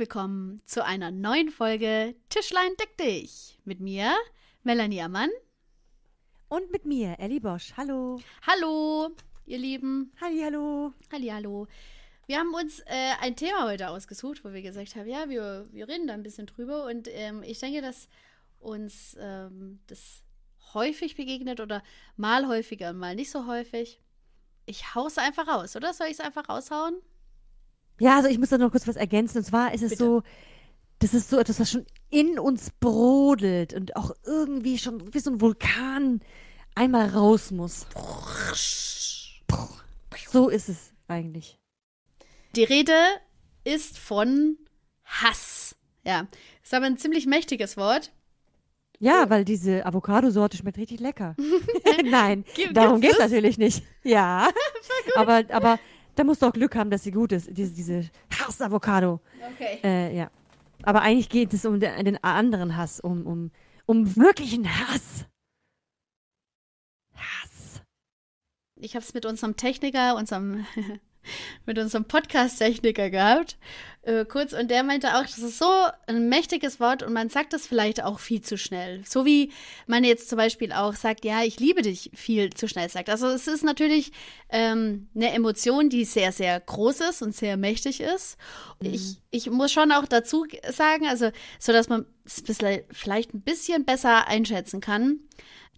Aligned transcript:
Willkommen 0.00 0.62
zu 0.64 0.82
einer 0.82 1.10
neuen 1.10 1.50
Folge 1.50 2.14
Tischlein 2.30 2.74
deck 2.80 2.96
dich 2.96 3.60
mit 3.66 3.80
mir, 3.80 4.16
Melanie 4.62 5.02
Ammann. 5.02 5.28
Und 6.48 6.70
mit 6.72 6.86
mir, 6.86 7.18
Ellie 7.18 7.38
Bosch. 7.38 7.74
Hallo. 7.76 8.18
Hallo, 8.46 9.10
ihr 9.44 9.58
Lieben. 9.58 10.10
Halli, 10.18 10.40
hallo. 10.40 10.94
Halli, 11.12 11.26
hallo. 11.26 11.66
Wir 12.26 12.38
haben 12.38 12.54
uns 12.54 12.80
äh, 12.86 13.12
ein 13.20 13.36
Thema 13.36 13.66
heute 13.66 13.90
ausgesucht, 13.90 14.42
wo 14.42 14.54
wir 14.54 14.62
gesagt 14.62 14.96
haben, 14.96 15.06
ja, 15.06 15.28
wir, 15.28 15.68
wir 15.70 15.86
reden 15.86 16.06
da 16.06 16.14
ein 16.14 16.22
bisschen 16.22 16.46
drüber. 16.46 16.86
Und 16.86 17.06
ähm, 17.10 17.42
ich 17.42 17.58
denke, 17.58 17.82
dass 17.82 18.08
uns 18.58 19.18
ähm, 19.20 19.80
das 19.86 20.24
häufig 20.72 21.14
begegnet 21.14 21.60
oder 21.60 21.82
mal 22.16 22.48
häufiger, 22.48 22.94
mal 22.94 23.14
nicht 23.14 23.30
so 23.30 23.46
häufig. 23.46 24.00
Ich 24.64 24.94
hau's 24.94 25.18
einfach 25.18 25.46
raus, 25.46 25.76
oder? 25.76 25.92
Soll 25.92 26.06
ich 26.06 26.14
es 26.14 26.20
einfach 26.20 26.48
raushauen? 26.48 27.02
Ja, 28.00 28.16
also 28.16 28.28
ich 28.28 28.38
muss 28.38 28.48
da 28.48 28.58
noch 28.58 28.70
kurz 28.72 28.88
was 28.88 28.96
ergänzen. 28.96 29.38
Und 29.38 29.44
zwar 29.44 29.72
ist 29.74 29.82
es 29.82 29.90
Bitte. 29.90 30.04
so, 30.04 30.22
das 30.98 31.14
ist 31.14 31.30
so 31.30 31.38
etwas, 31.38 31.60
was 31.60 31.70
schon 31.70 31.86
in 32.10 32.38
uns 32.38 32.70
brodelt 32.80 33.74
und 33.74 33.94
auch 33.96 34.12
irgendwie 34.24 34.78
schon 34.78 35.14
wie 35.14 35.20
so 35.20 35.30
ein 35.30 35.40
Vulkan 35.40 36.20
einmal 36.74 37.08
raus 37.10 37.50
muss. 37.50 37.86
So 40.30 40.48
ist 40.48 40.68
es 40.68 40.92
eigentlich. 41.08 41.58
Die 42.56 42.64
Rede 42.64 42.96
ist 43.64 43.98
von 43.98 44.56
Hass. 45.04 45.76
Ja, 46.04 46.26
ist 46.62 46.72
aber 46.74 46.86
ein 46.86 46.98
ziemlich 46.98 47.26
mächtiges 47.26 47.76
Wort. 47.76 48.12
Ja, 48.98 49.30
weil 49.30 49.44
diese 49.44 49.86
Avocado-Sorte 49.86 50.56
schmeckt 50.56 50.78
richtig 50.78 51.00
lecker. 51.00 51.34
Nein, 52.04 52.44
Gibt- 52.54 52.76
darum 52.76 53.00
geht 53.00 53.12
es 53.12 53.18
natürlich 53.18 53.58
nicht. 53.58 53.82
Ja, 54.02 54.50
aber, 55.16 55.42
aber 55.50 55.78
da 56.14 56.24
musst 56.24 56.42
du 56.42 56.46
auch 56.46 56.52
Glück 56.52 56.76
haben, 56.76 56.90
dass 56.90 57.02
sie 57.02 57.10
gut 57.10 57.32
ist, 57.32 57.48
diese, 57.50 57.72
diese 57.72 58.10
Hass-Avocado. 58.38 59.20
Okay. 59.54 59.78
Äh, 59.82 60.16
ja. 60.16 60.30
Aber 60.82 61.02
eigentlich 61.02 61.28
geht 61.28 61.52
es 61.52 61.64
um 61.64 61.80
den, 61.80 62.04
den 62.04 62.22
anderen 62.24 62.76
Hass, 62.76 63.00
um, 63.00 63.26
um, 63.26 63.50
um 63.86 64.16
wirklichen 64.16 64.66
Hass. 64.68 65.26
Hass. 67.14 67.82
Ich 68.76 68.94
habe 68.94 69.04
es 69.04 69.12
mit 69.12 69.26
unserem 69.26 69.56
Techniker, 69.56 70.16
unserem 70.16 70.66
mit 71.66 71.78
unserem 71.78 72.04
Podcast-Techniker 72.04 73.10
gehabt, 73.10 73.58
äh, 74.02 74.24
kurz, 74.24 74.54
und 74.54 74.70
der 74.70 74.82
meinte 74.82 75.14
auch, 75.16 75.22
das 75.22 75.38
ist 75.38 75.58
so 75.58 75.70
ein 76.06 76.30
mächtiges 76.30 76.80
Wort 76.80 77.02
und 77.02 77.12
man 77.12 77.28
sagt 77.28 77.52
das 77.52 77.66
vielleicht 77.66 78.02
auch 78.02 78.18
viel 78.18 78.40
zu 78.40 78.56
schnell. 78.56 79.02
So 79.06 79.26
wie 79.26 79.52
man 79.86 80.04
jetzt 80.04 80.30
zum 80.30 80.38
Beispiel 80.38 80.72
auch 80.72 80.94
sagt, 80.94 81.24
ja, 81.24 81.42
ich 81.42 81.60
liebe 81.60 81.82
dich 81.82 82.10
viel 82.14 82.50
zu 82.50 82.66
schnell 82.66 82.88
sagt. 82.88 83.10
Also 83.10 83.26
es 83.26 83.46
ist 83.46 83.62
natürlich 83.62 84.12
ähm, 84.48 85.08
eine 85.14 85.32
Emotion, 85.32 85.90
die 85.90 86.04
sehr, 86.04 86.32
sehr 86.32 86.58
groß 86.60 87.00
ist 87.00 87.20
und 87.22 87.36
sehr 87.36 87.58
mächtig 87.58 88.00
ist. 88.00 88.38
Ich, 88.82 89.18
ich 89.30 89.50
muss 89.50 89.70
schon 89.70 89.92
auch 89.92 90.06
dazu 90.06 90.46
sagen, 90.72 91.06
also 91.06 91.30
so, 91.58 91.72
dass 91.72 91.90
man 91.90 92.06
es 92.24 92.42
vielleicht 92.92 93.34
ein 93.34 93.42
bisschen 93.42 93.84
besser 93.84 94.28
einschätzen 94.28 94.80
kann. 94.80 95.20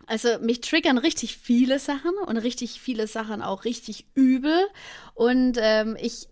Also 0.07 0.39
mich 0.41 0.61
triggern 0.61 0.99
richtig 0.99 1.37
viele 1.37 1.79
Sachen 1.79 2.13
und 2.27 2.37
richtig 2.37 2.81
viele 2.81 3.07
Sachen 3.07 3.43
auch 3.43 3.65
richtig 3.65 4.07
übel. 4.15 4.69
Und 5.15 5.59
ähm, 5.61 5.97
ich, 6.01 6.29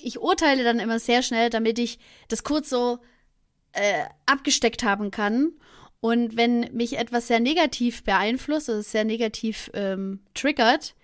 ich 0.00 0.18
urteile 0.20 0.64
dann 0.64 0.78
immer 0.78 0.98
sehr 0.98 1.22
schnell, 1.22 1.50
damit 1.50 1.78
ich 1.78 1.98
das 2.28 2.44
kurz 2.44 2.70
so 2.70 2.98
äh, 3.72 4.04
abgesteckt 4.26 4.82
haben 4.82 5.10
kann. 5.10 5.52
Und 6.00 6.36
wenn 6.36 6.60
mich 6.72 6.98
etwas 6.98 7.26
sehr 7.26 7.40
negativ 7.40 8.04
beeinflusst 8.04 8.68
oder 8.68 8.82
sehr 8.82 9.04
negativ 9.04 9.70
ähm, 9.74 10.20
triggert, 10.34 10.94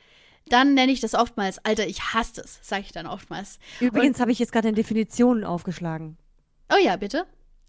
dann 0.49 0.75
nenne 0.75 0.93
ich 0.93 1.01
das 1.01 1.15
oftmals, 1.15 1.59
Alter, 1.65 1.87
ich 1.87 2.15
hasse 2.15 2.41
es, 2.41 2.61
sage 2.63 2.83
ich 2.83 2.93
dann 2.93 3.07
oftmals. 3.07 3.59
Übrigens 3.81 4.21
habe 4.21 4.31
ich 4.31 4.39
jetzt 4.39 4.53
gerade 4.53 4.69
eine 4.69 4.77
Definition 4.77 5.45
aufgeschlagen. 5.45 6.17
Oh 6.73 6.79
ja, 6.83 6.97
bitte. 6.97 7.27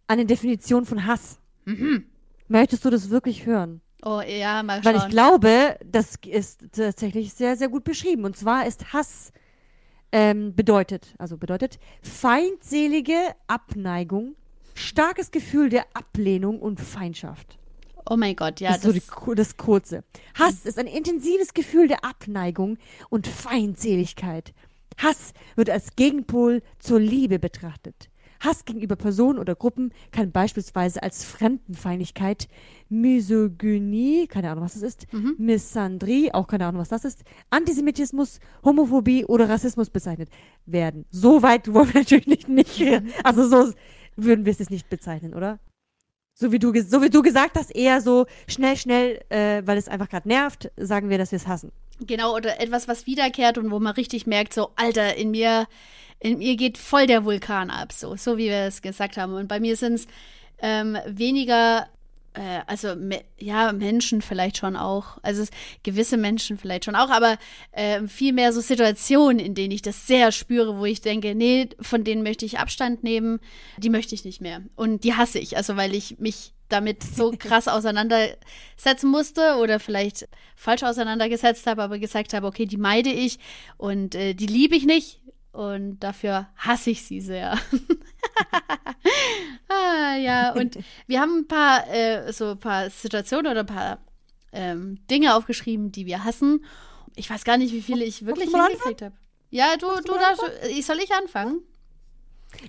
Eine 0.07 0.25
Definition 0.25 0.85
von 0.85 1.05
Hass. 1.05 1.39
Möchtest 2.47 2.85
du 2.85 2.89
das 2.89 3.09
wirklich 3.09 3.45
hören? 3.45 3.81
Oh 4.05 4.21
ja, 4.21 4.63
mal 4.63 4.83
Weil 4.85 4.95
ich 4.95 5.01
schauen. 5.01 5.11
glaube, 5.11 5.77
das 5.83 6.15
ist 6.25 6.61
tatsächlich 6.71 7.33
sehr, 7.33 7.57
sehr 7.57 7.67
gut 7.67 7.83
beschrieben. 7.83 8.23
Und 8.25 8.37
zwar 8.37 8.65
ist 8.65 8.93
Hass 8.93 9.31
ähm, 10.11 10.55
bedeutet, 10.55 11.15
also 11.17 11.37
bedeutet 11.37 11.79
feindselige 12.01 13.17
Abneigung, 13.47 14.35
starkes 14.73 15.31
Gefühl 15.31 15.69
der 15.69 15.85
Ablehnung 15.93 16.59
und 16.59 16.79
Feindschaft. 16.79 17.57
oh 18.09 18.15
mein 18.15 18.35
Gott, 18.35 18.59
ja, 18.59 18.69
das 18.69 18.77
ist 18.77 18.83
so 18.83 18.91
die, 19.29 19.35
das 19.35 19.57
Kurze. 19.57 20.03
Hass 20.35 20.65
ist 20.65 20.79
ein 20.79 20.87
intensives 20.87 21.53
Gefühl 21.53 21.87
der 21.87 22.05
Abneigung 22.05 22.77
und 23.09 23.27
Feindseligkeit. 23.27 24.53
Hass 24.97 25.33
wird 25.55 25.69
als 25.69 25.95
Gegenpol 25.95 26.61
zur 26.79 26.99
Liebe 26.99 27.39
betrachtet. 27.39 28.09
Hass 28.39 28.65
gegenüber 28.65 28.95
Personen 28.95 29.39
oder 29.39 29.55
Gruppen 29.55 29.91
kann 30.11 30.31
beispielsweise 30.31 31.01
als 31.01 31.23
Fremdenfeindlichkeit, 31.23 32.47
Misogynie, 32.89 34.27
keine 34.27 34.51
Ahnung, 34.51 34.63
was 34.63 34.73
das 34.73 34.83
ist, 34.83 35.07
Misandrie, 35.37 36.31
auch 36.33 36.47
keine 36.47 36.65
Ahnung, 36.65 36.81
was 36.81 36.89
das 36.89 37.05
ist, 37.05 37.23
Antisemitismus, 37.49 38.39
Homophobie 38.63 39.25
oder 39.25 39.49
Rassismus 39.49 39.89
bezeichnet 39.89 40.29
werden. 40.65 41.05
So 41.09 41.41
weit 41.41 41.71
wollen 41.73 41.93
wir 41.93 42.01
natürlich 42.01 42.27
nicht, 42.27 42.49
nicht 42.49 43.03
also 43.23 43.47
so 43.47 43.73
würden 44.15 44.45
wir 44.45 44.51
es 44.51 44.59
jetzt 44.59 44.71
nicht 44.71 44.89
bezeichnen, 44.89 45.33
oder? 45.33 45.59
So 46.33 46.51
wie 46.51 46.59
du, 46.59 46.71
so 46.83 47.01
wie 47.01 47.09
du 47.09 47.23
gesagt 47.23 47.57
hast, 47.57 47.75
eher 47.75 47.99
so 47.99 48.27
schnell, 48.47 48.77
schnell, 48.77 49.23
äh, 49.29 49.63
weil 49.65 49.77
es 49.77 49.87
einfach 49.87 50.07
gerade 50.07 50.27
nervt, 50.27 50.71
sagen 50.77 51.09
wir, 51.09 51.17
dass 51.17 51.31
wir 51.31 51.37
es 51.37 51.47
hassen. 51.47 51.71
Genau, 51.99 52.35
oder 52.35 52.61
etwas, 52.61 52.87
was 52.87 53.07
wiederkehrt 53.07 53.57
und 53.57 53.71
wo 53.71 53.79
man 53.79 53.95
richtig 53.95 54.27
merkt, 54.27 54.53
so, 54.53 54.69
Alter, 54.75 55.15
in 55.15 55.31
mir, 55.31 55.67
in 56.19 56.39
mir 56.39 56.55
geht 56.55 56.77
voll 56.77 57.07
der 57.07 57.25
Vulkan 57.25 57.69
ab, 57.69 57.91
so, 57.93 58.15
so 58.15 58.37
wie 58.37 58.45
wir 58.45 58.65
es 58.65 58.81
gesagt 58.81 59.17
haben. 59.17 59.33
Und 59.33 59.47
bei 59.47 59.59
mir 59.59 59.75
sind 59.75 59.93
es 59.93 60.07
ähm, 60.59 60.97
weniger, 61.05 61.87
äh, 62.33 62.61
also 62.65 62.95
me 62.95 63.21
ja, 63.37 63.71
Menschen 63.71 64.21
vielleicht 64.21 64.57
schon 64.57 64.75
auch, 64.75 65.17
also 65.21 65.43
es, 65.43 65.49
gewisse 65.83 66.17
Menschen 66.17 66.57
vielleicht 66.57 66.85
schon 66.85 66.95
auch, 66.95 67.09
aber 67.09 67.37
ähm, 67.71 68.09
viel 68.09 68.33
mehr 68.33 68.51
so 68.51 68.61
Situationen, 68.61 69.39
in 69.39 69.53
denen 69.53 69.71
ich 69.71 69.83
das 69.83 70.07
sehr 70.07 70.31
spüre, 70.31 70.79
wo 70.79 70.85
ich 70.85 71.01
denke, 71.01 71.35
nee, 71.35 71.69
von 71.79 72.03
denen 72.03 72.23
möchte 72.23 72.45
ich 72.45 72.57
Abstand 72.57 73.03
nehmen, 73.03 73.39
die 73.77 73.89
möchte 73.89 74.15
ich 74.15 74.25
nicht 74.25 74.41
mehr. 74.41 74.61
Und 74.75 75.03
die 75.03 75.13
hasse 75.13 75.37
ich, 75.37 75.55
also 75.55 75.77
weil 75.77 75.93
ich 75.93 76.17
mich 76.17 76.53
damit 76.69 77.03
so 77.03 77.31
krass 77.37 77.67
auseinandersetzen 77.67 79.09
musste 79.09 79.57
oder 79.57 79.79
vielleicht 79.79 80.27
falsch 80.55 80.81
auseinandergesetzt 80.81 81.67
habe, 81.67 81.83
aber 81.83 81.99
gesagt 81.99 82.33
habe, 82.33 82.47
okay, 82.47 82.65
die 82.65 82.77
meide 82.77 83.11
ich 83.11 83.37
und 83.77 84.15
äh, 84.15 84.33
die 84.33 84.47
liebe 84.47 84.75
ich 84.75 84.85
nicht 84.85 85.21
und 85.57 85.99
dafür 86.01 86.47
hasse 86.55 86.91
ich 86.91 87.01
sie 87.01 87.19
sehr. 87.19 87.53
ah, 89.67 90.15
ja, 90.15 90.53
und 90.53 90.77
wir 91.07 91.19
haben 91.19 91.39
ein 91.39 91.47
paar, 91.47 91.89
äh, 91.89 92.31
so 92.31 92.51
ein 92.51 92.59
paar 92.59 92.91
Situationen 92.91 93.51
oder 93.51 93.61
ein 93.61 93.65
paar 93.65 93.97
ähm, 94.51 94.99
Dinge 95.09 95.35
aufgeschrieben, 95.35 95.91
die 95.91 96.05
wir 96.05 96.23
hassen. 96.23 96.63
Ich 97.15 97.27
weiß 97.27 97.43
gar 97.43 97.57
nicht, 97.57 97.73
wie 97.73 97.81
viele 97.81 98.05
ich 98.05 98.23
wirklich 98.23 98.51
hingekriegt 98.51 99.01
habe. 99.01 99.15
Ja, 99.49 99.77
du, 99.77 99.87
du 100.05 100.13
darfst, 100.13 100.43
ich 100.69 100.85
soll 100.85 100.99
ich 100.99 101.11
anfangen? 101.11 101.61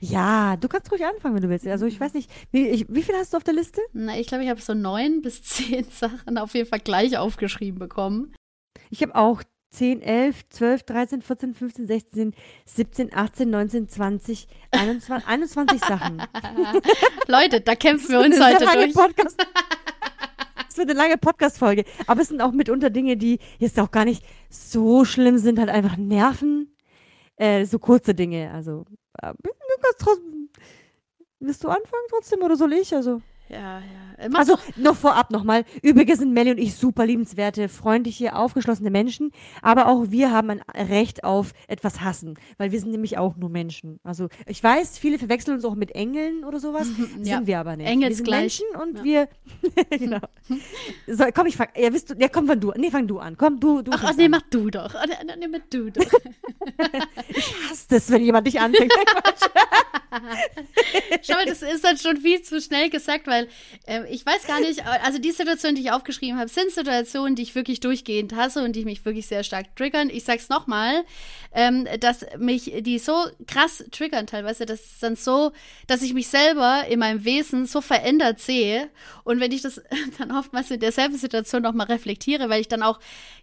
Ja, 0.00 0.56
du 0.56 0.66
kannst 0.69 0.91
ruhig 0.91 1.05
anfangen, 1.05 1.34
wenn 1.34 1.43
du 1.43 1.50
willst. 1.50 1.66
Also 1.66 1.84
ich 1.84 2.00
weiß 2.00 2.15
nicht, 2.15 2.31
wie, 2.53 2.69
ich, 2.69 2.87
wie 2.88 3.03
viel 3.03 3.16
hast 3.16 3.34
du 3.34 3.37
auf 3.37 3.44
der 3.44 3.53
Liste? 3.53 3.82
Na, 3.93 4.19
ich 4.19 4.28
glaube, 4.28 4.44
ich 4.44 4.50
habe 4.50 4.62
so 4.62 4.72
neun 4.72 5.20
bis 5.22 5.43
zehn 5.43 5.84
Sachen 5.91 6.38
auf 6.38 6.55
jeden 6.55 6.70
Fall 6.70 6.81
gleich 6.81 7.19
aufgeschrieben 7.19 7.78
bekommen. 7.78 8.34
Ich 8.88 9.03
habe 9.03 9.15
auch 9.15 9.43
10, 9.71 10.01
11, 10.03 10.49
12, 10.49 10.83
13, 10.84 11.23
14, 11.23 11.55
15, 11.55 11.87
16, 11.87 12.34
17, 12.65 13.15
18, 13.15 13.51
19, 13.51 13.89
20, 13.89 14.49
21, 14.70 15.29
21 15.29 15.81
Sachen. 15.85 16.23
Leute, 17.26 17.61
da 17.61 17.75
kämpfen 17.75 18.09
wir 18.11 18.20
uns 18.20 18.41
heute 18.41 18.65
durch. 18.65 18.94
Podcast. 18.94 19.47
Es 20.69 20.76
wird 20.79 20.91
eine 20.91 20.99
lange 20.99 21.19
Podcast-Folge. 21.19 21.85
Aber 22.06 22.23
es 22.23 22.29
sind 22.29 22.41
auch 22.41 22.53
mitunter 22.53 22.88
Dinge, 22.91 23.17
die 23.17 23.41
jetzt 23.59 23.79
auch 23.79 23.91
gar 23.91 24.05
nicht 24.05 24.25
so 24.49 25.05
schlimm 25.05 25.38
sind, 25.38 25.59
halt 25.59 25.70
einfach 25.70 25.97
nerven. 25.97 26.75
Äh, 27.37 27.65
so 27.67 27.79
kurze 27.79 28.15
Dinge. 28.15 28.50
Also, 28.53 28.85
äh, 29.20 29.32
du 29.43 29.50
kannst 29.82 30.00
trotzdem. 30.00 30.49
Willst 31.41 31.62
du 31.62 31.69
anfangen 31.69 32.06
trotzdem 32.11 32.43
oder 32.43 32.56
soll 32.56 32.73
ich? 32.73 32.94
Also, 32.94 33.20
Ja, 33.49 33.79
ja. 33.81 34.07
Äh, 34.19 34.29
mach 34.29 34.41
also 34.41 34.56
noch 34.76 34.97
vorab 34.97 35.31
nochmal. 35.31 35.65
Übrigens 35.82 36.19
sind 36.19 36.32
Melly 36.32 36.50
und 36.50 36.59
ich 36.59 36.75
super 36.75 37.06
liebenswerte, 37.06 37.69
freundliche, 37.69 38.35
aufgeschlossene 38.37 38.91
Menschen. 38.91 39.32
Aber 39.62 39.87
auch 39.88 40.06
wir 40.11 40.32
haben 40.32 40.50
ein 40.50 40.61
Recht 40.75 41.25
auf 41.25 41.53
etwas 41.69 42.00
hassen. 42.00 42.38
Weil 42.56 42.73
wir 42.73 42.81
sind 42.81 42.91
nämlich 42.91 43.19
auch 43.19 43.37
nur 43.37 43.50
Menschen. 43.50 44.00
Also, 44.03 44.29
ich 44.47 44.62
weiß, 44.62 44.99
viele 44.99 45.19
verwechseln 45.19 45.55
uns 45.56 45.65
auch 45.65 45.75
mit 45.75 45.93
Engeln 45.93 46.44
oder 46.44 46.61
sowas. 46.61 46.88
Ja. 47.23 47.37
Sind 47.38 47.47
wir 47.47 47.59
aber 47.61 47.76
nicht. 47.76 47.88
Engelsgleich. 47.88 48.61
Wir 48.61 48.61
sind 48.67 48.67
Menschen 48.85 48.93
und 48.99 48.99
Ja. 48.99 49.05
wir. 49.05 49.29
genau. 49.99 50.19
So, 51.06 51.25
komm, 51.35 51.47
ich 51.47 51.56
fang. 51.56 51.69
Ja, 51.76 51.93
willst 51.93 52.11
du, 52.11 52.15
ja, 52.19 52.29
komm, 52.29 52.47
fang 52.47 52.61
du. 52.61 52.73
Nee, 52.76 52.91
fang 52.91 53.06
du 53.06 53.19
an. 53.19 53.37
Komm, 53.37 53.61
du, 53.61 53.82
du. 53.82 53.91
Ach, 53.94 54.03
ach 54.05 54.17
nee, 54.17 54.25
an. 54.25 54.31
mach 54.32 54.43
du 54.50 54.70
doch. 54.70 54.94
Ah, 54.94 55.05
Nee, 55.06 55.35
nee, 55.38 55.49
mach 55.49 55.61
du 55.70 55.91
doch. 55.91 56.05
Ich 57.29 57.55
hasse 57.70 57.87
das, 57.88 58.11
wenn 58.11 58.23
jemand 58.23 58.47
dich 58.47 58.61
anfängt. 58.61 58.93
Schau 61.23 61.35
mal, 61.35 61.47
das 61.47 61.62
ist 61.62 61.85
dann 61.85 61.97
schon 61.99 62.17
viel 62.19 62.43
zu 62.43 62.61
schnell 62.61 62.91
gesagt, 62.91 63.26
weil 63.26 63.49
ähm, 63.87 64.05
ich 64.10 64.25
weiß 64.25 64.46
gar 64.46 64.60
nicht, 64.60 64.84
also 64.87 65.19
die 65.19 65.32
Situationen, 65.32 65.76
die 65.76 65.82
ich 65.82 65.93
aufgeschrieben 65.93 66.38
habe, 66.38 66.49
sind 66.49 66.70
Situationen, 66.70 67.34
die 67.34 67.43
ich 67.43 67.55
wirklich 67.55 67.81
durchgehend 67.81 68.34
hasse 68.34 68.62
und 68.62 68.75
die 68.75 68.84
mich 68.84 69.05
wirklich 69.05 69.26
sehr 69.26 69.44
stark 69.44 69.75
triggern. 69.76 70.10
Ich 70.10 70.25
sag's 70.25 70.49
nochmal, 70.49 71.05
ähm, 71.52 71.87
dass 72.00 72.26
mich 72.38 72.72
die 72.81 72.99
so 72.99 73.14
krass 73.46 73.84
triggern 73.90 74.26
teilweise, 74.26 74.66
dass 74.66 74.81
es 74.81 74.99
dann 75.00 75.16
so, 75.16 75.52
dass 75.87 76.02
ich 76.02 76.14
mich 76.14 76.28
selber 76.28 76.84
in 76.88 76.99
meinem 76.99 77.25
Wesen 77.25 77.66
so 77.66 77.81
verändert 77.81 78.40
sehe 78.40 78.90
und 79.25 79.40
wenn 79.40 79.52
ich 79.52 79.62
das 79.62 79.81
dann 80.19 80.32
oftmals 80.32 80.70
in 80.70 80.81
derselben 80.81 81.16
Situation 81.16 81.62
nochmal 81.62 81.87
reflektiere, 81.87 82.49
weil 82.49 82.60
ich 82.60 82.69
dann 82.69 82.82
auch 82.82 83.00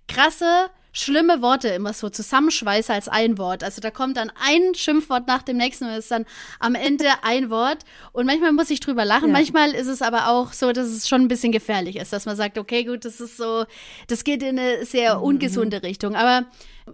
krasse 0.07 0.69
schlimme 0.95 1.41
Worte 1.41 1.67
immer 1.67 1.91
so 1.91 2.09
zusammenschweiße 2.09 2.93
als 2.93 3.09
ein 3.09 3.37
Wort. 3.37 3.63
Also 3.63 3.81
da 3.81 3.91
kommt 3.91 4.15
dann 4.15 4.31
ein 4.41 4.73
Schimpfwort 4.75 5.27
nach 5.27 5.43
dem 5.43 5.57
nächsten 5.57 5.85
und 5.85 5.91
ist 5.91 6.09
dann 6.09 6.25
am 6.59 6.73
Ende 6.73 7.05
ein 7.21 7.49
Wort. 7.49 7.79
Und 8.13 8.25
manchmal 8.25 8.53
muss 8.53 8.69
ich 8.69 8.79
drüber 8.79 9.03
lachen. 9.03 9.27
Ja. 9.27 9.33
Manchmal 9.33 9.71
ist 9.71 9.87
es 9.87 10.01
aber 10.01 10.29
auch 10.29 10.53
so, 10.53 10.71
dass 10.71 10.87
es 10.87 11.07
schon 11.07 11.21
ein 11.21 11.27
bisschen 11.27 11.51
gefährlich 11.51 11.97
ist, 11.97 12.13
dass 12.13 12.25
man 12.25 12.37
sagt, 12.37 12.57
okay, 12.57 12.85
gut, 12.85 13.03
das 13.03 13.19
ist 13.19 13.35
so, 13.35 13.65
das 14.07 14.23
geht 14.23 14.41
in 14.41 14.57
eine 14.57 14.85
sehr 14.85 15.17
mhm. 15.17 15.23
ungesunde 15.23 15.77
mhm. 15.77 15.85
Richtung. 15.85 16.15
Aber 16.15 16.45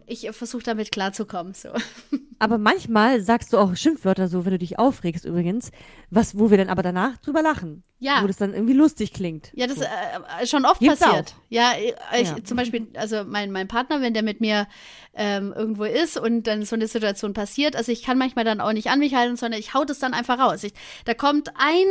ich 0.07 0.28
versuche 0.31 0.64
damit 0.64 0.92
klarzukommen. 0.92 1.54
So. 1.54 1.69
Aber 2.42 2.58
manchmal 2.58 3.22
sagst 3.22 3.54
du 3.54 3.60
auch 3.60 3.76
Schimpfwörter 3.76 4.28
so, 4.28 4.46
wenn 4.46 4.54
du 4.54 4.58
dich 4.58 4.80
aufregst 4.80 5.26
übrigens, 5.26 5.70
was, 6.10 6.40
wo 6.40 6.50
wir 6.50 6.58
dann 6.58 6.70
aber 6.70 6.82
danach 6.82 7.18
drüber 7.18 7.44
lachen. 7.44 7.84
Ja. 8.00 8.24
Wo 8.24 8.26
das 8.26 8.38
dann 8.38 8.56
irgendwie 8.56 8.74
lustig 8.74 9.14
klingt. 9.14 9.52
Ja, 9.54 9.68
das 9.68 9.78
ist 9.78 9.84
äh, 9.84 10.48
schon 10.48 10.66
oft 10.66 10.80
Gibt's 10.80 11.02
passiert. 11.02 11.36
Auch. 11.38 11.44
Ja, 11.50 11.74
ich, 11.80 12.30
ja, 12.30 12.44
zum 12.44 12.58
Beispiel, 12.58 12.88
also 12.96 13.26
mein, 13.26 13.52
mein 13.52 13.68
Partner, 13.68 14.02
wenn 14.02 14.16
der 14.16 14.24
mit 14.24 14.42
mir 14.42 14.68
ähm, 15.14 15.54
irgendwo 15.56 15.84
ist 15.84 16.18
und 16.18 16.48
dann 16.48 16.66
so 16.66 16.76
eine 16.76 16.88
Situation 16.88 17.34
passiert, 17.34 17.76
also 17.76 17.92
ich 17.92 18.02
kann 18.02 18.18
manchmal 18.18 18.44
dann 18.44 18.60
auch 18.60 18.74
nicht 18.74 18.90
an 18.90 18.98
mich 18.98 19.14
halten, 19.14 19.36
sondern 19.36 19.60
ich 19.60 19.76
hau 19.76 19.86
das 19.86 20.00
dann 20.00 20.16
einfach 20.16 20.40
raus. 20.40 20.64
Ich, 20.64 20.74
da 21.06 21.14
kommt 21.14 21.52
ein 21.58 21.86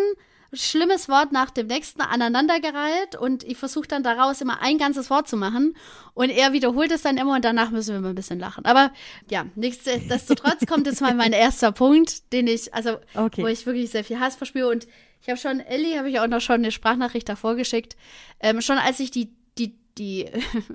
schlimmes 0.53 1.09
Wort 1.09 1.33
nach 1.33 1.51
dem 1.51 1.67
nächsten 1.69 2.01
aneinandergereiht 2.01 3.17
und 3.17 3.45
ich 3.45 3.57
versuche 3.57 3.87
dann 3.87 4.03
daraus 4.03 4.41
immer 4.41 4.61
ein 4.61 4.79
ganzes 4.79 5.11
Wort 5.11 5.29
zu 5.29 5.37
machen 5.37 5.77
und 6.15 6.31
er 6.31 6.53
wiederholt 6.53 6.91
es 6.91 7.03
dann 7.03 7.17
immer 7.17 7.37
und 7.37 7.45
danach 7.45 7.71
müssen 7.71 7.95
wir 7.95 8.01
mal 8.01 8.11
ein 8.11 8.15
bisschen 8.15 8.41
lachen. 8.41 8.65
Aber 8.65 8.93
ja, 9.31 9.47
nichtsdestotrotz 9.55 10.67
kommt 10.67 10.87
jetzt 10.87 11.01
mal 11.01 11.15
mein 11.15 11.33
erster 11.33 11.73
Punkt, 11.73 12.33
den 12.33 12.47
ich, 12.47 12.75
also 12.75 12.99
okay. 13.15 13.43
wo 13.43 13.47
ich 13.47 13.65
wirklich 13.65 13.91
sehr 13.91 14.05
viel 14.05 14.19
Hass 14.19 14.37
verspüre 14.37 14.69
und 14.69 14.87
ich 15.23 15.29
habe 15.29 15.39
schon, 15.39 15.61
Ellie 15.61 15.99
habe 15.99 16.11
ich 16.11 16.19
auch 16.19 16.27
noch 16.27 16.41
schon 16.41 16.57
eine 16.57 16.73
Sprachnachricht 16.73 17.29
davor 17.29 17.55
geschickt, 17.55 17.97
ähm, 18.41 18.61
schon 18.61 18.79
als 18.79 19.01
ich 19.01 19.11
die 19.11 19.35
die 19.59 19.79
die 19.99 20.27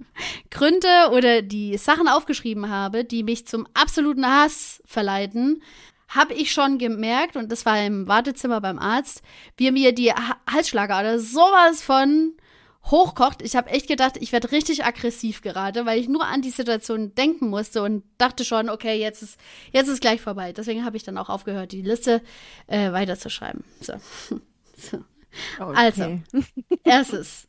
Gründe 0.52 1.12
oder 1.12 1.42
die 1.42 1.78
Sachen 1.78 2.08
aufgeschrieben 2.08 2.70
habe, 2.70 3.04
die 3.04 3.24
mich 3.24 3.48
zum 3.48 3.68
absoluten 3.74 4.26
Hass 4.26 4.82
verleiten, 4.86 5.62
habe 6.08 6.34
ich 6.34 6.52
schon 6.52 6.78
gemerkt, 6.78 7.36
und 7.36 7.52
das 7.52 7.66
war 7.66 7.84
im 7.84 8.08
Wartezimmer 8.08 8.62
beim 8.62 8.80
Arzt, 8.80 9.22
wie 9.58 9.72
mir 9.72 9.94
die 9.94 10.12
Halsschlagader 10.12 11.20
sowas 11.20 11.82
von 11.82 12.34
hochkocht. 12.86 13.42
Ich 13.42 13.56
habe 13.56 13.70
echt 13.70 13.88
gedacht, 13.88 14.18
ich 14.20 14.32
werde 14.32 14.52
richtig 14.52 14.86
aggressiv 14.86 15.42
gerade, 15.42 15.86
weil 15.86 16.00
ich 16.00 16.08
nur 16.08 16.26
an 16.26 16.42
die 16.42 16.52
Situation 16.52 17.16
denken 17.16 17.50
musste 17.50 17.82
und 17.82 18.04
dachte 18.18 18.46
schon, 18.46 18.70
okay, 18.70 19.00
jetzt 19.00 19.24
ist 19.24 19.40
jetzt 19.72 19.88
ist 19.88 20.02
gleich 20.02 20.22
vorbei. 20.22 20.54
Deswegen 20.54 20.86
habe 20.86 20.98
ich 20.98 21.04
dann 21.04 21.18
auch 21.18 21.30
aufgehört, 21.30 21.72
die 21.72 21.82
Liste 21.82 22.22
äh, 22.68 22.92
weiterzuschreiben. 22.92 23.64
So. 23.82 23.94
so. 24.78 24.98
Okay. 25.60 25.74
Also, 25.76 26.20
erstes. 26.84 27.48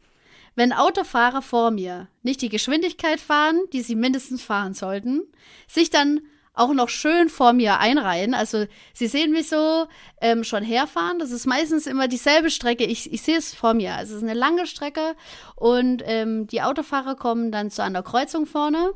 Wenn 0.54 0.72
Autofahrer 0.72 1.42
vor 1.42 1.70
mir 1.70 2.08
nicht 2.22 2.40
die 2.40 2.48
Geschwindigkeit 2.48 3.20
fahren, 3.20 3.60
die 3.74 3.82
sie 3.82 3.94
mindestens 3.94 4.42
fahren 4.42 4.72
sollten, 4.72 5.22
sich 5.68 5.90
dann 5.90 6.20
auch 6.56 6.72
noch 6.72 6.88
schön 6.88 7.28
vor 7.28 7.52
mir 7.52 7.78
einreihen. 7.78 8.34
Also 8.34 8.66
sie 8.94 9.06
sehen 9.06 9.30
mich 9.30 9.48
so 9.48 9.86
ähm, 10.20 10.42
schon 10.42 10.64
herfahren. 10.64 11.18
Das 11.18 11.30
ist 11.30 11.46
meistens 11.46 11.86
immer 11.86 12.08
dieselbe 12.08 12.50
Strecke. 12.50 12.84
Ich, 12.84 13.12
ich 13.12 13.22
sehe 13.22 13.36
es 13.36 13.54
vor 13.54 13.74
mir. 13.74 13.94
Also 13.94 14.16
es 14.16 14.22
ist 14.22 14.28
eine 14.28 14.38
lange 14.38 14.66
Strecke 14.66 15.14
und 15.54 16.02
ähm, 16.06 16.46
die 16.46 16.62
Autofahrer 16.62 17.14
kommen 17.14 17.52
dann 17.52 17.70
zu 17.70 17.82
einer 17.82 18.02
Kreuzung 18.02 18.46
vorne 18.46 18.94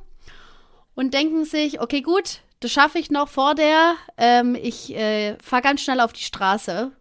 und 0.94 1.12
denken 1.12 1.44
sich, 1.44 1.80
okay, 1.80 2.00
gut, 2.00 2.40
das 2.60 2.72
schaffe 2.72 2.98
ich 2.98 3.10
noch 3.10 3.28
vor 3.28 3.54
der. 3.54 3.94
Ähm, 4.16 4.54
ich 4.54 4.94
äh, 4.96 5.36
fahre 5.42 5.62
ganz 5.62 5.82
schnell 5.82 6.00
auf 6.00 6.14
die 6.14 6.24
Straße 6.24 6.92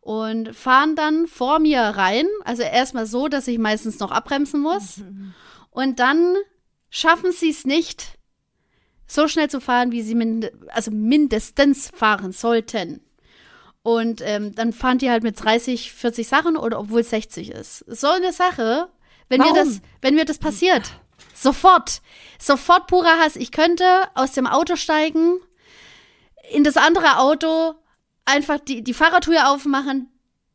und 0.00 0.56
fahren 0.56 0.96
dann 0.96 1.26
vor 1.26 1.58
mir 1.58 1.80
rein. 1.82 2.26
Also 2.44 2.62
erstmal 2.62 3.04
so, 3.04 3.28
dass 3.28 3.46
ich 3.48 3.58
meistens 3.58 3.98
noch 3.98 4.12
abbremsen 4.12 4.60
muss. 4.60 4.96
Mhm. 4.96 5.34
Und 5.70 6.00
dann 6.00 6.36
schaffen 6.88 7.32
sie 7.32 7.50
es 7.50 7.66
nicht, 7.66 8.18
so 9.10 9.26
schnell 9.26 9.50
zu 9.50 9.60
fahren, 9.60 9.90
wie 9.90 10.02
sie 10.02 10.14
mind 10.14 10.52
also 10.68 10.90
mindestens 10.90 11.90
fahren 11.94 12.32
sollten. 12.32 13.00
Und 13.82 14.20
ähm, 14.22 14.54
dann 14.54 14.72
fahren 14.72 14.98
die 14.98 15.10
halt 15.10 15.22
mit 15.22 15.42
30, 15.42 15.92
40 15.92 16.28
Sachen 16.28 16.56
oder 16.56 16.78
obwohl 16.78 17.00
es 17.00 17.10
60 17.10 17.50
ist. 17.50 17.84
So 17.88 18.08
eine 18.08 18.32
Sache, 18.32 18.88
wenn 19.28 19.40
Warum? 19.40 19.52
mir 19.52 19.64
das, 19.64 19.80
wenn 20.00 20.14
mir 20.14 20.26
das 20.26 20.38
passiert, 20.38 20.92
sofort, 21.34 22.02
sofort 22.38 22.86
purer 22.86 23.18
Hass. 23.18 23.36
Ich 23.36 23.50
könnte 23.50 23.84
aus 24.14 24.32
dem 24.32 24.46
Auto 24.46 24.76
steigen, 24.76 25.40
in 26.52 26.62
das 26.62 26.76
andere 26.76 27.18
Auto 27.18 27.74
einfach 28.26 28.60
die, 28.60 28.82
die 28.82 28.94
Fahrradtür 28.94 29.48
aufmachen, 29.50 30.08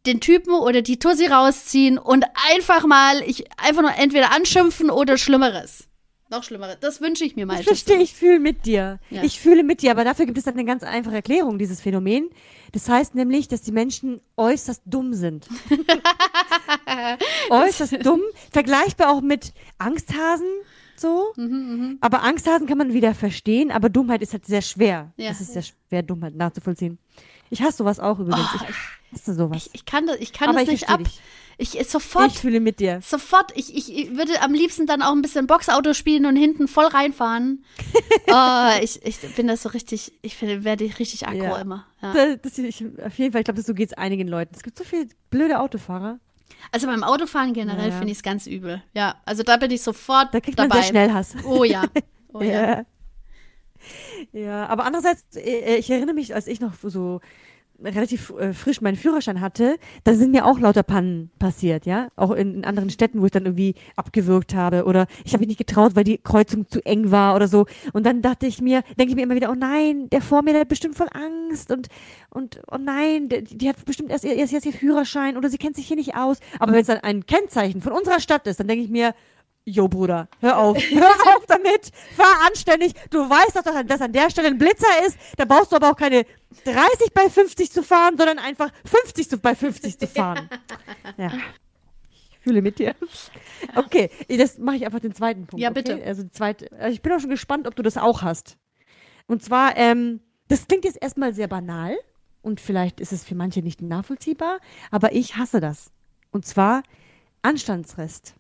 den 0.05 0.21
Typen 0.21 0.53
oder 0.53 0.81
die 0.81 0.99
Tussi 0.99 1.25
rausziehen 1.25 1.97
und 1.97 2.25
einfach 2.51 2.85
mal, 2.85 3.21
ich 3.23 3.45
einfach 3.59 3.81
nur 3.81 3.95
entweder 3.95 4.31
anschimpfen 4.31 4.89
oder 4.89 5.17
Schlimmeres. 5.17 5.87
Noch 6.29 6.43
schlimmer. 6.43 6.75
Das 6.75 7.01
wünsche 7.01 7.23
ich 7.23 7.35
mir 7.35 7.45
mal. 7.45 7.59
Ich 7.59 7.67
verstehe, 7.67 8.01
ich 8.01 8.15
fühle 8.15 8.39
mit 8.39 8.65
dir. 8.65 8.99
Ja. 9.11 9.23
Ich 9.23 9.39
fühle 9.39 9.63
mit 9.63 9.83
dir, 9.83 9.91
aber 9.91 10.03
dafür 10.03 10.25
gibt 10.25 10.37
es 10.39 10.45
dann 10.45 10.55
eine 10.55 10.65
ganz 10.65 10.81
einfache 10.81 11.15
Erklärung, 11.15 11.59
dieses 11.59 11.81
Phänomen. 11.81 12.29
Das 12.71 12.89
heißt 12.89 13.13
nämlich, 13.13 13.47
dass 13.47 13.61
die 13.61 13.71
Menschen 13.71 14.21
äußerst 14.35 14.81
dumm 14.85 15.13
sind. 15.13 15.47
äußerst 17.49 18.03
dumm. 18.03 18.21
Vergleichbar 18.51 19.11
auch 19.11 19.21
mit 19.21 19.53
Angsthasen, 19.77 20.47
so. 20.95 21.33
Mhm, 21.35 21.45
mh. 21.47 21.95
Aber 22.01 22.23
Angsthasen 22.23 22.67
kann 22.67 22.77
man 22.77 22.93
wieder 22.93 23.13
verstehen, 23.13 23.71
aber 23.71 23.89
Dummheit 23.89 24.21
ist 24.21 24.33
halt 24.33 24.45
sehr 24.45 24.61
schwer. 24.61 25.13
Ja. 25.17 25.29
Es 25.29 25.41
ist 25.41 25.53
sehr 25.53 25.63
schwer, 25.63 26.01
Dummheit 26.01 26.35
nachzuvollziehen. 26.35 26.97
Ich 27.49 27.61
hasse 27.61 27.77
sowas 27.77 27.99
auch 27.99 28.17
übrigens. 28.19 28.47
Oh, 28.53 28.65
ich 29.11 29.19
hasse 29.19 29.33
sowas. 29.35 29.57
Ich, 29.67 29.75
ich 29.75 29.85
kann 29.85 30.07
das, 30.07 30.17
ich 30.17 30.33
kann 30.33 30.49
aber 30.49 30.59
das 30.59 30.69
nicht 30.69 30.89
ab. 30.89 31.03
Dich. 31.03 31.21
Ich 31.57 31.71
sofort. 31.87 32.31
Ich 32.31 32.39
fühle 32.39 32.59
mit 32.59 32.79
dir. 32.79 32.99
Sofort. 33.01 33.51
Ich, 33.55 33.75
ich, 33.75 33.95
ich 33.95 34.17
würde 34.17 34.41
am 34.41 34.53
liebsten 34.53 34.87
dann 34.87 35.01
auch 35.01 35.13
ein 35.13 35.21
bisschen 35.21 35.47
Boxauto 35.47 35.93
spielen 35.93 36.25
und 36.25 36.35
hinten 36.35 36.67
voll 36.67 36.85
reinfahren. 36.85 37.63
oh, 38.27 38.69
ich, 38.81 39.05
ich 39.05 39.19
bin 39.35 39.47
das 39.47 39.63
so 39.63 39.69
richtig, 39.69 40.13
ich 40.21 40.35
finde, 40.35 40.63
werde 40.63 40.83
ich 40.83 40.99
richtig 40.99 41.27
aggro 41.27 41.43
ja. 41.43 41.57
immer. 41.57 41.87
Ja. 42.01 42.13
Das, 42.13 42.41
das, 42.41 42.57
ich, 42.57 42.83
auf 43.03 43.17
jeden 43.17 43.31
Fall, 43.31 43.41
ich 43.41 43.45
glaube, 43.45 43.61
so 43.61 43.73
geht 43.73 43.89
es 43.89 43.97
einigen 43.97 44.27
Leuten. 44.27 44.53
Es 44.55 44.63
gibt 44.63 44.77
so 44.77 44.83
viele 44.83 45.07
blöde 45.29 45.59
Autofahrer. 45.59 46.19
Also 46.71 46.87
beim 46.87 47.03
Autofahren 47.03 47.53
generell 47.53 47.89
ja. 47.89 47.97
finde 47.97 48.11
ich 48.11 48.17
es 48.17 48.23
ganz 48.23 48.47
übel. 48.47 48.83
Ja, 48.93 49.15
also 49.25 49.43
da 49.43 49.57
bin 49.57 49.71
ich 49.71 49.81
sofort 49.81 50.33
Da 50.33 50.39
kriegt 50.41 50.59
dabei. 50.59 50.67
man 50.69 50.77
sehr 50.79 50.89
schnell 50.89 51.11
Hass. 51.11 51.35
Oh 51.45 51.63
ja. 51.63 51.83
Oh 52.37 52.41
ja. 52.41 52.51
ja. 52.51 52.85
Ja, 54.33 54.65
aber 54.65 54.83
andererseits, 54.83 55.23
äh, 55.37 55.77
ich 55.77 55.89
erinnere 55.89 56.15
mich, 56.15 56.35
als 56.35 56.47
ich 56.47 56.59
noch 56.59 56.73
so 56.83 57.21
relativ 57.83 58.31
äh, 58.31 58.53
frisch 58.53 58.81
meinen 58.81 58.95
Führerschein 58.95 59.41
hatte, 59.41 59.77
da 60.03 60.13
sind 60.13 60.31
mir 60.31 60.45
auch 60.45 60.59
lauter 60.59 60.83
Pannen 60.83 61.31
passiert, 61.39 61.85
ja. 61.85 62.07
Auch 62.15 62.31
in, 62.31 62.55
in 62.55 62.65
anderen 62.65 62.89
Städten, 62.89 63.21
wo 63.21 63.25
ich 63.25 63.31
dann 63.31 63.45
irgendwie 63.45 63.75
abgewürgt 63.95 64.55
habe 64.55 64.85
oder 64.85 65.07
ich 65.23 65.33
habe 65.33 65.41
mich 65.41 65.49
nicht 65.49 65.57
getraut, 65.57 65.95
weil 65.95 66.03
die 66.03 66.17
Kreuzung 66.17 66.69
zu 66.69 66.85
eng 66.85 67.11
war 67.11 67.35
oder 67.35 67.47
so. 67.47 67.65
Und 67.93 68.05
dann 68.05 68.21
dachte 68.21 68.47
ich 68.47 68.61
mir, 68.61 68.83
denke 68.97 69.11
ich 69.11 69.15
mir 69.15 69.23
immer 69.23 69.35
wieder, 69.35 69.51
oh 69.51 69.55
nein, 69.55 70.09
der 70.09 70.21
vor 70.21 70.41
mir, 70.41 70.51
der 70.51 70.61
hat 70.61 70.69
bestimmt 70.69 70.95
voll 70.95 71.09
Angst 71.13 71.71
und 71.71 71.87
und 72.29 72.59
oh 72.69 72.77
nein, 72.77 73.29
die, 73.29 73.43
die 73.43 73.69
hat 73.69 73.83
bestimmt 73.85 74.11
erst, 74.11 74.25
erst 74.25 74.51
jetzt 74.51 74.65
ihr 74.65 74.73
Führerschein 74.73 75.37
oder 75.37 75.49
sie 75.49 75.57
kennt 75.57 75.77
sich 75.77 75.87
hier 75.87 75.95
nicht 75.95 76.15
aus. 76.15 76.39
Aber 76.59 76.73
wenn 76.73 76.81
es 76.81 76.87
dann 76.87 76.97
ein 76.97 77.25
Kennzeichen 77.25 77.81
von 77.81 77.93
unserer 77.93 78.19
Stadt 78.19 78.45
ist, 78.47 78.59
dann 78.59 78.67
denke 78.67 78.83
ich 78.83 78.89
mir, 78.89 79.13
Jo, 79.67 79.87
Bruder, 79.87 80.27
hör 80.41 80.59
auf. 80.59 80.77
Hör 80.91 81.35
auf 81.35 81.45
damit. 81.47 81.91
Fahr 82.15 82.45
anständig. 82.47 82.93
Du 83.09 83.27
weißt 83.27 83.55
doch, 83.55 83.63
dass 83.83 84.01
an 84.01 84.13
der 84.13 84.29
Stelle 84.29 84.49
ein 84.49 84.59
Blitzer 84.59 85.05
ist. 85.07 85.17
Da 85.37 85.45
brauchst 85.45 85.71
du 85.71 85.75
aber 85.75 85.89
auch 85.89 85.95
keine 85.95 86.23
30 86.65 87.13
bei 87.13 87.29
50 87.29 87.71
zu 87.71 87.81
fahren, 87.81 88.15
sondern 88.15 88.37
einfach 88.37 88.69
50 88.85 89.41
bei 89.41 89.55
50 89.55 89.99
zu 89.99 90.07
fahren. 90.07 90.49
Ja. 91.17 91.31
Ich 92.11 92.39
fühle 92.51 92.61
mit 92.61 92.77
dir. 92.77 92.95
Okay, 93.75 94.11
das 94.27 94.59
mache 94.59 94.75
ich 94.75 94.85
einfach 94.85 94.99
den 94.99 95.15
zweiten 95.15 95.47
Punkt. 95.47 95.63
Ja, 95.63 95.71
bitte. 95.71 95.95
Okay? 95.95 96.03
Also, 96.05 96.23
zweit, 96.29 96.71
also 96.73 96.93
ich 96.93 97.01
bin 97.01 97.11
auch 97.11 97.19
schon 97.19 97.31
gespannt, 97.31 97.67
ob 97.67 97.75
du 97.75 97.81
das 97.81 97.97
auch 97.97 98.21
hast. 98.21 98.57
Und 99.25 99.41
zwar, 99.41 99.75
ähm, 99.77 100.19
das 100.47 100.67
klingt 100.67 100.85
jetzt 100.85 101.01
erstmal 101.01 101.33
sehr 101.33 101.47
banal 101.47 101.97
und 102.43 102.61
vielleicht 102.61 102.99
ist 102.99 103.11
es 103.13 103.23
für 103.23 103.33
manche 103.33 103.63
nicht 103.63 103.81
nachvollziehbar, 103.81 104.59
aber 104.91 105.13
ich 105.13 105.37
hasse 105.37 105.59
das. 105.59 105.91
Und 106.29 106.45
zwar 106.45 106.83
Anstandsrest. 107.41 108.35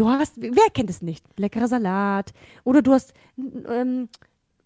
Du 0.00 0.08
hast, 0.08 0.32
wer 0.38 0.70
kennt 0.72 0.88
es 0.88 1.02
nicht? 1.02 1.22
Leckerer 1.36 1.68
Salat. 1.68 2.32
Oder 2.64 2.80
du 2.80 2.94
hast 2.94 3.12
ähm, 3.36 4.08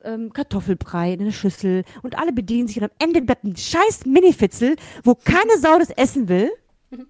ähm, 0.04 0.32
Kartoffelbrei 0.32 1.12
in 1.12 1.22
einer 1.22 1.32
Schüssel 1.32 1.82
und 2.04 2.16
alle 2.16 2.32
bedienen 2.32 2.68
sich 2.68 2.76
und 2.76 2.84
am 2.84 2.90
Ende 3.00 3.20
bleibt 3.20 3.42
ein 3.42 3.56
scheiß 3.56 4.06
Minifitzel, 4.06 4.76
wo 5.02 5.16
keine 5.16 5.58
Sau 5.58 5.76
das 5.80 5.90
essen 5.90 6.28
will. 6.28 6.52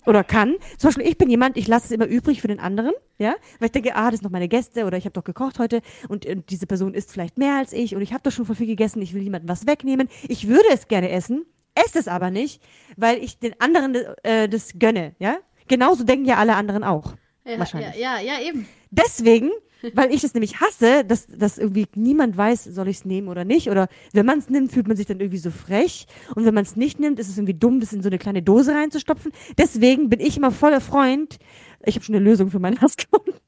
oder 0.07 0.25
kann. 0.25 0.55
Zum 0.79 0.89
Beispiel, 0.89 1.07
ich 1.07 1.19
bin 1.19 1.29
jemand, 1.29 1.59
ich 1.59 1.69
lasse 1.69 1.85
es 1.85 1.91
immer 1.91 2.07
übrig 2.07 2.41
für 2.41 2.49
den 2.49 2.61
anderen, 2.61 2.93
ja, 3.19 3.35
weil 3.59 3.67
ich 3.67 3.73
denke, 3.73 3.95
ah, 3.95 4.11
das 4.11 4.21
sind 4.21 4.25
noch 4.25 4.31
meine 4.31 4.49
Gäste 4.49 4.87
oder 4.87 4.97
ich 4.97 5.05
habe 5.05 5.13
doch 5.13 5.25
gekocht 5.25 5.59
heute 5.59 5.83
und, 6.09 6.25
und 6.25 6.49
diese 6.49 6.67
Person 6.67 6.95
isst 6.95 7.13
vielleicht 7.13 7.37
mehr 7.37 7.57
als 7.59 7.75
ich 7.75 7.95
und 7.95 8.01
ich 8.01 8.15
habe 8.15 8.23
doch 8.23 8.33
schon 8.33 8.47
voll 8.47 8.57
viel 8.57 8.67
gegessen, 8.67 9.03
ich 9.03 9.13
will 9.13 9.21
jemandem 9.21 9.51
was 9.51 9.67
wegnehmen. 9.67 10.09
Ich 10.27 10.49
würde 10.49 10.69
es 10.73 10.89
gerne 10.89 11.11
essen, 11.11 11.45
esse 11.75 11.99
es 11.99 12.09
aber 12.09 12.31
nicht, 12.31 12.63
weil 12.97 13.23
ich 13.23 13.39
den 13.39 13.61
anderen 13.61 13.95
äh, 14.23 14.49
das 14.49 14.79
gönne, 14.79 15.15
ja. 15.19 15.37
Genauso 15.69 16.05
denken 16.05 16.25
ja 16.25 16.37
alle 16.37 16.55
anderen 16.55 16.85
auch. 16.85 17.15
Ja, 17.45 17.59
wahrscheinlich. 17.59 17.97
Ja, 17.97 18.19
ja, 18.19 18.39
ja, 18.39 18.49
eben. 18.49 18.67
Deswegen, 18.91 19.51
weil 19.93 20.15
ich 20.15 20.25
es 20.25 20.33
nämlich 20.33 20.61
hasse, 20.61 21.05
dass, 21.05 21.27
dass 21.27 21.59
irgendwie 21.59 21.87
niemand 21.95 22.37
weiß, 22.37 22.65
soll 22.65 22.89
ich 22.89 22.99
es 22.99 23.05
nehmen 23.05 23.29
oder 23.29 23.45
nicht. 23.45 23.69
Oder 23.69 23.89
wenn 24.13 24.25
man 24.25 24.39
es 24.39 24.49
nimmt, 24.49 24.73
fühlt 24.73 24.89
man 24.89 24.97
sich 24.97 25.07
dann 25.07 25.21
irgendwie 25.21 25.39
so 25.39 25.51
frech. 25.51 26.07
Und 26.35 26.47
wenn 26.47 26.55
man 26.55 26.65
es 26.65 26.77
nicht 26.77 27.01
nimmt, 27.01 27.19
ist 27.19 27.29
es 27.29 27.37
irgendwie 27.37 27.55
dumm, 27.55 27.81
das 27.81 27.93
in 27.93 28.03
so 28.03 28.09
eine 28.09 28.19
kleine 28.19 28.43
Dose 28.43 28.75
reinzustopfen. 28.75 29.33
Deswegen 29.59 30.09
bin 30.09 30.21
ich 30.21 30.37
immer 30.37 30.51
voller 30.51 30.81
Freund. 30.81 31.39
Ich 31.85 31.97
habe 31.97 32.05
schon 32.05 32.15
eine 32.15 32.25
Lösung 32.25 32.51
für 32.51 32.61
meinen 32.61 32.81
Hass 32.81 32.97
gefunden. 32.97 33.35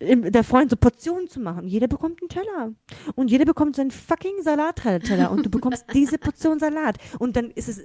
Der 0.00 0.44
Freund, 0.44 0.70
so 0.70 0.76
Portionen 0.76 1.28
zu 1.28 1.40
machen. 1.40 1.66
Jeder 1.66 1.86
bekommt 1.86 2.20
einen 2.20 2.28
Teller. 2.28 2.72
Und 3.14 3.30
jeder 3.30 3.44
bekommt 3.44 3.76
seinen 3.76 3.92
fucking 3.92 4.42
Salatteller. 4.42 5.30
Und 5.30 5.46
du 5.46 5.50
bekommst 5.50 5.86
diese 5.94 6.18
Portion 6.18 6.58
Salat. 6.58 6.98
Und 7.18 7.36
dann 7.36 7.50
ist 7.52 7.68
es 7.68 7.84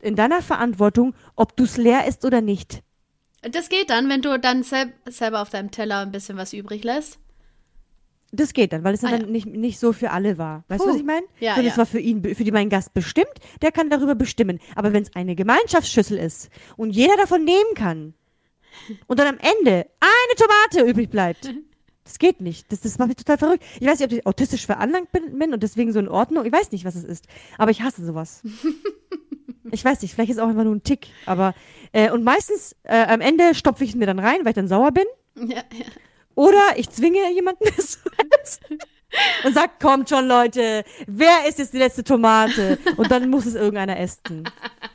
in 0.00 0.14
deiner 0.14 0.40
Verantwortung, 0.40 1.14
ob 1.34 1.56
du 1.56 1.64
es 1.64 1.76
leer 1.76 2.06
isst 2.06 2.24
oder 2.24 2.40
nicht. 2.40 2.82
Das 3.52 3.68
geht 3.68 3.90
dann, 3.90 4.08
wenn 4.08 4.22
du 4.22 4.38
dann 4.38 4.62
sel 4.62 4.92
selber 5.06 5.42
auf 5.42 5.50
deinem 5.50 5.70
Teller 5.70 6.00
ein 6.00 6.10
bisschen 6.12 6.36
was 6.36 6.52
übrig 6.52 6.84
lässt. 6.84 7.18
Das 8.30 8.52
geht 8.52 8.72
dann, 8.74 8.84
weil 8.84 8.92
es 8.94 9.02
Ah, 9.04 9.10
dann 9.10 9.22
ja. 9.22 9.26
nicht, 9.26 9.46
nicht 9.46 9.78
so 9.78 9.92
für 9.94 10.10
alle 10.10 10.36
war. 10.36 10.64
Weißt 10.68 10.84
du, 10.84 10.88
was 10.90 10.96
ich 10.96 11.04
meine? 11.04 11.24
Ja, 11.40 11.54
Sondern 11.54 11.66
ja. 11.66 11.72
es 11.72 11.78
war 11.78 11.86
für 11.86 11.98
ihn, 11.98 12.22
für 12.22 12.44
die 12.44 12.52
meinen 12.52 12.68
Gast 12.68 12.92
bestimmt, 12.92 13.32
der 13.62 13.72
kann 13.72 13.88
darüber 13.88 14.14
bestimmen. 14.14 14.58
Aber 14.74 14.92
wenn 14.92 15.02
es 15.02 15.14
eine 15.16 15.34
Gemeinschaftsschüssel 15.34 16.18
ist 16.18 16.50
und 16.76 16.90
jeder 16.90 17.16
davon 17.16 17.44
nehmen 17.44 17.74
kann 17.74 18.12
und 19.06 19.18
dann 19.18 19.28
am 19.28 19.38
Ende 19.38 19.86
eine 20.00 20.36
Tomate 20.36 20.90
übrig 20.90 21.08
bleibt, 21.08 21.54
das 22.04 22.18
geht 22.18 22.42
nicht. 22.42 22.70
Das, 22.70 22.80
das 22.80 22.98
macht 22.98 23.08
mich 23.08 23.16
total 23.16 23.38
verrückt. 23.38 23.64
Ich 23.80 23.86
weiß 23.86 23.98
nicht, 23.98 24.12
ob 24.12 24.18
ich 24.18 24.26
autistisch 24.26 24.66
veranlagt 24.66 25.10
bin, 25.10 25.38
bin 25.38 25.54
und 25.54 25.62
deswegen 25.62 25.92
so 25.94 25.98
in 25.98 26.08
Ordnung. 26.08 26.44
Ich 26.44 26.52
weiß 26.52 26.70
nicht, 26.72 26.84
was 26.84 26.96
es 26.96 27.04
ist. 27.04 27.26
Aber 27.56 27.70
ich 27.70 27.80
hasse 27.80 28.04
sowas. 28.04 28.42
Ich 29.72 29.84
weiß 29.84 30.02
nicht, 30.02 30.14
vielleicht 30.14 30.30
ist 30.30 30.36
es 30.36 30.42
auch 30.42 30.48
einfach 30.48 30.64
nur 30.64 30.74
ein 30.74 30.82
Tick. 30.82 31.08
Aber, 31.26 31.54
äh, 31.92 32.10
und 32.10 32.24
meistens, 32.24 32.76
äh, 32.84 33.04
am 33.06 33.20
Ende 33.20 33.54
stopfe 33.54 33.84
ich 33.84 33.90
es 33.90 33.96
mir 33.96 34.06
dann 34.06 34.18
rein, 34.18 34.40
weil 34.42 34.50
ich 34.50 34.54
dann 34.54 34.68
sauer 34.68 34.92
bin. 34.92 35.06
Ja, 35.36 35.62
ja. 35.72 35.86
Oder 36.34 36.60
ich 36.76 36.90
zwinge 36.90 37.32
jemanden 37.32 37.64
es 37.76 37.98
und 39.44 39.54
sag, 39.54 39.80
kommt 39.80 40.08
schon 40.08 40.26
Leute, 40.26 40.84
wer 41.06 41.46
ist 41.48 41.58
jetzt 41.58 41.72
die 41.72 41.78
letzte 41.78 42.04
Tomate? 42.04 42.78
Und 42.96 43.10
dann 43.10 43.30
muss 43.30 43.46
es 43.46 43.54
irgendeiner 43.54 43.98
essen. 43.98 44.44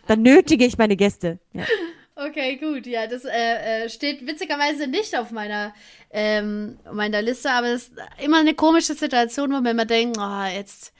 Dann 0.07 0.21
nötige 0.21 0.65
ich 0.65 0.77
meine 0.77 0.95
Gäste. 0.95 1.39
Ja. 1.53 1.63
Okay, 2.15 2.57
gut. 2.57 2.85
Ja, 2.85 3.07
das 3.07 3.25
äh, 3.25 3.85
äh, 3.85 3.89
steht 3.89 4.25
witzigerweise 4.27 4.87
nicht 4.87 5.17
auf 5.17 5.31
meiner, 5.31 5.73
ähm, 6.11 6.77
meiner 6.91 7.21
Liste, 7.23 7.49
aber 7.49 7.67
es 7.69 7.87
ist 7.87 7.93
immer 8.23 8.39
eine 8.39 8.53
komische 8.53 8.93
Situation, 8.93 9.49
wo 9.49 9.55
man 9.55 9.65
immer 9.65 9.85
denkt, 9.85 10.17
oh, 10.19 10.43
jetzt 10.55 10.93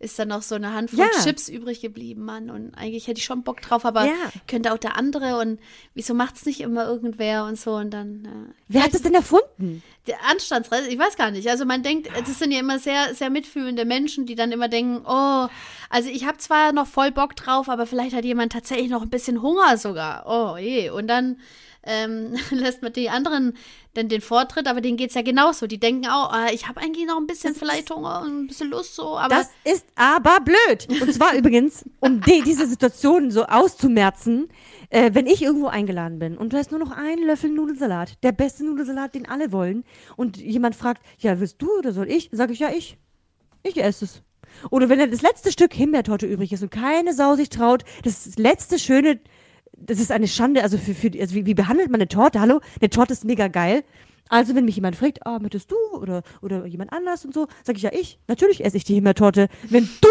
ist 0.00 0.16
da 0.18 0.24
noch 0.24 0.42
so 0.42 0.54
eine 0.54 0.72
Handvoll 0.74 1.00
Ja. 1.00 1.24
Chips 1.24 1.48
übrig 1.48 1.80
geblieben, 1.80 2.24
Mann. 2.24 2.50
Und 2.50 2.72
eigentlich 2.74 3.08
hätte 3.08 3.18
ich 3.18 3.24
schon 3.24 3.42
Bock 3.42 3.60
drauf, 3.60 3.84
aber 3.84 4.04
Ja. 4.06 4.12
könnte 4.46 4.72
auch 4.72 4.78
der 4.78 4.96
andere 4.96 5.38
und 5.40 5.58
wieso 5.94 6.14
macht's 6.14 6.46
nicht 6.46 6.60
immer 6.60 6.86
irgendwer 6.86 7.44
und 7.44 7.58
so 7.58 7.74
und 7.74 7.90
dann. 7.90 8.24
Äh, 8.24 8.54
Wer 8.68 8.84
hat 8.84 8.94
das 8.94 9.02
denn 9.02 9.14
erfunden? 9.14 9.82
der 10.06 10.24
Anstandsreise, 10.30 10.88
ich 10.88 10.98
weiß 10.98 11.16
gar 11.16 11.30
nicht. 11.30 11.50
Also 11.50 11.64
man 11.66 11.82
denkt, 11.82 12.08
das 12.26 12.38
sind 12.38 12.50
ja 12.52 12.60
immer 12.60 12.78
sehr, 12.78 13.12
sehr 13.14 13.28
mitfühlende 13.28 13.84
Menschen, 13.84 14.24
die 14.24 14.36
dann 14.36 14.52
immer 14.52 14.68
denken, 14.68 15.02
oh, 15.04 15.48
also 15.90 16.08
ich 16.08 16.24
habe 16.26 16.38
zwar 16.38 16.72
noch 16.72 16.86
voll 16.86 17.10
Bock 17.10 17.36
drauf, 17.36 17.68
aber 17.68 17.84
vielleicht 17.84 18.14
hat 18.16 18.24
jemand 18.24 18.52
tatsächlich 18.52 18.88
noch 18.88 19.02
ein 19.02 19.10
bisschen 19.10 19.42
Hunger 19.42 19.76
sogar. 19.76 20.24
Oh 20.26 20.56
je. 20.56 20.88
Und 20.90 21.08
dann 21.08 21.38
ähm, 21.88 22.36
lässt 22.50 22.82
man 22.82 22.92
die 22.92 23.08
anderen 23.08 23.56
dann 23.94 24.08
den 24.08 24.20
Vortritt, 24.20 24.68
aber 24.68 24.80
denen 24.80 24.96
geht's 24.96 25.14
ja 25.14 25.22
genauso. 25.22 25.66
Die 25.66 25.80
denken 25.80 26.06
auch, 26.06 26.30
ah, 26.30 26.48
ich 26.52 26.68
habe 26.68 26.80
eigentlich 26.80 27.06
noch 27.06 27.16
ein 27.16 27.26
bisschen 27.26 27.54
vielleicht 27.54 27.90
Hunger 27.90 28.20
und 28.22 28.44
ein 28.44 28.46
bisschen 28.46 28.70
Lust 28.70 28.94
so, 28.94 29.18
aber 29.18 29.34
Das 29.34 29.50
ist 29.64 29.86
aber 29.96 30.38
blöd. 30.40 30.86
Und 31.00 31.12
zwar 31.12 31.34
übrigens, 31.36 31.84
um 32.00 32.20
die, 32.20 32.42
diese 32.42 32.66
Situation 32.66 33.30
so 33.30 33.46
auszumerzen, 33.46 34.48
äh, 34.90 35.10
wenn 35.14 35.26
ich 35.26 35.42
irgendwo 35.42 35.66
eingeladen 35.66 36.18
bin 36.18 36.36
und 36.36 36.52
du 36.52 36.58
hast 36.58 36.70
nur 36.70 36.80
noch 36.80 36.90
einen 36.90 37.26
Löffel 37.26 37.50
Nudelsalat, 37.50 38.22
der 38.22 38.32
beste 38.32 38.64
Nudelsalat, 38.64 39.14
den 39.14 39.28
alle 39.28 39.50
wollen, 39.50 39.84
und 40.16 40.36
jemand 40.36 40.76
fragt, 40.76 41.02
ja, 41.18 41.40
willst 41.40 41.60
du 41.60 41.78
oder 41.78 41.92
soll 41.92 42.10
ich? 42.10 42.28
Sage 42.32 42.52
ich, 42.52 42.58
ja, 42.60 42.70
ich. 42.70 42.98
Ich 43.62 43.82
esse 43.82 44.04
es. 44.04 44.22
Oder 44.70 44.88
wenn 44.88 44.98
dann 44.98 45.10
das 45.10 45.22
letzte 45.22 45.52
Stück 45.52 45.74
Himbeertorte 45.74 46.26
übrig 46.26 46.52
ist 46.52 46.62
und 46.62 46.70
keine 46.70 47.14
Sau 47.14 47.36
sich 47.36 47.48
traut, 47.48 47.84
das, 48.02 48.24
das 48.24 48.38
letzte 48.38 48.78
schöne, 48.78 49.20
das 49.80 50.00
ist 50.00 50.12
eine 50.12 50.28
Schande, 50.28 50.62
also 50.62 50.78
für, 50.78 50.94
für 50.94 51.10
also 51.20 51.34
wie, 51.34 51.46
wie 51.46 51.54
behandelt 51.54 51.90
man 51.90 52.00
eine 52.00 52.08
Torte? 52.08 52.40
Hallo, 52.40 52.60
eine 52.80 52.90
Torte 52.90 53.12
ist 53.12 53.24
mega 53.24 53.48
geil. 53.48 53.84
Also 54.28 54.54
wenn 54.54 54.64
mich 54.64 54.76
jemand 54.76 54.96
fragt, 54.96 55.24
ah, 55.26 55.38
möchtest 55.38 55.70
du 55.70 55.76
oder, 55.98 56.22
oder 56.42 56.66
jemand 56.66 56.92
anders 56.92 57.24
und 57.24 57.32
so, 57.32 57.46
sage 57.64 57.78
ich 57.78 57.82
ja 57.82 57.90
ich. 57.92 58.18
Natürlich 58.28 58.64
esse 58.64 58.76
ich 58.76 58.84
die 58.84 58.94
Himbeertorte. 58.94 59.48
Wenn 59.70 59.88
du 60.00 60.08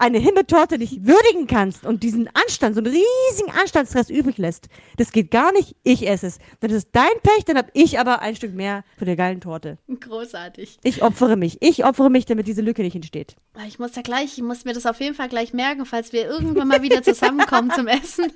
eine 0.00 0.18
Himbeertorte 0.18 0.78
nicht 0.78 1.06
würdigen 1.06 1.46
kannst 1.46 1.84
und 1.84 2.02
diesen 2.02 2.28
Anstand, 2.34 2.74
so 2.74 2.80
einen 2.80 2.92
riesigen 2.92 3.50
Anstandsrest 3.52 4.10
übrig 4.10 4.38
lässt, 4.38 4.68
das 4.96 5.12
geht 5.12 5.30
gar 5.30 5.52
nicht, 5.52 5.76
ich 5.82 6.08
esse 6.08 6.26
es. 6.26 6.38
Dann 6.60 6.70
ist 6.70 6.76
es 6.76 6.90
dein 6.90 7.06
Pech, 7.22 7.44
dann 7.44 7.56
hab 7.58 7.68
ich 7.74 7.98
aber 7.98 8.22
ein 8.22 8.34
Stück 8.34 8.54
mehr 8.54 8.82
von 8.98 9.06
der 9.06 9.16
geilen 9.16 9.40
Torte. 9.40 9.78
großartig. 10.00 10.78
Ich 10.82 11.02
opfere 11.02 11.36
mich. 11.36 11.58
Ich 11.60 11.84
opfere 11.84 12.10
mich, 12.10 12.24
damit 12.24 12.46
diese 12.46 12.62
Lücke 12.62 12.82
nicht 12.82 12.96
entsteht. 12.96 13.36
Ah, 13.54 13.64
Ich 13.68 13.78
muss 13.78 13.92
da 13.92 14.00
gleich, 14.02 14.38
ich 14.38 14.42
muss 14.42 14.64
mir 14.64 14.72
das 14.72 14.86
auf 14.86 15.00
jeden 15.00 15.14
Fall 15.14 15.28
gleich 15.28 15.52
merken, 15.52 15.84
falls 15.84 16.12
wir 16.12 16.24
irgendwann 16.28 16.68
mal 16.68 16.82
wieder 16.82 17.02
zusammenkommen 17.02 17.70
zum 17.70 17.86
Essen, 17.86 18.32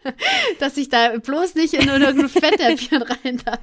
dass 0.60 0.76
ich 0.76 0.88
da 0.88 1.16
bloß 1.18 1.54
nicht 1.56 1.74
in 1.74 1.88
irgendein 1.88 2.28
Fettnäpfchen 2.28 3.02
rein 3.02 3.40
darf. 3.44 3.58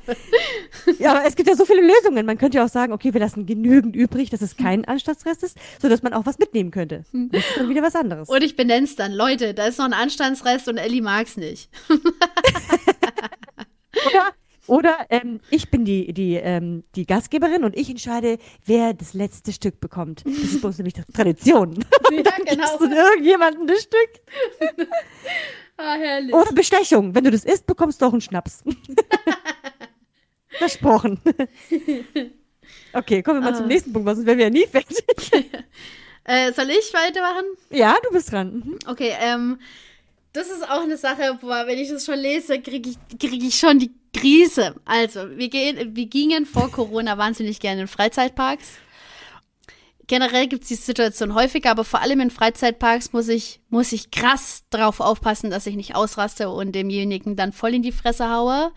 Ja, 1.00 1.12
aber 1.12 1.26
es 1.26 1.36
gibt 1.36 1.50
ja 1.50 1.56
so 1.56 1.66
viele 1.66 1.82
Lösungen. 1.82 2.26
Man 2.26 2.38
könnte 2.38 2.58
ja 2.58 2.66
auch 2.66 2.70
sagen, 2.70 2.92
okay, 2.94 3.14
wir 3.14 3.22
lassen 3.22 3.46
genügend 3.46 3.96
übrig, 3.96 4.30
dass 4.30 4.42
es 4.42 4.58
kein 4.58 4.86
Anstandsrest 4.86 5.44
ist, 5.44 5.58
sodass 5.82 6.04
man 6.04 6.14
auch 6.14 6.26
was 6.26 6.38
mitnehmen 6.40 6.72
könnte. 6.72 7.04
Das 7.46 7.52
ist 7.52 7.60
dann 7.60 7.70
wieder 7.70 7.84
was 7.84 7.96
anderes. 7.96 8.30
Und 8.30 8.44
ich 8.44 8.56
benenn's 8.56 8.96
dann. 8.96 9.14
Leute, 9.14 9.54
da 9.54 9.68
ist 9.68 9.78
noch 9.78 9.86
ein 9.86 9.94
Anstandsrest 9.94 10.68
und 10.68 10.78
Ellie 10.78 11.02
mag's 11.02 11.38
nicht. 11.38 11.70
Oder, 14.08 14.34
oder 14.68 15.06
ähm, 15.10 15.40
ich 15.50 15.70
bin 15.72 15.86
die, 15.86 16.12
die, 16.14 16.36
ähm, 16.36 16.84
die 16.96 17.06
Gastgeberin 17.06 17.64
und 17.64 17.78
ich 17.78 17.90
entscheide, 17.90 18.38
wer 18.66 18.94
das 18.94 19.14
letzte 19.14 19.54
Stück 19.54 19.80
bekommt. 19.80 20.26
Das 20.26 20.34
ist 20.34 20.62
bei 20.62 20.68
uns 20.68 20.78
nämlich 20.78 20.96
Tradition. 21.14 21.86
Ja, 22.12 22.22
Gibst 22.46 22.80
du 22.80 22.86
irgendjemandem 22.86 23.68
das 23.68 23.84
Stück? 23.84 24.88
Ah, 25.78 25.96
herrlich. 25.96 26.34
Oder 26.34 26.54
Bestechung. 26.54 27.14
Wenn 27.14 27.26
du 27.26 27.32
das 27.32 27.44
isst, 27.44 27.66
bekommst 27.68 28.02
du 28.02 28.06
auch 28.06 28.14
einen 28.14 28.22
Schnaps. 28.22 28.64
Versprochen. 30.48 31.20
Okay, 32.94 33.22
kommen 33.22 33.42
wir 33.42 33.52
mal 33.52 33.58
zum 33.58 33.68
nächsten 33.68 33.92
Punkt, 33.92 34.08
sonst 34.08 34.26
wären 34.26 34.38
wir 34.38 34.46
ja 34.46 34.50
nie 34.50 34.66
fertig. 34.68 35.04
Äh, 36.26 36.52
soll 36.54 36.70
ich 36.72 36.92
weitermachen? 36.94 37.46
Ja, 37.70 37.96
du 38.04 38.12
bist 38.12 38.32
dran. 38.32 38.64
Mhm. 38.66 38.80
Okay, 38.88 39.14
ähm, 39.22 39.60
das 40.34 40.50
ist 40.50 40.64
auch 40.64 40.82
eine 40.82 40.98
Sache, 40.98 41.38
boah, 41.40 41.66
wenn 41.68 41.78
ich 41.78 41.90
das 41.90 42.06
schon 42.06 42.20
lese, 42.20 42.60
kriege 42.60 42.90
ich, 42.90 43.20
krieg 43.20 43.44
ich 43.44 43.56
schon 43.56 43.80
die 43.80 43.92
Krise. 44.14 44.76
Also, 44.84 45.38
wir, 45.38 45.50
gehen, 45.50 45.96
wir 45.96 46.08
gingen 46.08 46.46
vor 46.46 46.72
Corona 46.72 47.18
wahnsinnig 47.18 47.60
gerne 47.60 47.82
in 47.82 47.88
Freizeitparks. 47.88 48.80
Generell 50.08 50.48
gibt 50.48 50.64
es 50.64 50.70
die 50.70 50.76
Situation 50.76 51.34
häufiger, 51.34 51.72
aber 51.72 51.84
vor 51.84 52.02
allem 52.02 52.20
in 52.20 52.30
Freizeitparks 52.30 53.14
muss 53.14 53.28
ich, 53.28 53.60
muss 53.70 53.92
ich 53.92 54.12
krass 54.12 54.64
drauf 54.70 55.00
aufpassen, 55.00 55.50
dass 55.50 55.66
ich 55.66 55.76
nicht 55.76 55.96
ausraste 55.96 56.50
und 56.50 56.74
demjenigen 56.74 57.36
dann 57.36 57.54
voll 57.54 57.74
in 57.74 57.82
die 57.82 57.92
Fresse 57.92 58.30
haue. 58.30 58.72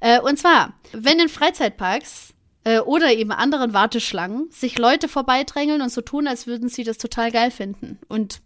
Äh, 0.00 0.20
und 0.20 0.38
zwar, 0.38 0.74
wenn 0.92 1.18
in 1.18 1.28
Freizeitparks 1.28 2.34
äh, 2.64 2.80
oder 2.80 3.12
eben 3.12 3.32
anderen 3.32 3.72
Warteschlangen 3.72 4.48
sich 4.50 4.78
Leute 4.78 5.08
vorbeidrängeln 5.08 5.82
und 5.82 5.90
so 5.92 6.00
tun, 6.00 6.26
als 6.26 6.46
würden 6.46 6.68
sie 6.68 6.84
das 6.84 6.98
total 6.98 7.30
geil 7.30 7.50
finden 7.50 7.98
und 8.08 8.40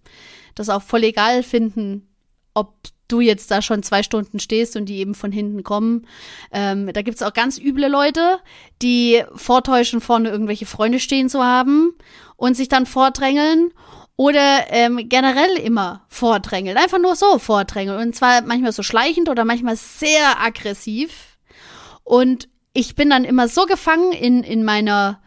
das 0.54 0.68
auch 0.68 0.82
voll 0.82 1.04
egal 1.04 1.42
finden, 1.42 2.08
ob 2.54 2.74
du 3.08 3.20
jetzt 3.20 3.50
da 3.50 3.60
schon 3.60 3.82
zwei 3.82 4.02
Stunden 4.02 4.38
stehst 4.38 4.76
und 4.76 4.86
die 4.86 4.98
eben 4.98 5.14
von 5.14 5.30
hinten 5.30 5.62
kommen. 5.62 6.06
Ähm, 6.52 6.90
da 6.92 7.02
gibt's 7.02 7.22
auch 7.22 7.32
ganz 7.32 7.58
üble 7.58 7.88
Leute, 7.88 8.38
die 8.82 9.22
vortäuschen, 9.34 10.00
vorne 10.00 10.30
irgendwelche 10.30 10.66
Freunde 10.66 11.00
stehen 11.00 11.28
zu 11.28 11.42
haben 11.42 11.94
und 12.36 12.56
sich 12.56 12.68
dann 12.68 12.86
vordrängeln 12.86 13.72
oder 14.16 14.66
ähm, 14.68 15.08
generell 15.08 15.56
immer 15.56 16.04
vordrängeln. 16.08 16.76
Einfach 16.76 17.00
nur 17.00 17.16
so 17.16 17.38
vordrängeln. 17.38 18.00
Und 18.00 18.14
zwar 18.14 18.42
manchmal 18.42 18.72
so 18.72 18.82
schleichend 18.82 19.28
oder 19.28 19.44
manchmal 19.44 19.76
sehr 19.76 20.40
aggressiv. 20.40 21.36
Und 22.04 22.48
ich 22.74 22.94
bin 22.94 23.08
dann 23.08 23.24
immer 23.24 23.48
so 23.48 23.64
gefangen 23.64 24.12
in, 24.12 24.42
in 24.42 24.64
meiner 24.64 25.20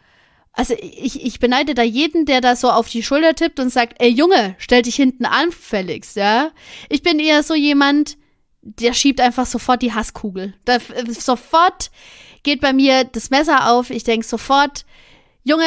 also 0.57 0.73
ich, 0.79 1.23
ich 1.23 1.39
beneide 1.39 1.75
da 1.75 1.83
jeden, 1.83 2.25
der 2.25 2.41
da 2.41 2.55
so 2.55 2.71
auf 2.71 2.89
die 2.89 3.03
Schulter 3.03 3.35
tippt 3.35 3.59
und 3.59 3.69
sagt, 3.69 4.01
ey 4.01 4.09
Junge, 4.09 4.55
stell 4.57 4.81
dich 4.81 4.95
hinten 4.95 5.25
an, 5.25 5.51
Felix, 5.51 6.15
ja. 6.15 6.49
Ich 6.89 7.03
bin 7.03 7.19
eher 7.19 7.43
so 7.43 7.53
jemand, 7.53 8.17
der 8.63 8.93
schiebt 8.93 9.21
einfach 9.21 9.45
sofort 9.45 9.83
die 9.83 9.93
Hasskugel. 9.93 10.55
Da, 10.65 10.77
äh, 10.77 11.11
sofort 11.11 11.91
geht 12.41 12.59
bei 12.59 12.73
mir 12.73 13.03
das 13.03 13.29
Messer 13.29 13.71
auf. 13.71 13.91
Ich 13.91 14.03
denk 14.03 14.23
sofort, 14.23 14.85
Junge, 15.43 15.63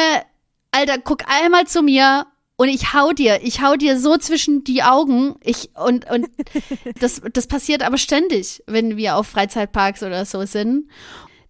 Alter, 0.71 0.97
guck 0.97 1.23
einmal 1.27 1.67
zu 1.67 1.81
mir 1.81 2.27
und 2.57 2.67
ich 2.67 2.93
hau 2.93 3.13
dir, 3.13 3.39
ich 3.43 3.61
hau 3.61 3.77
dir 3.77 3.97
so 3.97 4.17
zwischen 4.17 4.65
die 4.65 4.83
Augen. 4.83 5.35
Ich, 5.41 5.69
und, 5.75 6.09
und 6.11 6.27
das, 6.99 7.21
das 7.31 7.47
passiert 7.47 7.81
aber 7.81 7.97
ständig, 7.97 8.61
wenn 8.67 8.97
wir 8.97 9.15
auf 9.15 9.27
Freizeitparks 9.27 10.03
oder 10.03 10.25
so 10.25 10.45
sind. 10.45 10.89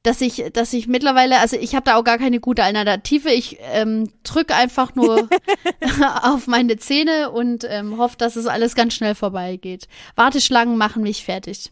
Dass 0.03 0.19
ich, 0.21 0.43
dass 0.53 0.73
ich 0.73 0.87
mittlerweile, 0.87 1.39
also 1.39 1.57
ich 1.57 1.75
habe 1.75 1.85
da 1.85 1.95
auch 1.95 2.03
gar 2.03 2.17
keine 2.17 2.39
gute 2.39 2.63
Alternative. 2.63 3.29
Ich 3.29 3.57
ähm, 3.71 4.11
drücke 4.23 4.55
einfach 4.55 4.95
nur 4.95 5.29
auf 6.23 6.47
meine 6.47 6.77
Zähne 6.77 7.29
und 7.29 7.65
ähm, 7.69 7.97
hoffe, 7.97 8.17
dass 8.17 8.35
es 8.35 8.47
alles 8.47 8.73
ganz 8.73 8.95
schnell 8.95 9.13
vorbeigeht. 9.13 9.87
Warteschlangen 10.15 10.75
machen 10.75 11.03
mich 11.03 11.23
fertig. 11.23 11.71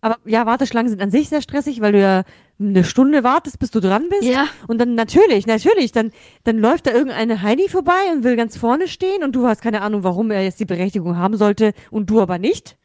Aber 0.00 0.18
ja, 0.26 0.44
Warteschlangen 0.44 0.90
sind 0.90 1.00
an 1.00 1.10
sich 1.10 1.30
sehr 1.30 1.40
stressig, 1.40 1.80
weil 1.80 1.92
du 1.92 2.00
ja 2.00 2.24
eine 2.60 2.84
Stunde 2.84 3.24
wartest, 3.24 3.58
bis 3.58 3.70
du 3.70 3.80
dran 3.80 4.08
bist. 4.10 4.24
Ja. 4.24 4.48
Und 4.68 4.78
dann 4.78 4.94
natürlich, 4.94 5.46
natürlich, 5.46 5.92
dann, 5.92 6.12
dann 6.44 6.58
läuft 6.58 6.86
da 6.86 6.92
irgendeine 6.92 7.40
Heidi 7.40 7.68
vorbei 7.70 8.12
und 8.12 8.22
will 8.22 8.36
ganz 8.36 8.56
vorne 8.56 8.86
stehen 8.86 9.24
und 9.24 9.32
du 9.32 9.46
hast 9.46 9.62
keine 9.62 9.80
Ahnung, 9.80 10.04
warum 10.04 10.30
er 10.30 10.42
jetzt 10.42 10.60
die 10.60 10.66
Berechtigung 10.66 11.16
haben 11.16 11.36
sollte 11.36 11.72
und 11.90 12.10
du 12.10 12.20
aber 12.20 12.38
nicht. 12.38 12.76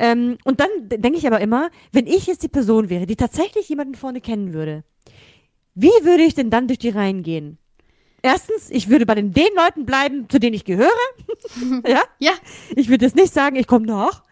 Ähm, 0.00 0.38
und 0.44 0.60
dann 0.60 0.68
denke 0.88 1.18
ich 1.18 1.26
aber 1.26 1.40
immer, 1.40 1.70
wenn 1.92 2.06
ich 2.06 2.26
jetzt 2.26 2.42
die 2.42 2.48
Person 2.48 2.88
wäre, 2.88 3.04
die 3.04 3.16
tatsächlich 3.16 3.68
jemanden 3.68 3.94
vorne 3.94 4.22
kennen 4.22 4.54
würde, 4.54 4.82
wie 5.74 5.88
würde 6.02 6.22
ich 6.22 6.34
denn 6.34 6.48
dann 6.48 6.68
durch 6.68 6.78
die 6.78 6.88
Reihen 6.88 7.22
gehen? 7.22 7.58
Erstens, 8.22 8.70
ich 8.70 8.88
würde 8.88 9.04
bei 9.04 9.14
den, 9.14 9.32
den 9.32 9.50
Leuten 9.54 9.84
bleiben, 9.84 10.26
zu 10.30 10.40
denen 10.40 10.54
ich 10.54 10.64
gehöre. 10.64 10.88
ja? 11.86 12.02
Ja, 12.18 12.32
Ich 12.74 12.88
würde 12.88 13.04
jetzt 13.04 13.14
nicht 13.14 13.32
sagen, 13.32 13.56
ich 13.56 13.66
komme 13.66 13.84
nach. 13.86 14.22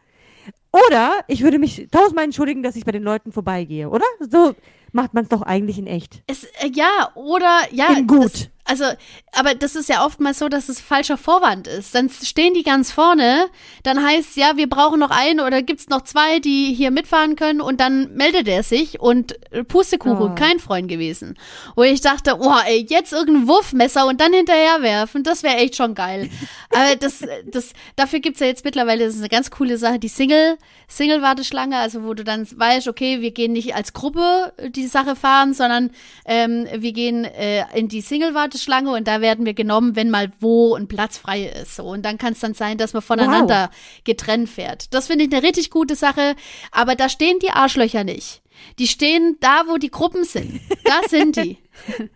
Oder 0.73 1.25
ich 1.29 1.43
würde 1.43 1.59
mich 1.59 1.89
tausendmal 1.91 2.25
entschuldigen, 2.25 2.63
dass 2.63 2.77
ich 2.77 2.87
bei 2.87 2.93
den 2.93 3.03
Leuten 3.03 3.31
vorbeigehe, 3.33 3.91
oder? 3.91 4.05
So 4.31 4.55
macht 4.93 5.13
man 5.13 5.25
es 5.25 5.29
doch 5.29 5.43
eigentlich 5.43 5.79
in 5.79 5.87
echt. 5.87 6.23
es, 6.27 6.45
äh, 6.45 6.71
ja, 6.75 7.11
oder, 7.15 7.61
ja. 7.73 7.93
In 7.93 8.07
gut. 8.07 8.25
Das, 8.25 8.51
also, 8.69 8.85
aber 9.33 9.55
das 9.55 9.75
ist 9.77 9.89
ja 9.89 10.05
oftmals 10.05 10.39
so, 10.39 10.51
dass 10.51 10.69
es 10.69 10.79
falscher 10.79 11.17
Vorwand 11.17 11.67
ist. 11.67 11.95
Dann 11.95 12.11
stehen 12.11 12.53
die 12.53 12.63
ganz 12.63 12.93
vorne, 12.93 13.47
dann 13.83 14.05
heißt 14.05 14.37
ja, 14.37 14.59
wir 14.59 14.69
brauchen 14.69 15.01
noch 15.01 15.11
einen 15.11 15.41
oder 15.41 15.63
gibt's 15.63 15.89
noch 15.89 16.03
zwei, 16.03 16.39
die 16.39 16.75
hier 16.75 16.91
mitfahren 16.91 17.35
können 17.35 17.63
und 17.63 17.81
dann 17.81 18.13
meldet 18.15 18.47
er 18.47 18.63
sich 18.63 19.01
und 19.01 19.39
äh, 19.53 19.65
Pustekuchen, 19.65 20.33
Oh. 20.33 20.35
kein 20.35 20.59
Freund 20.59 20.89
gewesen. 20.89 21.39
Wo 21.77 21.83
ich 21.83 22.03
dachte, 22.03 22.37
oh, 22.41 22.57
ey, 22.67 22.85
jetzt 22.91 23.15
irgendein 23.15 23.49
Wurfmesser 23.49 24.07
und 24.07 24.21
dann 24.21 24.35
hinterher 24.35 24.83
werfen, 24.83 25.23
das 25.23 25.43
wäre 25.43 25.57
echt 25.57 25.77
schon 25.77 25.95
geil. 25.95 26.29
aber 26.71 26.97
das, 26.97 27.25
das, 27.47 27.73
dafür 27.97 28.21
gibt's 28.21 28.41
ja 28.41 28.49
jetzt 28.49 28.67
mittlerweile, 28.67 29.07
das 29.07 29.15
ist 29.15 29.21
eine 29.21 29.31
ganz 29.31 29.51
coole 29.51 29.79
Sache, 29.79 29.99
die 29.99 30.09
Single, 30.09 30.59
Single-Warteschlange, 30.89 31.79
also 31.79 32.05
wo 32.05 32.13
du 32.13 32.23
dann 32.23 32.47
weißt, 32.55 32.87
okay, 32.89 33.23
wir 33.23 33.31
gehen 33.31 33.53
nicht 33.53 33.75
als 33.75 33.95
Gruppe 33.95 34.53
die 34.69 34.87
Sache 34.87 35.17
fahren, 35.17 35.55
sondern 35.55 35.91
ähm, 36.27 36.67
wir 36.77 36.93
gehen 36.93 37.25
äh, 37.25 37.65
in 37.75 37.89
die 37.89 38.03
Single-Warteschlange 38.03 38.58
und 38.95 39.07
da 39.07 39.21
werden 39.21 39.47
wir 39.47 39.55
genommen, 39.55 39.95
wenn 39.97 40.11
mal 40.11 40.33
wo 40.41 40.75
ein 40.75 40.89
Platz 40.89 41.19
frei 41.19 41.47
ist. 41.47 41.77
So, 41.77 41.85
und 41.85 42.03
dann 42.03 42.19
kann 42.19 42.33
es 42.33 42.41
dann 42.41 42.55
sein, 42.55 42.79
dass 42.79 42.93
man 42.93 43.03
voneinander 43.03 43.71
getrennt 44.05 44.49
fährt. 44.49 44.93
Das 44.95 45.07
finde 45.07 45.25
ich 45.25 45.33
eine 45.33 45.43
richtig 45.43 45.71
gute 45.71 45.95
Sache, 45.95 46.35
aber 46.73 46.95
da 46.95 47.09
stehen 47.09 47.39
die 47.41 47.51
Arschlöcher 47.51 48.05
nicht. 48.05 48.43
Die 48.79 48.89
stehen 48.89 49.37
da, 49.41 49.65
wo 49.67 49.77
die 49.77 49.91
Gruppen 49.91 50.25
sind. 50.25 50.61
Da 50.85 51.01
sind 51.09 51.37
die. 51.37 51.59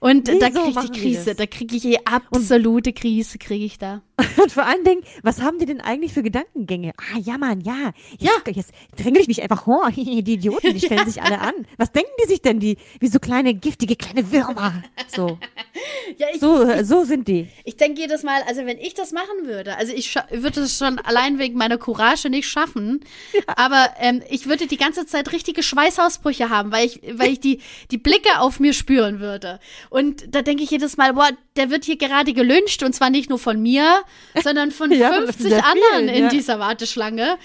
Und 0.00 0.26
da 0.26 0.32
Wieso 0.32 0.62
kriege 0.62 0.80
ich 0.80 0.90
die 0.90 1.00
Krise, 1.00 1.34
da 1.36 1.46
kriege 1.46 1.76
ich 1.76 1.82
die 1.82 2.06
absolute 2.06 2.92
Krise, 2.92 3.38
kriege 3.38 3.64
ich 3.64 3.78
da. 3.78 4.02
Und 4.42 4.52
vor 4.52 4.66
allen 4.66 4.84
Dingen, 4.84 5.02
was 5.22 5.40
haben 5.40 5.58
die 5.58 5.66
denn 5.66 5.80
eigentlich 5.80 6.12
für 6.12 6.22
Gedankengänge? 6.22 6.92
Ah, 6.96 7.18
ja, 7.18 7.38
Mann, 7.38 7.60
ja. 7.60 7.92
Ja, 8.18 8.30
jetzt 8.46 8.72
drängel 8.96 9.22
ich 9.22 9.28
mich 9.28 9.42
einfach 9.42 9.64
vor. 9.64 9.90
Die 9.96 10.18
Idioten, 10.18 10.74
die 10.74 10.80
stellen 10.80 11.08
sich 11.08 11.22
alle 11.22 11.40
an. 11.40 11.54
Was 11.78 11.92
denken 11.92 12.10
die 12.22 12.28
sich 12.28 12.42
denn, 12.42 12.60
die, 12.60 12.76
wie 13.00 13.08
so 13.08 13.18
kleine, 13.18 13.54
giftige, 13.54 13.96
kleine 13.96 14.30
Würmer? 14.30 14.82
So, 15.08 15.38
Ja, 16.18 16.26
ich, 16.32 16.40
so, 16.40 16.62
äh, 16.62 16.84
so 16.84 17.04
sind 17.04 17.28
die. 17.28 17.48
Ich 17.64 17.76
denke 17.76 18.00
jedes 18.00 18.22
Mal, 18.22 18.42
also 18.46 18.66
wenn 18.66 18.78
ich 18.78 18.94
das 18.94 19.12
machen 19.12 19.44
würde, 19.46 19.76
also 19.76 19.92
ich 19.92 20.14
würde 20.30 20.60
es 20.60 20.78
schon 20.78 20.98
allein 20.98 21.38
wegen 21.38 21.56
meiner 21.56 21.78
Courage 21.78 22.28
nicht 22.28 22.48
schaffen, 22.48 23.00
aber 23.46 23.90
ähm, 23.98 24.22
ich 24.28 24.46
würde 24.46 24.66
die 24.66 24.76
ganze 24.76 25.06
Zeit 25.06 25.32
richtige 25.32 25.62
Schweißausbrüche 25.62 26.50
haben, 26.50 26.72
weil 26.72 26.86
ich, 26.86 27.00
weil 27.14 27.32
ich 27.32 27.40
die, 27.40 27.60
die 27.90 27.98
Blicke 27.98 28.40
auf 28.40 28.60
mir 28.60 28.72
spüren 28.72 29.20
würde. 29.20 29.60
Und 29.90 30.34
da 30.34 30.42
denke 30.42 30.62
ich 30.62 30.70
jedes 30.70 30.96
Mal, 30.96 31.14
boah, 31.14 31.30
der 31.56 31.70
wird 31.70 31.84
hier 31.84 31.96
gerade 31.96 32.32
gelünscht 32.32 32.82
und 32.82 32.94
zwar 32.94 33.10
nicht 33.10 33.30
nur 33.30 33.38
von 33.38 33.60
mir, 33.60 34.02
sondern 34.42 34.70
von 34.70 34.90
Ja, 34.92 35.12
von 35.12 35.24
50 35.24 35.48
sehr 35.48 35.64
anderen 35.64 36.04
vielen, 36.04 36.08
in 36.08 36.24
ja. 36.24 36.30
dieser 36.30 36.58
Warteschlange. 36.58 37.38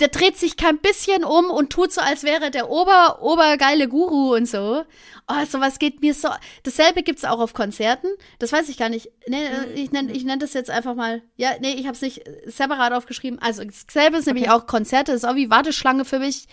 Der 0.00 0.08
dreht 0.08 0.36
sich 0.36 0.56
kein 0.56 0.78
bisschen 0.78 1.22
um 1.22 1.50
und 1.50 1.70
tut 1.70 1.92
so, 1.92 2.00
als 2.00 2.24
wäre 2.24 2.50
der 2.50 2.70
ober, 2.70 3.22
obergeile 3.22 3.88
Guru 3.88 4.34
und 4.34 4.48
so. 4.48 4.84
Oh, 5.28 5.44
sowas 5.48 5.78
geht 5.78 6.00
mir 6.00 6.14
so. 6.14 6.28
Dasselbe 6.64 7.02
gibt's 7.02 7.24
auch 7.24 7.38
auf 7.38 7.54
Konzerten. 7.54 8.08
Das 8.38 8.52
weiß 8.52 8.68
ich 8.68 8.76
gar 8.76 8.88
nicht. 8.88 9.10
Nee, 9.28 9.44
äh, 9.44 9.72
ich 9.74 9.92
nenne 9.92 10.12
ich 10.12 10.24
nenn 10.24 10.40
das 10.40 10.54
jetzt 10.54 10.70
einfach 10.70 10.94
mal. 10.94 11.22
Ja, 11.36 11.52
nee, 11.60 11.74
ich 11.74 11.86
habe 11.86 11.94
es 11.94 12.02
nicht 12.02 12.26
äh, 12.26 12.42
separat 12.46 12.92
aufgeschrieben. 12.92 13.38
Also 13.38 13.62
dasselbe 13.64 14.16
ist 14.16 14.26
nämlich 14.26 14.50
auch 14.50 14.66
Konzerte, 14.66 15.12
das 15.12 15.22
ist 15.22 15.28
auch 15.28 15.36
wie 15.36 15.50
Warteschlange 15.50 16.04
für 16.04 16.18
mich. 16.18 16.48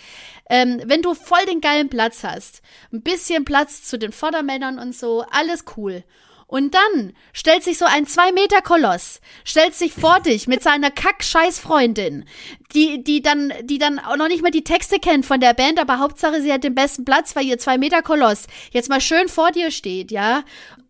Ähm, 0.50 0.82
wenn 0.86 1.02
du 1.02 1.16
voll 1.16 1.44
den 1.48 1.62
geilen 1.62 1.90
Platz 1.90 2.24
hast, 2.24 2.62
ein 2.94 3.02
bisschen 3.02 3.46
Platz 3.46 3.84
zu 3.84 3.98
den 3.98 4.12
Vordermännern 4.12 4.78
und 4.78 4.96
so, 4.96 5.26
alles 5.32 5.66
cool. 5.78 6.04
Und 6.50 6.74
dann 6.74 7.14
stellt 7.32 7.64
sich 7.64 7.78
so 7.78 7.86
ein 7.86 8.08
Zwei-Meter-Koloss, 8.08 9.22
stellt 9.46 9.76
sich 9.76 9.94
vor 9.94 10.20
dich 10.26 10.48
mit 10.48 10.64
seiner 10.64 10.90
Kack-Scheiß-Freundin, 10.90 12.26
die, 12.74 13.04
die 13.04 13.22
dann, 13.22 13.54
die 13.62 13.78
dann 13.78 14.00
auch 14.00 14.18
noch 14.18 14.28
nicht 14.28 14.42
mal 14.42 14.50
die 14.50 14.64
Texte 14.64 15.00
kennt 15.00 15.28
von 15.28 15.40
der 15.40 15.54
Band, 15.54 15.80
aber 15.80 16.00
Hauptsache 16.00 16.42
sie 16.42 16.52
hat 16.52 16.64
den 16.64 16.74
besten 16.74 17.06
Platz, 17.06 17.36
weil 17.36 17.46
ihr 17.46 17.60
Zwei-Meter-Koloss 17.60 18.48
jetzt 18.72 18.90
mal 18.90 19.00
schön 19.00 19.30
vor 19.30 19.52
dir 19.52 19.70
steht, 19.70 20.10
ja. 20.10 20.44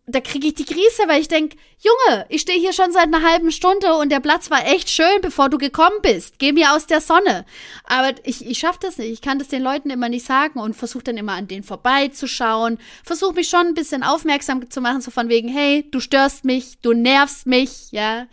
Da 0.06 0.20
kriege 0.20 0.48
ich 0.48 0.54
die 0.54 0.64
Krise, 0.64 1.02
weil 1.06 1.20
ich 1.20 1.28
denk, 1.28 1.54
Junge, 1.78 2.26
ich 2.28 2.42
stehe 2.42 2.58
hier 2.58 2.72
schon 2.72 2.90
seit 2.90 3.04
einer 3.04 3.22
halben 3.22 3.52
Stunde 3.52 3.94
und 3.94 4.10
der 4.10 4.20
Platz 4.20 4.50
war 4.50 4.66
echt 4.66 4.90
schön, 4.90 5.20
bevor 5.22 5.48
du 5.48 5.56
gekommen 5.56 5.96
bist. 6.02 6.38
Geh 6.38 6.52
mir 6.52 6.74
aus 6.74 6.86
der 6.86 7.00
Sonne. 7.00 7.46
Aber 7.84 8.12
ich, 8.24 8.44
ich 8.44 8.58
schaff 8.58 8.76
das 8.78 8.98
nicht. 8.98 9.12
Ich 9.12 9.20
kann 9.20 9.38
das 9.38 9.48
den 9.48 9.62
Leuten 9.62 9.88
immer 9.88 10.08
nicht 10.08 10.26
sagen 10.26 10.58
und 10.58 10.74
versuche 10.74 11.04
dann 11.04 11.16
immer 11.16 11.34
an 11.34 11.46
denen 11.48 11.62
vorbeizuschauen. 11.62 12.78
Versuche 13.04 13.34
mich 13.34 13.48
schon 13.48 13.68
ein 13.68 13.74
bisschen 13.74 14.02
aufmerksam 14.02 14.68
zu 14.68 14.80
machen, 14.80 15.00
so 15.00 15.10
von 15.10 15.28
wegen, 15.28 15.48
hey, 15.48 15.88
du 15.90 16.00
störst 16.00 16.44
mich, 16.44 16.80
du 16.80 16.92
nervst 16.92 17.46
mich, 17.46 17.92
ja. 17.92 18.26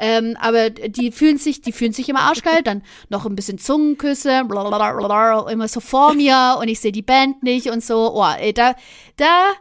Ähm, 0.00 0.36
aber 0.40 0.70
die 0.70 1.12
fühlen 1.12 1.38
sich, 1.38 1.62
die 1.62 1.72
fühlen 1.72 1.92
sich 1.92 2.08
immer 2.08 2.22
arschgeil. 2.22 2.62
Dann 2.62 2.82
noch 3.08 3.24
ein 3.24 3.36
bisschen 3.36 3.58
Zungenküsse, 3.58 4.42
immer 5.48 5.68
so 5.68 5.80
vor 5.80 6.14
mir 6.14 6.58
und 6.60 6.68
ich 6.68 6.80
sehe 6.80 6.92
die 6.92 7.02
Band 7.02 7.42
nicht 7.42 7.70
und 7.70 7.84
so. 7.84 8.12
Oh, 8.14 8.34
ey, 8.38 8.52
da, 8.52 8.74
da, 9.16 9.52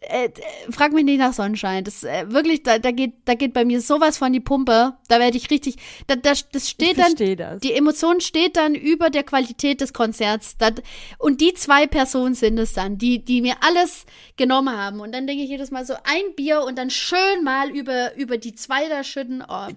äh, 0.00 0.26
äh, 0.26 0.30
frag 0.70 0.92
mich 0.92 1.04
nicht 1.04 1.18
nach 1.18 1.32
Sonnenschein. 1.32 1.84
Das 1.84 2.04
äh, 2.04 2.30
wirklich, 2.30 2.62
da, 2.62 2.78
da 2.78 2.90
geht, 2.90 3.14
da 3.24 3.34
geht 3.34 3.52
bei 3.52 3.64
mir 3.64 3.80
sowas 3.80 4.18
von 4.18 4.32
die 4.32 4.40
Pumpe. 4.40 4.94
Da 5.08 5.18
werde 5.18 5.36
ich 5.36 5.50
richtig, 5.50 5.76
da, 6.06 6.16
da, 6.16 6.32
das 6.52 6.70
steht 6.70 6.98
dann, 6.98 7.14
das. 7.14 7.60
die 7.60 7.72
Emotion 7.72 8.20
steht 8.20 8.56
dann 8.56 8.74
über 8.74 9.10
der 9.10 9.24
Qualität 9.24 9.80
des 9.80 9.92
Konzerts. 9.92 10.56
Das, 10.56 10.74
und 11.18 11.40
die 11.40 11.54
zwei 11.54 11.86
Personen 11.86 12.34
sind 12.34 12.58
es 12.58 12.72
dann, 12.72 12.98
die, 12.98 13.24
die 13.24 13.42
mir 13.42 13.56
alles 13.60 14.06
genommen 14.36 14.76
haben. 14.76 15.00
Und 15.00 15.12
dann 15.12 15.26
denke 15.26 15.42
ich 15.42 15.50
jedes 15.50 15.70
Mal 15.70 15.84
so 15.84 15.94
ein 15.94 16.34
Bier 16.36 16.62
und 16.62 16.78
dann 16.78 16.90
schön 16.90 17.44
mal 17.44 17.70
über, 17.70 18.14
über 18.16 18.38
die 18.38 18.54
zwei 18.54 18.88
da 18.88 19.04
schütten. 19.04 19.44
Oh. 19.48 19.68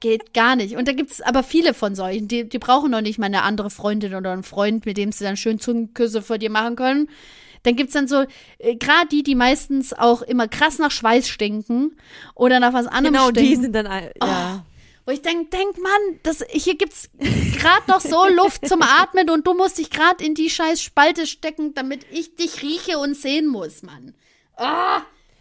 Geht 0.00 0.34
gar 0.34 0.56
nicht. 0.56 0.76
Und 0.76 0.88
da 0.88 0.92
gibt's 0.92 1.20
aber 1.20 1.44
viele 1.44 1.74
von 1.74 1.94
solchen, 1.94 2.26
die, 2.26 2.48
die 2.48 2.58
brauchen 2.58 2.90
noch 2.90 3.02
nicht 3.02 3.18
mal 3.18 3.26
eine 3.26 3.42
andere 3.42 3.70
Freundin 3.70 4.14
oder 4.14 4.32
einen 4.32 4.42
Freund, 4.42 4.84
mit 4.84 4.96
dem 4.96 5.12
sie 5.12 5.22
dann 5.22 5.36
schön 5.36 5.60
Zungenküsse 5.60 6.22
vor 6.22 6.38
dir 6.38 6.50
machen 6.50 6.74
können. 6.74 7.08
Dann 7.64 7.76
gibt's 7.76 7.92
dann 7.94 8.08
so, 8.08 8.24
äh, 8.58 8.74
gerade 8.76 9.08
die, 9.10 9.22
die 9.22 9.34
meistens 9.34 9.92
auch 9.92 10.22
immer 10.22 10.48
krass 10.48 10.78
nach 10.78 10.90
Schweiß 10.90 11.28
stinken 11.28 11.96
oder 12.34 12.58
nach 12.60 12.72
was 12.72 12.86
anderem 12.86 13.14
Genau, 13.14 13.30
stinken. 13.30 13.50
die 13.50 13.56
sind 13.56 13.72
dann, 13.74 13.86
ein- 13.86 14.10
ja. 14.20 14.64
Wo 15.04 15.10
ich 15.10 15.20
denk, 15.22 15.50
denk, 15.50 15.76
Mann, 15.82 16.20
das, 16.22 16.44
hier 16.50 16.76
gibt's 16.76 17.10
gerade 17.18 17.82
noch 17.88 18.00
so 18.00 18.24
Luft 18.36 18.68
zum 18.68 18.82
Atmen 18.82 19.30
und 19.30 19.46
du 19.46 19.54
musst 19.54 19.78
dich 19.78 19.90
gerade 19.90 20.24
in 20.24 20.34
die 20.34 20.48
scheiß 20.48 20.80
Spalte 20.80 21.26
stecken, 21.26 21.74
damit 21.74 22.06
ich 22.12 22.36
dich 22.36 22.62
rieche 22.62 22.98
und 22.98 23.16
sehen 23.16 23.48
muss, 23.48 23.82
Mann. 23.82 24.14
Ah, 24.56 25.00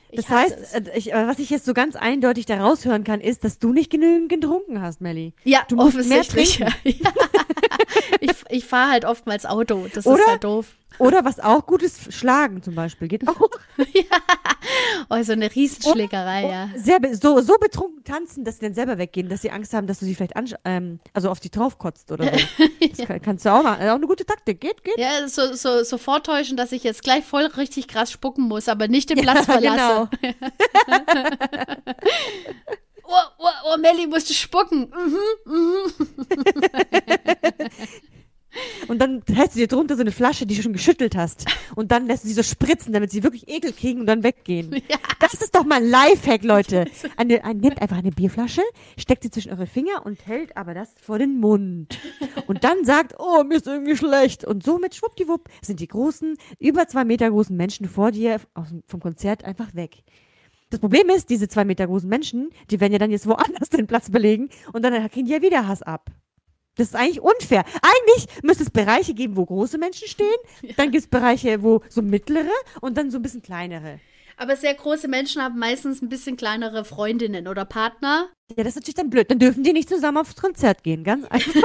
ich 0.10 0.18
Das 0.26 0.30
heißt, 0.30 0.74
äh, 0.74 0.98
ich, 0.98 1.08
was 1.14 1.38
ich 1.40 1.52
jetzt 1.52 1.66
so 1.66 1.74
ganz 1.76 1.96
eindeutig 1.96 2.46
da 2.48 2.60
raushören 2.60 3.04
kann, 3.04 3.22
ist, 3.22 3.44
dass 3.44 3.60
du 3.60 3.72
nicht 3.72 3.92
genügend 3.92 4.30
getrunken 4.30 4.82
hast, 4.82 5.00
Melli. 5.00 5.34
Ja, 5.44 5.62
du 5.68 5.76
musst 5.76 5.94
mehr 6.08 6.22
offensichtlich. 6.22 6.58
trinken. 6.58 7.04
Ja. 7.04 7.12
ich 8.20 8.32
ich 8.50 8.66
fahre 8.66 8.92
halt 8.92 9.06
oftmals 9.06 9.46
Auto. 9.46 9.86
Das 9.88 10.06
ist 10.06 10.08
Oder? 10.08 10.26
halt 10.26 10.44
doof. 10.44 10.68
Oder 10.98 11.24
was 11.24 11.40
auch 11.40 11.66
gut 11.66 11.82
ist, 11.84 12.14
schlagen 12.14 12.62
zum 12.62 12.76
Beispiel. 12.76 13.08
Geht 13.08 13.28
auch. 13.28 13.50
Oh, 15.10 15.22
so 15.24 15.34
eine 15.34 15.54
Riesenschlägerei, 15.54 16.48
ja. 16.48 16.70
Sehr, 16.76 17.00
so, 17.20 17.42
so 17.42 17.58
betrunken 17.58 18.04
tanzen, 18.04 18.46
dass 18.46 18.60
sie 18.60 18.66
dann 18.66 18.74
selber 18.74 18.98
weggehen, 18.98 19.28
dass 19.28 19.42
sie 19.42 19.52
Angst 19.52 19.74
haben, 19.74 19.88
dass 19.88 20.00
du 20.00 20.06
sie 20.06 20.16
vielleicht 20.16 20.34
ähm, 20.64 21.00
also 21.14 21.30
auf 21.30 21.40
die 21.40 21.50
draufkotzt 21.50 22.12
oder 22.12 22.26
so. 22.26 22.40
Das 22.92 23.08
kann, 23.08 23.22
kannst 23.22 23.46
du 23.46 23.50
auch 23.52 23.64
machen. 23.64 23.82
Auch 23.90 23.96
eine 23.96 24.08
gute 24.08 24.26
Taktik. 24.26 24.62
Geht, 24.62 24.84
geht. 24.84 24.98
Ja, 24.98 25.28
so, 25.28 25.54
so, 25.54 25.84
so 25.84 25.98
vortäuschen, 25.98 26.56
dass 26.56 26.72
ich 26.72 26.84
jetzt 26.84 27.04
gleich 27.04 27.26
voll 27.26 27.46
richtig 27.46 27.88
krass 27.88 28.12
spucken 28.12 28.48
muss, 28.48 28.70
aber 28.70 28.88
nicht 28.88 29.10
den 29.10 29.20
Platz 29.20 29.46
verlasse. 29.46 30.10
genau. 30.22 30.36
Oh, 33.12 33.28
oh, 33.40 33.74
oh, 33.74 33.78
Melli 33.78 34.08
musste 34.08 34.34
spucken. 34.34 34.90
Mhm. 34.90 35.92
Und 38.88 39.00
dann 39.00 39.24
hältst 39.32 39.56
du 39.56 39.60
dir 39.60 39.68
drunter 39.68 39.96
so 39.96 40.02
eine 40.02 40.12
Flasche, 40.12 40.46
die 40.46 40.56
du 40.56 40.62
schon 40.62 40.74
geschüttelt 40.74 41.16
hast. 41.16 41.46
Und 41.76 41.92
dann 41.92 42.08
lässt 42.08 42.24
du 42.24 42.28
sie 42.28 42.34
so 42.34 42.44
spritzen, 42.44 42.92
damit 42.94 43.12
sie 43.12 43.24
wirklich 43.24 43.48
Ekel 43.48 43.72
kriegen 43.72 44.02
und 44.02 44.08
dann 44.08 44.24
weggehen. 44.24 44.82
Ja. 44.92 44.98
Das 45.20 45.34
ist 45.36 45.56
doch 45.56 45.64
mal 45.64 45.76
ein 45.76 45.90
Lifehack, 45.90 46.44
Leute. 46.44 46.86
Eine, 47.16 47.44
ein, 47.46 47.58
nehmt 47.58 47.82
einfach 47.82 47.98
eine 47.98 48.12
Bierflasche, 48.12 48.64
steckt 48.98 49.24
sie 49.24 49.30
zwischen 49.30 49.52
eure 49.52 49.68
Finger 49.68 50.06
und 50.06 50.26
hält 50.26 50.58
aber 50.58 50.74
das 50.74 50.90
vor 51.00 51.20
den 51.20 51.40
Mund. 51.40 51.98
Und 52.48 52.64
dann 52.64 52.84
sagt, 52.84 53.14
oh, 53.20 53.44
mir 53.44 53.58
ist 53.58 53.68
irgendwie 53.68 53.96
schlecht. 53.96 54.44
Und 54.44 54.64
somit, 54.64 54.96
schwuppdiwupp, 54.96 55.48
sind 55.62 55.80
die 55.80 55.88
großen, 55.88 56.36
über 56.60 56.88
zwei 56.88 57.06
Meter 57.06 57.30
großen 57.30 57.56
Menschen 57.56 57.88
vor 57.88 58.12
dir 58.12 58.42
vom 58.88 59.00
Konzert 59.00 59.46
einfach 59.46 59.74
weg. 59.76 60.04
Das 60.72 60.80
Problem 60.80 61.10
ist, 61.10 61.30
diese 61.30 61.50
zwei 61.50 61.66
Meter 61.66 61.86
großen 61.86 62.08
Menschen, 62.08 62.50
die 62.72 62.80
werden 62.80 62.94
ja 62.94 63.00
dann 63.00 63.12
jetzt 63.12 63.28
woanders 63.28 63.70
den 63.72 63.88
Platz 63.88 64.10
belegen 64.10 64.50
und 64.74 64.84
dann 64.84 64.94
kriegen 65.10 65.28
die 65.28 65.34
ja 65.34 65.42
wieder 65.42 65.68
Hass 65.68 65.84
ab. 65.84 66.10
Das 66.76 66.88
ist 66.88 66.96
eigentlich 66.96 67.20
unfair. 67.20 67.66
Eigentlich 67.82 68.28
müsste 68.42 68.64
es 68.64 68.70
Bereiche 68.70 69.14
geben, 69.14 69.36
wo 69.36 69.46
große 69.46 69.78
Menschen 69.78 70.08
stehen, 70.08 70.28
dann 70.78 70.92
gibt 70.92 71.04
es 71.04 71.10
Bereiche, 71.10 71.62
wo 71.62 71.82
so 71.90 72.02
mittlere 72.02 72.50
und 72.80 72.98
dann 72.98 73.12
so 73.12 73.20
ein 73.20 73.22
bisschen 73.22 73.42
kleinere. 73.42 74.00
Aber 74.38 74.56
sehr 74.56 74.74
große 74.74 75.10
Menschen 75.10 75.42
haben 75.42 75.60
meistens 75.60 76.02
ein 76.02 76.08
bisschen 76.08 76.38
kleinere 76.38 76.86
Freundinnen 76.86 77.50
oder 77.50 77.66
Partner. 77.66 78.30
Ja, 78.56 78.64
das 78.64 78.70
ist 78.70 78.76
natürlich 78.78 78.96
dann 78.96 79.10
blöd. 79.10 79.30
Dann 79.30 79.40
dürfen 79.40 79.64
die 79.64 79.74
nicht 79.74 79.90
zusammen 79.90 80.18
aufs 80.18 80.38
Konzert 80.38 80.84
gehen, 80.84 81.04
ganz 81.04 81.26
einfach. 81.26 81.54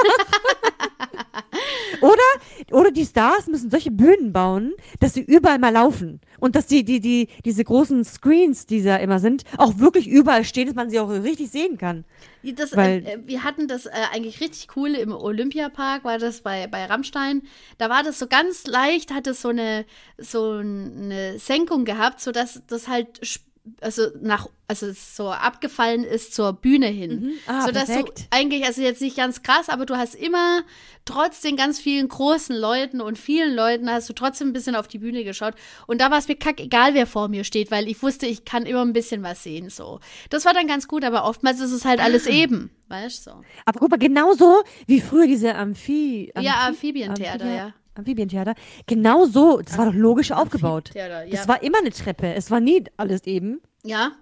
oder, 2.07 2.79
oder 2.79 2.91
die 2.91 3.05
Stars 3.05 3.47
müssen 3.47 3.71
solche 3.71 3.91
Bühnen 3.91 4.33
bauen, 4.33 4.73
dass 5.01 5.15
sie 5.15 5.23
überall 5.23 5.59
mal 5.59 5.73
laufen. 5.73 6.21
Und 6.39 6.55
dass 6.55 6.67
die, 6.67 6.85
die, 6.85 7.01
die, 7.01 7.29
diese 7.45 7.65
großen 7.65 8.05
Screens, 8.05 8.67
die 8.67 8.83
da 8.83 8.97
immer 8.97 9.19
sind, 9.19 9.45
auch 9.59 9.79
wirklich 9.79 10.07
überall 10.09 10.45
stehen, 10.45 10.67
dass 10.67 10.75
man 10.75 10.91
sie 10.91 11.01
auch 11.01 11.09
richtig 11.09 11.51
sehen 11.51 11.79
kann. 11.79 12.05
Das, 12.43 12.77
Weil- 12.77 13.05
äh, 13.07 13.13
äh, 13.15 13.19
wir 13.27 13.43
hatten 13.45 13.67
das 13.69 13.87
äh, 13.87 13.91
eigentlich 14.13 14.41
richtig 14.41 14.69
cool 14.77 14.91
im 14.95 15.13
Olympiapark, 15.13 16.05
war 16.05 16.19
das 16.19 16.43
bei, 16.43 16.67
bei 16.67 16.85
Rammstein. 16.85 17.43
Da 17.79 17.89
war 17.91 18.03
das 18.03 18.19
so 18.19 18.27
ganz 18.27 18.67
leicht, 18.67 19.13
hat 19.13 19.27
es 19.27 19.43
so 19.43 19.49
eine, 19.49 19.85
so 20.19 20.53
eine 20.53 21.39
Senkung 21.39 21.85
gehabt, 21.85 22.21
sodass 22.21 22.63
das 22.67 22.89
halt 22.89 23.19
sp- 23.25 23.45
also 23.81 24.09
nach, 24.21 24.49
also 24.69 24.93
so 24.93 25.31
abgefallen 25.31 26.05
ist 26.05 26.35
zur 26.35 26.53
Bühne 26.53 26.87
hin. 26.87 27.35
Ah, 27.47 27.67
sodass 27.67 27.87
perfekt. 27.87 28.19
du 28.19 28.25
eigentlich, 28.31 28.65
also 28.65 28.83
jetzt 28.83 29.01
nicht 29.01 29.17
ganz 29.17 29.43
krass, 29.43 29.69
aber 29.69 29.87
du 29.87 29.97
hast 29.97 30.15
immer 30.15 30.63
trotz 31.05 31.41
den 31.41 31.57
ganz 31.57 31.79
vielen 31.79 32.09
großen 32.09 32.57
Leuten 32.57 33.01
und 33.01 33.19
vielen 33.19 33.55
Leuten 33.55 33.91
hast 33.91 34.09
du 34.09 34.13
trotzdem 34.13 34.49
ein 34.49 34.53
bisschen 34.53 34.75
auf 34.77 34.89
die 34.89 34.99
Bühne 34.99 35.25
geschaut. 35.25 35.55
Und 35.87 36.01
da 36.01 36.11
war 36.11 36.19
es 36.19 36.29
mir 36.29 36.37
kack 36.37 36.61
egal, 36.61 36.95
wer 36.95 37.07
vor 37.07 37.29
mir 37.29 37.45
steht, 37.45 37.71
weil 37.71 37.89
ich 37.89 38.03
wusste, 38.03 38.27
ich 38.27 38.45
kann 38.45 38.67
immer 38.67 38.83
ein 38.83 38.93
bisschen 38.93 39.23
was 39.23 39.43
sehen, 39.43 39.71
so. 39.71 40.01
Das 40.31 40.45
war 40.45 40.53
dann 40.53 40.67
ganz 40.67 40.89
gut, 40.89 41.05
aber 41.05 41.25
oftmals 41.25 41.61
ist 41.61 41.73
es 41.73 41.85
halt 41.85 42.01
alles 42.01 42.27
eben, 42.27 42.71
weißt 42.89 43.27
du, 43.27 43.31
so. 43.31 43.43
Aber 43.65 43.79
guck 43.79 43.91
mal, 43.91 43.99
genauso 43.99 44.63
wie 44.87 45.01
früher 45.01 45.27
diese 45.27 45.55
Amphi... 45.55 46.33
Ja, 46.41 46.55
Amphi- 46.55 46.69
Amphibientheater, 46.69 47.55
ja. 47.55 47.75
Amphibientheater. 47.99 48.55
Genau 48.87 49.25
so, 49.27 49.61
das 49.61 49.77
war 49.79 49.87
doch 49.87 49.95
logisch 49.95 50.33
aufgebaut. 50.33 50.91
Ja. 50.95 51.25
Das 51.27 51.49
war 51.49 51.63
immer 51.63 51.79
eine 51.79 51.91
Treppe. 51.91 52.35
Es 52.35 52.51
war 52.51 52.61
nie 52.61 52.85
alles 52.97 53.25
eben. 53.27 53.61
Ja. 53.85 54.13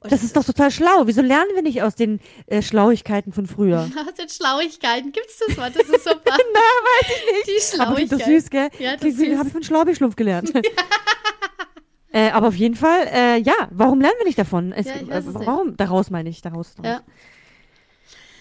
Und 0.00 0.12
Das 0.12 0.22
ist 0.22 0.36
doch 0.36 0.44
total 0.44 0.70
schlau. 0.70 1.06
Wieso 1.06 1.22
lernen 1.22 1.50
wir 1.54 1.62
nicht 1.62 1.80
aus 1.82 1.94
den 1.94 2.20
äh, 2.46 2.60
Schlauigkeiten 2.60 3.32
von 3.32 3.46
früher? 3.46 3.88
Aus 4.06 4.14
den 4.14 4.28
Schlauigkeiten 4.28 5.12
gibt's 5.12 5.40
das 5.46 5.56
Wort, 5.56 5.74
das 5.74 5.88
ist 5.88 6.04
super. 6.04 6.20
Na, 6.26 6.60
weiß 6.60 7.10
ich 7.10 7.46
nicht. 7.46 7.72
Die 7.74 7.80
Aber 7.80 7.94
klingt 7.94 8.12
doch 8.12 8.18
Schlauigkeit. 8.20 8.42
süß, 8.42 8.50
gell? 8.50 8.68
Ja, 8.86 8.96
das 8.96 9.04
ist 9.08 9.16
süß. 9.18 9.38
Habe 9.38 9.46
ich 9.48 9.52
von 9.54 9.62
Schlaubi-Schlumpf 9.62 10.14
gelernt. 10.16 10.52
äh, 12.12 12.30
aber 12.30 12.48
auf 12.48 12.54
jeden 12.56 12.74
Fall, 12.74 13.06
äh, 13.10 13.38
ja, 13.40 13.54
warum 13.70 14.00
lernen 14.00 14.16
wir 14.18 14.26
nicht 14.26 14.38
davon? 14.38 14.72
Es, 14.72 14.86
Ja, 14.86 14.92
äh, 14.92 15.04
es 15.10 15.24
nicht. 15.24 15.34
warum? 15.46 15.74
Daraus 15.78 16.10
meine 16.10 16.28
ich, 16.28 16.42
daraus. 16.42 16.74
daraus. 16.74 17.00
Ja. 17.00 17.02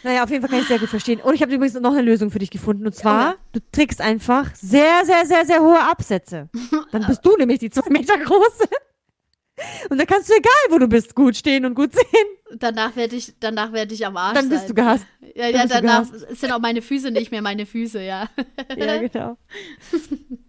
Naja, 0.04 0.24
auf 0.24 0.30
jeden 0.30 0.42
Fall 0.42 0.50
kann 0.50 0.60
ich 0.60 0.68
sehr 0.68 0.80
gut 0.80 0.90
verstehen. 0.90 1.22
Und 1.22 1.34
ich 1.34 1.42
habe 1.42 1.54
übrigens 1.54 1.76
noch 1.76 1.94
eine 1.94 2.02
Lösung 2.02 2.30
für 2.30 2.40
dich 2.40 2.52
gefunden. 2.52 2.86
Und 2.86 2.94
zwar, 2.94 3.32
ja. 3.32 3.36
du 3.54 3.60
trägst 3.72 4.02
einfach 4.02 4.54
sehr, 4.56 5.06
sehr, 5.06 5.26
sehr, 5.26 5.46
sehr 5.46 5.62
hohe 5.62 5.80
Absätze. 5.80 6.50
Dann 6.92 7.06
bist 7.06 7.26
du 7.26 7.36
nämlich 7.38 7.60
die 7.60 7.70
zwei 7.70 7.90
Meter 7.90 8.18
große. 8.18 8.68
Und 9.90 9.98
dann 9.98 10.08
kannst 10.08 10.30
du, 10.30 10.34
egal 10.34 10.52
wo 10.70 10.80
du 10.80 10.88
bist, 10.88 11.16
gut 11.16 11.36
stehen 11.36 11.66
und 11.66 11.76
gut 11.76 11.94
sehen. 11.94 12.58
Danach 12.58 12.96
werde 12.96 13.16
ich, 13.16 13.34
danach 13.40 13.72
werde 13.72 13.94
ich 13.94 14.06
am 14.06 14.18
Arsch 14.18 14.34
Dann 14.34 14.50
bist 14.50 14.62
sein. 14.62 14.68
du 14.70 14.74
gehasst. 14.74 15.06
Ja, 15.36 15.48
ja, 15.48 15.66
danach 15.66 16.06
sind 16.30 16.52
auch 16.52 16.60
meine 16.60 16.82
Füße 16.82 17.12
nicht 17.12 17.32
mehr 17.32 17.42
meine 17.42 17.66
Füße, 17.66 18.04
ja. 18.04 18.30
Ja, 18.76 18.98
genau. 19.00 19.38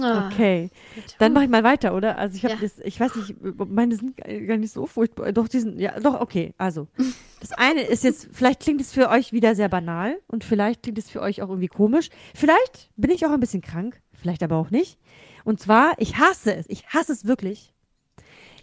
Ah. 0.00 0.28
Okay. 0.28 0.70
Dann 1.18 1.32
mache 1.32 1.44
ich 1.44 1.50
mal 1.50 1.62
weiter, 1.64 1.94
oder? 1.94 2.18
Also 2.18 2.36
ich 2.36 2.44
habe 2.44 2.54
Ja. 2.54 2.60
das, 2.60 2.78
ich 2.80 2.98
weiß 2.98 3.14
nicht, 3.16 3.34
meine 3.68 3.94
sind 3.96 4.16
gar 4.16 4.56
nicht 4.56 4.72
so 4.72 4.86
furchtbar. 4.86 5.32
Doch, 5.32 5.48
die 5.48 5.60
sind, 5.60 5.78
ja, 5.78 5.98
doch, 6.00 6.20
okay. 6.20 6.52
Also, 6.58 6.88
das 7.40 7.52
eine 7.52 7.82
ist 7.82 8.04
jetzt, 8.04 8.28
vielleicht 8.32 8.60
klingt 8.60 8.80
es 8.80 8.92
für 8.92 9.08
euch 9.10 9.32
wieder 9.32 9.54
sehr 9.54 9.68
banal 9.68 10.18
und 10.26 10.44
vielleicht 10.44 10.82
klingt 10.82 10.98
es 10.98 11.10
für 11.10 11.20
euch 11.20 11.42
auch 11.42 11.48
irgendwie 11.48 11.68
komisch. 11.68 12.08
Vielleicht 12.34 12.90
bin 12.96 13.10
ich 13.10 13.24
auch 13.26 13.30
ein 13.30 13.40
bisschen 13.40 13.62
krank, 13.62 14.00
vielleicht 14.12 14.42
aber 14.42 14.56
auch 14.56 14.70
nicht. 14.70 14.98
Und 15.44 15.60
zwar, 15.60 15.92
ich 15.98 16.16
hasse 16.18 16.54
es, 16.54 16.68
ich 16.68 16.86
hasse 16.88 17.12
es 17.12 17.24
wirklich, 17.26 17.72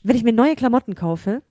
wenn 0.03 0.15
ich 0.15 0.23
mir 0.23 0.33
neue 0.33 0.55
Klamotten 0.55 0.95
kaufe, 0.95 1.43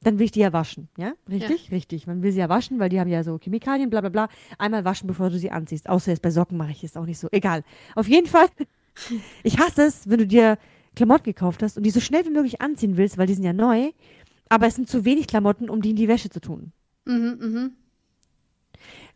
dann 0.00 0.18
will 0.18 0.26
ich 0.26 0.30
die 0.30 0.40
ja 0.40 0.52
waschen, 0.52 0.88
ja? 0.96 1.12
Richtig? 1.28 1.72
Richtig. 1.72 2.06
Man 2.06 2.22
will 2.22 2.30
sie 2.30 2.38
ja 2.38 2.48
waschen, 2.48 2.78
weil 2.78 2.88
die 2.88 3.00
haben 3.00 3.08
ja 3.10 3.24
so 3.24 3.36
Chemikalien, 3.38 3.90
bla 3.90 4.00
bla 4.00 4.10
bla. 4.10 4.28
Einmal 4.56 4.84
waschen, 4.84 5.08
bevor 5.08 5.28
du 5.28 5.38
sie 5.38 5.50
anziehst. 5.50 5.88
Außer 5.88 6.12
jetzt 6.12 6.22
bei 6.22 6.30
Socken 6.30 6.56
mache 6.56 6.70
ich 6.70 6.84
es 6.84 6.96
auch 6.96 7.04
nicht 7.04 7.18
so. 7.18 7.26
Egal. 7.32 7.64
Auf 7.96 8.06
jeden 8.08 8.28
Fall, 8.28 8.46
ich 9.42 9.58
hasse 9.58 9.82
es, 9.82 10.08
wenn 10.08 10.18
du 10.18 10.26
dir 10.26 10.58
Klamotten 10.96 11.24
gekauft 11.24 11.62
hast 11.62 11.76
und 11.76 11.84
die 11.84 11.90
so 11.90 12.00
schnell 12.00 12.24
wie 12.24 12.30
möglich 12.30 12.60
anziehen 12.60 12.96
willst, 12.96 13.18
weil 13.18 13.26
die 13.26 13.34
sind 13.34 13.44
ja 13.44 13.52
neu, 13.52 13.90
aber 14.48 14.66
es 14.66 14.74
sind 14.74 14.88
zu 14.88 15.04
wenig 15.04 15.26
Klamotten, 15.26 15.70
um 15.70 15.82
die 15.82 15.90
in 15.90 15.96
die 15.96 16.08
Wäsche 16.08 16.30
zu 16.30 16.40
tun. 16.40 16.72
Mhm, 17.04 17.38
mhm. 17.40 17.72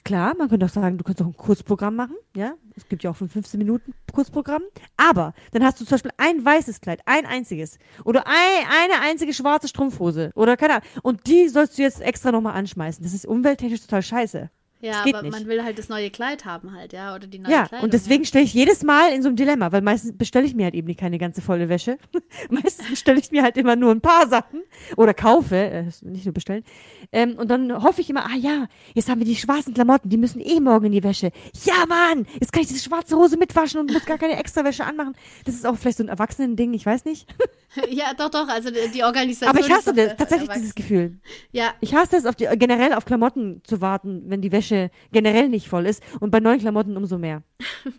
Klar, 0.04 0.34
man 0.36 0.48
könnte 0.48 0.66
auch 0.66 0.70
sagen, 0.70 0.98
du 0.98 1.04
kannst 1.04 1.22
auch 1.22 1.26
ein 1.26 1.36
Kurzprogramm 1.36 1.94
machen, 1.94 2.16
ja. 2.34 2.54
Es 2.74 2.88
gibt 2.88 3.04
ja 3.04 3.10
auch 3.10 3.16
von 3.16 3.28
15 3.28 3.58
Minuten 3.58 3.94
Kurzprogramm. 4.12 4.62
Aber 4.96 5.32
dann 5.52 5.62
hast 5.62 5.80
du 5.80 5.84
zum 5.84 5.94
Beispiel 5.94 6.10
ein 6.16 6.44
weißes 6.44 6.80
Kleid, 6.80 7.02
ein 7.06 7.24
einziges. 7.24 7.78
Oder 8.04 8.26
ein, 8.26 8.66
eine 8.82 9.00
einzige 9.00 9.32
schwarze 9.32 9.68
Strumpfhose. 9.68 10.32
Oder 10.34 10.56
keine 10.56 10.74
Ahnung. 10.74 10.88
Und 11.02 11.26
die 11.28 11.48
sollst 11.48 11.78
du 11.78 11.82
jetzt 11.82 12.00
extra 12.00 12.32
nochmal 12.32 12.54
anschmeißen. 12.54 13.04
Das 13.04 13.14
ist 13.14 13.26
umwelttechnisch 13.26 13.82
total 13.82 14.02
scheiße. 14.02 14.50
Ja, 14.82 15.04
aber 15.04 15.22
nicht. 15.22 15.32
man 15.32 15.46
will 15.46 15.62
halt 15.62 15.78
das 15.78 15.88
neue 15.88 16.10
Kleid 16.10 16.44
haben 16.44 16.74
halt, 16.76 16.92
ja, 16.92 17.14
oder 17.14 17.28
die 17.28 17.38
neue 17.38 17.52
Ja, 17.52 17.66
Kleidung. 17.66 17.84
und 17.84 17.94
deswegen 17.94 18.24
stelle 18.24 18.44
ich 18.44 18.52
jedes 18.52 18.82
Mal 18.82 19.12
in 19.12 19.22
so 19.22 19.28
einem 19.28 19.36
Dilemma, 19.36 19.70
weil 19.70 19.80
meistens 19.80 20.16
bestelle 20.16 20.44
ich 20.44 20.54
mir 20.56 20.64
halt 20.64 20.74
eben 20.74 20.94
keine 20.96 21.18
ganze 21.18 21.40
volle 21.40 21.68
Wäsche. 21.68 21.98
meistens 22.50 22.88
bestelle 22.90 23.20
ich 23.20 23.30
mir 23.30 23.42
halt 23.44 23.56
immer 23.56 23.76
nur 23.76 23.92
ein 23.92 24.00
paar 24.00 24.28
Sachen 24.28 24.62
oder 24.96 25.14
kaufe, 25.14 25.56
äh, 25.56 25.84
nicht 26.02 26.24
nur 26.26 26.34
bestellen. 26.34 26.64
Ähm, 27.12 27.36
und 27.38 27.48
dann 27.48 27.82
hoffe 27.82 28.00
ich 28.00 28.10
immer, 28.10 28.26
ah 28.26 28.36
ja, 28.36 28.66
jetzt 28.94 29.08
haben 29.08 29.20
wir 29.20 29.26
die 29.26 29.36
schwarzen 29.36 29.72
Klamotten, 29.72 30.08
die 30.08 30.16
müssen 30.16 30.40
eh 30.40 30.58
morgen 30.58 30.86
in 30.86 30.92
die 30.92 31.04
Wäsche. 31.04 31.30
Ja, 31.64 31.86
Mann, 31.86 32.26
jetzt 32.40 32.52
kann 32.52 32.62
ich 32.62 32.68
diese 32.68 32.82
schwarze 32.82 33.16
Hose 33.16 33.36
mitwaschen 33.36 33.78
und 33.80 33.92
muss 33.92 34.04
gar 34.04 34.18
keine 34.18 34.36
extra 34.36 34.64
Wäsche 34.64 34.84
anmachen. 34.84 35.14
Das 35.44 35.54
ist 35.54 35.64
auch 35.64 35.76
vielleicht 35.76 35.98
so 35.98 36.04
ein 36.04 36.08
Erwachsenen-Ding, 36.08 36.74
ich 36.74 36.84
weiß 36.84 37.04
nicht. 37.04 37.30
Ja. 37.30 37.46
ja, 37.88 38.14
doch, 38.14 38.30
doch, 38.30 38.48
also 38.48 38.70
die 38.70 39.02
Organisation. 39.02 39.48
Aber 39.48 39.60
ich 39.60 39.70
hasse 39.70 39.94
das, 39.94 40.16
tatsächlich 40.16 40.50
dieses 40.50 40.74
Gefühl. 40.74 41.18
Ja, 41.52 41.72
Ich 41.80 41.94
hasse 41.94 42.16
es, 42.16 42.26
auf 42.26 42.34
die, 42.34 42.46
generell 42.56 42.92
auf 42.92 43.04
Klamotten 43.04 43.62
zu 43.64 43.80
warten, 43.80 44.24
wenn 44.26 44.40
die 44.42 44.52
Wäsche 44.52 44.71
generell 45.12 45.48
nicht 45.48 45.68
voll 45.68 45.86
ist. 45.86 46.02
Und 46.20 46.30
bei 46.30 46.40
neuen 46.40 46.58
Klamotten 46.58 46.96
umso 46.96 47.18
mehr. 47.18 47.42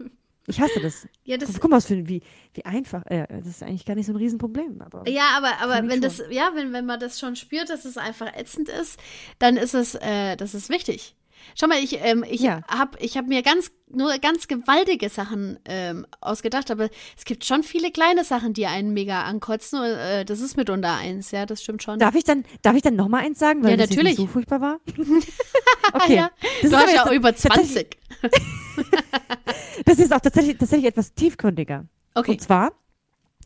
Ich 0.48 0.60
hasse 0.60 0.82
das. 0.82 1.08
ja, 1.24 1.38
das, 1.38 1.54
Guck, 1.54 1.62
guck 1.62 1.72
mal, 1.72 1.78
was 1.78 1.86
für, 1.86 2.06
wie, 2.08 2.22
wie 2.54 2.66
einfach. 2.66 3.06
Äh, 3.06 3.26
das 3.30 3.48
ist 3.48 3.64
eigentlich 3.64 3.86
gar 3.86 3.96
nicht 3.96 4.08
so 4.08 4.14
ein 4.14 4.18
Riesenproblem. 4.18 4.82
Aber 4.82 5.08
Ja, 5.08 5.38
aber, 5.38 5.60
aber 5.62 5.88
wenn 5.88 6.02
das, 6.02 6.22
ja, 6.30 6.52
wenn, 6.54 6.74
wenn 6.74 6.86
man 6.86 7.00
das 7.00 7.20
schon 7.20 7.36
spürt, 7.36 7.70
dass 7.70 7.86
es 7.86 7.98
einfach 7.98 8.28
ätzend 8.36 8.68
ist, 8.68 9.00
dann 9.40 9.56
ist 9.56 9.74
es, 9.74 9.96
äh, 9.96 10.36
das 10.36 10.54
ist 10.54 10.70
wichtig. 10.70 11.16
Schau 11.60 11.68
mal, 11.68 11.78
ich, 11.84 12.00
ähm, 12.04 12.24
ich 12.30 12.42
Ja. 12.42 12.62
hab, 12.68 13.02
ich 13.02 13.18
hab 13.18 13.28
mir 13.28 13.42
ganz, 13.44 13.72
nur 13.90 14.18
ganz 14.20 14.48
gewaltige 14.48 15.10
Sachen 15.10 15.60
ähm, 15.66 16.06
ausgedacht, 16.22 16.72
aber 16.72 16.90
es 17.18 17.26
gibt 17.26 17.46
schon 17.46 17.64
viele 17.64 17.92
kleine 17.92 18.24
Sachen, 18.24 18.54
die 18.54 18.66
einen 18.66 18.94
mega 18.94 19.24
ankotzen. 19.24 19.80
Und, 19.80 19.86
äh, 19.86 20.26
das 20.26 20.40
ist 20.42 20.58
mitunter 20.58 20.94
eins, 20.96 21.32
ja, 21.32 21.46
das 21.46 21.62
stimmt 21.64 21.84
schon. 21.84 22.00
darf 22.00 22.16
ich 22.16 22.24
dann, 22.24 22.44
darf 22.62 22.76
ich 22.76 22.82
dann 22.82 22.96
nochmal 22.96 23.24
eins 23.26 23.40
sagen, 23.40 23.64
weil 23.64 23.72
Ja, 23.72 23.78
das 23.78 23.90
natürlich. 23.90 24.18
nicht 24.18 24.18
so 24.18 24.28
furchtbar 24.28 24.62
war? 24.62 24.80
okay. 25.94 26.16
ja. 26.16 26.32
Das 26.62 26.72
Du 26.72 26.78
hast 26.78 26.94
ja 26.94 27.06
auch 27.06 27.12
über 27.12 27.36
tatsächlich- 27.36 27.72
20. 27.72 27.98
Das 29.86 30.00
ist 30.00 30.14
auch 30.14 30.20
tatsächlich, 30.22 30.58
tatsächlich 30.58 30.88
etwas 30.88 31.14
tiefgründiger. 31.14 31.86
Okay. 32.16 32.32
Und 32.32 32.42
zwar, 32.42 32.72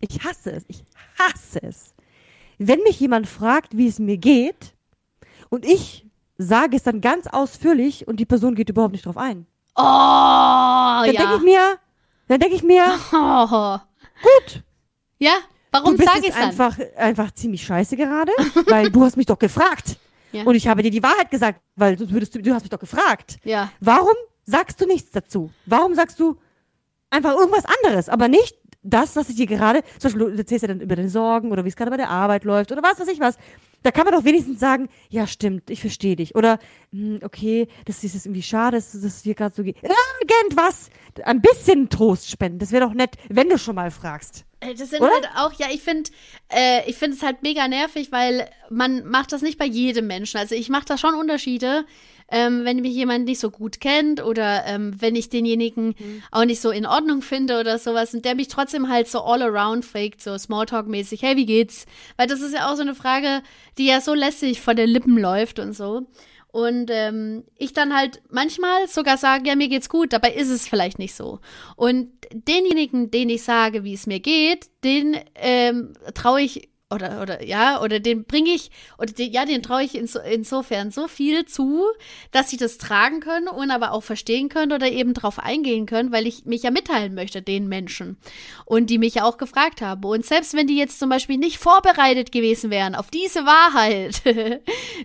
ich 0.02 0.24
hasse 0.24 0.52
es, 0.52 0.64
ich 0.68 0.84
hasse 1.18 1.62
es, 1.64 1.96
wenn 2.58 2.82
mich 2.84 3.00
jemand 3.00 3.28
fragt, 3.28 3.78
wie 3.78 3.88
es 3.88 4.00
mir 4.00 4.18
geht, 4.18 4.74
und 5.50 5.66
ich 5.66 6.06
sage 6.38 6.76
es 6.78 6.84
dann 6.84 7.02
ganz 7.02 7.28
ausführlich 7.28 8.08
und 8.08 8.20
die 8.20 8.26
Person 8.26 8.56
geht 8.56 8.70
überhaupt 8.70 8.92
nicht 8.94 9.06
drauf 9.06 9.18
ein. 9.18 9.46
Oh, 9.76 9.82
Dann 9.82 11.04
denke 11.06 11.24
ja. 11.24 11.36
ich 11.36 11.42
mir, 11.44 11.78
dann 12.28 12.40
denke 12.40 12.56
ich 12.56 12.64
mir, 12.64 12.84
Oh. 13.14 13.78
gut, 14.22 14.64
Ja, 15.20 15.34
warum 15.72 15.96
sage 15.98 16.20
ich 16.20 16.26
jetzt 16.26 16.38
dann? 16.38 16.50
einfach, 16.50 16.78
einfach 16.98 17.32
ziemlich 17.32 17.64
scheiße 17.66 17.96
gerade, 17.96 18.32
weil 18.68 18.90
du 18.92 19.04
hast 19.04 19.18
mich 19.18 19.26
doch 19.28 19.38
gefragt. 19.40 19.98
Ja. 20.32 20.44
Und 20.44 20.56
ich 20.56 20.68
habe 20.68 20.84
dir 20.84 20.92
die 20.92 21.02
Wahrheit 21.04 21.32
gesagt, 21.32 21.62
weil 21.76 21.98
sonst 21.98 22.12
würdest 22.12 22.36
du, 22.36 22.42
du 22.42 22.54
hast 22.54 22.64
mich 22.64 22.70
doch 22.70 22.80
gefragt. 22.80 23.38
Ja, 23.44 23.70
Warum 23.80 24.16
sagst 24.46 24.80
du 24.82 24.86
nichts 24.86 25.12
dazu? 25.12 25.52
Warum 25.66 25.94
sagst 25.96 26.20
du 26.20 26.38
einfach 27.10 27.34
irgendwas 27.34 27.64
anderes, 27.84 28.10
aber 28.10 28.28
nicht 28.28 28.58
das, 28.84 29.16
was 29.16 29.30
ich 29.30 29.36
dir 29.36 29.48
gerade, 29.48 29.82
zum 30.00 30.12
Beispiel 30.12 30.32
du 30.32 30.38
erzählst 30.38 30.62
ja 30.64 30.68
dann 30.70 30.82
über 30.82 30.96
deine 30.96 31.10
Sorgen 31.10 31.52
oder 31.52 31.64
wie 31.66 31.70
es 31.70 31.76
gerade 31.76 31.92
bei 31.92 31.98
der 31.98 32.10
Arbeit 32.10 32.44
läuft 32.46 32.72
oder 32.72 32.82
was 32.84 33.00
weiß 33.00 33.08
ich 33.10 33.20
was. 33.20 33.38
Da 33.84 33.92
kann 33.92 34.06
man 34.06 34.14
doch 34.14 34.26
wenigstens 34.26 34.60
sagen, 34.60 34.90
ja, 35.10 35.28
stimmt, 35.28 35.70
ich 35.70 35.80
verstehe 35.82 36.16
dich. 36.16 36.36
Oder, 36.36 36.60
hm, 36.92 37.20
okay, 37.24 37.68
das 37.86 38.04
ist 38.04 38.16
jetzt 38.16 38.26
irgendwie 38.26 38.44
schade, 38.44 38.78
dass 38.78 38.92
das 38.92 39.22
hier 39.24 39.36
gerade 39.36 39.56
so 39.56 39.64
geht. 39.64 39.78
Irgendwas, 40.28 40.90
ein 41.24 41.42
bisschen 41.42 41.90
Trost 41.90 42.30
spenden. 42.30 42.60
Das 42.60 42.72
wäre 42.72 42.86
doch 42.86 42.94
nett, 42.94 43.16
wenn 43.30 43.50
du 43.50 43.58
schon 43.58 43.76
mal 43.76 43.92
fragst. 43.92 44.46
Äh, 44.60 44.74
Das 44.74 44.90
sind 44.90 45.02
Oder? 45.02 45.12
halt 45.12 45.30
auch, 45.36 45.54
ja, 45.54 45.68
ich 45.72 45.82
finde, 45.82 46.10
äh, 46.50 46.90
ich 46.90 46.98
finde 46.98 47.16
es 47.18 47.24
halt 47.24 47.44
mega 47.44 47.68
nervig, 47.68 48.12
weil 48.12 48.50
man 48.70 49.06
macht 49.08 49.32
das 49.32 49.42
nicht 49.42 49.58
bei 49.58 49.66
jedem 49.66 50.08
Menschen. 50.08 50.38
Also 50.38 50.56
ich 50.56 50.70
mache 50.70 50.86
da 50.86 50.98
schon 50.98 51.14
Unterschiede, 51.16 51.86
ähm, 52.30 52.66
wenn 52.66 52.82
mich 52.82 52.94
jemand 52.94 53.26
nicht 53.26 53.40
so 53.40 53.50
gut 53.50 53.80
kennt 53.80 54.24
oder 54.24 54.66
ähm, 54.66 54.94
wenn 55.00 55.16
ich 55.16 55.30
denjenigen 55.30 55.96
auch 56.32 56.46
nicht 56.46 56.62
so 56.62 56.72
in 56.72 56.86
Ordnung 56.86 57.22
finde 57.22 57.60
oder 57.60 57.80
sowas 57.80 58.14
und 58.14 58.26
der 58.26 58.36
mich 58.36 58.48
trotzdem 58.48 58.90
halt 58.90 59.08
so 59.08 59.22
all 59.22 59.42
around 59.42 59.86
faked, 59.86 60.22
so 60.22 60.32
Smalltalk-mäßig, 60.32 61.22
hey, 61.22 61.38
wie 61.38 61.46
geht's? 61.46 61.86
Weil 62.18 62.28
das 62.28 62.42
ist 62.42 62.54
ja 62.54 62.72
auch 62.72 62.76
so 62.76 62.82
eine 62.82 62.96
Frage, 62.96 63.42
die 63.78 63.86
ja 63.86 64.02
so 64.02 64.14
lässig 64.14 64.62
vor 64.62 64.74
den 64.74 64.90
Lippen 64.90 65.18
läuft 65.18 65.60
und 65.60 65.74
so. 65.74 66.08
Und 66.50 66.90
ähm, 66.92 67.44
ich 67.56 67.74
dann 67.74 67.96
halt 67.96 68.22
manchmal 68.30 68.88
sogar 68.88 69.18
sage, 69.18 69.48
ja, 69.48 69.56
mir 69.56 69.68
geht's 69.68 69.90
gut, 69.90 70.12
dabei 70.12 70.34
ist 70.34 70.50
es 70.50 70.68
vielleicht 70.68 70.98
nicht 70.98 71.14
so. 71.14 71.40
Und 71.76 72.10
denjenigen, 72.32 73.12
den 73.12 73.30
ich 73.30 73.44
sage, 73.44 73.84
wie 73.84 73.94
es 73.94 74.08
mir 74.08 74.20
geht, 74.20 74.68
den 74.84 75.18
ähm, 75.36 75.94
traue 76.14 76.42
ich 76.42 76.70
oder 76.90 77.22
oder 77.22 77.44
ja 77.44 77.82
oder 77.82 78.00
den 78.00 78.24
bringe 78.24 78.52
ich 78.52 78.72
oder 78.98 79.12
den, 79.12 79.32
ja 79.34 79.46
den 79.46 79.62
traue 79.62 79.84
ich 79.84 79.94
inso, 79.94 80.20
insofern 80.20 80.92
so 80.92 81.10
viel 81.10 81.46
zu, 81.46 81.84
dass 82.32 82.50
sie 82.50 82.56
das 82.56 82.78
tragen 82.78 83.20
können 83.20 83.50
und 83.50 83.72
aber 83.72 83.92
auch 83.92 84.04
verstehen 84.04 84.48
können 84.48 84.72
oder 84.72 84.90
eben 84.90 85.14
drauf 85.14 85.38
eingehen 85.40 85.86
können, 85.86 86.14
weil 86.14 86.26
ich 86.26 86.46
mich 86.46 86.64
ja 86.64 86.72
mitteilen 86.72 87.14
möchte 87.14 87.42
den 87.42 87.68
Menschen. 87.68 88.18
Und 88.66 88.90
die 88.90 89.00
mich 89.00 89.16
ja 89.16 89.26
auch 89.26 89.38
gefragt 89.38 89.82
haben. 89.82 90.06
Und 90.06 90.26
selbst 90.26 90.54
wenn 90.54 90.68
die 90.68 90.78
jetzt 90.78 91.00
zum 91.00 91.10
Beispiel 91.10 91.38
nicht 91.38 91.58
vorbereitet 91.58 92.32
gewesen 92.32 92.70
wären 92.70 92.96
auf 92.96 93.10
diese 93.12 93.46
Wahrheit, 93.46 94.22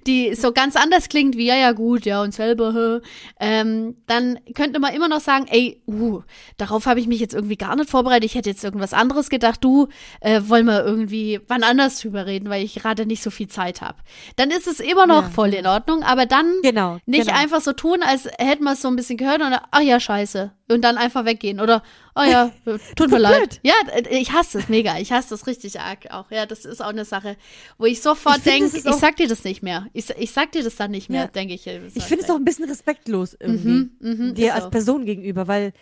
die 0.07 0.37
so 0.37 0.53
ganz 0.53 0.77
anders 0.77 1.09
klingt 1.09 1.37
wie 1.37 1.47
ja 1.47 1.57
ja 1.57 1.73
gut 1.73 2.07
ja 2.07 2.23
und 2.23 2.33
selber 2.33 3.01
ähm, 3.41 3.97
dann 4.07 4.39
könnte 4.55 4.79
man 4.79 4.95
immer 4.95 5.09
noch 5.09 5.21
sagen 5.21 5.47
ey 5.49 5.81
uh, 5.89 6.23
darauf 6.59 6.87
habe 6.87 7.01
ich 7.01 7.09
mich 7.09 7.19
jetzt 7.19 7.35
irgendwie 7.35 7.57
gar 7.57 7.75
nicht 7.75 7.91
vorbereitet. 7.91 8.25
Ich 8.25 8.37
hätte 8.37 8.51
jetzt 8.51 8.63
irgendwas 8.63 8.93
anderes 8.93 9.31
gedacht. 9.31 9.65
Du 9.65 9.89
äh, 10.21 10.43
wollen 10.47 10.67
wir 10.67 10.85
irgendwie 10.85 11.41
wann 11.49 11.72
anders 11.73 12.01
drüber 12.01 12.27
reden 12.27 12.49
weil 12.51 12.63
ich 12.65 12.75
gerade 12.75 13.07
nicht 13.07 13.23
so 13.23 13.31
viel 13.31 13.49
Zeit 13.49 13.81
habe 13.81 13.99
dann 14.37 14.51
ist 14.51 14.67
es 14.67 14.79
immer 14.81 15.07
noch 15.07 15.23
Ja. 15.25 15.31
voll 15.31 15.55
in 15.55 15.67
Ordnung 15.67 16.03
aber 16.03 16.27
dann 16.27 16.53
Genau. 16.63 16.99
nicht 17.07 17.27
genau. 17.27 17.39
einfach 17.39 17.61
so 17.61 17.73
tun, 17.73 18.03
als 18.03 18.29
hätten 18.39 18.65
wir 18.65 18.73
es 18.73 18.83
so 18.83 18.89
ein 18.89 18.97
bisschen 18.97 19.17
gehört 19.17 19.43
und 19.43 19.51
dann, 19.51 19.61
ach 19.71 19.81
ja, 19.81 19.99
scheiße. 19.99 20.53
Und 20.71 20.83
dann 20.83 20.97
einfach 20.97 21.25
weggehen. 21.27 21.61
Oder, 21.61 21.83
oh 22.15 22.23
ja, 22.23 22.51
tut 22.97 23.11
mir 23.11 23.19
leid. 23.19 23.61
Ja, 23.63 23.75
äh, 23.95 24.09
ich 24.17 24.33
hasse 24.33 24.59
es 24.59 24.69
mega. 24.69 24.99
Ich 24.99 25.13
hasse 25.13 25.31
das 25.31 25.47
richtig 25.47 25.81
arg 25.81 26.07
auch. 26.11 26.31
Ja, 26.31 26.47
das 26.47 26.65
ist 26.65 26.81
auch 26.83 26.89
eine 26.89 27.05
Sache, 27.05 27.37
wo 27.79 27.85
ich 27.87 28.01
sofort 28.01 28.45
denke, 28.47 28.77
ich 28.77 28.83
sag 28.83 29.17
dir 29.17 29.29
das 29.29 29.45
nicht 29.45 29.63
mehr. 29.63 29.87
Ich, 29.93 30.09
ich 30.11 30.31
sag 30.33 30.53
dir 30.53 30.63
das 30.63 30.77
dann 30.77 30.91
nicht 30.93 31.11
mehr, 31.11 31.23
Ja. 31.23 31.27
denke 31.29 31.55
ich. 31.55 31.67
Ich 31.67 32.05
finde 32.05 32.25
es 32.25 32.31
auch 32.31 32.37
ein 32.37 32.45
bisschen 32.45 32.65
respektlos 32.69 33.37
irgendwie 33.39 33.69
Mhm, 33.69 33.91
mhm, 34.01 34.35
dir 34.35 34.55
als 34.55 34.65
so. 34.65 34.71
Person 34.71 35.05
gegenüber, 35.05 35.47
weil 35.49 35.73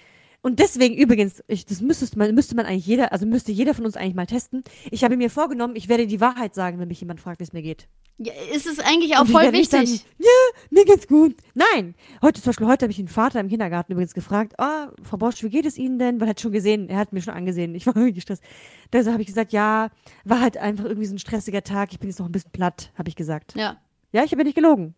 und 0.43 0.59
deswegen 0.59 0.95
übrigens, 0.95 1.43
ich, 1.49 1.67
das 1.67 1.81
müsstest 1.81 2.17
man, 2.17 2.35
müsste 2.35 2.55
man 2.55 2.67
eigentlich 2.67 2.87
jeder, 2.87 3.13
also 3.13 3.27
müsste 3.27 3.53
jeder 3.53 3.75
von 3.75 3.85
uns 3.85 3.97
eigentlich 3.97 4.15
mal 4.15 4.27
testen. 4.27 4.63
Ich 4.91 5.05
habe 5.05 5.17
mir 5.17 5.31
vorgenommen, 5.31 5.77
ich 5.77 5.89
werde 5.89 6.07
die 6.07 6.21
Wahrheit 6.21 6.55
sagen, 6.55 6.79
wenn 6.79 6.89
mich 6.89 7.01
jemand 7.01 7.21
fragt, 7.21 7.41
wie 7.41 7.45
es 7.45 7.53
mir 7.53 7.63
geht. 7.63 7.89
Ja, 8.19 8.33
ist 8.55 8.67
es 8.67 8.79
eigentlich 8.79 9.17
auch 9.17 9.27
voll 9.27 9.53
wichtig. 9.53 9.89
Sagen, 9.89 10.01
ja, 10.19 10.27
mir 10.71 10.85
geht's 10.85 11.09
gut. 11.09 11.37
Nein. 11.55 11.95
Heute 12.21 12.43
zum 12.43 12.51
Beispiel, 12.51 12.67
heute 12.67 12.85
habe 12.85 12.93
ich 12.93 12.99
einen 12.99 13.09
Vater 13.09 13.41
im 13.41 13.49
Kindergarten 13.49 13.93
übrigens 13.93 14.13
gefragt, 14.13 14.59
ah, 14.59 14.93
Frau 15.03 15.17
Bosch, 15.17 15.43
wie 15.43 15.49
geht 15.49 15.65
es 15.65 15.79
Ihnen 15.79 15.99
denn? 15.99 16.21
Weil 16.21 16.29
er 16.29 16.31
hat 16.31 16.41
schon 16.41 16.53
gesehen, 16.53 16.89
er 16.89 16.99
hat 16.99 17.13
mir 17.13 17.23
schon 17.23 17.35
angesehen, 17.35 17.75
ich 17.75 17.87
war 17.87 17.95
irgendwie 17.97 18.15
gestresst. 18.15 18.43
Da 18.91 19.05
habe 19.05 19.23
ich 19.23 19.29
gesagt, 19.29 19.53
ja, 19.53 19.91
war 20.25 20.41
halt 20.41 20.57
einfach 20.57 20.85
irgendwie 20.85 21.07
so 21.07 21.15
ein 21.15 21.19
stressiger 21.19 21.63
Tag, 21.63 21.93
ich 21.93 21.99
bin 21.99 22.11
jetzt 22.11 22.19
noch 22.19 22.27
ein 22.27 22.33
bisschen 22.33 22.53
platt, 22.53 22.93
habe 22.97 23.09
ich 23.09 23.17
gesagt. 23.17 23.55
ja. 23.57 23.79
Ja, 24.13 24.25
ich 24.25 24.33
habe 24.33 24.41
ja 24.41 24.45
nicht 24.45 24.57
gelogen. 24.57 24.95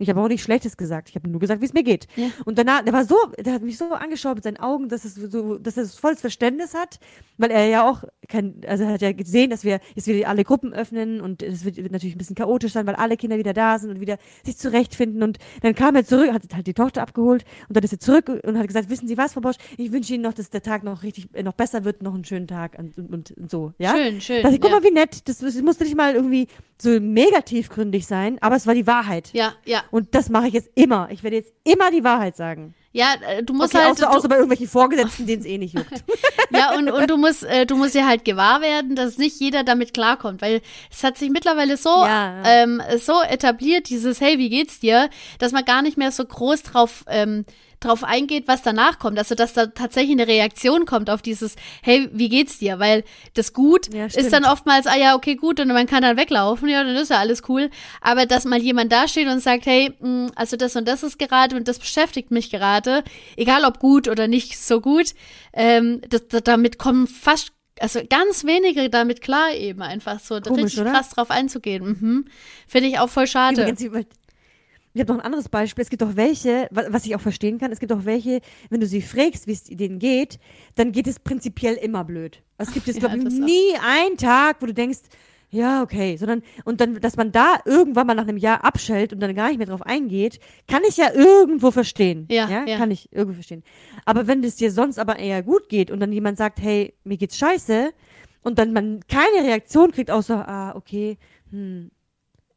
Ich 0.00 0.08
habe 0.08 0.20
auch 0.20 0.28
nichts 0.28 0.44
Schlechtes 0.44 0.76
gesagt. 0.76 1.10
Ich 1.10 1.14
habe 1.14 1.28
nur 1.28 1.40
gesagt, 1.40 1.60
wie 1.60 1.66
es 1.66 1.74
mir 1.74 1.82
geht. 1.82 2.06
Ja. 2.16 2.28
Und 2.46 2.58
danach, 2.58 2.82
der 2.82 2.92
war 2.92 3.04
so, 3.04 3.16
der 3.38 3.52
hat 3.52 3.62
mich 3.62 3.76
so 3.76 3.92
angeschaut 3.92 4.36
mit 4.36 4.44
seinen 4.44 4.56
Augen, 4.56 4.88
dass 4.88 5.04
es 5.04 5.14
so, 5.14 5.58
dass 5.58 5.76
er 5.76 5.86
volles 5.86 6.20
Verständnis 6.20 6.74
hat, 6.74 6.98
weil 7.36 7.50
er 7.50 7.66
ja 7.66 7.88
auch 7.88 8.04
kein, 8.28 8.62
also 8.66 8.84
er 8.84 8.92
hat 8.92 9.02
ja 9.02 9.12
gesehen, 9.12 9.50
dass 9.50 9.62
wir 9.62 9.80
jetzt 9.94 10.06
wieder 10.06 10.28
alle 10.28 10.44
Gruppen 10.44 10.72
öffnen 10.72 11.20
und 11.20 11.42
es 11.42 11.64
wird, 11.64 11.76
wird 11.76 11.92
natürlich 11.92 12.14
ein 12.14 12.18
bisschen 12.18 12.36
chaotisch 12.36 12.72
sein, 12.72 12.86
weil 12.86 12.94
alle 12.94 13.16
Kinder 13.16 13.36
wieder 13.36 13.52
da 13.52 13.78
sind 13.78 13.90
und 13.90 14.00
wieder 14.00 14.16
sich 14.44 14.56
zurechtfinden. 14.56 15.22
Und 15.22 15.38
dann 15.62 15.74
kam 15.74 15.94
er 15.96 16.04
zurück, 16.04 16.32
hat 16.32 16.42
halt 16.54 16.66
die 16.66 16.74
Tochter 16.74 17.02
abgeholt 17.02 17.44
und 17.68 17.76
dann 17.76 17.84
ist 17.84 17.92
er 17.92 18.00
zurück 18.00 18.28
und 18.28 18.58
hat 18.58 18.66
gesagt, 18.66 18.88
wissen 18.88 19.06
Sie 19.06 19.18
was, 19.18 19.34
Frau 19.34 19.40
Bosch, 19.40 19.56
ich 19.76 19.92
wünsche 19.92 20.14
Ihnen 20.14 20.22
noch, 20.22 20.32
dass 20.32 20.48
der 20.48 20.62
Tag 20.62 20.82
noch 20.82 21.02
richtig, 21.02 21.28
noch 21.42 21.52
besser 21.52 21.84
wird, 21.84 22.02
noch 22.02 22.14
einen 22.14 22.24
schönen 22.24 22.46
Tag 22.46 22.78
und, 22.78 22.96
und, 22.96 23.32
und, 23.36 23.50
so, 23.50 23.72
ja? 23.78 23.94
Schön, 23.94 24.20
schön. 24.20 24.46
Ich, 24.46 24.60
guck 24.60 24.70
ja. 24.70 24.76
mal, 24.76 24.84
wie 24.84 24.92
nett. 24.92 25.28
Das, 25.28 25.38
das 25.38 25.54
musste 25.60 25.84
nicht 25.84 25.96
mal 25.96 26.14
irgendwie 26.14 26.46
so 26.80 27.00
mega 27.00 27.42
tiefgründig 27.42 28.06
sein, 28.06 28.38
aber 28.40 28.56
es 28.56 28.66
war 28.66 28.74
die 28.74 28.86
Wahrheit. 28.86 29.30
ja, 29.34 29.52
ja. 29.64 29.82
Und 29.90 30.14
das 30.14 30.28
mache 30.28 30.48
ich 30.48 30.54
jetzt 30.54 30.70
immer. 30.74 31.08
Ich 31.10 31.22
werde 31.22 31.36
jetzt 31.36 31.52
immer 31.64 31.90
die 31.90 32.04
Wahrheit 32.04 32.36
sagen. 32.36 32.74
Ja, 32.92 33.14
äh, 33.28 33.42
du 33.44 33.52
musst 33.54 33.72
Okay, 33.74 33.84
halt. 33.84 33.92
außer, 33.92 34.06
du, 34.06 34.10
außer 34.16 34.28
bei 34.28 34.34
irgendwelchen 34.36 34.66
Vorgesetzten, 34.68 35.26
denen 35.26 35.40
es 35.42 35.46
eh 35.46 35.58
nicht 35.58 35.74
juckt. 35.74 35.90
Ja, 36.52 36.74
und, 36.76 36.90
und 36.90 37.08
du 37.08 37.16
musst, 37.16 37.44
äh, 37.44 37.64
du 37.64 37.76
musst 37.76 37.94
dir 37.94 38.04
halt 38.08 38.24
gewahr 38.24 38.60
werden, 38.60 38.96
dass 38.96 39.18
nicht 39.18 39.38
jeder 39.38 39.62
damit 39.62 39.94
klarkommt, 39.94 40.42
weil 40.42 40.60
es 40.90 41.04
hat 41.04 41.16
sich 41.16 41.30
mittlerweile 41.30 41.76
so, 41.76 41.88
Ja. 41.90 42.42
ähm, 42.44 42.82
so 42.98 43.22
etabliert, 43.22 43.88
dieses 43.88 44.20
Hey, 44.20 44.36
wie 44.38 44.48
geht's 44.50 44.80
dir, 44.80 45.08
dass 45.38 45.52
man 45.52 45.64
gar 45.64 45.80
nicht 45.82 45.96
mehr 45.96 46.10
so 46.10 46.24
groß 46.24 46.64
drauf, 46.64 47.04
ähm, 47.08 47.44
drauf 47.80 48.04
eingeht, 48.04 48.46
was 48.46 48.62
danach 48.62 48.98
kommt. 48.98 49.18
Also, 49.18 49.34
dass 49.34 49.52
da 49.52 49.66
tatsächlich 49.66 50.12
eine 50.12 50.28
Reaktion 50.28 50.86
kommt 50.86 51.10
auf 51.10 51.22
dieses 51.22 51.56
Hey, 51.82 52.08
wie 52.12 52.28
geht's 52.28 52.58
dir? 52.58 52.78
Weil 52.78 53.04
das 53.34 53.52
Gut 53.52 53.92
Ja, 53.92 54.06
ist 54.06 54.32
dann 54.32 54.44
oftmals, 54.44 54.86
ah 54.86 54.96
ja, 54.96 55.14
okay, 55.16 55.34
gut, 55.34 55.60
und 55.60 55.68
man 55.68 55.86
kann 55.86 56.02
dann 56.02 56.16
weglaufen, 56.16 56.68
ja, 56.68 56.84
dann 56.84 56.94
ist 56.96 57.10
ja 57.10 57.18
alles 57.18 57.42
cool. 57.48 57.70
Aber 58.00 58.26
dass 58.26 58.44
mal 58.44 58.60
jemand 58.60 58.92
dasteht 58.92 59.28
und 59.28 59.40
sagt, 59.40 59.66
hey, 59.66 59.92
mh, 59.98 60.30
also 60.36 60.56
das 60.56 60.76
und 60.76 60.86
das 60.86 61.02
ist 61.02 61.18
gerade 61.18 61.56
und 61.56 61.66
das 61.68 61.78
beschäftigt 61.78 62.30
mich 62.30 62.50
gerade, 62.50 63.02
egal 63.36 63.64
ob 63.64 63.78
gut 63.78 64.08
oder 64.08 64.28
nicht 64.28 64.58
so 64.58 64.80
gut, 64.80 65.14
ähm, 65.52 66.00
das, 66.08 66.28
das, 66.28 66.42
damit 66.44 66.78
kommen 66.78 67.06
fast, 67.06 67.52
also 67.80 68.00
ganz 68.08 68.44
wenige 68.44 68.90
damit 68.90 69.22
klar 69.22 69.52
eben 69.54 69.82
einfach 69.82 70.20
so 70.20 70.40
Komisch, 70.40 70.64
richtig 70.64 70.80
oder? 70.82 70.92
krass 70.92 71.10
drauf 71.10 71.30
einzugehen. 71.30 71.84
Mhm. 71.84 72.24
Finde 72.68 72.88
ich 72.88 72.98
auch 72.98 73.08
voll 73.08 73.26
schade. 73.26 73.62
Übrigens, 73.62 74.06
ich 74.92 75.00
habe 75.00 75.12
noch 75.12 75.20
ein 75.20 75.24
anderes 75.24 75.48
Beispiel. 75.48 75.82
Es 75.82 75.90
gibt 75.90 76.02
auch 76.02 76.16
welche, 76.16 76.66
wa- 76.70 76.86
was 76.88 77.06
ich 77.06 77.14
auch 77.14 77.20
verstehen 77.20 77.58
kann, 77.58 77.70
es 77.72 77.78
gibt 77.80 77.92
auch 77.92 78.04
welche, 78.04 78.40
wenn 78.70 78.80
du 78.80 78.86
sie 78.86 79.02
fragst, 79.02 79.46
wie 79.46 79.52
es 79.52 79.64
denen 79.64 79.98
geht, 79.98 80.38
dann 80.74 80.92
geht 80.92 81.06
es 81.06 81.18
prinzipiell 81.20 81.74
immer 81.74 82.04
blöd. 82.04 82.42
Es 82.58 82.72
gibt 82.72 82.86
jetzt, 82.86 82.96
Ja, 83.02 83.08
glaube 83.08 83.28
ich, 83.28 83.38
nie 83.38 83.74
einen 83.84 84.16
Tag, 84.16 84.56
wo 84.60 84.66
du 84.66 84.74
denkst, 84.74 84.98
ja, 85.52 85.82
okay, 85.82 86.16
sondern, 86.16 86.42
und 86.64 86.80
dann, 86.80 87.00
dass 87.00 87.16
man 87.16 87.32
da 87.32 87.56
irgendwann 87.64 88.06
mal 88.06 88.14
nach 88.14 88.22
einem 88.28 88.36
Jahr 88.36 88.62
abschellt 88.64 89.12
und 89.12 89.18
dann 89.18 89.34
gar 89.34 89.48
nicht 89.48 89.58
mehr 89.58 89.66
drauf 89.66 89.82
eingeht, 89.82 90.38
kann 90.68 90.82
ich 90.88 90.96
ja 90.96 91.12
irgendwo 91.12 91.72
verstehen. 91.72 92.26
Ja, 92.30 92.64
ja. 92.66 92.76
Kann 92.78 92.92
ich 92.92 93.12
irgendwo 93.12 93.34
verstehen. 93.34 93.64
Aber 94.04 94.28
wenn 94.28 94.44
es 94.44 94.54
dir 94.54 94.70
sonst 94.70 95.00
aber 95.00 95.18
eher 95.18 95.42
gut 95.42 95.68
geht 95.68 95.90
und 95.90 95.98
dann 95.98 96.12
jemand 96.12 96.38
sagt, 96.38 96.60
hey, 96.60 96.94
mir 97.02 97.16
geht's 97.16 97.36
scheiße, 97.36 97.90
und 98.42 98.58
dann 98.58 98.72
man 98.72 99.00
keine 99.08 99.44
Reaktion 99.46 99.90
kriegt, 99.90 100.10
außer, 100.10 100.48
ah, 100.48 100.74
okay, 100.76 101.18
hm, 101.50 101.90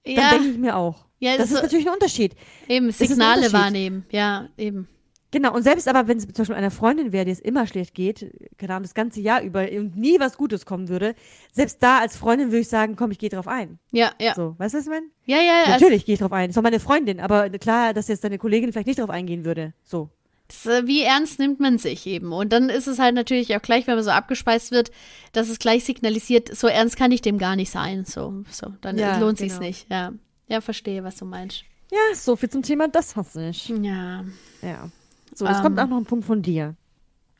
dann 0.06 0.14
ja, 0.16 0.30
denke 0.32 0.50
ich 0.50 0.58
mir 0.58 0.76
auch. 0.78 1.06
Ja, 1.24 1.38
Das 1.38 1.50
ist 1.52 1.58
so, 1.58 1.62
natürlich 1.64 1.88
ein 1.88 1.94
Unterschied. 1.94 2.36
eben 2.68 2.92
Signale 2.92 3.38
Unterschied. 3.38 3.54
wahrnehmen. 3.54 4.06
Ja, 4.12 4.50
eben. 4.58 4.88
Genau, 5.32 5.52
und 5.56 5.64
selbst 5.64 5.88
aber, 5.88 6.08
wenn 6.08 6.18
es 6.20 6.26
zum 6.26 6.34
Beispiel 6.34 6.56
einer 6.56 6.70
Freundin 6.70 7.12
wäre, 7.12 7.26
die 7.26 7.32
es 7.32 7.40
immer 7.40 7.66
schlecht 7.66 7.96
geht, 7.96 8.32
keine 8.60 8.74
Ahnung, 8.74 8.84
das 8.84 8.94
ganze 8.94 9.20
Jahr 9.20 9.42
über 9.42 9.62
und 9.72 9.98
nie 9.98 10.20
was 10.20 10.38
Gutes 10.38 10.64
kommen 10.68 10.90
würde, 10.90 11.16
selbst 11.52 11.82
da 11.82 11.98
als 12.02 12.16
Freundin 12.16 12.50
würde 12.50 12.60
ich 12.60 12.70
sagen, 12.70 12.96
komm, 12.96 13.10
ich 13.10 13.18
gehe 13.18 13.30
drauf 13.30 13.48
ein. 13.48 13.80
Ja, 13.92 14.12
ja. 14.22 14.36
So, 14.36 14.54
weißt 14.60 14.76
du, 14.76 14.78
was 14.78 14.86
ich 14.86 14.92
meine? 14.92 15.08
Ja, 15.26 15.38
ja, 15.38 15.60
also, 15.62 15.72
Natürlich 15.72 16.06
gehe 16.06 16.14
ich 16.14 16.20
drauf 16.20 16.32
ein. 16.34 16.52
Ist 16.52 16.58
auch 16.60 16.62
meine 16.62 16.80
Freundin, 16.80 17.20
aber 17.20 17.50
klar, 17.50 17.96
dass 17.96 18.10
jetzt 18.10 18.24
deine 18.24 18.38
Kollegin 18.38 18.72
vielleicht 18.72 18.86
nicht 18.86 19.00
drauf 19.00 19.10
eingehen 19.10 19.44
würde. 19.44 19.74
So. 19.84 20.12
das, 20.50 20.68
äh, 20.68 20.86
wie 20.86 21.02
ernst 21.02 21.40
nimmt 21.40 21.60
man 21.60 21.80
sich 21.80 22.06
eben? 22.06 22.32
Und 22.32 22.54
dann 22.54 22.70
ist 22.70 22.86
es 22.86 23.00
halt 23.00 23.16
natürlich 23.16 23.56
auch 23.56 23.62
gleich, 23.64 23.88
wenn 23.88 23.96
man 23.96 24.04
so 24.04 24.12
abgespeist 24.12 24.70
wird, 24.72 24.92
dass 25.32 25.50
es 25.50 25.58
gleich 25.58 25.84
signalisiert, 25.84 26.56
so 26.56 26.68
ernst 26.68 26.96
kann 26.96 27.12
ich 27.12 27.22
dem 27.24 27.40
gar 27.40 27.56
nicht 27.56 27.72
sein. 27.72 28.06
So, 28.06 28.44
so, 28.52 28.68
dann 28.82 29.00
Ja, 29.00 29.18
lohnt 29.18 29.40
sich's 29.40 29.56
genau. 29.56 29.66
nicht. 29.68 29.88
Ja, 29.90 30.12
ja, 30.48 30.62
verstehe, 30.62 31.04
was 31.04 31.18
du 31.18 31.26
meinst. 31.26 31.64
Ja, 31.92 32.16
so 32.16 32.36
viel 32.36 32.50
zum 32.50 32.64
Thema, 32.64 32.88
das 32.88 33.16
hasse 33.16 33.50
ich. 33.50 33.70
Ja. 33.70 34.24
Ja. 34.62 34.90
So, 35.34 35.46
jetzt 35.46 35.58
Ähm. 35.58 35.64
kommt 35.64 35.80
auch 35.80 35.88
noch 35.88 35.98
ein 35.98 36.06
Punkt 36.06 36.26
von 36.26 36.42
dir. 36.42 36.76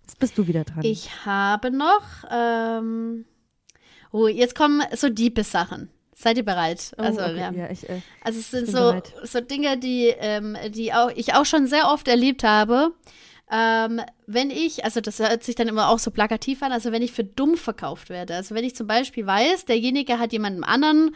Jetzt 0.04 0.20
bist 0.20 0.38
du 0.38 0.48
wieder 0.48 0.64
dran. 0.64 0.84
Ich 0.84 1.26
habe 1.26 1.72
noch, 1.72 2.04
ähm, 2.30 3.26
oh, 4.12 4.28
jetzt 4.28 4.54
kommen 4.56 4.84
so 4.96 5.10
diepe 5.10 5.44
Sachen. 5.44 5.90
Seid 6.16 6.38
ihr 6.38 6.46
bereit? 6.46 6.92
Oh, 6.98 7.02
also, 7.02 7.22
okay, 7.22 7.38
ja. 7.40 7.52
ja, 7.52 7.70
ich, 7.72 7.90
äh, 7.90 8.02
Also 8.24 8.40
es 8.40 8.52
sind 8.52 8.68
so, 8.68 8.74
bereit. 8.78 9.14
so 9.24 9.42
Dinge, 9.42 9.78
die, 9.78 10.08
ähm, 10.20 10.56
die 10.70 10.94
auch, 10.94 11.10
ich 11.16 11.34
auch 11.34 11.46
schon 11.46 11.68
sehr 11.68 11.90
oft 11.90 12.08
erlebt 12.08 12.44
habe. 12.44 12.92
Ähm, 13.52 14.02
wenn 14.26 14.50
ich, 14.52 14.86
also 14.86 15.02
das 15.02 15.20
hört 15.20 15.44
sich 15.44 15.56
dann 15.56 15.68
immer 15.68 15.90
auch 15.90 16.00
so 16.00 16.12
plakativ 16.12 16.64
an, 16.64 16.72
also 16.72 16.92
wenn 16.92 17.02
ich 17.02 17.12
für 17.12 17.24
dumm 17.24 17.56
verkauft 17.58 18.10
werde. 18.10 18.36
Also 18.36 18.56
wenn 18.56 18.64
ich 18.64 18.76
zum 18.76 18.88
Beispiel 18.88 19.26
weiß, 19.26 19.66
derjenige 19.66 20.20
hat 20.20 20.32
jemandem 20.32 20.64
anderen 20.64 21.16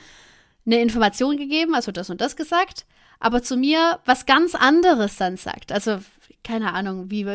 eine 0.68 0.82
Information 0.82 1.38
gegeben, 1.38 1.74
also 1.74 1.92
das 1.92 2.10
und 2.12 2.22
das 2.22 2.36
gesagt, 2.36 2.86
aber 3.20 3.42
zu 3.42 3.58
mir 3.58 4.00
was 4.06 4.28
ganz 4.28 4.54
anderes 4.54 5.18
dann 5.18 5.38
sagt. 5.38 5.72
Also 5.72 6.00
keine 6.44 6.74
Ahnung, 6.74 7.12
wie, 7.12 7.26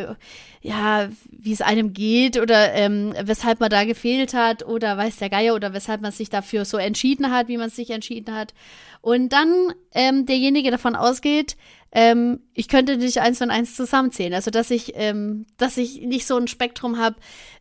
ja, 0.62 1.08
wie 1.30 1.52
es 1.52 1.60
einem 1.60 1.92
geht 1.92 2.38
oder 2.38 2.72
ähm, 2.72 3.12
weshalb 3.22 3.60
man 3.60 3.68
da 3.68 3.84
gefehlt 3.84 4.32
hat 4.32 4.64
oder 4.64 4.96
weiß 4.96 5.18
der 5.18 5.28
Geier 5.28 5.54
oder 5.54 5.74
weshalb 5.74 6.00
man 6.00 6.12
sich 6.12 6.30
dafür 6.30 6.64
so 6.64 6.78
entschieden 6.78 7.30
hat, 7.30 7.48
wie 7.48 7.58
man 7.58 7.68
sich 7.68 7.90
entschieden 7.90 8.34
hat. 8.34 8.54
Und 9.02 9.30
dann 9.32 9.74
ähm, 9.92 10.24
derjenige 10.24 10.70
davon 10.70 10.96
ausgeht, 10.96 11.56
ähm, 11.92 12.40
ich 12.54 12.68
könnte 12.68 12.96
nicht 12.96 13.20
eins 13.20 13.40
und 13.42 13.50
eins 13.50 13.76
zusammenzählen. 13.76 14.34
Also 14.34 14.50
dass 14.50 14.70
ich, 14.70 14.92
ähm, 14.96 15.46
dass 15.58 15.76
ich 15.76 16.00
nicht 16.00 16.26
so 16.26 16.36
ein 16.36 16.48
Spektrum 16.48 16.98
habe, 16.98 17.16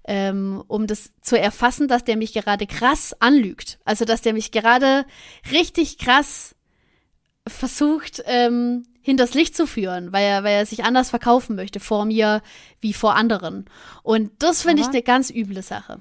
ähm, 0.05 0.63
um 0.67 0.87
das 0.87 1.11
zu 1.21 1.37
erfassen, 1.37 1.87
dass 1.87 2.05
der 2.05 2.15
mich 2.17 2.33
gerade 2.33 2.65
krass 2.65 3.13
anlügt. 3.19 3.79
Also 3.83 4.05
dass 4.05 4.21
der 4.21 4.33
mich 4.33 4.51
gerade 4.51 5.05
richtig 5.51 5.97
krass 5.97 6.55
versucht, 7.47 8.23
ähm, 8.25 8.85
hinters 9.01 9.33
Licht 9.33 9.55
zu 9.55 9.67
führen, 9.67 10.13
weil 10.13 10.25
er, 10.25 10.43
weil 10.43 10.53
er 10.53 10.65
sich 10.65 10.83
anders 10.83 11.09
verkaufen 11.09 11.55
möchte 11.55 11.79
vor 11.79 12.05
mir 12.05 12.41
wie 12.79 12.93
vor 12.93 13.15
anderen. 13.15 13.65
Und 14.03 14.31
das 14.39 14.61
finde 14.61 14.83
ich 14.83 14.89
eine 14.89 15.01
ganz 15.01 15.29
üble 15.29 15.61
Sache. 15.61 15.99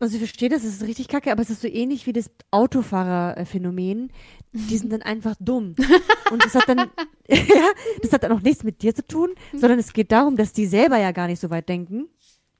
Also 0.00 0.14
ich 0.14 0.20
verstehe 0.20 0.48
das, 0.48 0.64
es 0.64 0.74
ist 0.74 0.82
richtig 0.82 1.06
kacke, 1.06 1.30
aber 1.30 1.42
es 1.42 1.50
ist 1.50 1.62
so 1.62 1.68
ähnlich 1.68 2.06
wie 2.06 2.12
das 2.12 2.28
Autofahrerphänomen. 2.50 4.10
Die 4.52 4.78
sind 4.78 4.92
dann 4.92 5.02
einfach 5.02 5.34
dumm. 5.40 5.74
Und 6.30 6.44
das 6.44 6.54
hat 6.54 6.68
dann, 6.68 6.78
ja, 7.28 7.70
das 8.02 8.12
hat 8.12 8.22
dann 8.22 8.32
auch 8.32 8.42
nichts 8.42 8.64
mit 8.64 8.82
dir 8.82 8.94
zu 8.94 9.06
tun, 9.06 9.30
sondern 9.52 9.78
es 9.78 9.92
geht 9.92 10.12
darum, 10.12 10.36
dass 10.36 10.52
die 10.52 10.66
selber 10.66 10.98
ja 10.98 11.12
gar 11.12 11.26
nicht 11.26 11.40
so 11.40 11.50
weit 11.50 11.68
denken. 11.68 12.08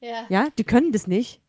Ja. 0.01 0.27
Ja, 0.29 0.49
die 0.59 0.65
können 0.65 0.93
das 0.93 1.07
nicht. 1.07 1.41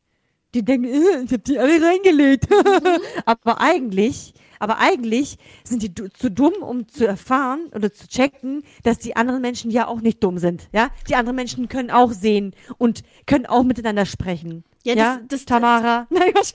Die 0.53 0.63
denken, 0.63 0.85
äh, 0.85 1.23
ich 1.23 1.31
habe 1.31 1.39
die 1.39 1.57
alle 1.57 1.81
reingelegt. 1.81 2.47
aber 3.25 3.59
eigentlich 3.59 4.33
aber 4.63 4.79
eigentlich 4.79 5.37
sind 5.65 5.83
die 5.83 5.93
zu 5.93 6.31
dumm, 6.31 6.53
um 6.61 6.87
zu 6.87 7.05
erfahren 7.05 7.69
oder 7.75 7.91
zu 7.91 8.07
checken, 8.07 8.63
dass 8.83 8.97
die 8.97 9.13
anderen 9.17 9.41
Menschen 9.41 9.71
ja 9.71 9.87
auch 9.87 9.99
nicht 9.99 10.23
dumm 10.23 10.37
sind. 10.37 10.69
Ja, 10.71 10.89
die 11.09 11.15
anderen 11.15 11.35
Menschen 11.35 11.67
können 11.67 11.91
auch 11.91 12.13
sehen 12.13 12.55
und 12.77 13.03
können 13.25 13.45
auch 13.45 13.63
miteinander 13.63 14.05
sprechen. 14.05 14.63
Ja, 14.85 14.95
ja? 14.95 15.15
Das, 15.15 15.27
das, 15.29 15.45
Tamara. 15.45 16.07
Nein, 16.09 16.33
Quatsch. 16.33 16.53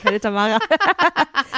keine 0.00 0.20
Tamara. 0.20 0.60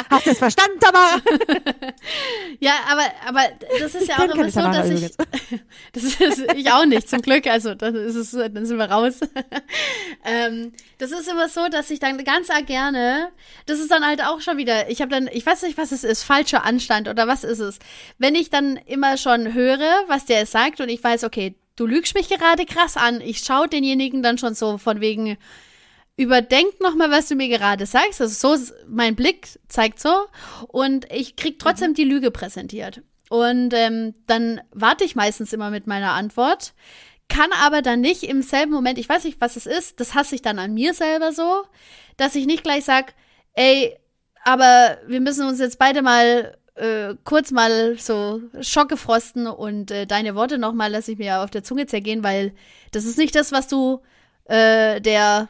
Hast 0.09 0.25
du 0.25 0.31
es 0.31 0.39
verstanden, 0.39 0.81
Tamara? 0.81 1.21
ja, 2.61 2.73
aber, 2.91 3.03
aber 3.27 3.41
das 3.79 3.95
ist 3.95 4.09
ja 4.09 4.17
auch 4.17 4.35
immer 4.35 4.51
so, 4.51 4.61
dass 4.63 4.89
ich. 4.89 5.11
das 5.93 6.05
ist 6.05 6.55
ich 6.57 6.73
auch 6.73 6.87
nicht, 6.87 7.07
zum 7.07 7.21
Glück. 7.21 7.47
Also, 7.47 7.75
dann 7.75 7.95
ist 7.95 8.15
es, 8.15 8.31
dann 8.31 8.65
sind 8.65 8.79
wir 8.79 8.91
raus. 8.91 9.21
ähm, 10.25 10.73
das 10.97 11.13
ist 11.13 11.29
immer 11.29 11.51
so, 11.51 11.69
dass 11.69 11.91
ich 11.91 11.99
dann 11.99 12.23
ganz 12.25 12.49
gerne, 12.67 13.29
das 13.67 13.79
ist 13.79 13.91
dann 13.91 14.05
halt 14.05 14.25
auch 14.25 14.41
schon 14.41 14.57
wieder, 14.57 14.89
ich 14.89 15.03
habe 15.03 15.11
dann, 15.11 15.29
ich 15.31 15.45
weiß 15.45 15.63
nicht, 15.63 15.77
was 15.77 15.93
es 15.93 16.03
ist, 16.03 16.23
falscher 16.23 16.65
Anstand 16.65 17.09
oder 17.09 17.29
was 17.29 17.45
ist 17.45 17.61
es. 17.61 17.79
Wenn 18.17 18.35
ich 18.35 18.49
dann 18.49 18.79
immer 18.87 19.19
schon 19.19 19.53
höre, 19.53 20.05
was 20.09 20.25
der 20.25 20.47
sagt 20.47 20.81
und 20.81 20.89
ich 20.89 21.05
weiß, 21.05 21.25
okay, 21.25 21.57
du 21.77 21.87
lügst 21.87 22.15
mich 22.15 22.29
gerade 22.29 22.65
krass 22.65 22.97
an, 22.97 23.21
ich 23.21 23.41
schaue 23.41 23.69
denjenigen 23.69 24.23
dann 24.23 24.39
schon 24.39 24.55
so 24.55 24.79
von 24.79 25.01
wegen, 25.01 25.37
überdenk 26.21 26.81
nochmal, 26.81 27.11
was 27.11 27.29
du 27.29 27.35
mir 27.35 27.49
gerade 27.49 27.87
sagst. 27.87 28.21
Also 28.21 28.57
so, 28.57 28.73
mein 28.87 29.17
Blick 29.17 29.59
zeigt 29.69 29.99
so. 29.99 30.13
Und 30.69 31.11
ich 31.11 31.37
krieg 31.37 31.59
trotzdem 31.59 31.93
mhm. 31.93 31.95
die 31.95 32.05
Lüge 32.05 32.31
präsentiert. 32.31 33.03
Und 33.31 33.73
ähm, 33.75 34.15
dann 34.27 34.61
warte 34.73 35.05
ich 35.05 35.17
meistens 35.17 35.53
immer 35.53 35.71
mit 35.71 35.87
meiner 35.87 36.13
Antwort, 36.13 36.75
kann 37.29 37.51
aber 37.65 37.81
dann 37.81 38.01
nicht 38.01 38.25
im 38.25 38.43
selben 38.43 38.73
Moment, 38.73 38.99
ich 38.99 39.09
weiß 39.09 39.25
nicht, 39.25 39.41
was 39.41 39.57
es 39.57 39.67
ist, 39.67 40.01
das 40.01 40.15
hasse 40.15 40.35
ich 40.35 40.43
dann 40.43 40.59
an 40.59 40.75
mir 40.75 40.95
selber 40.95 41.33
so, 41.33 41.63
dass 42.17 42.35
ich 42.35 42.47
nicht 42.47 42.65
gleich 42.65 42.85
sag, 42.85 43.15
ey, 43.53 43.97
aber 44.45 44.99
wir 45.07 45.21
müssen 45.21 45.47
uns 45.47 45.61
jetzt 45.61 45.79
beide 45.79 46.03
mal 46.03 46.59
äh, 46.75 47.15
kurz 47.23 47.53
mal 47.53 47.97
so 47.99 48.43
Schocke 48.61 48.97
frosten 48.97 49.47
und 49.47 49.93
äh, 49.93 50.07
deine 50.07 50.35
Worte 50.35 50.59
nochmal 50.59 50.91
lasse 50.91 51.13
ich 51.13 51.19
mir 51.19 51.41
auf 51.41 51.51
der 51.51 51.63
Zunge 51.63 51.87
zergehen, 51.87 52.25
weil 52.25 52.53
das 52.91 53.05
ist 53.05 53.17
nicht 53.17 53.37
das, 53.37 53.53
was 53.53 53.69
du 53.69 54.01
äh, 54.47 55.01
der 55.01 55.49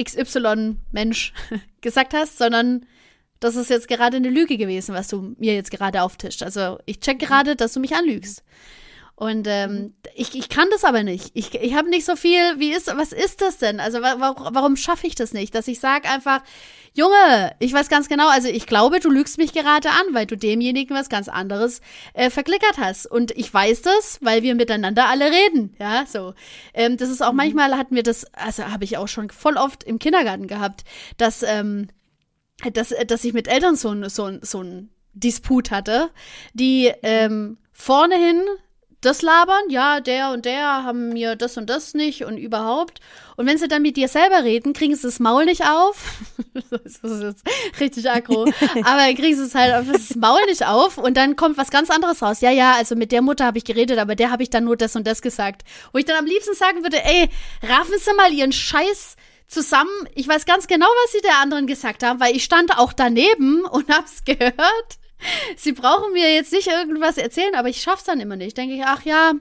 XY-Mensch 0.00 1.32
gesagt 1.80 2.14
hast, 2.14 2.38
sondern 2.38 2.86
das 3.40 3.56
ist 3.56 3.70
jetzt 3.70 3.88
gerade 3.88 4.18
eine 4.18 4.30
Lüge 4.30 4.56
gewesen, 4.56 4.94
was 4.94 5.08
du 5.08 5.34
mir 5.38 5.54
jetzt 5.54 5.70
gerade 5.70 6.02
auftischt. 6.02 6.42
Also 6.42 6.78
ich 6.86 7.00
check 7.00 7.18
gerade, 7.18 7.56
dass 7.56 7.72
du 7.72 7.80
mich 7.80 7.94
anlügst. 7.94 8.44
Und 9.22 9.46
ähm, 9.46 9.72
mhm. 9.72 9.94
ich, 10.16 10.34
ich 10.34 10.48
kann 10.48 10.66
das 10.72 10.82
aber 10.82 11.04
nicht. 11.04 11.30
Ich, 11.34 11.54
ich 11.54 11.74
habe 11.74 11.88
nicht 11.88 12.04
so 12.04 12.16
viel, 12.16 12.58
wie 12.58 12.72
ist, 12.72 12.88
was 12.88 13.12
ist 13.12 13.40
das 13.40 13.56
denn? 13.56 13.78
Also 13.78 14.02
wa 14.02 14.34
warum 14.50 14.74
schaffe 14.74 15.06
ich 15.06 15.14
das 15.14 15.32
nicht? 15.32 15.54
Dass 15.54 15.68
ich 15.68 15.78
sage 15.78 16.08
einfach, 16.08 16.42
Junge, 16.92 17.54
ich 17.60 17.72
weiß 17.72 17.88
ganz 17.88 18.08
genau, 18.08 18.28
also 18.28 18.48
ich 18.48 18.66
glaube, 18.66 18.98
du 18.98 19.10
lügst 19.10 19.38
mich 19.38 19.52
gerade 19.52 19.90
an, 19.90 20.06
weil 20.12 20.26
du 20.26 20.36
demjenigen 20.36 20.96
was 20.96 21.08
ganz 21.08 21.28
anderes 21.28 21.82
äh, 22.14 22.30
verklickert 22.30 22.78
hast. 22.78 23.06
Und 23.06 23.30
ich 23.30 23.54
weiß 23.54 23.82
das, 23.82 24.18
weil 24.22 24.42
wir 24.42 24.56
miteinander 24.56 25.08
alle 25.08 25.30
reden. 25.30 25.76
Ja, 25.78 26.04
so. 26.04 26.34
Ähm, 26.74 26.96
das 26.96 27.08
ist 27.08 27.22
auch 27.22 27.30
mhm. 27.30 27.36
manchmal 27.36 27.78
hatten 27.78 27.94
wir 27.94 28.02
das, 28.02 28.24
also 28.34 28.72
habe 28.72 28.82
ich 28.82 28.96
auch 28.96 29.06
schon 29.06 29.30
voll 29.30 29.56
oft 29.56 29.84
im 29.84 30.00
Kindergarten 30.00 30.48
gehabt, 30.48 30.82
dass, 31.16 31.44
ähm, 31.44 31.86
dass, 32.72 32.92
dass 33.06 33.22
ich 33.22 33.34
mit 33.34 33.46
Eltern 33.46 33.76
so, 33.76 33.94
so, 34.08 34.32
so 34.40 34.64
ein 34.64 34.90
Disput 35.12 35.70
hatte, 35.70 36.10
die 36.54 36.90
ähm, 37.04 37.58
vorne 37.70 38.16
hin 38.16 38.42
das 39.02 39.22
labern, 39.22 39.68
ja, 39.68 40.00
der 40.00 40.30
und 40.30 40.44
der 40.44 40.84
haben 40.84 41.10
mir 41.10 41.36
das 41.36 41.56
und 41.56 41.68
das 41.68 41.94
nicht 41.94 42.24
und 42.24 42.38
überhaupt. 42.38 43.00
Und 43.36 43.46
wenn 43.46 43.58
sie 43.58 43.68
dann 43.68 43.82
mit 43.82 43.96
dir 43.96 44.08
selber 44.08 44.44
reden, 44.44 44.72
kriegen 44.72 44.94
sie 44.94 45.02
das 45.02 45.18
Maul 45.18 45.44
nicht 45.44 45.64
auf. 45.66 46.04
das 46.70 46.96
ist 46.96 47.22
jetzt 47.22 47.44
richtig 47.80 48.10
aggro. 48.10 48.44
aber 48.84 49.12
kriegen 49.14 49.36
sie 49.36 49.44
es 49.44 49.54
halt 49.54 49.74
auf 49.74 49.86
das 49.90 50.14
Maul 50.16 50.44
nicht 50.46 50.64
auf 50.64 50.98
und 50.98 51.16
dann 51.16 51.36
kommt 51.36 51.58
was 51.58 51.70
ganz 51.70 51.90
anderes 51.90 52.22
raus. 52.22 52.40
Ja, 52.40 52.50
ja, 52.50 52.74
also 52.74 52.94
mit 52.94 53.12
der 53.12 53.22
Mutter 53.22 53.44
habe 53.44 53.58
ich 53.58 53.64
geredet, 53.64 53.98
aber 53.98 54.14
der 54.14 54.30
habe 54.30 54.42
ich 54.42 54.50
dann 54.50 54.64
nur 54.64 54.76
das 54.76 54.96
und 54.96 55.06
das 55.06 55.20
gesagt. 55.20 55.62
Wo 55.92 55.98
ich 55.98 56.04
dann 56.04 56.18
am 56.18 56.26
liebsten 56.26 56.54
sagen 56.54 56.82
würde, 56.82 57.02
ey, 57.04 57.28
raffen 57.62 57.94
Sie 57.98 58.14
mal 58.14 58.32
Ihren 58.32 58.52
Scheiß 58.52 59.16
zusammen. 59.48 60.08
Ich 60.14 60.28
weiß 60.28 60.46
ganz 60.46 60.66
genau, 60.66 60.86
was 61.04 61.12
Sie 61.12 61.20
der 61.20 61.38
anderen 61.40 61.66
gesagt 61.66 62.02
haben, 62.02 62.20
weil 62.20 62.36
ich 62.36 62.44
stand 62.44 62.78
auch 62.78 62.92
daneben 62.92 63.64
und 63.64 63.88
hab's 63.88 64.24
gehört. 64.24 65.01
Sie 65.56 65.72
brauchen 65.72 66.12
mir 66.12 66.32
jetzt 66.32 66.52
nicht 66.52 66.68
irgendwas 66.68 67.18
erzählen, 67.18 67.54
aber 67.54 67.68
ich 67.68 67.80
schaff's 67.80 68.04
dann 68.04 68.20
immer 68.20 68.36
nicht. 68.36 68.56
Denke 68.56 68.74
ich, 68.74 68.82
ach 68.84 69.04
ja, 69.04 69.32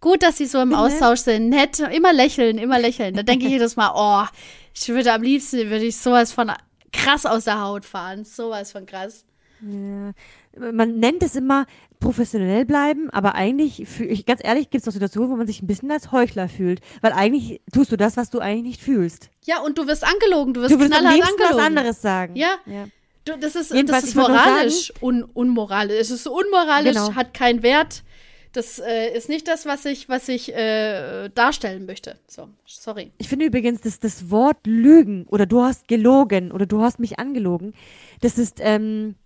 gut, 0.00 0.22
dass 0.22 0.38
sie 0.38 0.46
so 0.46 0.60
im 0.60 0.74
Austausch 0.74 1.20
sind. 1.20 1.48
Nett, 1.48 1.78
immer 1.80 2.12
lächeln, 2.12 2.58
immer 2.58 2.78
lächeln. 2.78 3.14
Da 3.14 3.22
denke 3.22 3.46
ich 3.46 3.52
jedes 3.52 3.76
Mal, 3.76 3.92
oh, 3.94 4.26
ich 4.74 4.88
würde 4.88 5.12
am 5.12 5.22
liebsten, 5.22 5.70
würde 5.70 5.84
ich 5.84 5.96
sowas 5.96 6.32
von 6.32 6.52
krass 6.92 7.26
aus 7.26 7.44
der 7.44 7.60
Haut 7.60 7.84
fahren. 7.84 8.24
Sowas 8.24 8.72
von 8.72 8.86
krass. 8.86 9.24
Ja. 9.60 10.12
Man 10.58 10.98
nennt 10.98 11.22
es 11.22 11.36
immer 11.36 11.66
professionell 12.00 12.64
bleiben, 12.64 13.10
aber 13.10 13.34
eigentlich, 13.34 13.84
ganz 14.26 14.40
ehrlich, 14.42 14.70
gibt 14.70 14.82
es 14.82 14.88
auch 14.88 14.92
Situationen, 14.92 15.30
wo 15.30 15.36
man 15.36 15.46
sich 15.46 15.62
ein 15.62 15.66
bisschen 15.66 15.90
als 15.90 16.12
Heuchler 16.12 16.48
fühlt. 16.48 16.80
Weil 17.02 17.12
eigentlich 17.12 17.60
tust 17.72 17.92
du 17.92 17.96
das, 17.96 18.16
was 18.16 18.30
du 18.30 18.38
eigentlich 18.38 18.62
nicht 18.62 18.82
fühlst. 18.82 19.30
Ja, 19.44 19.60
und 19.60 19.78
du 19.78 19.86
wirst 19.86 20.04
angelogen, 20.04 20.54
du 20.54 20.62
wirst, 20.62 20.74
du 20.74 20.78
wirst 20.78 20.90
knallhart 20.90 21.14
am 21.14 21.28
angelogen. 21.28 21.56
was 21.56 21.64
anderes 21.64 22.02
sagen. 22.02 22.36
Ja. 22.36 22.56
ja. 22.66 22.86
Du, 23.26 23.36
das 23.36 23.56
ist, 23.56 23.72
das 23.72 24.04
ist 24.04 24.14
moralisch, 24.14 24.92
un, 25.00 25.24
unmoralisch. 25.24 25.98
Es 25.98 26.10
ist 26.10 26.28
unmoralisch, 26.28 26.94
genau. 26.94 27.14
hat 27.14 27.34
keinen 27.34 27.64
Wert. 27.64 28.04
Das 28.52 28.78
äh, 28.78 29.14
ist 29.14 29.28
nicht 29.28 29.48
das, 29.48 29.66
was 29.66 29.84
ich, 29.84 30.08
was 30.08 30.28
ich 30.28 30.54
äh, 30.54 31.28
darstellen 31.34 31.86
möchte. 31.86 32.18
So, 32.28 32.48
sorry. 32.64 33.10
Ich 33.18 33.28
finde 33.28 33.46
übrigens, 33.46 33.80
dass 33.80 33.98
das 33.98 34.30
Wort 34.30 34.64
Lügen 34.64 35.26
oder 35.26 35.44
du 35.44 35.60
hast 35.60 35.88
gelogen 35.88 36.52
oder 36.52 36.66
du 36.66 36.80
hast 36.80 37.00
mich 37.00 37.18
angelogen, 37.18 37.74
das 38.20 38.38
ist, 38.38 38.60
ähm, 38.60 39.16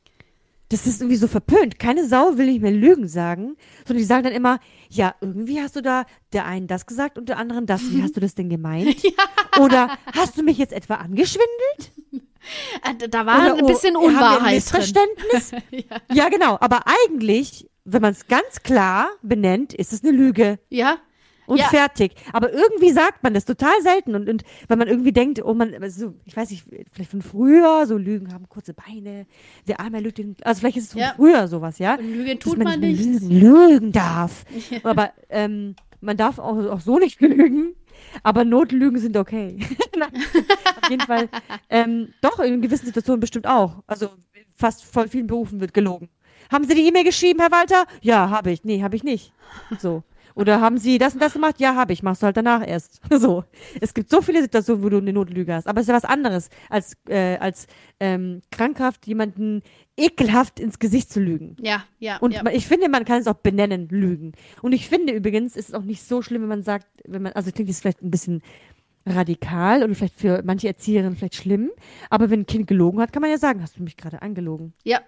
das 0.70 0.86
ist 0.86 1.02
irgendwie 1.02 1.16
so 1.16 1.28
verpönt. 1.28 1.78
Keine 1.78 2.08
Sau 2.08 2.38
will 2.38 2.46
nicht 2.46 2.62
mehr 2.62 2.72
Lügen 2.72 3.06
sagen, 3.06 3.56
sondern 3.86 3.98
die 3.98 4.04
sagen 4.04 4.24
dann 4.24 4.32
immer, 4.32 4.60
ja, 4.88 5.14
irgendwie 5.20 5.60
hast 5.60 5.76
du 5.76 5.82
da 5.82 6.06
der 6.32 6.46
einen 6.46 6.68
das 6.68 6.86
gesagt 6.86 7.18
und 7.18 7.28
der 7.28 7.36
anderen 7.36 7.66
das. 7.66 7.82
Wie 7.92 8.02
hast 8.02 8.16
du 8.16 8.20
das 8.20 8.34
denn 8.34 8.48
gemeint? 8.48 9.02
ja. 9.02 9.62
Oder 9.62 9.98
hast 10.14 10.38
du 10.38 10.42
mich 10.42 10.56
jetzt 10.56 10.72
etwa 10.72 10.94
angeschwindelt? 10.94 11.92
Äh, 12.82 13.08
da 13.08 13.26
war 13.26 13.38
Oder, 13.38 13.58
ein 13.58 13.66
bisschen 13.66 13.96
oh, 13.96 14.00
Unwahrheit 14.06 14.48
ein 14.48 14.54
Missverständnis. 14.54 15.52
ja. 15.70 15.96
ja, 16.12 16.28
genau. 16.28 16.56
Aber 16.60 16.82
eigentlich, 16.86 17.68
wenn 17.84 18.02
man 18.02 18.12
es 18.12 18.26
ganz 18.26 18.62
klar 18.62 19.10
benennt, 19.22 19.74
ist 19.74 19.92
es 19.92 20.02
eine 20.02 20.12
Lüge. 20.12 20.58
Ja. 20.70 20.98
Und 21.46 21.58
ja. 21.58 21.66
fertig. 21.66 22.14
Aber 22.32 22.52
irgendwie 22.52 22.90
sagt 22.90 23.24
man 23.24 23.34
das 23.34 23.44
total 23.44 23.82
selten. 23.82 24.14
Und, 24.14 24.28
und 24.28 24.44
wenn 24.68 24.78
man 24.78 24.86
irgendwie 24.86 25.10
denkt, 25.10 25.42
oh 25.44 25.52
man, 25.52 25.74
also, 25.82 26.14
ich 26.24 26.36
weiß 26.36 26.50
nicht, 26.50 26.64
vielleicht 26.92 27.10
von 27.10 27.22
früher, 27.22 27.86
so 27.86 27.96
Lügen 27.96 28.32
haben 28.32 28.48
kurze 28.48 28.72
Beine, 28.72 29.26
der 29.66 29.80
arme 29.80 29.98
Lügen, 29.98 30.36
also 30.42 30.60
vielleicht 30.60 30.76
ist 30.76 30.84
es 30.84 30.92
von 30.92 31.00
ja. 31.00 31.12
früher 31.16 31.48
sowas, 31.48 31.80
ja. 31.80 31.96
Und 31.96 32.08
Lügen 32.08 32.38
tut 32.38 32.56
man, 32.56 32.68
man, 32.68 32.80
nicht. 32.80 33.04
Lügen, 33.04 33.30
lügen 33.30 33.92
darf. 33.92 34.44
Ja. 34.70 34.78
Aber 34.84 35.12
ähm, 35.28 35.74
man 36.00 36.16
darf 36.16 36.38
auch, 36.38 36.56
auch 36.66 36.80
so 36.80 36.98
nicht 36.98 37.20
lügen. 37.20 37.74
Aber 38.22 38.44
Notlügen 38.44 38.98
sind 38.98 39.16
okay. 39.16 39.58
Auf 40.82 40.90
jeden 40.90 41.02
Fall. 41.02 41.28
Ähm, 41.68 42.12
doch, 42.20 42.38
in 42.40 42.60
gewissen 42.60 42.86
Situationen 42.86 43.20
bestimmt 43.20 43.46
auch. 43.46 43.82
Also 43.86 44.10
fast 44.56 44.84
voll 44.84 45.08
vielen 45.08 45.26
Berufen 45.26 45.60
wird 45.60 45.74
gelogen. 45.74 46.08
Haben 46.50 46.64
Sie 46.64 46.74
die 46.74 46.86
E-Mail 46.86 47.04
geschrieben, 47.04 47.40
Herr 47.40 47.52
Walter? 47.52 47.84
Ja, 48.00 48.30
habe 48.30 48.50
ich. 48.50 48.64
Nee, 48.64 48.82
habe 48.82 48.96
ich 48.96 49.04
nicht. 49.04 49.32
So. 49.78 50.02
Oder 50.40 50.60
haben 50.60 50.78
Sie 50.78 50.98
das 50.98 51.12
und 51.14 51.20
das 51.20 51.34
gemacht? 51.34 51.56
Ja, 51.60 51.74
habe 51.74 51.92
ich. 51.92 52.02
Machst 52.02 52.22
du 52.22 52.26
halt 52.26 52.36
danach 52.36 52.66
erst. 52.66 53.00
So. 53.20 53.44
Es 53.80 53.92
gibt 53.92 54.08
so 54.08 54.22
viele 54.22 54.40
Situationen, 54.40 54.82
wo 54.82 54.88
du 54.88 54.96
eine 54.96 55.12
Notlüge 55.12 55.52
hast. 55.52 55.66
Aber 55.66 55.80
es 55.80 55.84
ist 55.84 55.88
ja 55.88 55.94
was 55.94 56.06
anderes, 56.06 56.48
als, 56.70 56.96
äh, 57.06 57.36
als 57.36 57.66
ähm, 57.98 58.40
krankhaft 58.50 59.06
jemanden 59.06 59.62
ekelhaft 59.96 60.58
ins 60.58 60.78
Gesicht 60.78 61.12
zu 61.12 61.20
lügen. 61.20 61.56
Ja, 61.60 61.84
ja. 61.98 62.16
Und 62.18 62.32
ja. 62.32 62.42
ich 62.50 62.66
finde, 62.66 62.88
man 62.88 63.04
kann 63.04 63.20
es 63.20 63.26
auch 63.26 63.34
benennen, 63.34 63.88
Lügen. 63.90 64.32
Und 64.62 64.72
ich 64.72 64.88
finde 64.88 65.12
übrigens, 65.12 65.56
ist 65.56 65.68
es 65.68 65.74
auch 65.74 65.82
nicht 65.82 66.02
so 66.02 66.22
schlimm, 66.22 66.42
wenn 66.42 66.48
man 66.48 66.62
sagt, 66.62 66.86
wenn 67.04 67.22
man, 67.22 67.32
also 67.32 67.50
klingt 67.52 67.68
jetzt 67.68 67.82
vielleicht 67.82 68.02
ein 68.02 68.10
bisschen 68.10 68.42
radikal 69.04 69.82
oder 69.82 69.94
vielleicht 69.94 70.18
für 70.18 70.42
manche 70.44 70.68
Erzieherinnen 70.68 71.16
vielleicht 71.16 71.34
schlimm, 71.36 71.70
aber 72.08 72.30
wenn 72.30 72.40
ein 72.40 72.46
Kind 72.46 72.66
gelogen 72.66 73.00
hat, 73.00 73.12
kann 73.12 73.22
man 73.22 73.30
ja 73.30 73.38
sagen, 73.38 73.62
hast 73.62 73.78
du 73.78 73.82
mich 73.82 73.96
gerade 73.96 74.22
angelogen? 74.22 74.72
ja. 74.84 75.00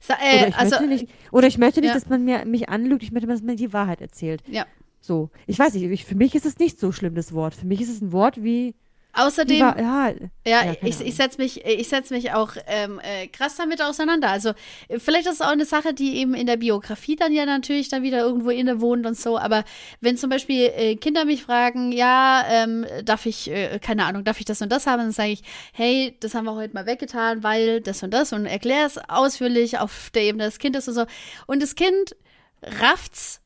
Sa 0.00 0.14
Oder 0.14 0.46
äh, 0.46 0.48
ich 0.48 0.56
also, 0.56 0.70
möchte 0.76 0.86
nicht, 0.86 1.08
oder 1.32 1.46
ich 1.46 1.58
möchte 1.58 1.80
nicht 1.80 1.88
ja. 1.88 1.94
dass 1.94 2.08
man 2.08 2.24
mir, 2.24 2.44
mich 2.44 2.68
anlügt, 2.68 3.02
ich 3.02 3.12
möchte, 3.12 3.26
dass 3.26 3.42
man 3.42 3.56
die 3.56 3.72
Wahrheit 3.72 4.00
erzählt. 4.00 4.42
ja. 4.46 4.66
So. 5.00 5.30
Ich 5.46 5.58
weiß 5.58 5.74
nicht, 5.74 5.84
ich, 5.84 6.04
für 6.04 6.16
mich 6.16 6.34
ist 6.34 6.44
es 6.44 6.58
nicht 6.58 6.80
so 6.80 6.90
schlimm, 6.90 7.14
das 7.14 7.32
Wort. 7.32 7.54
Für 7.54 7.66
mich 7.66 7.80
ist 7.80 7.88
es 7.88 8.02
ein 8.02 8.12
Wort 8.12 8.42
wie 8.42 8.74
Außerdem, 9.14 9.60
Wahr- 9.60 9.78
ja, 9.80 10.08
Ja, 10.46 10.64
Ja, 10.64 10.76
ich, 10.82 11.00
ich 11.00 11.14
setze 11.16 11.38
mich, 11.38 11.64
ich 11.64 11.88
setz 11.88 12.10
mich 12.10 12.32
auch 12.32 12.52
ähm, 12.66 13.00
äh, 13.02 13.26
krass 13.26 13.56
damit 13.56 13.82
auseinander. 13.82 14.28
Also 14.30 14.52
vielleicht 14.98 15.26
ist 15.26 15.34
es 15.34 15.40
auch 15.40 15.48
eine 15.48 15.64
Sache, 15.64 15.92
die 15.92 16.18
eben 16.18 16.34
in 16.34 16.46
der 16.46 16.56
Biografie 16.56 17.16
dann 17.16 17.32
ja 17.32 17.44
natürlich 17.44 17.88
dann 17.88 18.02
wieder 18.02 18.20
irgendwo 18.20 18.50
inne 18.50 18.80
wohnt 18.80 19.06
und 19.06 19.18
so. 19.18 19.36
Aber 19.38 19.64
wenn 20.00 20.16
zum 20.16 20.30
Beispiel 20.30 20.70
äh, 20.76 20.94
Kinder 20.96 21.24
mich 21.24 21.42
fragen, 21.42 21.90
ja, 21.90 22.44
ähm, 22.48 22.86
darf 23.04 23.26
ich, 23.26 23.50
äh, 23.50 23.78
keine 23.80 24.04
Ahnung, 24.04 24.24
darf 24.24 24.38
ich 24.38 24.44
das 24.46 24.62
und 24.62 24.70
das 24.70 24.86
haben, 24.86 25.00
dann 25.00 25.12
sage 25.12 25.30
ich, 25.30 25.42
hey, 25.72 26.16
das 26.20 26.34
haben 26.34 26.44
wir 26.44 26.54
heute 26.54 26.74
mal 26.74 26.86
weggetan, 26.86 27.42
weil 27.42 27.80
das 27.80 28.02
und 28.02 28.12
das 28.12 28.32
und 28.32 28.46
erkläre 28.46 28.86
es 28.86 28.98
ausführlich 29.08 29.78
auf 29.78 30.10
der 30.14 30.22
Ebene 30.22 30.44
des 30.44 30.58
Kindes 30.58 30.86
und 30.86 30.94
so. 30.94 31.06
Und 31.46 31.60
das 31.62 31.74
Kind 31.74 32.14
rafft's 32.62 33.40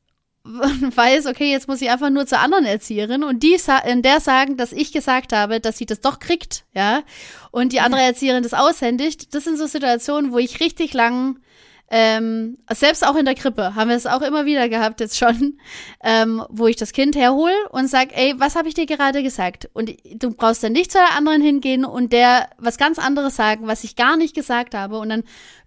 weiß, 0.44 1.26
okay, 1.26 1.50
jetzt 1.52 1.68
muss 1.68 1.80
ich 1.80 1.90
einfach 1.90 2.10
nur 2.10 2.26
zur 2.26 2.40
anderen 2.40 2.64
Erzieherin 2.64 3.22
und 3.22 3.42
die 3.42 3.56
in 3.84 4.02
der 4.02 4.20
sagen, 4.20 4.56
dass 4.56 4.72
ich 4.72 4.92
gesagt 4.92 5.32
habe, 5.32 5.60
dass 5.60 5.78
sie 5.78 5.86
das 5.86 6.00
doch 6.00 6.18
kriegt, 6.18 6.64
ja, 6.74 7.02
und 7.52 7.72
die 7.72 7.80
andere 7.80 8.02
Erzieherin 8.02 8.42
das 8.42 8.54
aushändigt. 8.54 9.34
Das 9.34 9.44
sind 9.44 9.56
so 9.56 9.66
Situationen, 9.66 10.32
wo 10.32 10.38
ich 10.38 10.60
richtig 10.60 10.94
lang, 10.94 11.38
ähm, 11.94 12.56
selbst 12.72 13.06
auch 13.06 13.16
in 13.16 13.26
der 13.26 13.34
Krippe, 13.34 13.74
haben 13.74 13.90
wir 13.90 13.96
es 13.96 14.06
auch 14.06 14.22
immer 14.22 14.46
wieder 14.46 14.70
gehabt 14.70 15.00
jetzt 15.00 15.18
schon, 15.18 15.58
ähm, 16.02 16.42
wo 16.48 16.66
ich 16.66 16.76
das 16.76 16.92
Kind 16.92 17.14
herhole 17.16 17.52
und 17.70 17.86
sag, 17.86 18.16
ey, 18.16 18.34
was 18.38 18.56
habe 18.56 18.66
ich 18.66 18.74
dir 18.74 18.86
gerade 18.86 19.22
gesagt? 19.22 19.68
Und 19.74 19.92
du 20.14 20.30
brauchst 20.30 20.64
dann 20.64 20.72
nicht 20.72 20.90
zu 20.90 20.96
der 20.96 21.14
anderen 21.14 21.42
hingehen 21.42 21.84
und 21.84 22.14
der 22.14 22.48
was 22.56 22.78
ganz 22.78 22.98
anderes 22.98 23.36
sagen, 23.36 23.66
was 23.66 23.84
ich 23.84 23.94
gar 23.94 24.16
nicht 24.16 24.34
gesagt 24.34 24.74
habe 24.74 24.98
und 24.98 25.10
dann 25.10 25.22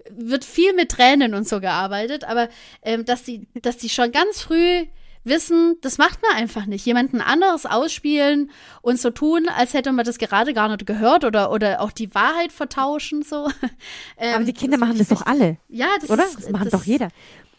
wird 0.09 0.45
viel 0.45 0.73
mit 0.73 0.89
Tränen 0.89 1.35
und 1.35 1.47
so 1.47 1.59
gearbeitet, 1.59 2.23
aber 2.23 2.49
ähm, 2.81 3.05
dass 3.05 3.21
die, 3.21 3.47
dass 3.61 3.77
die 3.77 3.89
schon 3.89 4.11
ganz 4.11 4.41
früh 4.41 4.87
wissen, 5.25 5.75
das 5.81 5.97
macht 5.97 6.19
man 6.21 6.39
einfach 6.41 6.65
nicht. 6.65 6.85
Jemanden 6.85 7.19
anderes 7.21 7.65
ausspielen 7.65 8.51
und 8.81 8.99
so 8.99 9.09
tun, 9.09 9.47
als 9.55 9.73
hätte 9.73 9.91
man 9.91 10.05
das 10.05 10.17
gerade 10.17 10.53
gar 10.53 10.69
nicht 10.69 10.85
gehört 10.85 11.23
oder, 11.25 11.51
oder 11.51 11.81
auch 11.81 11.91
die 11.91 12.13
Wahrheit 12.15 12.51
vertauschen, 12.51 13.23
so. 13.23 13.49
Ähm, 14.17 14.35
aber 14.35 14.43
die 14.45 14.53
Kinder 14.53 14.77
machen 14.77 14.97
das 14.97 15.09
doch 15.09 15.25
alle, 15.25 15.57
Ja, 15.67 15.87
das 15.99 16.09
oder? 16.09 16.23
ist, 16.25 16.37
Das 16.37 16.49
macht 16.51 16.73
doch 16.73 16.83
jeder. 16.83 17.09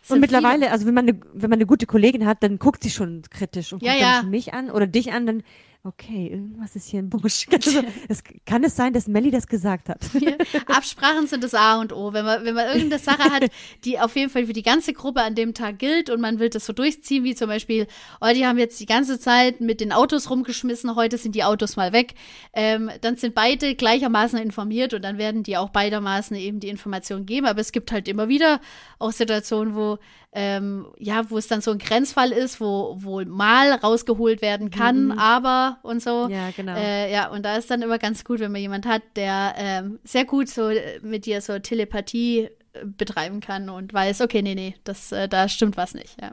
Und 0.09 0.21
mittlerweile, 0.21 0.71
also 0.71 0.87
wenn 0.87 0.95
man, 0.95 1.09
eine, 1.09 1.21
wenn 1.35 1.51
man 1.51 1.59
eine 1.59 1.67
gute 1.67 1.85
Kollegin 1.87 2.27
hat, 2.27 2.43
dann 2.43 2.59
guckt 2.59 2.85
sie 2.85 2.91
schon 2.91 3.23
kritisch 3.29 3.73
und 3.73 3.83
Ja, 3.83 3.93
guckt 3.93 4.03
ja. 4.03 4.21
schon 4.21 4.31
mich 4.31 4.55
an 4.55 4.71
oder 4.71 4.87
dich 4.87 5.13
an, 5.13 5.27
dann, 5.27 5.43
okay, 5.87 6.29
irgendwas 6.29 6.75
ist 6.75 6.89
hier 6.89 7.01
im 7.01 7.09
Busch. 7.09 7.47
Also, 7.57 7.83
es, 8.09 8.23
kann 8.45 8.65
es 8.65 8.77
sein, 8.77 8.93
dass 8.93 9.09
Melly 9.09 9.31
das 9.31 9.47
gesagt 9.47 9.89
hat? 9.89 10.05
Viele. 10.05 10.37
Absprachen 10.67 11.27
sind 11.27 11.43
das 11.43 11.55
A 11.55 11.81
und 11.81 11.93
O. 11.93 12.13
Wenn 12.13 12.25
man, 12.25 12.45
wenn 12.45 12.55
man 12.55 12.67
irgendeine 12.67 12.99
Sache 12.99 13.31
hat, 13.31 13.45
die 13.85 13.99
auf 13.99 14.15
jeden 14.15 14.31
Fall 14.31 14.47
für 14.47 14.53
die 14.53 14.63
ganze 14.63 14.93
Gruppe 14.93 15.23
an 15.23 15.35
dem 15.35 15.55
Tag 15.55 15.79
gilt 15.79 16.11
und 16.11 16.21
man 16.21 16.39
will 16.39 16.51
das 16.51 16.67
so 16.67 16.73
durchziehen, 16.73 17.25
wie 17.25 17.35
zum 17.35 17.49
Beispiel, 17.49 17.87
oh, 18.21 18.29
die 18.35 18.47
haben 18.47 18.59
jetzt 18.59 18.79
die 18.81 18.87
ganze 18.87 19.19
Zeit 19.19 19.61
mit 19.61 19.81
den 19.81 19.93
Autos 19.93 20.29
rumgeschmissen, 20.29 20.97
heute 20.97 21.19
sind 21.19 21.35
die 21.35 21.45
Autos 21.45 21.77
mal 21.77 21.93
weg, 21.93 22.15
ähm, 22.53 22.91
dann 23.01 23.17
sind 23.17 23.35
beide 23.35 23.75
gleichermaßen 23.75 24.39
informiert 24.39 24.93
und 24.93 25.03
dann 25.03 25.19
werden 25.19 25.43
die 25.43 25.57
auch 25.57 25.71
beidermaßen 25.71 26.37
eben 26.37 26.61
die 26.61 26.69
Informationen 26.69 27.27
geben. 27.27 27.47
Aber 27.47 27.61
es 27.61 27.73
gibt 27.73 27.93
halt 27.93 28.09
immer 28.09 28.29
wieder 28.29 28.61
auch 28.99 29.13
Situationen, 29.13 29.75
wo 29.75 29.99
ähm, 30.39 30.87
ja, 30.99 31.31
wo 31.31 31.39
es 31.39 31.49
dann 31.49 31.63
so 31.63 31.71
ein 31.71 31.79
Grenzfall 31.79 32.31
ist, 32.31 32.61
wo, 32.61 32.97
wo 32.99 33.25
mal 33.25 33.73
rausgeholt 33.73 34.43
werden 34.43 34.71
kann, 34.71 35.13
aber 35.19 35.79
und 35.83 36.03
so. 36.03 36.29
Ja, 36.29 36.51
genau. 36.55 36.77
Äh, 36.77 37.11
ja, 37.11 37.31
und 37.31 37.43
da 37.43 37.57
ist 37.57 37.71
dann 37.71 37.81
immer 37.81 37.99
ganz 37.99 38.23
gut, 38.23 38.41
wenn 38.41 38.53
man 38.53 38.61
jemand 38.61 38.85
hat, 38.85 39.03
der 39.17 39.55
ähm, 39.57 39.99
sehr 40.05 40.27
gut 40.27 40.49
so 40.49 40.71
mit 41.01 41.25
dir 41.25 41.41
so 41.41 41.59
Telepathie 41.59 42.51
äh, 42.75 42.85
betreiben 42.85 43.41
kann 43.41 43.71
und 43.71 43.95
weiß, 43.95 44.21
okay, 44.21 44.43
nee, 44.43 44.55
nee, 44.55 44.75
das, 44.85 45.11
äh, 45.11 45.27
da 45.27 45.49
stimmt 45.49 45.79
was 45.79 45.95
nicht, 45.95 46.21
ja. 46.21 46.33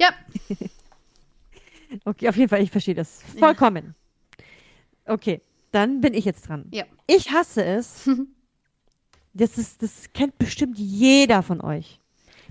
Ja, 0.00 0.08
Okay, 2.04 2.28
auf 2.28 2.36
jeden 2.36 2.48
Fall, 2.48 2.62
ich 2.62 2.70
verstehe 2.70 2.94
das 2.94 3.22
vollkommen. 3.38 3.94
Okay, 5.06 5.40
dann 5.70 6.00
bin 6.00 6.14
ich 6.14 6.24
jetzt 6.24 6.48
dran. 6.48 6.66
ja. 6.72 6.84
Ich 7.06 7.30
hasse 7.30 7.64
es. 7.64 8.10
Das, 9.34 9.56
ist, 9.56 9.82
das 9.82 10.12
kennt 10.12 10.36
bestimmt 10.36 10.78
jeder 10.78 11.42
von 11.42 11.62
euch. 11.62 12.01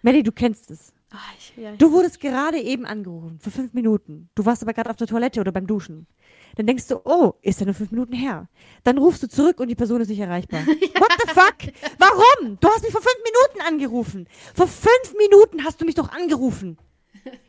Melly, 0.02 0.24
du 0.24 0.32
kennst 0.32 0.72
es. 0.72 0.94
Ah, 1.12 1.18
ich, 1.38 1.54
ja, 1.62 1.76
Du 1.76 1.92
wurdest 1.92 2.22
gerade 2.22 2.58
eben 2.60 2.86
angerufen, 2.86 3.38
für 3.42 3.52
fünf 3.52 3.74
Minuten. 3.74 4.30
Du 4.34 4.46
warst 4.46 4.64
aber 4.64 4.74
gerade 4.74 4.90
auf 4.90 4.96
der 4.96 5.08
Toilette 5.08 5.42
oder 5.42 5.52
beim 5.52 5.68
Duschen. 5.68 6.08
Dann 6.56 6.68
denkst 6.68 6.88
du, 6.88 7.02
oh, 7.04 7.34
ist 7.42 7.60
ja 7.60 7.66
nur 7.66 7.76
fünf 7.76 7.92
Minuten 7.92 8.14
her. 8.14 8.48
Dann 8.84 8.98
rufst 8.98 9.22
du 9.24 9.28
zurück 9.28 9.60
und 9.60 9.68
die 9.68 9.76
Person 9.76 10.00
ist 10.00 10.08
nicht 10.08 10.20
erreichbar. 10.20 10.62
What 10.68 11.12
the 11.22 11.34
fuck? 11.34 11.74
Warum? 11.98 12.58
Du 12.60 12.68
hast 12.70 12.84
mich 12.84 12.92
vor 12.92 13.02
fünf 13.02 13.18
Minuten 13.26 13.68
angerufen. 13.68 14.28
Vor 14.56 14.68
fünf 14.68 15.14
Minuten 15.18 15.66
hast 15.66 15.82
du 15.82 15.86
mich 15.86 15.96
doch 15.96 16.10
angerufen. 16.10 16.78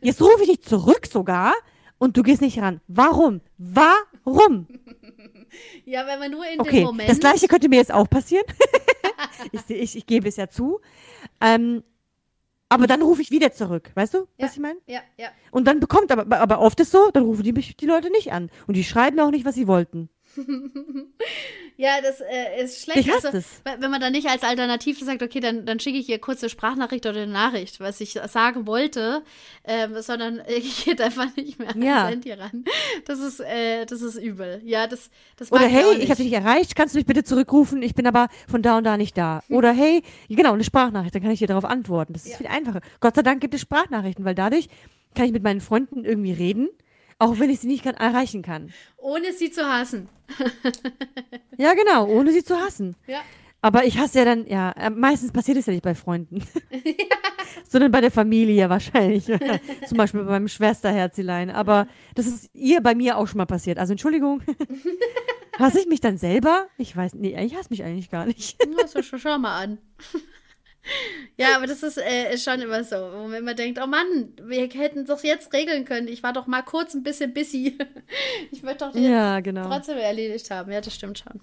Jetzt 0.01 0.21
rufe 0.21 0.43
ich 0.43 0.49
dich 0.49 0.61
zurück 0.63 1.07
sogar 1.07 1.53
und 1.97 2.17
du 2.17 2.23
gehst 2.23 2.41
nicht 2.41 2.59
ran. 2.59 2.81
Warum? 2.87 3.39
Warum? 3.57 4.67
ja, 5.85 6.05
wenn 6.05 6.19
man 6.19 6.31
nur 6.31 6.45
in 6.45 6.57
dem 6.57 6.61
Okay, 6.61 6.83
Moment. 6.83 7.09
das 7.09 7.19
gleiche 7.19 7.47
könnte 7.47 7.69
mir 7.69 7.77
jetzt 7.77 7.93
auch 7.93 8.09
passieren. 8.09 8.45
ich, 9.53 9.69
ich, 9.69 9.95
ich 9.97 10.05
gebe 10.05 10.27
es 10.27 10.35
ja 10.35 10.49
zu. 10.49 10.79
Ähm, 11.41 11.83
aber 12.73 12.87
dann 12.87 13.01
rufe 13.01 13.21
ich 13.21 13.31
wieder 13.31 13.51
zurück. 13.51 13.91
Weißt 13.95 14.13
du, 14.13 14.19
Ja. 14.37 14.45
was 14.45 14.53
ich 14.53 14.59
meine? 14.59 14.79
Ja, 14.87 14.99
ja. 15.17 15.27
Und 15.51 15.65
dann 15.67 15.79
bekommt, 15.79 16.11
aber, 16.11 16.39
aber 16.39 16.59
oft 16.59 16.79
ist 16.79 16.91
so, 16.91 17.09
dann 17.11 17.23
rufen 17.23 17.43
die 17.43 17.53
mich 17.53 17.75
die 17.77 17.85
Leute 17.85 18.09
nicht 18.11 18.31
an. 18.31 18.49
Und 18.67 18.75
die 18.75 18.83
schreiben 18.83 19.19
auch 19.19 19.31
nicht, 19.31 19.45
was 19.45 19.55
sie 19.55 19.67
wollten. 19.67 20.09
Ja, 21.75 22.01
das 22.01 22.21
äh, 22.21 22.63
ist 22.63 22.83
schlecht. 22.83 22.99
Ich 22.99 23.09
hasse 23.09 23.27
also, 23.27 23.37
es. 23.39 23.61
we- 23.63 23.75
Wenn 23.81 23.89
man 23.91 23.99
dann 23.99 24.11
nicht 24.11 24.27
als 24.29 24.43
Alternative 24.43 25.03
sagt, 25.03 25.23
okay, 25.23 25.39
dann, 25.39 25.65
dann 25.65 25.79
schicke 25.79 25.97
ich 25.97 26.07
ihr 26.07 26.19
kurze 26.19 26.47
Sprachnachricht 26.49 27.05
oder 27.05 27.21
eine 27.23 27.31
Nachricht, 27.31 27.79
was 27.79 27.99
ich 27.99 28.13
sagen 28.27 28.67
wollte, 28.67 29.23
ähm, 29.65 29.99
sondern 30.01 30.41
ich 30.47 30.85
gehe 30.85 30.99
einfach 30.99 31.35
nicht 31.35 31.57
mehr 31.59 31.75
Ja. 31.77 31.95
ans 32.05 32.11
Handy 32.11 32.31
ran. 32.31 32.63
Das 33.05 33.19
ist, 33.19 33.39
äh, 33.39 33.85
das 33.85 34.01
ist 34.01 34.15
übel. 34.17 34.61
Ja, 34.63 34.85
das, 34.87 35.09
das 35.37 35.51
Oder 35.51 35.65
hey, 35.67 35.83
ich 35.97 36.09
habe 36.09 36.15
dich 36.21 36.31
nicht 36.31 36.33
erreicht, 36.33 36.75
kannst 36.75 36.93
du 36.93 36.99
mich 36.99 37.05
bitte 37.07 37.23
zurückrufen? 37.23 37.81
Ich 37.81 37.95
bin 37.95 38.05
aber 38.07 38.27
von 38.47 38.61
da 38.61 38.77
und 38.77 38.83
da 38.83 38.97
nicht 38.97 39.17
da. 39.17 39.41
Oder 39.49 39.71
hey, 39.73 40.03
genau, 40.29 40.53
eine 40.53 40.63
Sprachnachricht, 40.63 41.15
dann 41.15 41.21
kann 41.23 41.31
ich 41.31 41.39
dir 41.39 41.47
darauf 41.47 41.65
antworten. 41.65 42.13
Das 42.13 42.25
ist 42.25 42.31
Ja. 42.33 42.37
viel 42.37 42.47
einfacher. 42.47 42.81
Gott 42.99 43.15
sei 43.15 43.21
Dank 43.23 43.41
gibt 43.41 43.53
es 43.55 43.61
Sprachnachrichten, 43.61 44.25
weil 44.25 44.35
dadurch 44.35 44.67
kann 45.15 45.25
ich 45.25 45.31
mit 45.31 45.43
meinen 45.43 45.61
Freunden 45.61 46.05
irgendwie 46.05 46.33
reden, 46.33 46.69
auch 47.23 47.39
wenn 47.39 47.49
ich 47.49 47.59
sie 47.59 47.67
nicht 47.67 47.85
erreichen 47.85 48.41
kann. 48.41 48.71
Ohne 48.97 49.33
sie 49.33 49.51
zu 49.51 49.65
hassen. 49.65 50.09
Ja, 51.55 51.75
genau, 51.75 52.07
ohne 52.07 52.31
sie 52.31 52.43
zu 52.43 52.59
hassen. 52.59 52.95
Ja. 53.05 53.21
Aber 53.61 53.85
ich 53.85 53.99
hasse 53.99 54.17
ja 54.17 54.25
dann, 54.25 54.47
ja, 54.47 54.71
äh, 54.71 54.89
meistens 54.89 55.31
passiert 55.31 55.57
es 55.57 55.67
ja 55.67 55.73
nicht 55.73 55.83
bei 55.83 55.93
Freunden. 55.93 56.43
Sondern 57.69 57.91
bei 57.91 58.01
der 58.01 58.09
Familie 58.09 58.69
wahrscheinlich. 58.69 59.25
Zum 59.87 59.97
Beispiel 59.97 60.23
bei 60.23 60.31
meinem 60.31 60.47
Schwesterherzilein. 60.47 61.51
Aber 61.51 61.87
das 62.15 62.25
ist 62.25 62.49
ihr 62.53 62.81
bei 62.81 62.95
mir 62.95 63.17
auch 63.17 63.27
schon 63.27 63.37
mal 63.37 63.45
passiert. 63.45 63.77
Also 63.77 63.93
Entschuldigung. 63.93 64.41
hasse 65.59 65.79
ich 65.79 65.87
mich 65.87 66.01
dann 66.01 66.17
selber? 66.17 66.67
Ich 66.77 66.97
weiß, 66.97 67.13
nee, 67.13 67.39
ich 67.39 67.55
hasse 67.55 67.69
mich 67.69 67.83
eigentlich 67.83 68.09
gar 68.09 68.25
nicht. 68.25 68.57
Ja, 68.77 68.87
so, 68.87 69.01
schau 69.03 69.37
mal 69.37 69.61
an. 69.61 69.77
Ja, 71.37 71.55
aber 71.55 71.67
das 71.67 71.83
ist, 71.83 71.97
äh, 71.97 72.33
ist 72.33 72.43
schon 72.43 72.61
immer 72.61 72.83
so, 72.83 72.95
wo 72.95 73.27
man 73.27 73.35
immer 73.35 73.53
denkt, 73.53 73.79
oh 73.81 73.87
Mann, 73.87 74.33
wir 74.41 74.67
hätten 74.67 75.05
doch 75.05 75.23
jetzt 75.23 75.53
regeln 75.53 75.85
können. 75.85 76.07
Ich 76.07 76.23
war 76.23 76.33
doch 76.33 76.47
mal 76.47 76.61
kurz 76.61 76.93
ein 76.93 77.03
bisschen 77.03 77.33
busy. 77.33 77.77
ich 78.51 78.63
möchte 78.63 78.85
doch 78.85 78.95
jetzt 78.95 79.03
Ja, 79.03 79.39
genau. 79.39 79.67
trotzdem 79.67 79.97
erledigt 79.97 80.49
haben. 80.51 80.71
Ja, 80.71 80.81
das 80.81 80.93
stimmt 80.93 81.19
schon. 81.19 81.41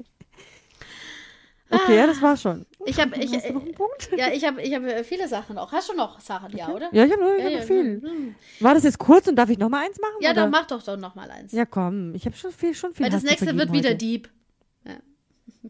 Okay, 1.72 1.98
ja, 1.98 2.08
das 2.08 2.20
war 2.20 2.36
schon. 2.36 2.66
Ich 2.86 3.00
habe, 3.00 3.16
ich, 3.18 3.32
noch 3.32 3.42
äh, 3.42 4.18
ja, 4.18 4.32
ich 4.32 4.44
habe, 4.44 4.60
ich 4.60 4.74
habe 4.74 5.04
viele 5.04 5.28
Sachen 5.28 5.56
noch. 5.56 5.72
Hast 5.72 5.90
du 5.90 5.94
noch 5.94 6.20
Sachen, 6.20 6.58
ja, 6.58 6.70
oder? 6.70 6.90
Ja, 6.92 7.06
ich 7.06 7.12
habe 7.12 7.36
ich 7.38 7.44
hab 7.44 7.52
ja, 7.52 7.60
noch 7.60 7.66
viel. 7.66 8.02
hm. 8.02 8.36
War 8.60 8.74
das 8.74 8.84
jetzt 8.86 8.98
kurz 8.98 9.28
und 9.28 9.36
darf 9.36 9.52
ich 9.52 9.60
noch 9.60 9.70
mal 9.70 9.86
eins 9.86 10.00
machen? 10.00 10.16
Ja, 10.20 10.32
oder? 10.32 10.42
dann 10.42 10.50
mach 10.50 10.66
doch 10.66 10.82
doch 10.82 10.98
noch 10.98 11.14
mal 11.14 11.30
eins. 11.30 11.52
Ja, 11.52 11.66
komm, 11.66 12.16
ich 12.16 12.26
habe 12.26 12.36
schon 12.36 12.52
viel, 12.52 12.74
schon 12.74 12.96
viel. 12.96 13.04
Weil 13.04 13.12
das 13.12 13.22
Hass 13.22 13.30
nächste 13.30 13.46
wird 13.46 13.58
vergeben 13.58 13.74
wieder 13.74 13.90
heute. 13.90 13.98
Dieb. 13.98 14.30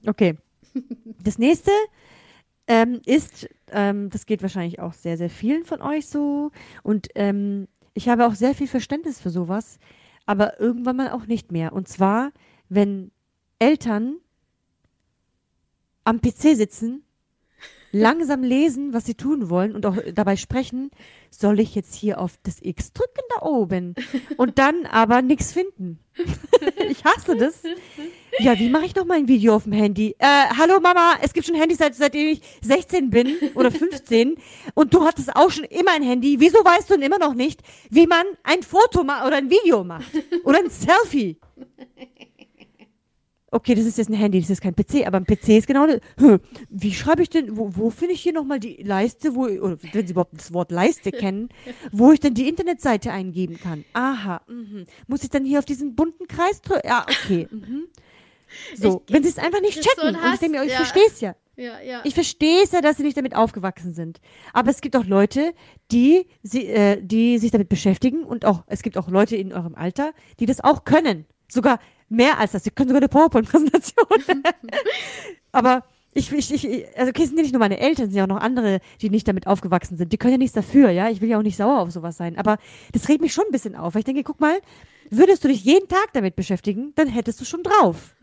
Okay. 0.05 0.37
Das 1.21 1.37
nächste 1.37 1.71
ähm, 2.69 3.01
ist, 3.05 3.49
ähm, 3.71 4.09
das 4.11 4.27
geht 4.27 4.43
wahrscheinlich 4.43 4.79
auch 4.79 4.93
sehr, 4.93 5.17
sehr 5.17 5.29
vielen 5.29 5.65
von 5.65 5.81
euch 5.81 6.07
so. 6.07 6.51
Und 6.83 7.09
ähm, 7.15 7.67
ich 7.95 8.07
habe 8.07 8.27
auch 8.27 8.35
sehr 8.35 8.53
viel 8.53 8.67
Verständnis 8.67 9.19
für 9.19 9.31
sowas, 9.31 9.79
aber 10.27 10.59
irgendwann 10.59 10.95
mal 10.95 11.11
auch 11.11 11.25
nicht 11.25 11.51
mehr. 11.51 11.73
Und 11.73 11.87
zwar, 11.87 12.31
wenn 12.69 13.11
Eltern 13.57 14.17
am 16.03 16.21
PC 16.21 16.55
sitzen 16.55 17.03
langsam 17.91 18.43
lesen, 18.43 18.93
was 18.93 19.05
sie 19.05 19.15
tun 19.15 19.49
wollen 19.49 19.75
und 19.75 19.85
auch 19.85 19.97
dabei 20.13 20.35
sprechen, 20.35 20.91
soll 21.29 21.59
ich 21.59 21.75
jetzt 21.75 21.95
hier 21.95 22.19
auf 22.19 22.33
das 22.43 22.57
X 22.61 22.93
drücken 22.93 23.21
da 23.35 23.45
oben 23.45 23.95
und 24.37 24.57
dann 24.59 24.85
aber 24.85 25.21
nichts 25.21 25.53
finden. 25.53 25.99
ich 26.89 27.03
hasse 27.03 27.35
das. 27.35 27.61
Ja, 28.39 28.57
wie 28.59 28.69
mache 28.69 28.85
ich 28.85 28.95
noch 28.95 29.05
mal 29.05 29.17
ein 29.17 29.27
Video 29.27 29.55
auf 29.55 29.63
dem 29.63 29.73
Handy? 29.73 30.15
Äh, 30.19 30.25
hallo 30.57 30.79
Mama, 30.79 31.13
es 31.21 31.33
gibt 31.33 31.45
schon 31.45 31.55
Handys 31.55 31.77
seit, 31.77 31.95
seitdem 31.95 32.27
ich 32.27 32.41
16 32.61 33.09
bin 33.09 33.35
oder 33.55 33.71
15 33.71 34.35
und 34.73 34.93
du 34.93 35.05
hattest 35.05 35.35
auch 35.35 35.49
schon 35.51 35.65
immer 35.65 35.91
ein 35.91 36.03
Handy. 36.03 36.39
Wieso 36.39 36.59
weißt 36.59 36.89
du 36.89 36.95
denn 36.95 37.03
immer 37.03 37.19
noch 37.19 37.33
nicht, 37.33 37.61
wie 37.89 38.07
man 38.07 38.25
ein 38.43 38.63
Foto 38.63 39.01
oder 39.01 39.35
ein 39.35 39.49
Video 39.49 39.83
macht 39.83 40.11
oder 40.43 40.59
ein 40.59 40.69
Selfie? 40.69 41.37
Okay, 43.51 43.73
das 43.75 43.85
ist 43.85 43.97
jetzt 43.97 44.09
ein 44.09 44.13
Handy, 44.15 44.39
das 44.39 44.49
ist 44.49 44.61
kein 44.61 44.75
PC, 44.75 45.07
aber 45.07 45.17
ein 45.17 45.25
PC 45.25 45.49
ist 45.49 45.67
genau 45.67 45.87
das. 45.87 45.99
Hm, 46.17 46.39
Wie 46.69 46.93
schreibe 46.93 47.23
ich 47.23 47.29
denn, 47.29 47.57
wo, 47.57 47.75
wo 47.75 47.89
finde 47.89 48.13
ich 48.13 48.21
hier 48.21 48.33
nochmal 48.33 48.59
die 48.59 48.83
Leiste, 48.83 49.35
wo, 49.35 49.45
oder 49.45 49.77
wenn 49.91 50.05
Sie 50.05 50.11
überhaupt 50.11 50.33
das 50.37 50.53
Wort 50.53 50.71
Leiste 50.71 51.11
kennen, 51.11 51.49
wo 51.91 52.11
ich 52.11 52.19
denn 52.19 52.33
die 52.33 52.47
Internetseite 52.47 53.11
eingeben 53.11 53.59
kann? 53.59 53.85
Aha, 53.93 54.41
mhm. 54.47 54.85
muss 55.07 55.23
ich 55.23 55.29
dann 55.29 55.45
hier 55.45 55.59
auf 55.59 55.65
diesen 55.65 55.95
bunten 55.95 56.27
Kreis 56.27 56.61
drücken? 56.61 56.87
Ja, 56.87 57.05
okay. 57.07 57.47
Mhm. 57.59 57.85
So, 58.75 59.03
Ich- 59.05 59.13
wenn 59.13 59.21
Sie 59.23 59.29
es 59.29 59.37
einfach 59.37 59.61
nicht 59.61 59.75
so 59.75 59.81
checken, 59.81 60.15
ein 60.15 60.15
und 60.15 60.33
ich 60.33 60.39
denke 60.39 60.57
mir, 60.57 60.65
ich 60.65 60.71
ja. 60.71 60.77
verstehe 60.77 61.05
es 61.07 61.21
ja. 61.21 61.35
Ja, 61.55 61.79
ja. 61.81 62.01
Ich 62.05 62.13
verstehe 62.13 62.63
es 62.63 62.71
ja, 62.71 62.79
dass 62.81 62.95
sie 62.97 63.03
nicht 63.03 63.17
damit 63.17 63.35
aufgewachsen 63.35 63.93
sind. 63.93 64.21
Aber 64.53 64.71
es 64.71 64.79
gibt 64.79 64.95
auch 64.95 65.05
Leute, 65.05 65.53
die, 65.91 66.25
sie, 66.41 66.67
äh, 66.67 67.01
die 67.01 67.37
sich 67.37 67.51
damit 67.51 67.67
beschäftigen 67.67 68.23
und 68.23 68.45
auch, 68.45 68.63
es 68.67 68.81
gibt 68.81 68.97
auch 68.97 69.09
Leute 69.09 69.35
in 69.35 69.51
eurem 69.51 69.75
Alter, 69.75 70.13
die 70.39 70.45
das 70.45 70.61
auch 70.61 70.85
können. 70.85 71.25
Sogar 71.49 71.79
mehr 72.09 72.39
als 72.39 72.51
das. 72.51 72.63
Sie 72.63 72.71
können 72.71 72.89
sogar 72.89 73.01
eine 73.01 73.09
PowerPoint-Präsentation. 73.09 74.05
Aber 75.51 75.83
ich, 76.13 76.31
ich, 76.31 76.51
ich, 76.51 76.97
also 76.97 77.09
okay, 77.09 77.23
es 77.23 77.29
sind 77.29 77.37
ja 77.37 77.43
nicht 77.43 77.53
nur 77.53 77.59
meine 77.59 77.79
Eltern, 77.79 78.05
es 78.05 78.11
sind 78.11 78.17
ja 78.17 78.23
auch 78.23 78.27
noch 78.27 78.41
andere, 78.41 78.79
die 79.01 79.09
nicht 79.09 79.27
damit 79.27 79.47
aufgewachsen 79.47 79.97
sind. 79.97 80.11
Die 80.11 80.17
können 80.17 80.33
ja 80.33 80.37
nichts 80.37 80.55
dafür, 80.55 80.89
ja. 80.89 81.09
Ich 81.09 81.21
will 81.21 81.29
ja 81.29 81.37
auch 81.37 81.43
nicht 81.43 81.57
sauer 81.57 81.79
auf 81.79 81.91
sowas 81.91 82.17
sein. 82.17 82.37
Aber 82.37 82.57
das 82.93 83.07
regt 83.07 83.21
mich 83.21 83.33
schon 83.33 83.45
ein 83.45 83.51
bisschen 83.51 83.75
auf. 83.75 83.93
Weil 83.93 83.99
ich 83.99 84.05
denke, 84.05 84.23
guck 84.23 84.39
mal, 84.39 84.59
würdest 85.09 85.43
du 85.43 85.47
dich 85.47 85.63
jeden 85.63 85.87
Tag 85.87 86.07
damit 86.13 86.35
beschäftigen, 86.35 86.93
dann 86.95 87.07
hättest 87.07 87.39
du 87.41 87.45
schon 87.45 87.63
drauf. 87.63 88.15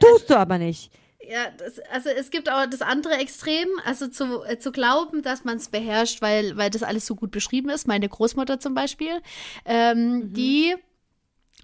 Tust 0.00 0.30
du 0.30 0.36
aber 0.36 0.58
nicht. 0.58 0.90
Ja, 1.30 1.50
das, 1.56 1.80
also 1.90 2.10
es 2.10 2.30
gibt 2.30 2.50
auch 2.50 2.66
das 2.66 2.82
andere 2.82 3.14
Extrem, 3.14 3.68
also 3.84 4.08
zu, 4.08 4.42
äh, 4.44 4.58
zu 4.58 4.72
glauben, 4.72 5.22
dass 5.22 5.44
man 5.44 5.56
es 5.56 5.68
beherrscht, 5.68 6.20
weil, 6.20 6.56
weil 6.56 6.70
das 6.70 6.82
alles 6.82 7.06
so 7.06 7.14
gut 7.14 7.30
beschrieben 7.30 7.70
ist. 7.70 7.86
Meine 7.86 8.08
Großmutter 8.08 8.60
zum 8.60 8.74
Beispiel, 8.74 9.22
ähm, 9.64 10.32
die 10.34 10.74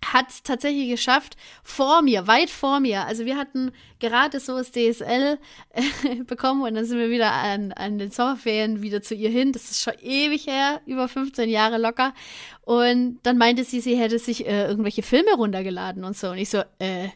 hat 0.04 0.30
es 0.30 0.42
tatsächlich 0.42 0.88
geschafft, 0.88 1.36
vor 1.62 2.02
mir, 2.02 2.26
weit 2.26 2.50
vor 2.50 2.80
mir. 2.80 3.06
Also 3.06 3.26
wir 3.26 3.36
hatten 3.36 3.72
gerade 3.98 4.40
so 4.40 4.56
das 4.56 4.72
DSL 4.72 5.38
äh, 5.70 6.14
bekommen 6.26 6.62
und 6.62 6.74
dann 6.74 6.84
sind 6.84 6.98
wir 6.98 7.10
wieder 7.10 7.32
an, 7.32 7.72
an 7.72 7.98
den 7.98 8.10
Sommerferien 8.10 8.82
wieder 8.82 9.02
zu 9.02 9.14
ihr 9.14 9.30
hin. 9.30 9.52
Das 9.52 9.70
ist 9.70 9.82
schon 9.82 9.94
ewig 10.00 10.46
her, 10.46 10.80
über 10.86 11.08
15 11.08 11.48
Jahre 11.48 11.78
locker. 11.78 12.14
Und 12.62 13.18
dann 13.24 13.36
meinte 13.38 13.64
sie, 13.64 13.80
sie 13.80 13.96
hätte 13.96 14.18
sich 14.18 14.46
äh, 14.46 14.66
irgendwelche 14.66 15.02
Filme 15.02 15.34
runtergeladen 15.34 16.04
und 16.04 16.16
so. 16.16 16.30
Und 16.30 16.38
ich 16.38 16.50
so, 16.50 16.62
äh, 16.78 17.08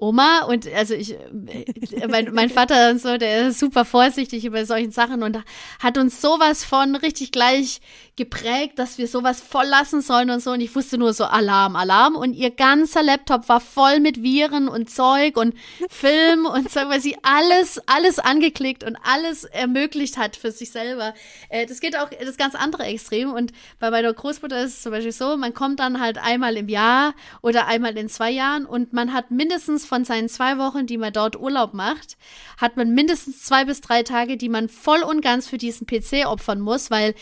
Oma 0.00 0.44
und 0.44 0.72
also 0.72 0.94
ich, 0.94 1.14
äh, 1.14 2.06
mein, 2.08 2.32
mein 2.32 2.50
Vater 2.50 2.90
und 2.90 3.00
so, 3.00 3.18
der 3.18 3.48
ist 3.48 3.58
super 3.58 3.84
vorsichtig 3.84 4.44
über 4.44 4.64
solchen 4.64 4.92
Sachen 4.92 5.24
und 5.24 5.42
hat 5.80 5.98
uns 5.98 6.20
sowas 6.20 6.64
von 6.64 6.94
richtig 6.94 7.32
gleich 7.32 7.80
geprägt, 8.18 8.78
dass 8.78 8.98
wir 8.98 9.08
sowas 9.08 9.40
voll 9.40 9.64
lassen 9.64 10.02
sollen 10.02 10.30
und 10.30 10.40
so. 10.40 10.50
Und 10.50 10.60
ich 10.60 10.74
wusste 10.74 10.98
nur 10.98 11.14
so 11.14 11.24
Alarm, 11.24 11.76
Alarm. 11.76 12.16
Und 12.16 12.34
ihr 12.34 12.50
ganzer 12.50 13.02
Laptop 13.02 13.48
war 13.48 13.60
voll 13.60 14.00
mit 14.00 14.22
Viren 14.22 14.68
und 14.68 14.90
Zeug 14.90 15.36
und 15.36 15.54
Film 15.88 16.44
und 16.44 16.70
so, 16.70 16.80
weil 16.88 17.00
sie 17.00 17.16
alles, 17.22 17.80
alles 17.86 18.18
angeklickt 18.18 18.84
und 18.84 18.96
alles 19.02 19.44
ermöglicht 19.44 20.18
hat 20.18 20.36
für 20.36 20.50
sich 20.50 20.70
selber. 20.70 21.14
Äh, 21.48 21.66
das 21.66 21.80
geht 21.80 21.96
auch 21.96 22.10
das 22.10 22.36
ganz 22.36 22.54
andere 22.54 22.84
Extrem. 22.84 23.32
Und 23.32 23.52
bei 23.78 23.90
meiner 23.90 24.12
Großmutter 24.12 24.62
ist 24.62 24.74
es 24.74 24.82
zum 24.82 24.92
Beispiel 24.92 25.12
so, 25.12 25.36
man 25.36 25.54
kommt 25.54 25.80
dann 25.80 26.00
halt 26.00 26.18
einmal 26.18 26.56
im 26.56 26.68
Jahr 26.68 27.14
oder 27.40 27.66
einmal 27.66 27.96
in 27.96 28.08
zwei 28.08 28.30
Jahren 28.30 28.66
und 28.66 28.92
man 28.92 29.14
hat 29.14 29.30
mindestens 29.30 29.86
von 29.88 30.04
seinen 30.04 30.28
zwei 30.28 30.58
Wochen, 30.58 30.86
die 30.86 30.98
man 30.98 31.12
dort 31.12 31.36
Urlaub 31.36 31.74
macht, 31.74 32.16
hat 32.58 32.76
man 32.76 32.94
mindestens 32.94 33.42
zwei 33.42 33.64
bis 33.64 33.80
drei 33.80 34.02
Tage, 34.02 34.36
die 34.36 34.48
man 34.48 34.68
voll 34.68 35.02
und 35.02 35.22
ganz 35.22 35.48
für 35.48 35.58
diesen 35.58 35.86
PC 35.86 36.26
opfern 36.26 36.60
muss, 36.60 36.90
weil 36.90 37.14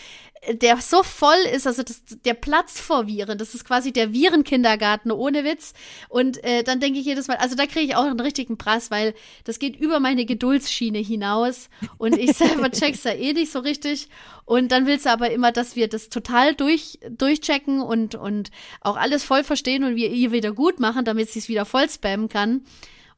der 0.53 0.79
so 0.79 1.03
voll 1.03 1.39
ist, 1.53 1.67
also 1.67 1.83
das, 1.83 2.03
der 2.25 2.35
platzt 2.35 2.81
vor 2.81 3.07
Viren. 3.07 3.39
Das 3.39 3.55
ist 3.55 3.65
quasi 3.65 3.93
der 3.93 4.13
Virenkindergarten 4.13 5.11
ohne 5.11 5.45
Witz. 5.45 5.73
Und 6.09 6.43
äh, 6.45 6.63
dann 6.63 6.81
denke 6.81 6.99
ich 6.99 7.07
jedes 7.07 7.29
Mal, 7.29 7.37
also 7.37 7.57
da 7.57 7.67
kriege 7.67 7.87
ich 7.87 7.97
auch 7.97 8.05
einen 8.05 8.21
richtigen 8.21 8.57
Prass, 8.57 8.91
weil 8.91 9.15
das 9.45 9.59
geht 9.59 9.77
über 9.77 10.01
meine 10.01 10.25
Geduldsschiene 10.25 10.99
hinaus 10.99 11.69
und 11.99 12.17
ich 12.17 12.33
selber 12.37 12.71
check's 12.71 13.05
ja 13.05 13.13
eh 13.13 13.33
nicht 13.33 13.53
so 13.53 13.61
richtig. 13.61 14.09
Und 14.45 14.71
dann 14.71 14.87
willst 14.87 15.07
du 15.07 15.11
aber 15.11 15.31
immer, 15.31 15.51
dass 15.51 15.75
wir 15.75 15.89
das 15.89 16.09
total 16.09 16.55
durch, 16.55 17.01
durchchecken 17.11 17.81
und, 17.81 18.15
und 18.15 18.51
auch 18.81 18.97
alles 18.97 19.25
voll 19.25 19.43
verstehen 19.43 19.85
und 19.85 19.97
wir 19.97 20.11
ihr 20.11 20.33
wieder 20.33 20.53
gut 20.53 20.79
machen, 20.79 21.05
damit 21.05 21.31
sie 21.31 21.41
es 21.41 21.49
wieder 21.49 21.65
voll 21.65 21.91
spammen 21.91 22.29
kann. 22.29 22.63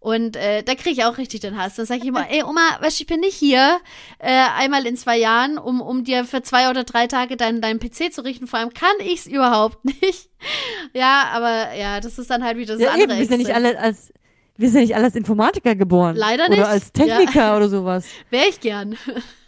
Und 0.01 0.36
äh, 0.36 0.62
da 0.62 0.74
kriege 0.76 0.90
ich 0.90 1.05
auch 1.05 1.18
richtig 1.18 1.40
den 1.40 1.59
Hass. 1.59 1.74
Dann 1.74 1.86
sage 1.86 2.01
ich 2.01 2.07
immer, 2.07 2.30
ey 2.30 2.44
Oma, 2.44 2.78
weißt 2.80 2.99
du, 2.99 3.03
ich 3.03 3.07
bin 3.09 3.20
nicht 3.20 3.34
hier 3.34 3.80
äh, 4.20 4.44
einmal 4.57 4.86
in 4.86 4.96
zwei 4.96 5.18
Jahren, 5.18 5.59
um, 5.59 5.80
um 5.80 6.05
dir 6.05 6.24
für 6.24 6.40
zwei 6.42 6.70
oder 6.70 6.84
drei 6.84 7.09
Tage 7.09 7.36
deinen 7.36 7.61
deinen 7.61 7.80
PC 7.80 8.12
zu 8.12 8.24
richten. 8.24 8.46
Vor 8.46 8.61
allem 8.61 8.72
kann 8.72 8.94
ich's 9.01 9.26
überhaupt 9.26 9.84
nicht. 10.03 10.30
ja, 10.94 11.28
aber 11.32 11.74
ja, 11.74 12.01
das 12.01 12.18
ist 12.18 12.30
dann 12.30 12.44
halt 12.44 12.59
wieder 12.59 12.74
das 12.74 12.82
Ja, 12.82 12.90
andere 12.90 13.11
eben, 13.11 13.18
wir 13.18 13.26
sind 13.26 13.32
ja 13.32 13.38
nicht 13.38 13.55
alle 13.55 13.78
als 13.78 14.12
wir 14.57 14.68
sind 14.68 14.80
ja 14.80 14.86
nicht 14.86 14.96
alle 14.96 15.05
als 15.05 15.14
Informatiker 15.14 15.76
geboren. 15.76 16.16
Leider 16.16 16.49
nicht. 16.49 16.59
Oder 16.59 16.68
als 16.68 16.92
Techniker 16.92 17.57
oder 17.57 17.68
sowas. 17.68 18.07
Wäre 18.30 18.49
ich 18.49 18.59
gern. 18.59 18.96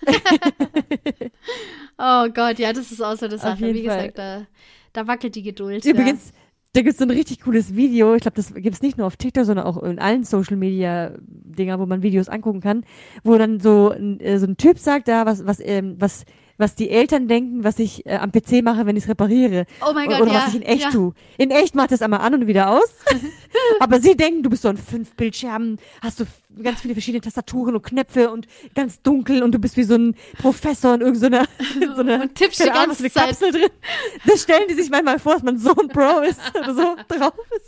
oh 1.98 2.28
Gott, 2.32 2.60
ja, 2.60 2.72
das 2.72 2.92
ist 2.92 3.02
auch 3.02 3.16
so 3.16 3.26
eine 3.26 3.38
Sache. 3.38 3.74
Wie 3.74 3.86
Fall. 3.86 4.06
gesagt, 4.06 4.18
da, 4.18 4.46
da 4.92 5.06
wackelt 5.08 5.34
die 5.34 5.42
Geduld. 5.42 5.84
Übrigens, 5.84 6.32
da 6.72 6.82
gibt's 6.82 6.98
so 6.98 7.04
ein 7.04 7.10
richtig 7.10 7.40
cooles 7.40 7.74
Video. 7.74 8.14
Ich 8.14 8.22
glaube, 8.22 8.36
das 8.36 8.54
gibt's 8.54 8.82
nicht 8.82 8.96
nur 8.96 9.06
auf 9.06 9.16
TikTok, 9.16 9.44
sondern 9.44 9.66
auch 9.66 9.82
in 9.82 9.98
allen 9.98 10.24
Social 10.24 10.56
Media 10.56 11.12
Dinger, 11.20 11.80
wo 11.80 11.86
man 11.86 12.02
Videos 12.02 12.28
angucken 12.28 12.60
kann, 12.60 12.84
wo 13.24 13.36
dann 13.36 13.58
so 13.58 13.90
ein, 13.90 14.20
äh, 14.20 14.38
so 14.38 14.46
ein 14.46 14.56
Typ 14.56 14.78
sagt, 14.78 15.08
da 15.08 15.26
was 15.26 15.44
was 15.46 15.60
ähm, 15.60 15.96
was 15.98 16.24
was 16.60 16.74
die 16.76 16.90
Eltern 16.90 17.26
denken, 17.26 17.64
was 17.64 17.78
ich 17.78 18.06
äh, 18.06 18.16
am 18.16 18.30
PC 18.30 18.62
mache, 18.62 18.86
wenn 18.86 18.96
ich 18.96 19.04
es 19.04 19.08
repariere. 19.08 19.66
Oh 19.80 19.92
mein 19.92 20.06
oder 20.08 20.18
Gott, 20.18 20.26
oder 20.28 20.32
ja. 20.34 20.42
was 20.42 20.48
ich 20.50 20.56
in 20.56 20.62
echt 20.62 20.82
ja. 20.84 20.90
tue. 20.90 21.14
In 21.38 21.50
echt 21.50 21.74
macht 21.74 21.90
es 21.92 22.02
einmal 22.02 22.20
an 22.20 22.34
und 22.34 22.46
wieder 22.46 22.70
aus. 22.70 22.88
Aber 23.80 24.00
sie 24.00 24.16
denken, 24.16 24.42
du 24.42 24.50
bist 24.50 24.62
so 24.62 24.68
an 24.68 24.76
fünf 24.76 25.14
Bildschirmen, 25.16 25.78
hast 26.02 26.20
du 26.20 26.24
f- 26.24 26.62
ganz 26.62 26.80
viele 26.80 26.94
verschiedene 26.94 27.20
Tastaturen 27.22 27.74
und 27.74 27.82
Knöpfe 27.82 28.30
und 28.30 28.46
ganz 28.74 29.00
dunkel 29.02 29.42
und 29.42 29.52
du 29.52 29.58
bist 29.58 29.76
wie 29.76 29.82
so 29.84 29.94
ein 29.96 30.14
Professor 30.40 30.94
in 30.94 31.00
irgendeiner 31.00 31.46
so 31.96 32.02
einer, 32.02 32.22
Und 32.22 32.34
tippst 32.34 32.60
die 32.64 32.70
Ahnung, 32.70 32.86
ganze 32.96 33.02
eine 33.04 33.10
Kapsel 33.10 33.50
drin. 33.52 33.70
Das 34.26 34.42
stellen 34.42 34.68
die 34.68 34.74
sich 34.74 34.90
manchmal 34.90 35.18
vor, 35.18 35.34
dass 35.34 35.42
man 35.42 35.58
so 35.58 35.70
ein 35.74 35.88
Pro 35.88 36.20
ist 36.20 36.40
oder 36.54 36.74
so 36.74 36.96
drauf 37.08 37.34
ist. 37.56 37.66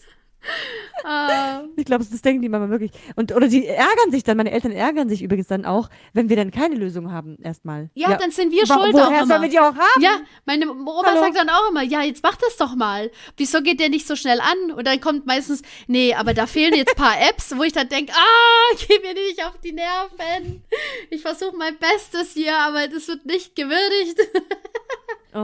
Ah. 1.04 1.62
Ich 1.76 1.84
glaube, 1.84 2.04
das 2.04 2.22
denken 2.22 2.42
die 2.42 2.48
manchmal 2.48 2.70
wirklich. 2.70 2.92
Und, 3.16 3.34
oder 3.34 3.48
die 3.48 3.66
ärgern 3.66 4.10
sich 4.10 4.22
dann, 4.24 4.36
meine 4.36 4.50
Eltern 4.50 4.72
ärgern 4.72 5.08
sich 5.08 5.22
übrigens 5.22 5.48
dann 5.48 5.64
auch, 5.64 5.88
wenn 6.12 6.28
wir 6.28 6.36
dann 6.36 6.50
keine 6.50 6.76
Lösung 6.76 7.12
haben, 7.12 7.36
erstmal. 7.42 7.90
Ja, 7.94 8.16
dann 8.16 8.30
sind 8.30 8.52
wir 8.52 8.66
schuld 8.66 8.78
auch 8.78 8.92
Woher 8.92 9.08
immer. 9.08 9.26
sollen 9.26 9.42
wir 9.42 9.48
die 9.48 9.58
auch 9.58 9.74
haben? 9.74 10.00
Ja, 10.00 10.20
meine 10.44 10.70
Oma 10.70 11.02
Hallo? 11.04 11.20
sagt 11.20 11.36
dann 11.36 11.48
auch 11.48 11.70
immer, 11.70 11.82
ja, 11.82 12.02
jetzt 12.02 12.22
mach 12.22 12.36
das 12.36 12.56
doch 12.56 12.74
mal. 12.76 13.10
Wieso 13.36 13.62
geht 13.62 13.80
der 13.80 13.88
nicht 13.88 14.06
so 14.06 14.16
schnell 14.16 14.40
an? 14.40 14.72
Und 14.72 14.86
dann 14.86 15.00
kommt 15.00 15.26
meistens, 15.26 15.62
nee, 15.86 16.14
aber 16.14 16.34
da 16.34 16.46
fehlen 16.46 16.74
jetzt 16.74 16.94
paar 16.96 17.20
Apps, 17.28 17.56
wo 17.56 17.62
ich 17.62 17.72
dann 17.72 17.88
denke, 17.88 18.12
ah, 18.12 18.76
geh 18.88 18.98
mir 19.00 19.14
nicht 19.14 19.44
auf 19.44 19.58
die 19.62 19.72
Nerven. 19.72 20.62
Ich 21.10 21.22
versuche 21.22 21.56
mein 21.56 21.76
Bestes 21.78 22.32
hier, 22.34 22.56
aber 22.58 22.88
das 22.88 23.08
wird 23.08 23.26
nicht 23.26 23.56
gewürdigt. 23.56 24.18
Oh 25.34 25.38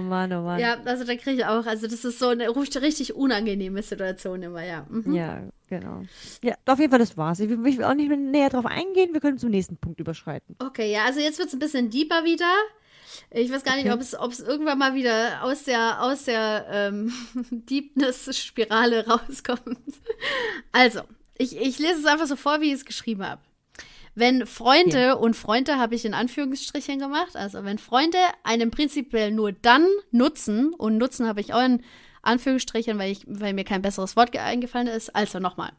Mann, 0.00 0.32
oh 0.32 0.42
Mann. 0.42 0.58
Ja, 0.60 0.76
also 0.84 1.04
da 1.04 1.14
kriege 1.16 1.32
ich 1.38 1.44
auch, 1.46 1.64
also 1.64 1.86
das 1.86 2.04
ist 2.04 2.18
so 2.18 2.28
eine 2.28 2.48
richtig 2.54 3.14
unangenehme 3.14 3.82
Situation 3.82 4.42
immer, 4.42 4.62
ja. 4.64 4.86
Mhm. 4.90 5.14
Ja, 5.14 5.42
genau. 5.68 6.02
Ja, 6.42 6.54
auf 6.66 6.78
jeden 6.78 6.90
Fall, 6.90 6.98
das 6.98 7.16
war's. 7.16 7.40
Ich 7.40 7.48
will, 7.48 7.66
ich 7.66 7.78
will 7.78 7.84
auch 7.84 7.94
nicht 7.94 8.08
mehr 8.08 8.18
näher 8.18 8.50
drauf 8.50 8.66
eingehen. 8.66 9.12
Wir 9.12 9.20
können 9.20 9.38
zum 9.38 9.50
nächsten 9.50 9.76
Punkt 9.78 9.98
überschreiten. 10.00 10.56
Okay, 10.58 10.92
ja, 10.92 11.04
also 11.06 11.20
jetzt 11.20 11.38
wird 11.38 11.48
es 11.48 11.54
ein 11.54 11.58
bisschen 11.58 11.88
deeper 11.90 12.24
wieder. 12.24 12.52
Ich 13.30 13.50
weiß 13.50 13.64
gar 13.64 13.76
nicht, 13.76 13.86
Okay. 13.86 13.94
ob 13.94 14.00
es, 14.00 14.18
ob 14.18 14.30
es 14.32 14.40
irgendwann 14.40 14.78
mal 14.78 14.94
wieder 14.94 15.42
aus 15.42 15.64
der, 15.64 16.02
aus 16.02 16.24
der 16.24 16.66
ähm, 16.70 17.12
Deepness-Spirale 17.50 19.06
rauskommt. 19.06 19.78
Also, 20.72 21.00
ich, 21.38 21.56
ich 21.56 21.78
lese 21.78 22.00
es 22.00 22.06
einfach 22.06 22.26
so 22.26 22.36
vor, 22.36 22.60
wie 22.60 22.66
ich 22.68 22.74
es 22.74 22.84
geschrieben 22.84 23.26
habe. 23.26 23.40
Wenn 24.14 24.46
Freunde, 24.46 25.16
und 25.18 25.34
Freunde 25.36 25.78
habe 25.78 25.94
ich 25.94 26.04
in 26.04 26.14
Anführungsstrichen 26.14 26.98
gemacht, 26.98 27.36
also 27.36 27.64
wenn 27.64 27.78
Freunde 27.78 28.18
einen 28.42 28.70
prinzipiell 28.70 29.30
nur 29.30 29.52
dann 29.52 29.86
nutzen, 30.10 30.74
und 30.74 30.98
nutzen 30.98 31.26
habe 31.26 31.40
ich 31.40 31.54
auch 31.54 31.62
in 31.62 31.82
Anführungsstrichen, 32.22 32.98
weil, 32.98 33.12
ich, 33.12 33.24
weil 33.26 33.54
mir 33.54 33.64
kein 33.64 33.82
besseres 33.82 34.16
Wort 34.16 34.32
ge- 34.32 34.40
eingefallen 34.40 34.88
ist, 34.88 35.14
also 35.14 35.38
nochmal. 35.38 35.72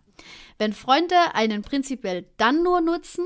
Wenn 0.57 0.73
Freunde 0.73 1.15
einen 1.33 1.61
prinzipiell 1.61 2.25
dann 2.37 2.63
nur 2.63 2.81
nutzen, 2.81 3.25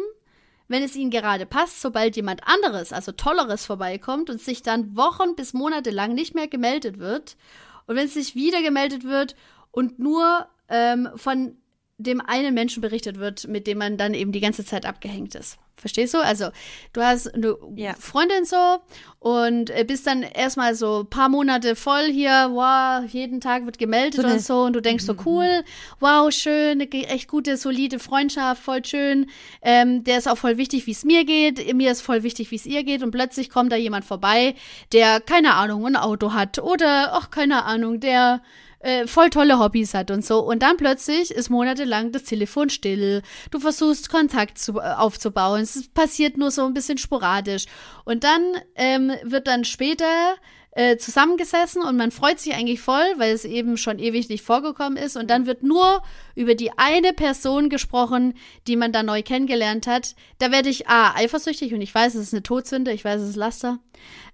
wenn 0.67 0.81
es 0.81 0.95
ihnen 0.95 1.11
gerade 1.11 1.45
passt, 1.45 1.81
sobald 1.81 2.15
jemand 2.15 2.41
anderes, 2.47 2.91
also 2.91 3.11
Tolleres 3.11 3.65
vorbeikommt 3.65 4.29
und 4.31 4.41
sich 4.41 4.63
dann 4.63 4.97
Wochen 4.97 5.35
bis 5.35 5.53
Monate 5.53 5.91
lang 5.91 6.15
nicht 6.15 6.33
mehr 6.33 6.47
gemeldet 6.47 6.97
wird 6.97 7.37
und 7.85 7.95
wenn 7.95 8.07
es 8.07 8.15
sich 8.15 8.33
wieder 8.33 8.63
gemeldet 8.63 9.03
wird 9.03 9.35
und 9.71 9.99
nur 9.99 10.47
ähm, 10.67 11.09
von 11.15 11.57
dem 11.97 12.19
einen 12.21 12.53
Menschen 12.53 12.81
berichtet 12.81 13.19
wird, 13.19 13.47
mit 13.47 13.67
dem 13.67 13.77
man 13.77 13.97
dann 13.97 14.13
eben 14.13 14.31
die 14.31 14.41
ganze 14.41 14.65
Zeit 14.65 14.85
abgehängt 14.85 15.33
ist. 15.35 15.57
Verstehst 15.77 16.13
du? 16.13 16.19
Also, 16.19 16.49
du 16.93 17.01
hast 17.01 17.33
eine 17.33 17.55
Ja. 17.75 17.93
Freundin 17.99 18.45
so 18.45 18.79
und 19.19 19.69
äh, 19.69 19.83
bist 19.85 20.07
dann 20.07 20.23
erstmal 20.23 20.73
so 20.73 21.01
ein 21.01 21.09
paar 21.09 21.27
Monate 21.27 21.75
voll 21.75 22.05
hier, 22.05 22.49
wow, 22.51 23.03
jeden 23.11 23.41
Tag 23.41 23.65
wird 23.65 23.77
gemeldet 23.77 24.21
So 24.21 24.27
und 24.27 24.41
so 24.41 24.61
und 24.63 24.73
du 24.73 24.81
denkst 24.81 25.03
so, 25.03 25.15
cool, 25.25 25.63
wow, 25.99 26.31
schön, 26.31 26.79
echt 26.79 27.27
gute, 27.27 27.57
solide 27.57 27.99
Freundschaft, 27.99 28.63
voll 28.63 28.83
schön. 28.85 29.27
Ähm, 29.61 30.03
der 30.05 30.17
ist 30.17 30.27
auch 30.27 30.37
voll 30.37 30.57
wichtig, 30.57 30.87
wie 30.87 30.91
es 30.91 31.03
mir 31.03 31.25
geht. 31.25 31.73
Mir 31.75 31.91
ist 31.91 32.01
voll 32.01 32.23
wichtig, 32.23 32.51
wie 32.51 32.55
es 32.55 32.65
ihr 32.65 32.83
geht. 32.83 33.03
Und 33.03 33.11
plötzlich 33.11 33.49
kommt 33.49 33.71
da 33.71 33.75
jemand 33.75 34.05
vorbei, 34.05 34.55
der, 34.93 35.19
keine 35.19 35.55
Ahnung, 35.55 35.85
ein 35.85 35.97
Auto 35.97 36.33
hat 36.33 36.57
oder, 36.59 37.13
ach, 37.13 37.31
keine 37.31 37.65
Ahnung, 37.65 37.99
der 37.99 38.41
äh, 38.85 39.07
voll 39.07 39.31
tolle 39.31 39.57
Hobbys 39.57 39.95
hat 39.95 40.11
und 40.11 40.23
so. 40.23 40.39
Und 40.41 40.61
dann 40.61 40.77
plötzlich 40.77 41.31
ist 41.31 41.49
monatelang 41.49 42.11
das 42.11 42.23
Telefon 42.23 42.69
still. 42.69 43.23
Du 43.49 43.59
versuchst 43.59 44.09
Kontakt 44.09 44.59
zu, 44.59 44.77
äh, 44.77 44.93
aufzubauen. 44.95 45.61
Es 45.61 45.87
passiert 45.87 46.37
nur 46.37 46.51
so 46.51 46.65
ein 46.65 46.75
bisschen 46.75 46.99
sporadisch. 46.99 47.65
Und 48.03 48.23
dann 48.23 48.43
ähm, 48.75 49.11
wird 49.23 49.47
dann 49.47 49.65
später 49.65 50.35
äh, 50.75 50.97
zusammengesessen 50.97 51.81
und 51.81 51.95
man 51.95 52.11
freut 52.11 52.37
sich 52.37 52.53
eigentlich 52.53 52.81
voll, 52.81 53.05
weil 53.15 53.33
es 53.33 53.45
eben 53.45 53.77
schon 53.77 53.97
ewig 53.97 54.27
nicht 54.27 54.43
vorgekommen 54.43 54.97
ist. 54.97 55.15
Und 55.15 55.29
dann 55.29 55.45
wird 55.45 55.63
nur 55.63 56.03
über 56.35 56.53
die 56.53 56.77
eine 56.77 57.13
Person 57.13 57.69
gesprochen, 57.69 58.33
die 58.67 58.75
man 58.75 58.91
da 58.91 59.01
neu 59.01 59.23
kennengelernt 59.23 59.87
hat. 59.87 60.15
Da 60.37 60.51
werde 60.51 60.67
ich 60.67 60.89
A, 60.89 61.15
eifersüchtig 61.15 61.73
und 61.73 61.79
ich 61.79 61.95
weiß, 61.95 62.15
es 62.15 62.27
ist 62.27 62.33
eine 62.33 62.43
Todsünde, 62.43 62.91
ich 62.91 63.05
weiß, 63.05 63.21
es 63.21 63.29
ist 63.29 63.35
Laster. 63.37 63.79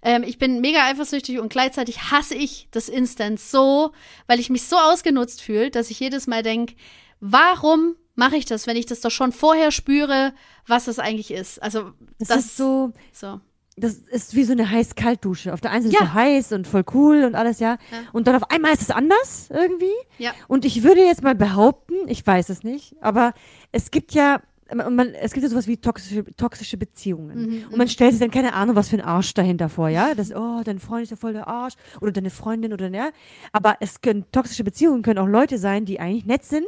Ähm, 0.02 0.24
ich 0.24 0.40
bin 0.40 0.62
mega 0.62 0.84
eifersüchtig 0.84 1.40
und 1.40 1.50
gleichzeitig 1.50 2.10
hasse 2.10 2.34
ich 2.34 2.68
das 2.72 2.90
Instant 2.90 3.40
so, 3.40 3.92
weil 4.26 4.40
ich 4.40 4.50
mich 4.50 4.64
so 4.64 4.78
ausgenutzt 4.78 5.44
fühle, 5.44 5.70
dass 5.70 5.92
ich 5.92 6.00
jedes 6.00 6.26
Mal 6.26 6.42
denke, 6.42 6.74
warum 7.20 7.96
mache 8.16 8.38
ich 8.38 8.46
das, 8.46 8.66
wenn 8.66 8.78
ich 8.78 8.88
das 8.88 9.02
doch 9.02 9.12
schon 9.12 9.32
vorher 9.32 9.70
spüre, 9.70 10.34
was 10.66 10.86
das 10.86 10.98
eigentlich 10.98 11.30
ist? 11.30 11.62
Also 11.62 11.92
Das, 12.18 12.30
das, 12.30 12.46
ist 12.46 12.58
so, 12.58 12.94
so. 13.12 13.42
Das 13.82 13.96
ist 13.96 14.36
wie 14.36 14.44
so 14.46 14.54
eine 14.54 14.70
heiß-kalt-Dusche. 14.70 15.54
Auf 15.54 15.60
der 15.62 15.72
einen 15.72 15.84
Seite 15.84 15.96
Ja. 16.00 16.06
so 16.06 16.14
heiß 16.14 16.52
und 16.54 16.68
voll 16.68 16.84
cool 16.94 17.24
und 17.26 17.36
alles, 17.36 17.60
ja. 17.60 17.72
Ja. 17.92 17.98
Und 18.14 18.28
dann 18.28 18.36
auf 18.36 18.50
einmal 18.50 18.72
ist 18.74 18.82
es 18.84 18.92
anders 18.92 19.50
irgendwie. 19.52 19.92
Ja. 20.18 20.32
Und 20.48 20.64
ich 20.66 20.84
würde 20.84 21.02
jetzt 21.02 21.24
mal 21.24 21.36
behaupten, 21.36 21.96
ich 22.08 22.26
weiß 22.26 22.50
es 22.50 22.64
nicht, 22.64 22.96
aber 23.02 23.34
es 23.72 23.92
gibt 23.92 24.14
ja, 24.14 24.42
man, 24.74 24.96
man- 24.96 25.14
es 25.14 25.34
gibt 25.34 25.44
ja 25.44 25.50
sowas 25.50 25.68
wie 25.68 25.76
toxische, 25.76 26.24
toxische 26.38 26.78
Beziehungen. 26.78 27.38
Mhm, 27.46 27.64
und 27.72 27.78
man 27.78 27.90
stellt 27.90 28.12
sich 28.12 28.22
dann 28.22 28.32
keine 28.32 28.54
Ahnung, 28.54 28.78
was 28.78 28.88
für 28.88 28.96
ein 28.96 29.02
Arsch 29.04 29.34
dahinter 29.34 29.68
vor, 29.68 29.90
ja. 29.90 30.16
Das, 30.16 30.34
oh, 30.34 30.62
dein 30.64 30.80
Freund 30.80 31.04
ist 31.04 31.10
ja 31.10 31.18
voll 31.18 31.34
der 31.34 31.48
Arsch 31.50 31.74
oder 32.00 32.14
deine 32.14 32.30
Freundin 32.30 32.72
oder 32.72 32.88
ja. 32.90 33.10
Aber 33.52 33.76
es 33.82 34.00
können, 34.00 34.24
toxische 34.32 34.64
Beziehungen 34.64 35.02
können 35.02 35.20
auch 35.20 35.28
Leute 35.28 35.58
sein, 35.58 35.84
die 35.84 36.00
eigentlich 36.00 36.26
nett 36.26 36.46
sind 36.46 36.66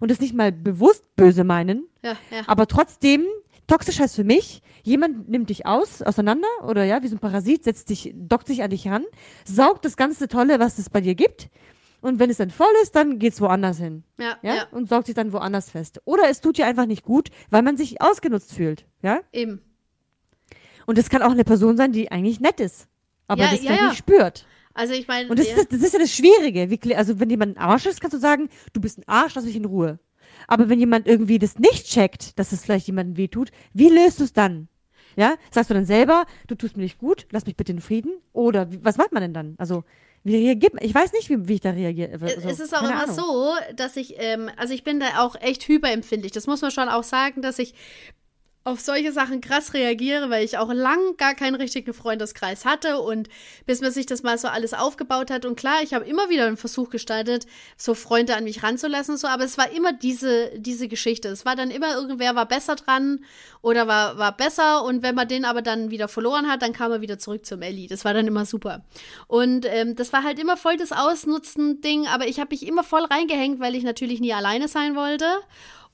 und 0.00 0.10
es 0.10 0.20
nicht 0.20 0.34
mal 0.34 0.52
bewusst 0.52 1.04
böse 1.16 1.44
meinen, 1.44 1.86
Ja, 2.02 2.10
ja. 2.30 2.42
aber 2.46 2.66
trotzdem, 2.66 3.24
toxisch 3.66 3.98
heißt 4.00 4.16
für 4.16 4.24
mich, 4.24 4.62
jemand 4.82 5.28
nimmt 5.28 5.50
dich 5.50 5.66
aus, 5.66 6.02
auseinander 6.02 6.48
oder 6.64 6.84
ja, 6.84 7.02
wie 7.02 7.08
so 7.08 7.16
ein 7.16 7.20
Parasit, 7.20 7.64
setzt 7.64 7.90
dich, 7.90 8.12
dockt 8.14 8.46
sich 8.46 8.62
an 8.62 8.70
dich 8.70 8.86
ran, 8.88 9.04
saugt 9.44 9.84
das 9.84 9.96
ganze 9.96 10.28
Tolle, 10.28 10.58
was 10.60 10.78
es 10.78 10.90
bei 10.90 11.00
dir 11.00 11.14
gibt. 11.14 11.48
Und 12.00 12.18
wenn 12.18 12.30
es 12.30 12.36
dann 12.36 12.50
voll 12.50 12.72
ist, 12.82 12.94
dann 12.94 13.18
geht's 13.18 13.40
woanders 13.40 13.78
hin. 13.78 14.04
ja, 14.18 14.36
Ja? 14.42 14.54
ja, 14.54 14.66
Und 14.70 14.88
saugt 14.88 15.06
sich 15.06 15.14
dann 15.14 15.32
woanders 15.32 15.70
fest. 15.70 16.00
Oder 16.04 16.28
es 16.30 16.40
tut 16.40 16.58
dir 16.58 16.66
einfach 16.66 16.86
nicht 16.86 17.02
gut, 17.04 17.30
weil 17.50 17.62
man 17.62 17.76
sich 17.76 18.00
ausgenutzt 18.00 18.52
fühlt. 18.52 18.86
Ja? 19.02 19.20
eben. 19.32 19.60
Und 20.86 20.98
es 20.98 21.08
kann 21.10 21.22
auch 21.22 21.32
eine 21.32 21.42
Person 21.44 21.76
sein, 21.76 21.90
die 21.92 22.12
eigentlich 22.12 22.38
nett 22.38 22.60
ist. 22.60 22.86
Aber 23.26 23.42
Ja, 23.42 23.50
das 23.50 23.62
ja, 23.64 23.72
ja. 23.74 23.88
nicht 23.88 23.98
spürt. 23.98 24.46
Also 24.72 24.92
ich 24.92 25.08
meine, 25.08 25.28
Und 25.28 25.38
das, 25.38 25.48
ja, 25.48 25.56
ist, 25.56 25.72
das 25.72 25.80
ist 25.80 25.94
ja 25.94 25.98
das 25.98 26.12
Schwierige. 26.12 26.70
Wie, 26.70 26.94
also 26.94 27.18
wenn 27.18 27.30
jemand 27.30 27.56
ein 27.56 27.60
Arsch 27.60 27.86
ist, 27.86 28.00
kannst 28.00 28.14
du 28.14 28.18
sagen, 28.20 28.50
du 28.72 28.80
bist 28.80 28.98
ein 28.98 29.04
Arsch, 29.08 29.34
lass 29.34 29.44
mich 29.46 29.56
in 29.56 29.64
Ruhe. 29.64 29.98
Aber 30.48 30.68
wenn 30.68 30.78
jemand 30.78 31.06
irgendwie 31.06 31.38
das 31.38 31.58
nicht 31.58 31.86
checkt, 31.86 32.38
dass 32.38 32.52
es 32.52 32.64
vielleicht 32.64 32.86
jemandem 32.86 33.16
wehtut, 33.16 33.50
wie 33.72 33.88
löst 33.88 34.20
du 34.20 34.24
es 34.24 34.32
dann? 34.32 34.68
Ja? 35.16 35.36
Sagst 35.50 35.70
du 35.70 35.74
dann 35.74 35.86
selber, 35.86 36.26
du 36.46 36.54
tust 36.54 36.76
mir 36.76 36.82
nicht 36.82 36.98
gut, 36.98 37.26
lass 37.30 37.46
mich 37.46 37.56
bitte 37.56 37.72
in 37.72 37.80
Frieden? 37.80 38.12
Oder 38.32 38.70
wie, 38.70 38.84
was 38.84 38.96
macht 38.96 39.12
man 39.12 39.22
denn 39.22 39.34
dann? 39.34 39.54
Also, 39.58 39.84
wie 40.24 40.36
reagiert 40.36 40.74
man? 40.74 40.84
Ich 40.84 40.94
weiß 40.94 41.12
nicht, 41.12 41.30
wie, 41.30 41.48
wie 41.48 41.54
ich 41.54 41.60
da 41.60 41.70
reagiere. 41.70 42.12
Also, 42.12 42.48
es 42.48 42.60
ist 42.60 42.76
auch 42.76 42.82
immer 42.82 43.04
Ahnung. 43.04 43.14
so, 43.14 43.54
dass 43.76 43.96
ich, 43.96 44.16
ähm, 44.18 44.50
also 44.56 44.74
ich 44.74 44.84
bin 44.84 45.00
da 45.00 45.20
auch 45.20 45.36
echt 45.40 45.66
hyperempfindlich. 45.68 46.32
Das 46.32 46.46
muss 46.46 46.62
man 46.62 46.70
schon 46.70 46.88
auch 46.88 47.04
sagen, 47.04 47.42
dass 47.42 47.58
ich 47.58 47.74
auf 48.66 48.80
solche 48.80 49.12
Sachen 49.12 49.40
krass 49.40 49.74
reagiere, 49.74 50.28
weil 50.28 50.44
ich 50.44 50.58
auch 50.58 50.72
lang 50.72 51.16
gar 51.18 51.34
keinen 51.36 51.54
richtigen 51.54 51.94
Freundeskreis 51.94 52.64
hatte 52.64 53.00
und 53.00 53.28
bis 53.64 53.80
man 53.80 53.92
sich 53.92 54.06
das 54.06 54.24
mal 54.24 54.36
so 54.38 54.48
alles 54.48 54.74
aufgebaut 54.74 55.30
hat. 55.30 55.44
Und 55.44 55.54
klar, 55.54 55.84
ich 55.84 55.94
habe 55.94 56.04
immer 56.04 56.30
wieder 56.30 56.46
einen 56.46 56.56
Versuch 56.56 56.90
gestartet, 56.90 57.46
so 57.76 57.94
Freunde 57.94 58.34
an 58.34 58.42
mich 58.42 58.64
ranzulassen 58.64 59.18
so, 59.18 59.28
aber 59.28 59.44
es 59.44 59.56
war 59.56 59.70
immer 59.70 59.92
diese, 59.92 60.50
diese 60.56 60.88
Geschichte. 60.88 61.28
Es 61.28 61.44
war 61.44 61.54
dann 61.54 61.70
immer 61.70 61.94
irgendwer 61.94 62.34
war 62.34 62.46
besser 62.46 62.74
dran 62.74 63.20
oder 63.62 63.86
war, 63.86 64.18
war 64.18 64.36
besser 64.36 64.82
und 64.82 65.04
wenn 65.04 65.14
man 65.14 65.28
den 65.28 65.44
aber 65.44 65.62
dann 65.62 65.92
wieder 65.92 66.08
verloren 66.08 66.48
hat, 66.48 66.62
dann 66.62 66.72
kam 66.72 66.90
er 66.90 67.00
wieder 67.00 67.20
zurück 67.20 67.46
zum 67.46 67.62
Ellie. 67.62 67.86
Das 67.86 68.04
war 68.04 68.14
dann 68.14 68.26
immer 68.26 68.46
super. 68.46 68.84
Und 69.28 69.64
ähm, 69.68 69.94
das 69.94 70.12
war 70.12 70.24
halt 70.24 70.40
immer 70.40 70.56
voll 70.56 70.76
das 70.76 70.90
Ausnutzen-Ding, 70.90 72.08
aber 72.08 72.26
ich 72.26 72.40
habe 72.40 72.48
mich 72.50 72.66
immer 72.66 72.82
voll 72.82 73.04
reingehängt, 73.04 73.60
weil 73.60 73.76
ich 73.76 73.84
natürlich 73.84 74.18
nie 74.18 74.34
alleine 74.34 74.66
sein 74.66 74.96
wollte. 74.96 75.26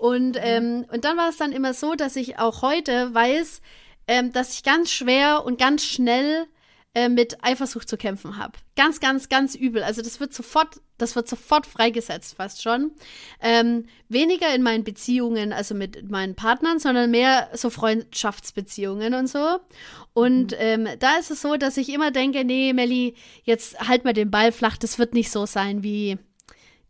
Und, 0.03 0.36
ähm, 0.40 0.84
und 0.92 1.05
dann 1.05 1.16
war 1.16 1.28
es 1.28 1.36
dann 1.36 1.53
immer 1.53 1.74
so, 1.74 1.94
dass 1.94 2.16
ich 2.16 2.36
auch 2.40 2.62
heute 2.62 3.14
weiß, 3.14 3.62
ähm, 4.09 4.32
dass 4.32 4.53
ich 4.55 4.64
ganz 4.64 4.90
schwer 4.90 5.44
und 5.44 5.61
ganz 5.61 5.84
schnell 5.84 6.48
äh, 6.96 7.09
mit 7.09 7.44
Eifersucht 7.44 7.88
zu 7.88 7.96
kämpfen 7.96 8.36
habe. 8.36 8.59
Ganz, 8.74 8.98
ganz, 8.98 9.28
ganz 9.28 9.55
übel. 9.55 9.84
Also 9.84 10.03
das 10.03 10.18
wird 10.18 10.34
sofort, 10.34 10.80
das 10.98 11.14
wird 11.14 11.28
sofort 11.28 11.66
freigesetzt, 11.66 12.34
fast 12.34 12.64
schon. 12.64 12.90
Ähm, 13.40 13.86
weniger 14.09 14.53
in 14.53 14.64
meinen 14.64 14.82
Beziehungen, 14.82 15.53
also 15.53 15.72
mit 15.72 16.11
meinen 16.11 16.34
Partnern, 16.34 16.80
sondern 16.80 17.12
mehr 17.12 17.50
so 17.53 17.70
Freundschaftsbeziehungen 17.70 19.14
und 19.14 19.28
so. 19.28 19.61
Und 20.14 20.53
ähm, 20.59 20.88
da 20.98 21.14
ist 21.18 21.30
es 21.30 21.42
so, 21.42 21.57
dass 21.57 21.76
ich 21.76 21.90
immer 21.90 22.11
denke, 22.11 22.44
nee, 22.44 22.72
Melli, 22.72 23.14
jetzt 23.44 23.78
halt 23.78 24.05
mal 24.05 24.14
den 24.14 24.32
Ball 24.32 24.50
flach, 24.50 24.76
das 24.78 24.98
wird 24.98 25.14
nicht 25.14 25.30
so 25.30 25.46
sein 25.46 25.84
wie 25.84 26.18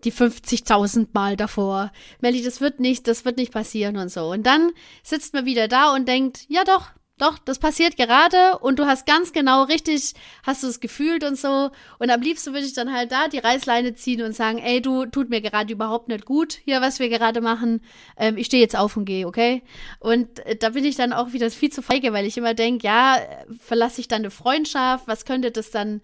die 0.04 0.12
50.000 0.12 1.08
Mal 1.12 1.36
davor. 1.36 1.92
Melli, 2.20 2.42
das 2.42 2.60
wird 2.60 2.80
nicht, 2.80 3.06
das 3.08 3.24
wird 3.24 3.36
nicht 3.36 3.52
passieren 3.52 3.96
und 3.96 4.10
so. 4.10 4.30
Und 4.30 4.44
dann 4.44 4.72
sitzt 5.02 5.34
man 5.34 5.44
wieder 5.44 5.68
da 5.68 5.94
und 5.94 6.08
denkt, 6.08 6.44
ja 6.48 6.64
doch, 6.64 6.90
doch, 7.22 7.38
das 7.38 7.60
passiert 7.60 7.96
gerade 7.96 8.58
und 8.58 8.80
du 8.80 8.86
hast 8.86 9.06
ganz 9.06 9.32
genau 9.32 9.62
richtig, 9.64 10.14
hast 10.42 10.64
du 10.64 10.66
es 10.66 10.80
gefühlt 10.80 11.22
und 11.22 11.38
so. 11.38 11.70
Und 12.00 12.10
am 12.10 12.20
liebsten 12.20 12.52
würde 12.52 12.66
ich 12.66 12.72
dann 12.72 12.92
halt 12.92 13.12
da 13.12 13.28
die 13.28 13.38
Reißleine 13.38 13.94
ziehen 13.94 14.22
und 14.22 14.34
sagen, 14.34 14.58
ey, 14.58 14.82
du, 14.82 15.06
tut 15.06 15.30
mir 15.30 15.40
gerade 15.40 15.72
überhaupt 15.72 16.08
nicht 16.08 16.24
gut, 16.24 16.54
hier, 16.64 16.80
was 16.80 16.98
wir 16.98 17.08
gerade 17.08 17.40
machen. 17.40 17.80
Ähm, 18.16 18.36
ich 18.36 18.46
stehe 18.46 18.62
jetzt 18.62 18.76
auf 18.76 18.96
und 18.96 19.04
gehe, 19.04 19.26
okay? 19.26 19.62
Und 20.00 20.40
äh, 20.46 20.56
da 20.56 20.70
bin 20.70 20.84
ich 20.84 20.96
dann 20.96 21.12
auch 21.12 21.32
wieder 21.32 21.48
viel 21.50 21.70
zu 21.70 21.80
feige, 21.80 22.12
weil 22.12 22.26
ich 22.26 22.38
immer 22.38 22.54
denke, 22.54 22.86
ja, 22.86 23.18
äh, 23.18 23.54
verlasse 23.56 24.00
ich 24.00 24.08
dann 24.08 24.22
eine 24.22 24.30
Freundschaft, 24.30 25.06
was 25.06 25.24
könnte 25.24 25.52
das 25.52 25.70
dann 25.70 26.00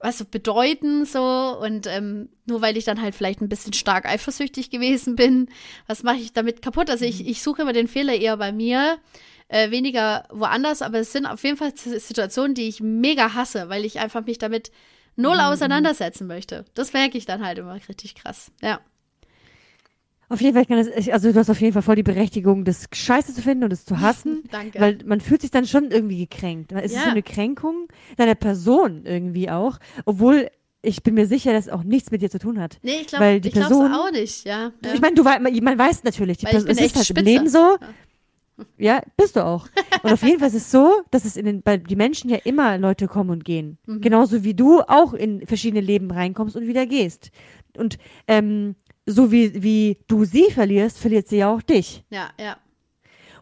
was 0.00 0.24
bedeuten 0.24 1.04
so 1.04 1.58
und 1.60 1.86
ähm, 1.86 2.28
nur 2.46 2.62
weil 2.62 2.76
ich 2.76 2.84
dann 2.84 3.02
halt 3.02 3.14
vielleicht 3.14 3.40
ein 3.40 3.48
bisschen 3.48 3.72
stark 3.72 4.06
eifersüchtig 4.06 4.70
gewesen 4.70 5.16
bin, 5.16 5.48
was 5.86 6.02
mache 6.02 6.18
ich 6.18 6.32
damit 6.32 6.62
kaputt? 6.62 6.88
Also 6.88 7.04
ich, 7.04 7.26
ich 7.26 7.42
suche 7.42 7.62
immer 7.62 7.72
den 7.72 7.88
Fehler 7.88 8.14
eher 8.14 8.36
bei 8.36 8.52
mir, 8.52 8.98
äh, 9.48 9.70
weniger 9.70 10.28
woanders, 10.30 10.82
aber 10.82 10.98
es 10.98 11.12
sind 11.12 11.26
auf 11.26 11.42
jeden 11.42 11.56
Fall 11.56 11.72
Situationen, 11.76 12.54
die 12.54 12.68
ich 12.68 12.80
mega 12.80 13.34
hasse, 13.34 13.68
weil 13.68 13.84
ich 13.84 13.98
einfach 13.98 14.24
mich 14.24 14.38
damit 14.38 14.70
null 15.16 15.40
auseinandersetzen 15.40 16.26
möchte. 16.26 16.64
Das 16.74 16.92
merke 16.92 17.18
ich 17.18 17.26
dann 17.26 17.44
halt 17.44 17.58
immer 17.58 17.74
richtig 17.74 18.14
krass. 18.14 18.52
Ja. 18.62 18.80
Auf 20.30 20.40
jeden 20.40 20.54
Fall 20.54 20.66
kann 20.66 20.78
es, 20.78 20.88
ich- 20.88 21.12
also 21.12 21.32
du 21.32 21.38
hast 21.38 21.48
auf 21.50 21.60
jeden 21.60 21.72
Fall 21.72 21.82
voll 21.82 21.96
die 21.96 22.02
Berechtigung, 22.02 22.64
das 22.64 22.86
Scheiße 22.92 23.32
zu 23.34 23.40
finden 23.42 23.64
und 23.64 23.72
es 23.72 23.84
zu 23.84 23.98
hassen. 24.00 24.42
Danke. 24.50 24.80
Weil 24.80 24.98
man 25.06 25.20
fühlt 25.20 25.40
sich 25.40 25.50
dann 25.50 25.66
schon 25.66 25.90
irgendwie 25.90 26.18
gekränkt. 26.18 26.72
Es 26.72 26.92
ist 26.92 26.96
Ja. 26.96 27.04
so 27.04 27.10
eine 27.10 27.22
Kränkung 27.22 27.88
deiner 28.16 28.34
Person 28.34 29.04
irgendwie 29.06 29.50
auch. 29.50 29.78
Obwohl 30.04 30.50
ich 30.80 31.02
bin 31.02 31.14
mir 31.14 31.26
sicher, 31.26 31.52
dass 31.52 31.66
es 31.66 31.72
auch 31.72 31.82
nichts 31.82 32.10
mit 32.12 32.22
dir 32.22 32.30
zu 32.30 32.38
tun 32.38 32.60
hat. 32.60 32.78
Nee, 32.82 32.98
ich 33.00 33.06
glaube 33.08 33.40
Person- 33.50 33.92
auch 33.92 34.10
nicht, 34.12 34.44
ja. 34.46 34.70
ja. 34.84 34.94
Ich 34.94 35.00
meine, 35.00 35.14
du 35.16 35.24
man, 35.24 35.42
man 35.42 35.78
weiß 35.78 36.04
natürlich, 36.04 36.38
die 36.38 36.44
Weil 36.46 36.52
Person, 36.52 36.70
es 36.70 36.76
ist 36.80 36.94
halt 36.94 37.10
im 37.10 37.16
spitze. 37.16 37.24
Leben 37.30 37.48
so. 37.48 37.76
Ja, 38.76 39.02
bist 39.16 39.36
du 39.36 39.44
auch. 39.44 39.68
Und 40.02 40.12
auf 40.12 40.22
jeden 40.22 40.40
Fall 40.40 40.48
ist 40.48 40.54
es 40.54 40.70
so, 40.70 41.02
dass 41.12 41.24
es 41.24 41.36
in 41.36 41.44
den, 41.46 41.62
bei 41.62 41.76
die 41.78 41.94
Menschen 41.96 42.28
ja 42.28 42.38
immer 42.44 42.76
Leute 42.76 43.06
kommen 43.06 43.30
und 43.30 43.44
gehen. 43.44 43.78
Mhm. 43.86 44.00
Genauso 44.00 44.42
wie 44.44 44.54
du 44.54 44.80
auch 44.82 45.14
in 45.14 45.46
verschiedene 45.46 45.80
Leben 45.80 46.10
reinkommst 46.10 46.56
und 46.56 46.66
wieder 46.66 46.84
gehst. 46.86 47.30
Und 47.76 47.98
ähm, 48.26 48.74
so 49.08 49.32
wie, 49.32 49.62
wie 49.62 49.98
du 50.06 50.24
sie 50.24 50.50
verlierst, 50.50 50.98
verliert 50.98 51.28
sie 51.28 51.38
ja 51.38 51.52
auch 51.52 51.62
dich. 51.62 52.04
ja, 52.10 52.30
ja. 52.38 52.56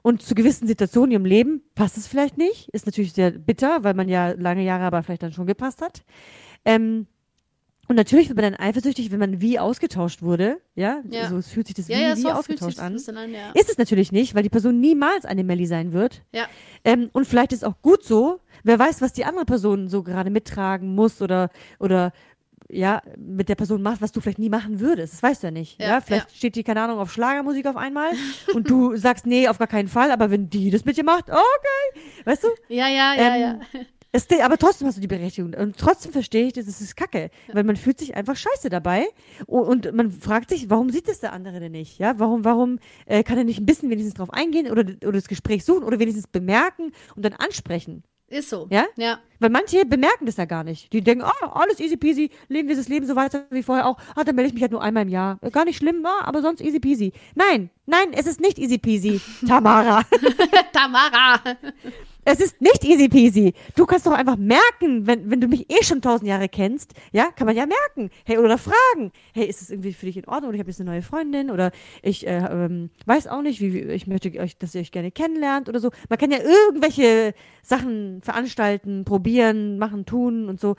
Und 0.03 0.23
zu 0.23 0.37
gewissen 0.37 0.69
Situationen 0.69 1.11
im 1.17 1.25
Leben 1.25 1.63
passt 1.75 1.97
es 1.97 2.07
vielleicht 2.07 2.39
nicht. 2.39 2.69
Ist 2.69 2.87
natürlich 2.87 3.13
sehr 3.13 3.33
bitter, 3.33 3.83
weil 3.83 3.95
man 3.95 4.09
ja 4.09 4.31
lange 4.39 4.63
Jahre 4.63 4.85
aber 4.85 5.03
vielleicht 5.03 5.25
dann 5.25 5.33
schon 5.33 5.47
gepasst 5.49 5.83
hat. 5.83 6.05
Ähm, 6.65 7.09
und 7.89 7.97
natürlich 7.97 8.29
wird 8.29 8.37
man 8.41 8.53
dann 8.53 8.61
eifersüchtig, 8.61 9.11
wenn 9.11 9.19
man 9.19 9.41
wie 9.41 9.59
ausgetauscht 9.59 10.23
wurde. 10.23 10.61
Ja, 10.77 11.03
Ja. 11.11 11.29
so 11.29 11.37
es 11.39 11.49
fühlt 11.49 11.67
sich 11.67 11.75
das 11.75 11.89
Ja, 11.89 11.97
wie, 11.97 12.03
ja, 12.03 12.17
wie 12.17 12.27
ausgetauscht 12.27 12.79
an. 12.79 12.97
an, 13.17 13.33
ja. 13.33 13.51
Ist 13.55 13.69
es 13.69 13.79
natürlich 13.79 14.13
nicht, 14.13 14.37
weil 14.37 14.45
die 14.45 14.49
Person 14.49 14.79
niemals 14.81 15.25
eine 15.25 15.43
Melli 15.43 15.67
sein 15.67 15.93
wird. 15.93 16.23
Ja. 16.33 16.47
Ähm, 16.85 17.11
und 17.13 17.27
vielleicht 17.27 17.53
ist 17.53 17.65
auch 17.65 17.83
gut 17.83 18.05
so. 18.05 18.39
Wer 18.63 18.79
weiß, 18.79 19.03
was 19.03 19.13
die 19.13 19.25
andere 19.25 19.45
Person 19.45 19.89
so 19.89 20.05
gerade 20.05 20.31
mittragen 20.31 20.95
muss 20.95 21.21
oder, 21.21 21.51
oder 21.81 22.13
ja, 22.71 23.03
mit 23.17 23.49
der 23.49 23.55
Person 23.55 23.83
machst, 23.83 24.03
was 24.03 24.13
du 24.13 24.21
vielleicht 24.21 24.39
nie 24.39 24.49
machen 24.49 24.81
würdest. 24.81 25.15
Das 25.15 25.23
weißt 25.23 25.43
du 25.43 25.47
ja 25.49 25.51
nicht. 25.51 25.81
Ja, 25.81 25.89
Ja, 25.89 26.01
vielleicht 26.01 26.35
steht 26.37 26.57
die, 26.57 26.65
keine 26.65 26.83
Ahnung, 26.83 26.99
auf 26.99 27.13
Schlagermusik 27.13 27.67
auf 27.67 27.77
einmal 27.77 28.11
und 28.55 28.69
du 28.71 28.97
sagst, 28.97 29.27
nee, 29.27 29.49
auf 29.49 29.59
gar 29.59 29.69
keinen 29.69 29.89
Fall, 29.89 30.11
aber 30.11 30.31
wenn 30.31 30.51
die 30.51 30.71
das 30.71 30.85
mit 30.85 30.97
dir 30.97 31.05
macht, 31.05 31.31
okay. 31.31 32.01
Weißt 32.25 32.45
du? 32.45 32.49
Ja, 32.69 32.89
ja, 32.89 33.15
ja, 33.15 33.37
Ähm, 33.37 33.41
ja. 33.41 33.81
Es, 34.13 34.27
aber 34.41 34.57
trotzdem 34.57 34.87
hast 34.89 34.97
du 34.97 35.01
die 35.03 35.09
Berechtigung. 35.09 35.53
Und 35.53 35.77
trotzdem 35.77 36.11
verstehe 36.11 36.47
ich, 36.47 36.55
das 36.55 36.67
ist 36.67 36.97
kacke. 36.97 37.31
Weil 37.53 37.65
man 37.65 37.77
fühlt 37.77 37.99
sich 37.99 38.17
einfach 38.17 38.35
scheiße 38.35 38.71
dabei. 38.71 39.07
Und, 39.45 39.87
und 39.87 39.95
man 39.95 40.11
fragt 40.11 40.49
sich, 40.49 40.71
warum 40.71 40.89
sieht 40.89 41.07
das 41.09 41.21
der 41.21 41.35
andere 41.35 41.61
denn 41.61 41.73
nicht? 41.73 41.99
Ja, 41.99 42.19
warum, 42.19 42.43
warum 42.45 42.79
äh, 43.05 43.23
kann 43.23 43.37
er 43.37 43.45
nicht 43.45 43.61
ein 43.61 43.67
bisschen 43.67 43.91
wenigstens 43.91 44.15
drauf 44.15 44.33
eingehen 44.33 44.71
oder, 44.71 44.85
oder 45.03 45.13
das 45.13 45.29
Gespräch 45.29 45.67
suchen 45.67 45.83
oder 45.85 45.99
wenigstens 45.99 46.29
bemerken 46.29 46.93
und 47.15 47.25
dann 47.27 47.35
ansprechen? 47.35 48.05
Ist 48.29 48.51
so. 48.51 48.67
Ja? 48.71 48.87
Ja. 48.97 49.21
Weil 49.39 49.51
manche 49.51 49.85
bemerken 49.85 50.27
das 50.27 50.37
ja 50.37 50.47
gar 50.47 50.65
nicht. 50.65 50.93
Die 50.93 51.01
denken, 51.01 51.25
ah, 51.25 51.53
alles 51.55 51.79
easy 51.79 51.97
peasy, 51.97 52.31
leben 52.49 52.69
wir 52.69 52.75
das 52.75 52.89
Leben 52.89 53.07
so 53.07 53.15
weiter 53.15 53.47
wie 53.51 53.63
vorher 53.63 53.87
auch. 53.87 53.99
Ah, 54.17 54.25
dann 54.25 54.35
melde 54.35 54.49
ich 54.49 54.55
mich 54.55 54.63
halt 54.63 54.73
nur 54.73 54.83
einmal 54.83 55.05
im 55.05 55.09
Jahr. 55.09 55.39
Gar 55.53 55.65
nicht 55.65 55.77
schlimm, 55.77 56.05
ah, 56.05 56.25
aber 56.25 56.43
sonst 56.43 56.61
easy 56.61 56.81
peasy. 56.81 57.13
Nein, 57.37 57.71
nein, 57.87 58.13
es 58.13 58.27
ist 58.27 58.41
nicht 58.41 58.59
easy 58.59 58.79
peasy, 58.79 59.21
Tamara. 59.47 60.03
Tamara! 60.73 61.41
Es 62.29 62.41
ist 62.41 62.61
nicht 62.61 62.85
easy 62.85 63.09
peasy. 63.09 63.55
Du 63.77 63.87
kannst 63.87 64.05
doch 64.05 64.11
einfach 64.11 64.37
merken, 64.37 65.07
wenn, 65.07 65.31
wenn 65.31 65.41
du 65.41 65.47
mich 65.47 65.71
eh 65.71 65.85
schon 65.85 66.03
tausend 66.03 66.29
Jahre 66.29 66.49
kennst, 66.49 66.93
ja, 67.13 67.31
kann 67.31 67.47
man 67.47 67.55
ja 67.55 67.67
merken. 67.67 68.11
Hey, 68.25 68.39
oder 68.39 68.59
fragen. 68.59 69.13
Hey, 69.33 69.47
ist 69.47 69.63
es 69.63 69.71
irgendwie 69.71 69.93
für 69.93 70.07
dich 70.07 70.17
in 70.17 70.27
Ordnung? 70.27 70.49
Oder 70.49 70.57
ich 70.57 70.61
habe 70.61 70.71
jetzt 70.71 70.81
eine 70.81 70.91
neue 70.91 71.03
Freundin 71.03 71.53
oder 71.53 71.71
ich 72.03 72.27
äh, 72.27 72.39
ähm, 72.39 72.91
weiß 73.05 73.29
auch 73.29 73.43
nicht, 73.43 73.61
wie, 73.61 73.73
wie 73.73 73.79
ich 73.93 74.09
möchte 74.09 74.37
euch, 74.41 74.59
dass 74.59 74.75
ihr 74.75 74.81
euch 74.81 74.91
gerne 74.91 75.13
kennenlernt 75.13 75.69
oder 75.69 75.79
so. 75.79 75.91
Man 76.09 76.19
kann 76.19 76.33
ja 76.33 76.39
irgendwelche 76.39 77.33
Sachen 77.63 78.21
veranstalten, 78.23 79.05
probieren, 79.05 79.79
machen, 79.79 80.05
tun 80.05 80.49
und 80.49 80.61
so. 80.61 80.75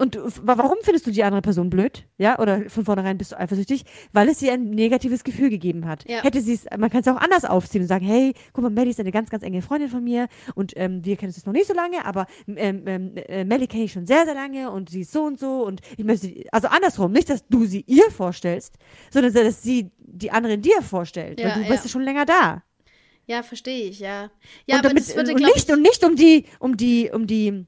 Und 0.00 0.16
warum 0.42 0.76
findest 0.82 1.08
du 1.08 1.10
die 1.10 1.24
andere 1.24 1.42
Person 1.42 1.70
blöd? 1.70 2.06
Ja, 2.18 2.38
oder 2.38 2.70
von 2.70 2.84
vornherein 2.84 3.18
bist 3.18 3.32
du 3.32 3.38
eifersüchtig? 3.38 3.84
Weil 4.12 4.28
es 4.28 4.38
dir 4.38 4.52
ein 4.52 4.70
negatives 4.70 5.24
Gefühl 5.24 5.50
gegeben 5.50 5.86
hat. 5.86 6.08
Ja. 6.08 6.22
Hätte 6.22 6.40
sie 6.40 6.54
es, 6.54 6.66
man 6.78 6.88
kann 6.88 7.00
es 7.00 7.08
auch 7.08 7.16
anders 7.16 7.44
aufziehen 7.44 7.82
und 7.82 7.88
sagen, 7.88 8.06
hey, 8.06 8.32
guck 8.52 8.62
mal, 8.62 8.70
Melly 8.70 8.90
ist 8.90 9.00
eine 9.00 9.10
ganz, 9.10 9.28
ganz 9.28 9.42
enge 9.42 9.60
Freundin 9.60 9.88
von 9.88 10.04
mir 10.04 10.28
und 10.54 10.72
ähm, 10.76 11.04
wir 11.04 11.16
kennen 11.16 11.30
uns 11.30 11.36
jetzt 11.36 11.46
noch 11.46 11.52
nicht 11.52 11.66
so 11.66 11.74
lange, 11.74 12.04
aber 12.04 12.26
ähm, 12.46 12.84
ähm, 12.86 13.12
äh, 13.16 13.44
Melly 13.44 13.66
kenne 13.66 13.84
ich 13.84 13.92
schon 13.92 14.06
sehr, 14.06 14.24
sehr 14.24 14.34
lange 14.34 14.70
und 14.70 14.88
sie 14.88 15.00
ist 15.00 15.12
so 15.12 15.24
und 15.24 15.40
so 15.40 15.66
und 15.66 15.80
ich 15.96 16.04
möchte, 16.04 16.32
also 16.52 16.68
andersrum, 16.68 17.10
nicht, 17.10 17.28
dass 17.28 17.46
du 17.48 17.64
sie 17.64 17.82
ihr 17.88 18.08
vorstellst, 18.10 18.74
sondern 19.10 19.32
dass 19.32 19.62
sie 19.62 19.90
die 19.98 20.30
andere 20.30 20.58
dir 20.58 20.80
vorstellt, 20.80 21.40
Ja, 21.40 21.48
weil 21.48 21.54
du 21.54 21.62
ja. 21.62 21.68
bist 21.68 21.84
ja 21.84 21.90
schon 21.90 22.02
länger 22.02 22.24
da. 22.24 22.62
Ja, 23.26 23.42
verstehe 23.42 23.88
ich, 23.88 23.98
ja. 23.98 24.30
Ja, 24.66 24.76
und 24.76 24.78
aber 24.78 24.88
damit, 24.88 25.08
das 25.08 25.16
würde, 25.16 25.32
und 25.34 25.40
nicht 25.40 25.68
ich, 25.68 25.72
und 25.72 25.82
nicht 25.82 26.04
um 26.04 26.16
die 26.16 26.44
um 26.60 26.76
die 26.76 27.10
um 27.12 27.26
die 27.26 27.66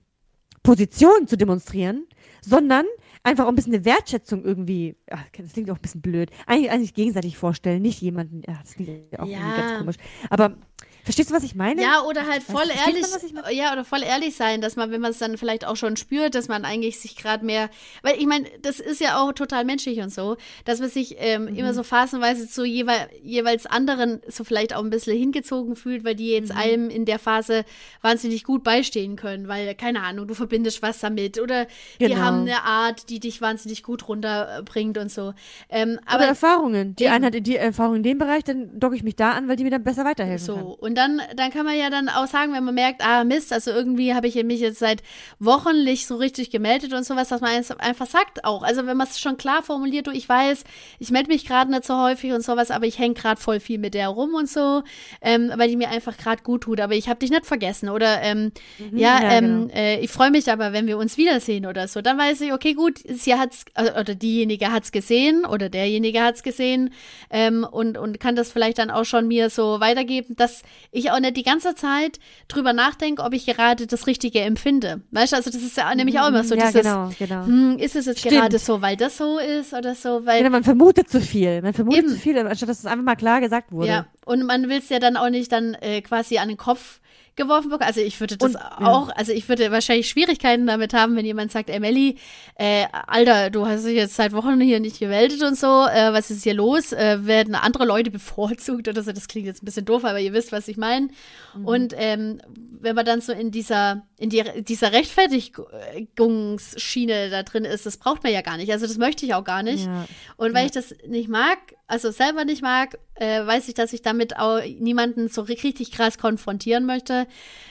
Position 0.62 1.26
zu 1.26 1.36
demonstrieren, 1.36 2.06
sondern 2.42 2.84
einfach 3.22 3.44
um 3.44 3.50
ein 3.52 3.54
bisschen 3.56 3.74
eine 3.74 3.84
Wertschätzung 3.84 4.44
irgendwie. 4.44 4.96
Ach, 5.10 5.24
das 5.36 5.52
klingt 5.52 5.70
auch 5.70 5.76
ein 5.76 5.82
bisschen 5.82 6.00
blöd. 6.02 6.30
Eigentlich, 6.46 6.70
eigentlich 6.70 6.94
gegenseitig 6.94 7.36
vorstellen, 7.36 7.82
nicht 7.82 8.00
jemanden. 8.00 8.42
Ja, 8.46 8.58
das 8.62 8.74
klingt 8.74 9.18
auch 9.18 9.26
Ja. 9.26 9.38
irgendwie 9.38 9.60
ganz 9.60 9.78
komisch. 9.78 9.96
Aber 10.28 10.56
verstehst 11.04 11.30
du, 11.30 11.34
was 11.34 11.42
ich 11.42 11.54
meine? 11.54 11.80
Ja, 11.82 12.02
oder 12.02 12.22
halt 12.26 12.38
Weißt 12.42 12.50
voll 12.50 12.66
versteht 12.66 12.86
ehrlich, 12.86 13.32
man, 13.34 13.44
ja, 13.54 13.72
oder 13.72 13.84
voll 13.84 14.02
ehrlich 14.02 14.36
sein, 14.36 14.60
dass 14.60 14.76
man, 14.76 14.90
wenn 14.90 15.00
man 15.00 15.10
es 15.12 15.18
dann 15.18 15.36
vielleicht 15.38 15.64
auch 15.66 15.76
schon 15.76 15.96
spürt, 15.96 16.34
dass 16.34 16.48
man 16.48 16.64
eigentlich 16.64 16.98
sich 16.98 17.16
gerade 17.16 17.44
mehr, 17.44 17.70
weil 18.02 18.18
ich 18.18 18.26
meine, 18.26 18.46
das 18.62 18.80
ist 18.80 19.00
ja 19.00 19.20
auch 19.20 19.32
total 19.32 19.64
menschlich 19.64 20.00
und 20.00 20.12
so, 20.12 20.36
dass 20.64 20.80
man 20.80 20.88
sich 20.90 21.16
ähm, 21.18 21.44
Mhm. 21.46 21.54
immer 21.56 21.74
so 21.74 21.82
phasenweise 21.82 22.48
zu 22.48 22.64
jeweil, 22.64 23.08
jeweils 23.22 23.66
anderen 23.66 24.20
so 24.28 24.44
vielleicht 24.44 24.74
auch 24.74 24.82
ein 24.82 24.90
bisschen 24.90 25.16
hingezogen 25.16 25.76
fühlt, 25.76 26.04
weil 26.04 26.14
die 26.14 26.30
jetzt 26.30 26.52
Mhm. 26.52 26.58
einem 26.58 26.90
in 26.90 27.04
der 27.04 27.18
Phase 27.18 27.64
wahnsinnig 28.02 28.44
gut 28.44 28.62
beistehen 28.64 29.16
können, 29.16 29.48
weil, 29.48 29.74
keine 29.74 30.02
Ahnung, 30.02 30.26
du 30.28 30.34
verbindest 30.34 30.82
was 30.82 31.00
damit 31.00 31.40
oder 31.40 31.66
die 32.00 32.06
Genau. 32.06 32.20
haben 32.20 32.40
eine 32.42 32.62
Art, 32.62 33.08
die 33.10 33.20
dich 33.20 33.40
wahnsinnig 33.40 33.82
gut 33.82 34.08
runterbringt 34.08 34.98
und 34.98 35.10
so. 35.10 35.34
Ähm, 35.68 35.98
Aber 36.06 36.20
aber 36.20 36.24
Erfahrungen. 36.26 36.94
Die 36.96 37.04
Eben. 37.04 37.12
eine 37.14 37.26
hat 37.26 37.34
die 37.46 37.56
Erfahrung 37.56 37.96
in 37.96 38.02
dem 38.02 38.18
Bereich, 38.18 38.44
dann 38.44 38.78
docke 38.78 38.94
ich 38.96 39.02
mich 39.02 39.16
da 39.16 39.32
an, 39.32 39.48
weil 39.48 39.56
die 39.56 39.64
mir 39.64 39.70
dann 39.70 39.82
besser 39.82 40.04
weiterhelfen 40.04 40.46
So, 40.46 40.54
kann. 40.54 40.66
Und 40.90 40.96
dann, 40.96 41.22
dann 41.36 41.52
kann 41.52 41.64
man 41.64 41.78
ja 41.78 41.88
dann 41.88 42.08
auch 42.08 42.26
sagen, 42.26 42.52
wenn 42.52 42.64
man 42.64 42.74
merkt, 42.74 43.00
ah 43.00 43.22
Mist, 43.22 43.52
also 43.52 43.70
irgendwie 43.70 44.12
habe 44.12 44.26
ich 44.26 44.34
mich 44.42 44.58
jetzt 44.58 44.80
seit 44.80 45.04
Wochen 45.38 45.84
nicht 45.84 46.08
so 46.08 46.16
richtig 46.16 46.50
gemeldet 46.50 46.92
und 46.92 47.04
sowas, 47.04 47.28
dass 47.28 47.40
man 47.40 47.52
es 47.54 47.70
einfach 47.70 48.06
sagt 48.06 48.44
auch. 48.44 48.64
Also 48.64 48.86
wenn 48.86 48.96
man 48.96 49.06
es 49.06 49.20
schon 49.20 49.36
klar 49.36 49.62
formuliert, 49.62 50.08
du, 50.08 50.10
ich 50.10 50.28
weiß, 50.28 50.64
ich 50.98 51.10
melde 51.12 51.28
mich 51.28 51.46
gerade 51.46 51.70
nicht 51.70 51.84
so 51.84 51.96
häufig 51.96 52.32
und 52.32 52.42
sowas, 52.42 52.72
aber 52.72 52.86
ich 52.86 52.98
hänge 52.98 53.14
gerade 53.14 53.40
voll 53.40 53.60
viel 53.60 53.78
mit 53.78 53.94
der 53.94 54.08
rum 54.08 54.34
und 54.34 54.48
so, 54.50 54.82
ähm, 55.22 55.52
weil 55.56 55.68
die 55.68 55.76
mir 55.76 55.90
einfach 55.90 56.16
gerade 56.16 56.42
gut 56.42 56.62
tut, 56.62 56.80
aber 56.80 56.94
ich 56.94 57.08
habe 57.08 57.20
dich 57.20 57.30
nicht 57.30 57.46
vergessen 57.46 57.88
oder 57.88 58.20
ähm, 58.22 58.50
ja, 58.78 58.90
Mhm, 58.90 58.98
ja, 58.98 59.30
ähm, 59.32 59.68
genau. 59.68 59.74
äh, 59.74 60.00
ich 60.00 60.10
freue 60.10 60.30
mich 60.32 60.50
aber, 60.50 60.72
wenn 60.72 60.88
wir 60.88 60.98
uns 60.98 61.16
wiedersehen 61.16 61.66
oder 61.66 61.86
so. 61.86 62.00
Dann 62.02 62.18
weiß 62.18 62.40
ich, 62.40 62.52
okay, 62.52 62.74
gut, 62.74 62.98
sie 63.06 63.34
hat's 63.36 63.64
äh, 63.74 63.92
oder 63.92 64.16
diejenige 64.16 64.72
hat's 64.72 64.90
gesehen 64.90 65.44
oder 65.44 65.68
derjenige 65.68 66.20
hat's 66.22 66.42
gesehen 66.42 66.92
ähm, 67.30 67.64
und 67.70 67.96
und 67.96 68.18
kann 68.18 68.34
das 68.34 68.50
vielleicht 68.50 68.78
dann 68.78 68.90
auch 68.90 69.04
schon 69.04 69.28
mir 69.28 69.50
so 69.50 69.78
weitergeben, 69.80 70.34
dass 70.36 70.62
ich 70.92 71.10
auch 71.10 71.20
nicht 71.20 71.36
die 71.36 71.42
ganze 71.42 71.74
Zeit 71.74 72.18
drüber 72.48 72.72
nachdenke, 72.72 73.22
ob 73.22 73.32
ich 73.32 73.46
gerade 73.46 73.86
das 73.86 74.06
Richtige 74.06 74.40
empfinde. 74.40 75.02
Weißt 75.10 75.32
du, 75.32 75.36
also 75.36 75.50
das 75.50 75.62
ist 75.62 75.76
ja 75.76 75.94
nämlich 75.94 76.18
auch 76.18 76.28
immer 76.28 76.44
so 76.44 76.54
ja, 76.54 76.66
dieses, 76.66 76.82
genau, 76.82 77.10
genau. 77.18 77.46
hm, 77.46 77.78
ist 77.78 77.96
es 77.96 78.06
jetzt 78.06 78.20
Stimmt. 78.20 78.34
gerade 78.34 78.58
so, 78.58 78.82
weil 78.82 78.96
das 78.96 79.16
so 79.16 79.38
ist 79.38 79.72
oder 79.72 79.94
so, 79.94 80.26
weil 80.26 80.38
Genau, 80.38 80.50
man 80.50 80.64
vermutet 80.64 81.08
zu 81.08 81.20
viel. 81.20 81.62
Man 81.62 81.72
vermutet 81.72 82.04
Eben. 82.04 82.12
zu 82.12 82.18
viel, 82.18 82.38
anstatt 82.38 82.68
dass 82.68 82.80
es 82.80 82.86
einfach 82.86 83.04
mal 83.04 83.16
klar 83.16 83.40
gesagt 83.40 83.72
wurde. 83.72 83.88
Ja, 83.88 84.06
und 84.30 84.44
man 84.46 84.68
will 84.68 84.78
es 84.78 84.88
ja 84.88 84.98
dann 84.98 85.16
auch 85.16 85.30
nicht 85.30 85.50
dann 85.52 85.74
äh, 85.74 86.00
quasi 86.02 86.38
an 86.38 86.48
den 86.48 86.56
Kopf 86.56 87.00
geworfen 87.36 87.70
bekommen. 87.70 87.86
Also 87.88 88.00
ich 88.00 88.18
würde 88.20 88.36
das 88.36 88.54
Und- 88.54 88.60
ja. 88.60 88.86
auch, 88.86 89.08
also 89.16 89.32
ich 89.32 89.48
würde 89.48 89.70
wahrscheinlich 89.70 90.08
Schwierigkeiten 90.08 90.66
damit 90.66 90.92
haben, 90.92 91.16
wenn 91.16 91.24
jemand 91.24 91.52
sagt, 91.52 91.70
ey 91.70 91.80
Melli, 91.80 92.16
äh, 92.56 92.84
Alter, 93.06 93.50
du 93.50 93.66
hast 93.66 93.84
dich 93.86 93.94
jetzt 93.96 94.14
seit 94.16 94.32
Wochen 94.32 94.60
hier 94.60 94.78
nicht 94.80 94.98
gemeldet 94.98 95.42
und 95.42 95.56
so, 95.56 95.66
äh, 95.86 96.12
was 96.12 96.30
ist 96.30 96.42
hier 96.42 96.54
los? 96.54 96.92
Äh, 96.92 97.24
werden 97.26 97.54
andere 97.54 97.86
Leute 97.86 98.10
bevorzugt 98.20 98.88
oder 98.88 99.02
so? 99.02 99.12
Das 99.12 99.26
klingt 99.28 99.46
jetzt 99.46 99.62
ein 99.62 99.66
bisschen 99.66 99.84
doof, 99.86 100.04
aber 100.04 100.20
ihr 100.20 100.32
wisst, 100.32 100.52
was 100.52 100.68
ich 100.68 100.76
meine. 100.76 101.08
Mhm. 101.54 101.64
Und 101.64 101.94
ähm, 101.96 102.40
wenn 102.80 102.94
man 102.96 103.06
dann 103.06 103.20
so 103.20 103.32
in 103.32 103.50
dieser, 103.50 104.06
in 104.20 104.30
die, 104.30 104.44
dieser 104.62 104.92
Rechtfertigungsschiene 104.92 107.30
da 107.30 107.42
drin 107.42 107.64
ist, 107.64 107.86
das 107.86 107.96
braucht 107.96 108.22
man 108.22 108.32
ja 108.32 108.42
gar 108.42 108.56
nicht. 108.56 108.70
Also 108.70 108.86
das 108.86 108.98
möchte 108.98 109.24
ich 109.26 109.34
auch 109.34 109.44
gar 109.44 109.62
nicht. 109.62 109.86
Ja. 109.86 110.06
Und 110.36 110.52
weil 110.54 110.60
Ja. 110.60 110.66
ich 110.66 110.72
das 110.72 110.94
nicht 111.06 111.28
mag, 111.28 111.58
also 111.86 112.10
selber 112.10 112.44
nicht 112.44 112.62
mag, 112.62 112.98
äh, 113.14 113.44
weiß 113.46 113.68
ich, 113.68 113.74
dass 113.74 113.92
ich 113.92 114.02
damit 114.02 114.36
auch 114.38 114.60
niemanden 114.78 115.28
so 115.28 115.42
ri- 115.42 115.62
richtig 115.62 115.92
krass 115.92 116.18
konfrontieren 116.18 116.86
möchte. 116.86 117.26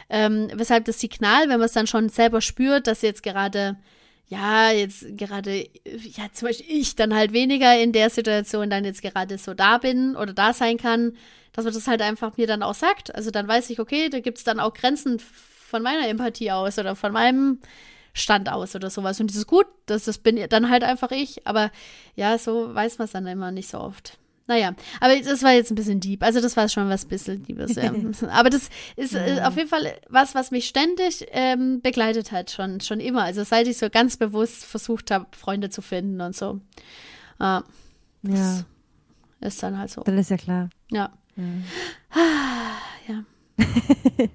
Ähm, 0.09 0.49
weshalb 0.53 0.85
das 0.85 0.99
Signal, 0.99 1.43
wenn 1.49 1.59
man 1.59 1.67
es 1.67 1.73
dann 1.73 1.87
schon 1.87 2.09
selber 2.09 2.41
spürt, 2.41 2.87
dass 2.87 3.01
jetzt 3.03 3.23
gerade, 3.23 3.77
ja, 4.27 4.71
jetzt 4.71 5.05
gerade, 5.17 5.67
ja, 5.85 6.25
zum 6.33 6.47
Beispiel 6.47 6.65
ich 6.69 6.95
dann 6.95 7.13
halt 7.15 7.31
weniger 7.31 7.79
in 7.79 7.91
der 7.91 8.09
Situation 8.09 8.69
dann 8.69 8.85
jetzt 8.85 9.01
gerade 9.01 9.37
so 9.37 9.53
da 9.53 9.77
bin 9.77 10.15
oder 10.15 10.33
da 10.33 10.53
sein 10.53 10.77
kann, 10.77 11.13
dass 11.53 11.65
man 11.65 11.73
das 11.73 11.87
halt 11.87 12.01
einfach 12.01 12.37
mir 12.37 12.47
dann 12.47 12.63
auch 12.63 12.75
sagt. 12.75 13.13
Also 13.13 13.31
dann 13.31 13.47
weiß 13.47 13.69
ich, 13.69 13.79
okay, 13.79 14.09
da 14.09 14.19
gibt 14.19 14.37
es 14.37 14.43
dann 14.43 14.59
auch 14.59 14.73
Grenzen 14.73 15.19
von 15.69 15.83
meiner 15.83 16.07
Empathie 16.07 16.51
aus 16.51 16.77
oder 16.79 16.95
von 16.95 17.13
meinem 17.13 17.59
Stand 18.13 18.49
aus 18.49 18.75
oder 18.75 18.89
sowas. 18.89 19.19
Und 19.19 19.29
das 19.29 19.37
ist 19.37 19.47
gut, 19.47 19.67
das, 19.85 20.05
das 20.05 20.17
bin 20.17 20.39
dann 20.49 20.69
halt 20.69 20.83
einfach 20.83 21.11
ich. 21.11 21.45
Aber 21.47 21.71
ja, 22.15 22.37
so 22.37 22.73
weiß 22.73 22.97
man 22.97 23.05
es 23.05 23.11
dann 23.11 23.27
immer 23.27 23.51
nicht 23.51 23.69
so 23.69 23.79
oft. 23.79 24.17
Naja, 24.47 24.73
aber 24.99 25.15
das 25.19 25.43
war 25.43 25.51
jetzt 25.51 25.71
ein 25.71 25.75
bisschen 25.75 25.99
deep. 25.99 26.23
Also 26.23 26.41
das 26.41 26.57
war 26.57 26.67
schon 26.69 26.89
was 26.89 27.05
bisschen 27.05 27.45
Liebes. 27.45 27.77
Ähm. 27.77 28.11
aber 28.31 28.49
das 28.49 28.69
ist 28.95 29.13
äh, 29.13 29.41
auf 29.43 29.55
jeden 29.55 29.69
Fall 29.69 29.93
was, 30.09 30.33
was 30.33 30.49
mich 30.49 30.67
ständig 30.67 31.27
ähm, 31.31 31.81
begleitet 31.81 32.31
hat, 32.31 32.49
schon, 32.49 32.81
schon 32.81 32.99
immer. 32.99 33.23
Also 33.23 33.43
seit 33.43 33.67
ich 33.67 33.77
so 33.77 33.91
ganz 33.91 34.17
bewusst 34.17 34.65
versucht 34.65 35.11
habe, 35.11 35.27
Freunde 35.37 35.69
zu 35.69 35.83
finden 35.83 36.19
und 36.19 36.35
so. 36.35 36.59
Ah, 37.37 37.61
ja, 38.23 38.65
ist 39.39 39.61
dann 39.61 39.77
halt 39.77 39.91
so. 39.91 40.01
dann 40.01 40.17
ist 40.17 40.31
ja 40.31 40.37
klar. 40.37 40.69
Ja. 40.89 41.11
Ja. 43.07 43.23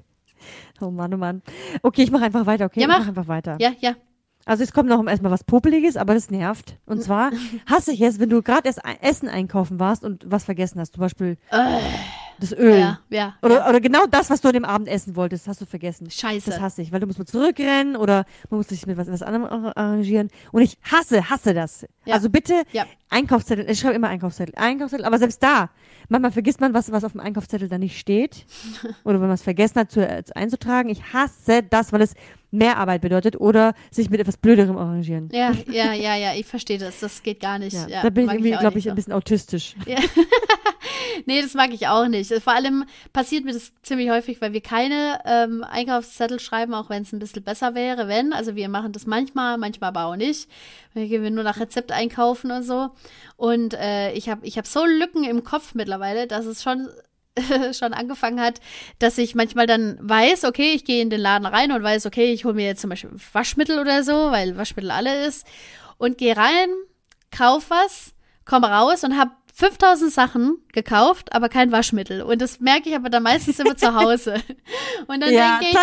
Oh 0.80 0.90
Mann, 0.90 1.14
oh 1.14 1.16
Mann. 1.16 1.42
Okay, 1.82 2.02
ich 2.02 2.10
mache 2.10 2.24
einfach 2.24 2.46
weiter, 2.46 2.66
okay? 2.66 2.80
Ja, 2.80 2.86
Ich 2.86 2.88
mach. 2.92 2.98
mach 3.00 3.08
einfach 3.08 3.28
weiter. 3.28 3.56
Ja, 3.60 3.72
ja. 3.80 3.94
Also 4.46 4.62
es 4.62 4.72
kommt 4.72 4.90
noch 4.90 5.06
erstmal 5.06 5.32
was 5.32 5.42
Popeliges, 5.44 5.96
aber 5.96 6.12
das 6.14 6.30
nervt. 6.30 6.76
Und 6.84 7.02
zwar 7.02 7.30
hasse 7.66 7.92
ich 7.92 8.00
es, 8.02 8.18
wenn 8.18 8.28
du 8.28 8.42
gerade 8.42 8.66
erst 8.66 8.80
Essen 9.00 9.28
einkaufen 9.28 9.80
warst 9.80 10.04
und 10.04 10.24
was 10.30 10.44
vergessen 10.44 10.80
hast. 10.80 10.94
Zum 10.94 11.00
Beispiel 11.00 11.38
das 12.40 12.52
Öl. 12.52 12.78
Ja, 12.78 12.98
ja. 13.10 13.34
Oder, 13.42 13.56
ja. 13.56 13.68
oder 13.68 13.80
genau 13.80 14.06
das, 14.06 14.30
was 14.30 14.40
du 14.40 14.48
an 14.48 14.54
dem 14.54 14.64
Abend 14.64 14.88
essen 14.88 15.16
wolltest, 15.16 15.46
hast 15.48 15.60
du 15.60 15.66
vergessen. 15.66 16.10
Scheiße. 16.10 16.50
Das 16.50 16.60
hasse 16.60 16.82
ich, 16.82 16.92
weil 16.92 17.00
du 17.00 17.06
musst 17.06 17.18
mal 17.18 17.24
zurückrennen 17.26 17.96
oder 17.96 18.24
man 18.50 18.58
muss 18.58 18.68
sich 18.68 18.86
mit 18.86 18.96
was, 18.96 19.10
was 19.10 19.22
anderem 19.22 19.44
ar- 19.44 19.76
arrangieren. 19.76 20.30
Und 20.52 20.62
ich 20.62 20.78
hasse, 20.90 21.28
hasse 21.30 21.54
das. 21.54 21.86
Ja. 22.04 22.14
Also 22.14 22.30
bitte 22.30 22.62
Ja. 22.72 22.84
Einkaufszettel. 23.10 23.68
Ich 23.70 23.78
schreibe 23.80 23.94
immer 23.94 24.08
Einkaufszettel. 24.08 24.54
Einkaufszettel, 24.56 25.04
aber 25.06 25.18
selbst 25.18 25.42
da, 25.42 25.70
manchmal 26.08 26.32
vergisst 26.32 26.60
man 26.60 26.74
was, 26.74 26.90
was 26.90 27.04
auf 27.04 27.12
dem 27.12 27.20
Einkaufszettel 27.20 27.68
da 27.68 27.78
nicht 27.78 27.98
steht. 27.98 28.46
oder 29.04 29.14
wenn 29.20 29.28
man 29.28 29.34
es 29.34 29.42
vergessen 29.42 29.76
hat, 29.80 29.90
zu, 29.90 30.06
äh, 30.06 30.22
einzutragen. 30.34 30.88
Ich 30.88 31.12
hasse 31.12 31.62
das, 31.62 31.92
weil 31.92 32.02
es 32.02 32.14
mehr 32.54 32.78
Arbeit 32.78 33.02
bedeutet 33.02 33.40
oder 33.40 33.74
sich 33.90 34.10
mit 34.10 34.20
etwas 34.20 34.36
Blöderem 34.36 34.76
arrangieren. 34.76 35.28
Ja, 35.32 35.52
ja, 35.70 35.92
ja, 35.92 36.16
ja, 36.16 36.34
ich 36.34 36.46
verstehe 36.46 36.78
das. 36.78 37.00
Das 37.00 37.22
geht 37.22 37.40
gar 37.40 37.58
nicht. 37.58 37.74
Ja, 37.74 37.88
Ja, 37.88 38.02
da 38.02 38.10
bin 38.10 38.26
ich 38.26 38.32
irgendwie, 38.32 38.52
glaube 38.52 38.78
ich, 38.78 38.88
ein 38.88 38.94
bisschen 38.94 39.12
autistisch. 39.12 39.74
nee, 41.26 41.40
das 41.40 41.54
mag 41.54 41.72
ich 41.72 41.88
auch 41.88 42.08
nicht. 42.08 42.32
Vor 42.42 42.52
allem 42.52 42.84
passiert 43.12 43.44
mir 43.44 43.52
das 43.52 43.72
ziemlich 43.82 44.10
häufig, 44.10 44.40
weil 44.40 44.52
wir 44.52 44.60
keine 44.60 45.20
ähm, 45.24 45.64
Einkaufszettel 45.64 46.40
schreiben, 46.40 46.74
auch 46.74 46.90
wenn 46.90 47.02
es 47.02 47.12
ein 47.12 47.18
bisschen 47.18 47.42
besser 47.42 47.74
wäre, 47.74 48.08
wenn. 48.08 48.32
Also 48.32 48.56
wir 48.56 48.68
machen 48.68 48.92
das 48.92 49.06
manchmal, 49.06 49.58
manchmal 49.58 49.88
aber 49.88 50.06
auch 50.06 50.16
nicht. 50.16 50.48
Wir 50.92 51.06
gehen 51.06 51.34
nur 51.34 51.44
nach 51.44 51.60
Rezept 51.60 51.92
einkaufen 51.92 52.50
und 52.50 52.62
so. 52.62 52.90
Und 53.36 53.74
äh, 53.74 54.12
ich 54.12 54.28
habe 54.28 54.46
ich 54.46 54.58
hab 54.58 54.66
so 54.66 54.84
Lücken 54.84 55.24
im 55.24 55.44
Kopf 55.44 55.74
mittlerweile, 55.74 56.26
dass 56.26 56.46
es 56.46 56.62
schon 56.62 56.88
schon 57.72 57.92
angefangen 57.92 58.40
hat, 58.40 58.60
dass 58.98 59.18
ich 59.18 59.34
manchmal 59.34 59.66
dann 59.66 59.98
weiß, 60.00 60.44
okay, 60.44 60.72
ich 60.72 60.84
gehe 60.84 61.02
in 61.02 61.10
den 61.10 61.20
Laden 61.20 61.46
rein 61.46 61.72
und 61.72 61.82
weiß, 61.82 62.06
okay, 62.06 62.32
ich 62.32 62.44
hole 62.44 62.54
mir 62.54 62.66
jetzt 62.66 62.80
zum 62.80 62.90
Beispiel 62.90 63.10
Waschmittel 63.32 63.78
oder 63.78 64.02
so, 64.02 64.30
weil 64.30 64.56
Waschmittel 64.56 64.90
alle 64.90 65.26
ist 65.26 65.46
und 65.98 66.18
gehe 66.18 66.36
rein, 66.36 66.68
kauf 67.30 67.70
was, 67.70 68.14
komme 68.44 68.68
raus 68.68 69.04
und 69.04 69.18
habe 69.18 69.32
5000 69.56 70.12
Sachen 70.12 70.58
gekauft, 70.72 71.32
aber 71.32 71.48
kein 71.48 71.70
Waschmittel. 71.70 72.22
Und 72.22 72.42
das 72.42 72.58
merke 72.58 72.88
ich 72.88 72.96
aber 72.96 73.08
dann 73.08 73.22
meistens 73.22 73.60
immer 73.60 73.76
zu 73.76 73.94
Hause. 73.94 74.34
Und 75.06 75.20
dann 75.20 75.32
ja, 75.32 75.58
denke 75.60 75.76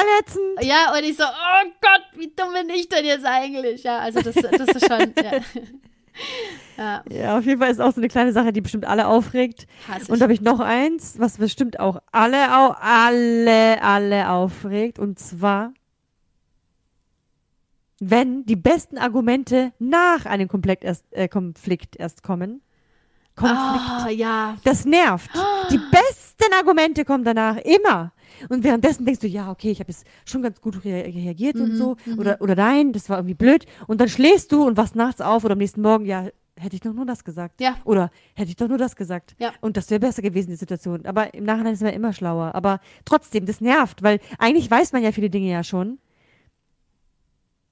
ich, 0.60 0.68
ja, 0.68 0.91
und 0.91 1.04
ich 1.04 1.16
so, 1.16 1.24
oh 1.24 1.70
Gott, 1.80 2.02
wie 2.16 2.34
dumm 2.36 2.54
bin 2.54 2.70
ich 2.70 2.89
denn 2.89 3.06
jetzt 3.06 3.24
eigentlich? 3.24 3.84
Ja, 3.84 3.99
also 3.99 4.22
das, 4.22 4.34
das 4.36 4.76
ist 4.76 4.88
schon, 4.88 5.14
ja. 5.24 5.32
Ja. 6.78 7.03
ja, 7.12 7.38
auf 7.38 7.45
jeden 7.45 7.59
Fall 7.59 7.70
ist 7.70 7.80
auch 7.80 7.93
so 7.93 8.01
eine 8.01 8.07
kleine 8.07 8.32
Sache, 8.32 8.51
die 8.51 8.62
bestimmt 8.62 8.86
alle 8.86 9.05
aufregt. 9.05 9.68
Und 10.07 10.20
da 10.20 10.24
habe 10.24 10.34
ich 10.34 10.41
noch 10.41 10.59
eins, 10.59 11.20
was 11.20 11.38
bestimmt 11.38 11.80
auch 11.80 12.01
alle, 12.12 12.49
alle, 12.49 13.84
alle 13.84 14.30
aufregt. 14.30 14.97
Und 14.97 15.20
zwar, 15.20 15.74
wenn 17.99 18.45
die 18.45 18.55
besten 18.55 18.97
Argumente 18.97 19.74
nach 19.78 20.26
einem 20.26 20.47
Konflikt 20.47 20.84
erst, 20.84 21.05
äh, 21.12 21.28
Konflikt 21.28 21.97
erst 21.97 22.24
kommen. 22.24 22.62
Konflikt. 23.36 24.05
Oh, 24.05 24.09
ja. 24.09 24.57
Das 24.64 24.86
nervt. 24.86 25.30
Die 25.72 25.78
besten 25.78 26.53
Argumente 26.57 27.05
kommen 27.05 27.24
danach 27.24 27.57
immer. 27.57 28.12
Und 28.49 28.63
währenddessen 28.63 29.05
denkst 29.05 29.21
du, 29.21 29.27
ja, 29.27 29.51
okay, 29.51 29.71
ich 29.71 29.79
habe 29.79 29.91
jetzt 29.91 30.05
schon 30.25 30.41
ganz 30.41 30.61
gut 30.61 30.84
reagiert 30.84 31.55
mhm, 31.55 31.63
und 31.63 31.75
so. 31.75 31.97
Mhm. 32.05 32.19
Oder, 32.19 32.41
oder 32.41 32.55
nein, 32.55 32.93
das 32.93 33.09
war 33.09 33.17
irgendwie 33.17 33.36
blöd. 33.36 33.65
Und 33.88 34.01
dann 34.01 34.09
schläfst 34.09 34.51
du 34.51 34.65
und 34.65 34.77
wachst 34.77 34.95
nachts 34.95 35.21
auf 35.21 35.43
oder 35.43 35.53
am 35.53 35.59
nächsten 35.59 35.82
Morgen, 35.82 36.05
ja, 36.05 36.27
hätte 36.57 36.75
ich 36.75 36.82
doch 36.82 36.93
nur 36.93 37.05
das 37.05 37.23
gesagt. 37.23 37.59
Ja. 37.61 37.77
Oder 37.86 38.11
hätte 38.36 38.49
ich 38.49 38.55
doch 38.55 38.67
nur 38.67 38.77
das 38.77 38.95
gesagt. 38.95 39.36
Ja. 39.39 39.51
Und 39.61 39.77
das 39.77 39.89
wäre 39.89 39.99
besser 39.99 40.21
gewesen, 40.21 40.49
die 40.49 40.55
Situation. 40.55 41.05
Aber 41.05 41.34
im 41.34 41.43
Nachhinein 41.43 41.73
ist 41.73 41.82
man 41.82 41.93
immer 41.93 42.13
schlauer. 42.13 42.53
Aber 42.55 42.79
trotzdem, 43.05 43.45
das 43.45 43.61
nervt, 43.61 44.03
weil 44.03 44.19
eigentlich 44.38 44.69
weiß 44.69 44.93
man 44.93 45.03
ja 45.03 45.11
viele 45.11 45.29
Dinge 45.29 45.49
ja 45.51 45.63
schon. 45.63 45.99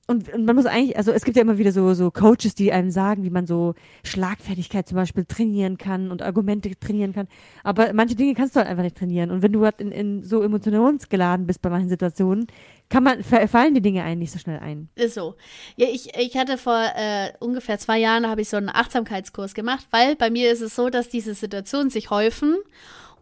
Und, 0.09 0.33
und, 0.33 0.43
man 0.43 0.55
muss 0.55 0.65
eigentlich, 0.65 0.97
also 0.97 1.11
es 1.11 1.23
gibt 1.23 1.37
ja 1.37 1.43
immer 1.43 1.59
wieder 1.59 1.71
so, 1.71 1.93
so 1.93 2.09
Coaches, 2.09 2.55
die 2.55 2.71
einem 2.71 2.89
sagen, 2.89 3.23
wie 3.23 3.29
man 3.29 3.45
so 3.45 3.75
Schlagfertigkeit 4.03 4.87
zum 4.87 4.95
Beispiel 4.95 5.23
trainieren 5.23 5.77
kann 5.77 6.09
und 6.09 6.23
Argumente 6.23 6.71
trainieren 6.79 7.13
kann. 7.13 7.27
Aber 7.63 7.93
manche 7.93 8.15
Dinge 8.15 8.33
kannst 8.33 8.55
du 8.55 8.59
halt 8.59 8.67
einfach 8.67 8.81
nicht 8.81 8.97
trainieren. 8.97 9.29
Und 9.29 9.43
wenn 9.43 9.53
du 9.53 9.63
halt 9.63 9.79
in, 9.79 9.91
in 9.91 10.23
so 10.23 10.41
emotionsgeladen 10.41 11.45
bist 11.45 11.61
bei 11.61 11.69
manchen 11.69 11.89
Situationen, 11.89 12.47
kann 12.89 13.03
man, 13.03 13.23
fallen 13.23 13.75
die 13.75 13.83
Dinge 13.83 14.01
einen 14.03 14.17
nicht 14.17 14.31
so 14.31 14.39
schnell 14.39 14.57
ein. 14.57 14.89
Ist 14.95 15.13
so. 15.13 15.35
Ja, 15.75 15.85
ich, 15.87 16.17
ich 16.17 16.35
hatte 16.37 16.57
vor 16.57 16.83
äh, 16.95 17.31
ungefähr 17.39 17.77
zwei 17.77 17.99
Jahren, 17.99 18.27
habe 18.27 18.41
ich 18.41 18.49
so 18.49 18.57
einen 18.57 18.69
Achtsamkeitskurs 18.69 19.53
gemacht, 19.53 19.85
weil 19.91 20.15
bei 20.15 20.31
mir 20.31 20.51
ist 20.51 20.61
es 20.61 20.75
so, 20.75 20.89
dass 20.89 21.09
diese 21.09 21.35
Situationen 21.35 21.91
sich 21.91 22.09
häufen 22.09 22.57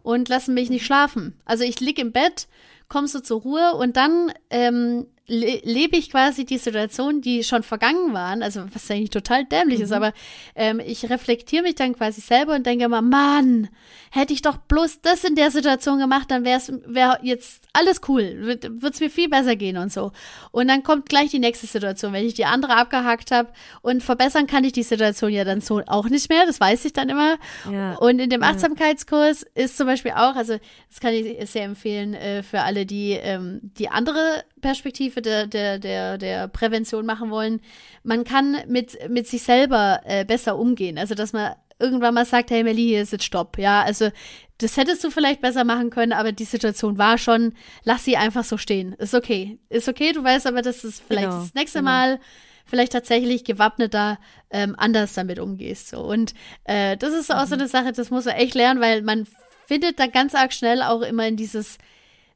und 0.02 0.30
lassen 0.30 0.54
mich 0.54 0.70
nicht 0.70 0.86
schlafen. 0.86 1.38
Also 1.44 1.64
ich 1.64 1.80
lieg 1.80 1.98
im 1.98 2.12
Bett, 2.12 2.48
kommst 2.88 3.14
du 3.14 3.20
zur 3.20 3.42
Ruhe 3.42 3.74
und 3.74 3.98
dann 3.98 4.32
ähm, 4.48 5.06
le 5.28 5.60
lebe 5.62 5.96
ich 5.96 6.10
quasi 6.10 6.44
die 6.44 6.58
Situation, 6.58 7.20
die 7.20 7.44
schon 7.44 7.62
vergangen 7.62 8.14
waren, 8.14 8.42
also 8.42 8.64
was 8.72 8.90
eigentlich 8.90 9.10
total 9.10 9.44
dämlich 9.44 9.78
mhm. 9.78 9.84
ist, 9.84 9.92
aber 9.92 10.12
ähm, 10.56 10.80
ich 10.84 11.08
reflektiere 11.08 11.62
mich 11.62 11.74
dann 11.74 11.94
quasi 11.94 12.20
selber 12.20 12.54
und 12.54 12.66
denke 12.66 12.86
immer, 12.86 13.02
Mann, 13.02 13.68
hätte 14.10 14.32
ich 14.32 14.42
doch 14.42 14.56
bloß 14.56 15.02
das 15.02 15.24
in 15.24 15.34
der 15.34 15.50
Situation 15.50 15.98
gemacht, 15.98 16.30
dann 16.30 16.44
wäre 16.44 16.58
es 16.58 16.72
wär 16.86 17.20
jetzt 17.22 17.64
alles 17.74 18.00
cool, 18.08 18.58
wird 18.60 18.94
es 18.94 19.00
mir 19.00 19.10
viel 19.10 19.28
besser 19.28 19.54
gehen 19.54 19.76
und 19.76 19.92
so. 19.92 20.12
Und 20.50 20.68
dann 20.68 20.82
kommt 20.82 21.08
gleich 21.08 21.30
die 21.30 21.38
nächste 21.38 21.66
Situation, 21.66 22.12
wenn 22.12 22.26
ich 22.26 22.34
die 22.34 22.46
andere 22.46 22.76
abgehakt 22.76 23.30
habe 23.30 23.50
und 23.82 24.02
verbessern 24.02 24.46
kann 24.46 24.64
ich 24.64 24.72
die 24.72 24.82
Situation 24.82 25.30
ja 25.30 25.44
dann 25.44 25.60
so 25.60 25.82
auch 25.86 26.08
nicht 26.08 26.30
mehr, 26.30 26.46
das 26.46 26.58
weiß 26.58 26.86
ich 26.86 26.94
dann 26.94 27.10
immer. 27.10 27.36
Ja. 27.70 27.96
Und 27.96 28.18
in 28.18 28.30
dem 28.30 28.42
Achtsamkeitskurs 28.42 29.44
ist 29.54 29.76
zum 29.76 29.86
Beispiel 29.86 30.12
auch, 30.12 30.36
also 30.36 30.56
das 30.88 31.00
kann 31.00 31.12
ich 31.12 31.50
sehr 31.50 31.64
empfehlen 31.64 32.14
äh, 32.14 32.42
für 32.42 32.62
alle, 32.62 32.86
die 32.86 33.12
ähm, 33.12 33.60
die 33.62 33.90
andere 33.90 34.44
Perspektive 34.60 35.22
der, 35.22 35.46
der, 35.46 35.78
der, 35.78 36.18
der 36.18 36.48
Prävention 36.48 37.06
machen 37.06 37.30
wollen, 37.30 37.60
man 38.02 38.24
kann 38.24 38.56
mit, 38.66 38.96
mit 39.08 39.26
sich 39.26 39.42
selber 39.42 40.00
äh, 40.04 40.24
besser 40.24 40.58
umgehen. 40.58 40.98
Also, 40.98 41.14
dass 41.14 41.32
man 41.32 41.54
irgendwann 41.78 42.14
mal 42.14 42.24
sagt, 42.24 42.50
hey 42.50 42.64
Melly, 42.64 42.88
hier 42.88 43.02
ist 43.02 43.12
jetzt 43.12 43.24
Stopp. 43.24 43.58
Ja, 43.58 43.82
also 43.82 44.10
das 44.58 44.76
hättest 44.76 45.04
du 45.04 45.10
vielleicht 45.10 45.40
besser 45.40 45.64
machen 45.64 45.90
können, 45.90 46.12
aber 46.12 46.32
die 46.32 46.44
Situation 46.44 46.98
war 46.98 47.16
schon, 47.18 47.54
lass 47.84 48.04
sie 48.04 48.16
einfach 48.16 48.44
so 48.44 48.56
stehen. 48.56 48.94
Ist 48.94 49.14
okay. 49.14 49.58
Ist 49.68 49.88
okay, 49.88 50.12
du 50.12 50.22
weißt 50.22 50.46
aber, 50.46 50.62
dass 50.62 50.82
du 50.82 50.90
vielleicht 50.90 51.28
genau, 51.28 51.40
das 51.40 51.54
nächste 51.54 51.78
genau. 51.78 51.90
Mal 51.90 52.20
vielleicht 52.66 52.92
tatsächlich 52.92 53.44
gewappneter 53.44 54.18
ähm, 54.50 54.74
anders 54.76 55.14
damit 55.14 55.38
umgehst. 55.38 55.88
So. 55.88 56.00
Und 56.00 56.34
äh, 56.64 56.96
das 56.96 57.14
ist 57.14 57.32
auch 57.32 57.44
mhm. 57.44 57.48
so 57.48 57.54
eine 57.54 57.68
Sache, 57.68 57.92
das 57.92 58.10
muss 58.10 58.24
man 58.24 58.34
echt 58.34 58.54
lernen, 58.54 58.80
weil 58.80 59.02
man 59.02 59.26
findet 59.66 59.98
da 60.00 60.06
ganz 60.06 60.34
arg 60.34 60.52
schnell 60.52 60.82
auch 60.82 61.02
immer 61.02 61.26
in 61.26 61.36
dieses 61.36 61.78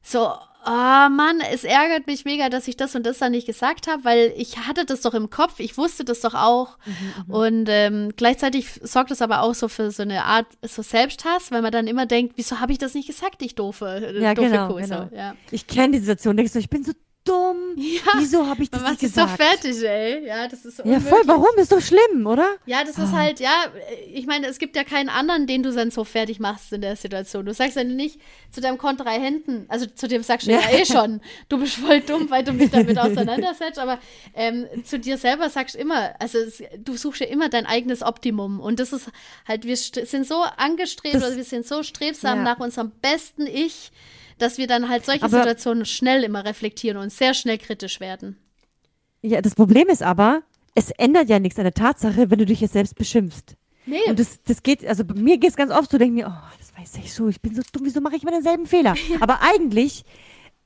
so, 0.01 0.33
oh 0.65 1.09
Mann, 1.09 1.39
es 1.51 1.63
ärgert 1.63 2.07
mich 2.07 2.25
mega, 2.25 2.49
dass 2.49 2.67
ich 2.67 2.77
das 2.77 2.95
und 2.95 3.05
das 3.05 3.19
da 3.19 3.29
nicht 3.29 3.47
gesagt 3.47 3.87
habe, 3.87 4.03
weil 4.03 4.33
ich 4.37 4.57
hatte 4.57 4.85
das 4.85 5.01
doch 5.01 5.13
im 5.13 5.29
Kopf, 5.29 5.59
ich 5.59 5.77
wusste 5.77 6.05
das 6.05 6.21
doch 6.21 6.33
auch. 6.33 6.77
Mhm, 6.85 6.93
mhm, 7.27 7.33
und 7.33 7.69
ähm, 7.69 8.11
gleichzeitig 8.15 8.67
sorgt 8.81 9.11
es 9.11 9.21
aber 9.21 9.41
auch 9.41 9.53
so 9.53 9.67
für 9.67 9.91
so 9.91 10.03
eine 10.03 10.25
Art 10.25 10.47
so 10.61 10.81
Selbsthass, 10.81 11.51
weil 11.51 11.61
man 11.61 11.71
dann 11.71 11.87
immer 11.87 12.05
denkt, 12.05 12.33
wieso 12.37 12.59
habe 12.59 12.71
ich 12.71 12.77
das 12.77 12.93
nicht 12.93 13.07
gesagt, 13.07 13.41
ich 13.41 13.55
doofe, 13.55 14.15
ja, 14.19 14.33
doofe 14.33 14.49
genau, 14.49 14.67
Kuh, 14.67 14.75
genau. 14.75 15.09
Ja. 15.15 15.35
Ich 15.51 15.67
kenne 15.67 15.93
die 15.93 15.99
Situation, 15.99 16.37
denkst 16.37 16.53
du, 16.53 16.59
ich 16.59 16.69
bin 16.69 16.83
so 16.83 16.93
dumm. 17.23 17.75
Ja, 17.77 18.01
Wieso 18.17 18.47
habe 18.47 18.63
ich 18.63 18.69
das 18.69 18.81
nicht 18.81 18.99
gesagt? 18.99 19.17
Man 19.17 19.25
macht 19.27 19.61
so 19.61 19.71
fertig, 19.71 19.83
ey. 19.83 20.27
Ja, 20.27 20.47
das 20.47 20.65
ist 20.65 20.77
so 20.77 20.83
Ja, 20.83 20.99
voll. 20.99 21.21
Warum? 21.25 21.47
Ist 21.57 21.69
so 21.69 21.79
schlimm, 21.79 22.25
oder? 22.25 22.55
Ja, 22.65 22.83
das 22.83 22.97
ist 22.97 23.13
ah. 23.13 23.17
halt, 23.17 23.39
ja, 23.39 23.65
ich 24.11 24.25
meine, 24.25 24.47
es 24.47 24.59
gibt 24.59 24.75
ja 24.75 24.83
keinen 24.83 25.09
anderen, 25.09 25.47
den 25.47 25.63
du 25.63 25.71
dann 25.71 25.91
so 25.91 26.03
fertig 26.03 26.39
machst 26.39 26.73
in 26.73 26.81
der 26.81 26.95
Situation. 26.95 27.45
Du 27.45 27.53
sagst 27.53 27.77
ja 27.77 27.83
nicht 27.83 28.19
zu 28.51 28.61
deinem 28.61 28.77
Kontrahenten, 28.77 29.65
also 29.69 29.85
zu 29.85 30.07
dem 30.07 30.23
sagst 30.23 30.47
du 30.47 30.51
ja, 30.51 30.59
ja 30.59 30.79
eh 30.79 30.85
schon, 30.85 31.21
du 31.49 31.59
bist 31.59 31.75
voll 31.75 32.01
dumm, 32.01 32.29
weil 32.29 32.43
du 32.43 32.53
mich 32.53 32.71
damit 32.71 32.97
auseinandersetzt, 32.97 33.79
aber 33.79 33.99
ähm, 34.33 34.65
zu 34.83 34.99
dir 34.99 35.17
selber 35.17 35.49
sagst 35.49 35.75
du 35.75 35.79
immer, 35.79 36.13
also 36.19 36.39
es, 36.39 36.61
du 36.77 36.95
suchst 36.97 37.21
ja 37.21 37.27
immer 37.27 37.49
dein 37.49 37.65
eigenes 37.65 38.01
Optimum 38.01 38.59
und 38.59 38.79
das 38.79 38.93
ist 38.93 39.09
halt, 39.47 39.65
wir 39.65 39.77
sind 39.77 40.27
so 40.27 40.43
angestrebt, 40.57 41.15
das, 41.15 41.23
oder 41.23 41.35
wir 41.35 41.43
sind 41.43 41.65
so 41.65 41.83
strebsam 41.83 42.39
ja. 42.39 42.43
nach 42.43 42.59
unserem 42.59 42.91
besten 43.01 43.47
Ich, 43.47 43.91
dass 44.37 44.57
wir 44.57 44.67
dann 44.67 44.89
halt 44.89 45.05
solche 45.05 45.23
aber, 45.23 45.37
Situationen 45.37 45.85
schnell 45.85 46.23
immer 46.23 46.45
reflektieren 46.45 46.97
und 46.97 47.11
sehr 47.11 47.33
schnell 47.33 47.57
kritisch 47.57 47.99
werden. 47.99 48.37
Ja, 49.21 49.41
das 49.41 49.55
Problem 49.55 49.87
ist 49.87 50.03
aber, 50.03 50.43
es 50.75 50.91
ändert 50.91 51.29
ja 51.29 51.39
nichts 51.39 51.57
an 51.59 51.65
der 51.65 51.73
Tatsache, 51.73 52.29
wenn 52.29 52.39
du 52.39 52.45
dich 52.45 52.61
jetzt 52.61 52.73
selbst 52.73 52.95
beschimpfst. 52.95 53.55
Nee. 53.85 54.01
Und 54.07 54.19
das, 54.19 54.41
das 54.43 54.63
geht, 54.63 54.85
also 54.85 55.03
bei 55.03 55.13
mir 55.15 55.37
geht 55.37 55.51
es 55.51 55.55
ganz 55.55 55.71
oft 55.71 55.91
so, 55.91 55.97
denke 55.97 56.13
mir, 56.13 56.27
oh, 56.27 56.57
das 56.57 56.77
weiß 56.77 57.03
ich 57.03 57.13
so, 57.13 57.27
ich 57.27 57.41
bin 57.41 57.53
so 57.53 57.61
dumm, 57.71 57.85
wieso 57.85 58.01
mache 58.01 58.15
ich 58.15 58.23
immer 58.23 58.31
denselben 58.31 58.65
Fehler? 58.65 58.95
Ja. 59.09 59.17
Aber 59.19 59.41
eigentlich 59.41 60.05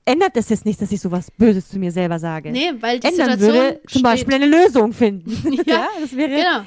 ändert 0.05 0.38
es 0.38 0.49
jetzt 0.49 0.65
nicht, 0.65 0.82
dass 0.82 0.91
ich 0.91 1.01
sowas 1.01 1.32
Böses 1.32 1.68
zu 1.68 1.80
mir 1.80 1.91
selber 1.91 2.20
sage. 2.20 2.51
Nee, 2.51 2.72
weil 2.80 2.99
die 2.99 3.07
Ändern 3.07 3.32
Situation 3.39 3.53
würde 3.53 3.82
zum 3.88 4.01
Beispiel 4.03 4.36
eine 4.36 4.45
Lösung 4.45 4.93
finden. 4.93 5.53
ja, 5.65 5.74
ja, 5.74 5.88
das 5.99 6.15
wäre. 6.15 6.30
Genau. 6.30 6.65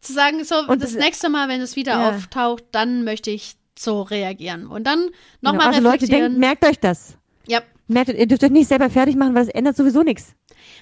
Zu 0.00 0.12
sagen, 0.12 0.44
so, 0.44 0.56
und 0.60 0.80
das, 0.82 0.92
das 0.92 1.02
nächste 1.02 1.28
Mal, 1.28 1.48
wenn 1.48 1.60
es 1.60 1.76
wieder 1.76 1.92
ja. 1.92 2.10
auftaucht, 2.10 2.64
dann 2.70 3.04
möchte 3.04 3.30
ich 3.30 3.56
so 3.82 4.02
reagieren. 4.02 4.66
Und 4.66 4.86
dann 4.86 5.10
nochmal 5.40 5.72
genau, 5.72 5.90
also 5.90 6.06
Leute, 6.06 6.06
denkt, 6.06 6.38
merkt 6.38 6.64
euch 6.64 6.78
das. 6.78 7.16
Ja. 7.46 7.62
Merkt, 7.86 8.10
ihr 8.10 8.26
dürft 8.26 8.44
euch 8.44 8.50
nicht 8.50 8.68
selber 8.68 8.90
fertig 8.90 9.16
machen, 9.16 9.34
weil 9.34 9.42
es 9.42 9.48
ändert 9.48 9.76
sowieso 9.76 10.02
nichts. 10.02 10.34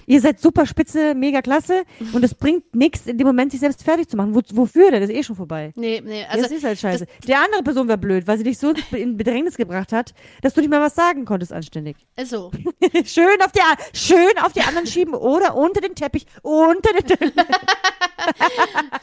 Ihr 0.05 0.21
seid 0.21 0.39
super 0.39 0.65
spitze, 0.65 1.13
mega 1.15 1.41
klasse 1.41 1.83
und 2.13 2.23
es 2.23 2.33
bringt 2.33 2.75
nichts, 2.75 3.07
in 3.07 3.17
dem 3.17 3.27
Moment 3.27 3.51
sich 3.51 3.59
selbst 3.59 3.83
fertig 3.83 4.07
zu 4.07 4.17
machen. 4.17 4.35
Wo, 4.35 4.41
wofür 4.53 4.91
denn? 4.91 5.01
Das 5.01 5.09
ist 5.09 5.15
eh 5.15 5.23
schon 5.23 5.35
vorbei. 5.35 5.71
Nee, 5.75 6.01
nee. 6.03 6.25
Also, 6.25 6.43
das 6.43 6.51
ist 6.51 6.63
halt 6.63 6.79
scheiße. 6.79 7.05
Der 7.27 7.43
andere 7.43 7.63
Person 7.63 7.87
wäre 7.87 7.97
blöd, 7.97 8.27
weil 8.27 8.37
sie 8.37 8.43
dich 8.43 8.57
so 8.57 8.73
in 8.91 9.17
Bedrängnis 9.17 9.55
gebracht 9.55 9.93
hat, 9.93 10.13
dass 10.41 10.53
du 10.53 10.61
nicht 10.61 10.69
mal 10.69 10.81
was 10.81 10.95
sagen 10.95 11.25
konntest 11.25 11.53
anständig. 11.53 11.97
Ist 12.15 12.31
so. 12.31 12.51
schön, 13.05 13.41
auf 13.41 13.51
die, 13.51 13.59
schön 13.97 14.37
auf 14.41 14.53
die 14.53 14.61
anderen 14.61 14.87
schieben 14.87 15.13
oder 15.13 15.55
unter 15.55 15.81
den 15.81 15.95
Teppich, 15.95 16.25
unter 16.41 16.93
den 16.93 17.05
Teppich. 17.05 17.33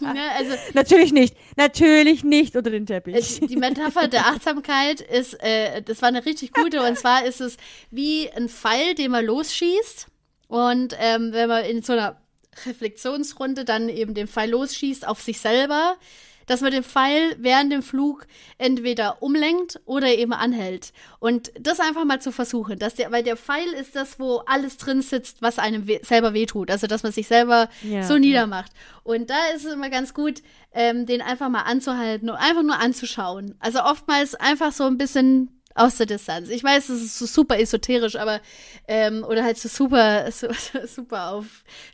ne, 0.01 0.31
also, 0.37 0.55
Natürlich 0.73 1.12
nicht. 1.12 1.37
Natürlich 1.57 2.25
nicht 2.25 2.57
unter 2.57 2.71
den 2.71 2.87
Teppich. 2.87 3.41
Die 3.41 3.57
Metapher 3.57 4.09
der 4.09 4.27
Achtsamkeit 4.27 5.01
ist, 5.01 5.35
äh, 5.43 5.83
das 5.83 6.03
war 6.03 6.09
eine 6.09 6.25
richtig 6.25 6.53
gute 6.53 6.83
und 6.83 6.99
zwar 6.99 7.25
ist 7.25 7.41
es 7.41 7.57
wie 7.91 8.31
ein 8.31 8.49
Pfeil, 8.49 8.95
den 8.95 9.11
man 9.11 9.25
losschießt 9.25 10.07
und 10.49 10.97
ähm, 10.99 11.33
wenn 11.33 11.49
man 11.49 11.65
in 11.65 11.83
so 11.83 11.93
einer 11.93 12.21
Reflexionsrunde 12.67 13.65
dann 13.65 13.89
eben 13.89 14.15
den 14.15 14.29
Pfeil 14.29 14.51
losschießt 14.51 15.07
auf 15.07 15.21
sich 15.21 15.41
selber, 15.41 15.97
dass 16.47 16.61
man 16.61 16.70
den 16.72 16.84
Pfeil 16.84 17.36
während 17.38 17.72
dem 17.72 17.82
Flug 17.82 18.26
entweder 18.59 19.22
umlenkt 19.22 19.80
oder 19.84 20.09
eben 20.09 20.32
anhält. 20.32 20.92
Und 21.18 21.53
das 21.59 21.80
einfach 21.80 22.05
mal 22.05 22.20
zu 22.20 22.32
versuchen, 22.32 22.78
dass 22.78 22.95
der, 22.95 23.12
weil 23.12 23.22
der 23.22 23.36
Pfeil 23.36 23.68
ist 23.68 23.97
das, 23.97 24.18
wo 24.18 24.38
alles 24.47 24.76
drin 24.76 25.03
sitzt, 25.03 25.42
was 25.42 25.59
einem 25.59 25.86
we 25.88 26.01
selber 26.03 26.34
wehtut. 26.34 26.70
Also, 26.70 26.86
dass 26.86 27.03
man 27.03 27.12
sich 27.12 27.26
selber 27.26 27.68
Ja, 27.82 28.03
so 28.03 28.14
ja. 28.14 28.20
niedermacht. 28.20 28.72
Und 29.03 29.30
da 29.30 29.36
ist 29.55 29.64
es 29.64 29.72
immer 29.72 29.90
ganz 29.90 30.14
gut, 30.14 30.42
ähm, 30.72 31.07
den 31.07 31.22
einfach 31.22 31.49
mal 31.49 31.62
anzuhalten 31.62 32.30
und 32.30 32.36
einfach 32.36 32.62
nur 32.62 32.78
anzuschauen. 32.78 33.55
Also 33.61 33.80
oftmals 33.82 34.34
einfach 34.34 34.72
so 34.72 34.84
ein 34.84 34.99
bisschen 34.99 35.54
aus 35.75 35.97
der 35.97 36.07
Distanz. 36.07 36.49
Ich 36.49 36.62
weiß, 36.62 36.89
es 36.89 37.03
ist 37.03 37.18
so 37.18 37.27
super 37.27 37.59
esoterisch, 37.59 38.16
aber 38.16 38.41
ähm, 38.87 39.25
oder 39.25 39.43
halt 39.43 39.59
so 39.59 39.68
super, 39.68 40.31
so, 40.33 40.49
super 40.87 41.33
auf 41.33 41.47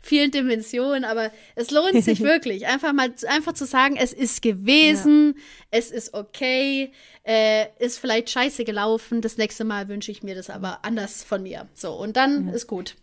vielen 0.03 0.31
Dimensionen, 0.31 1.03
aber 1.03 1.31
es 1.55 1.71
lohnt 1.71 2.03
sich 2.03 2.19
wirklich, 2.21 2.67
einfach 2.67 2.93
mal 2.93 3.13
einfach 3.27 3.53
zu 3.53 3.65
sagen, 3.65 3.97
es 3.97 4.13
ist 4.13 4.41
gewesen, 4.41 5.35
es 5.71 5.91
ist 5.91 6.13
okay, 6.13 6.91
äh, 7.23 7.65
ist 7.79 7.99
vielleicht 7.99 8.29
scheiße 8.29 8.63
gelaufen, 8.63 9.21
das 9.21 9.37
nächste 9.37 9.63
Mal 9.63 9.87
wünsche 9.87 10.11
ich 10.11 10.23
mir 10.23 10.35
das 10.35 10.49
aber 10.49 10.79
anders 10.83 11.23
von 11.23 11.43
mir. 11.43 11.67
So, 11.73 11.93
und 11.93 12.17
dann 12.17 12.49
ist 12.49 12.67
gut. 12.67 12.95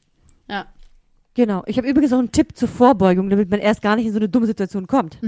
Ja. 0.49 0.67
Genau. 1.35 1.63
Ich 1.67 1.77
habe 1.79 1.89
übrigens 1.89 2.13
auch 2.13 2.19
einen 2.19 2.33
Tipp 2.33 2.57
zur 2.57 2.69
Vorbeugung, 2.69 3.31
damit 3.31 3.49
man 3.49 3.61
erst 3.61 3.81
gar 3.81 3.95
nicht 3.95 4.07
in 4.07 4.13
so 4.13 4.19
eine 4.19 4.29
dumme 4.29 4.47
Situation 4.47 4.89
kommt. 4.89 5.19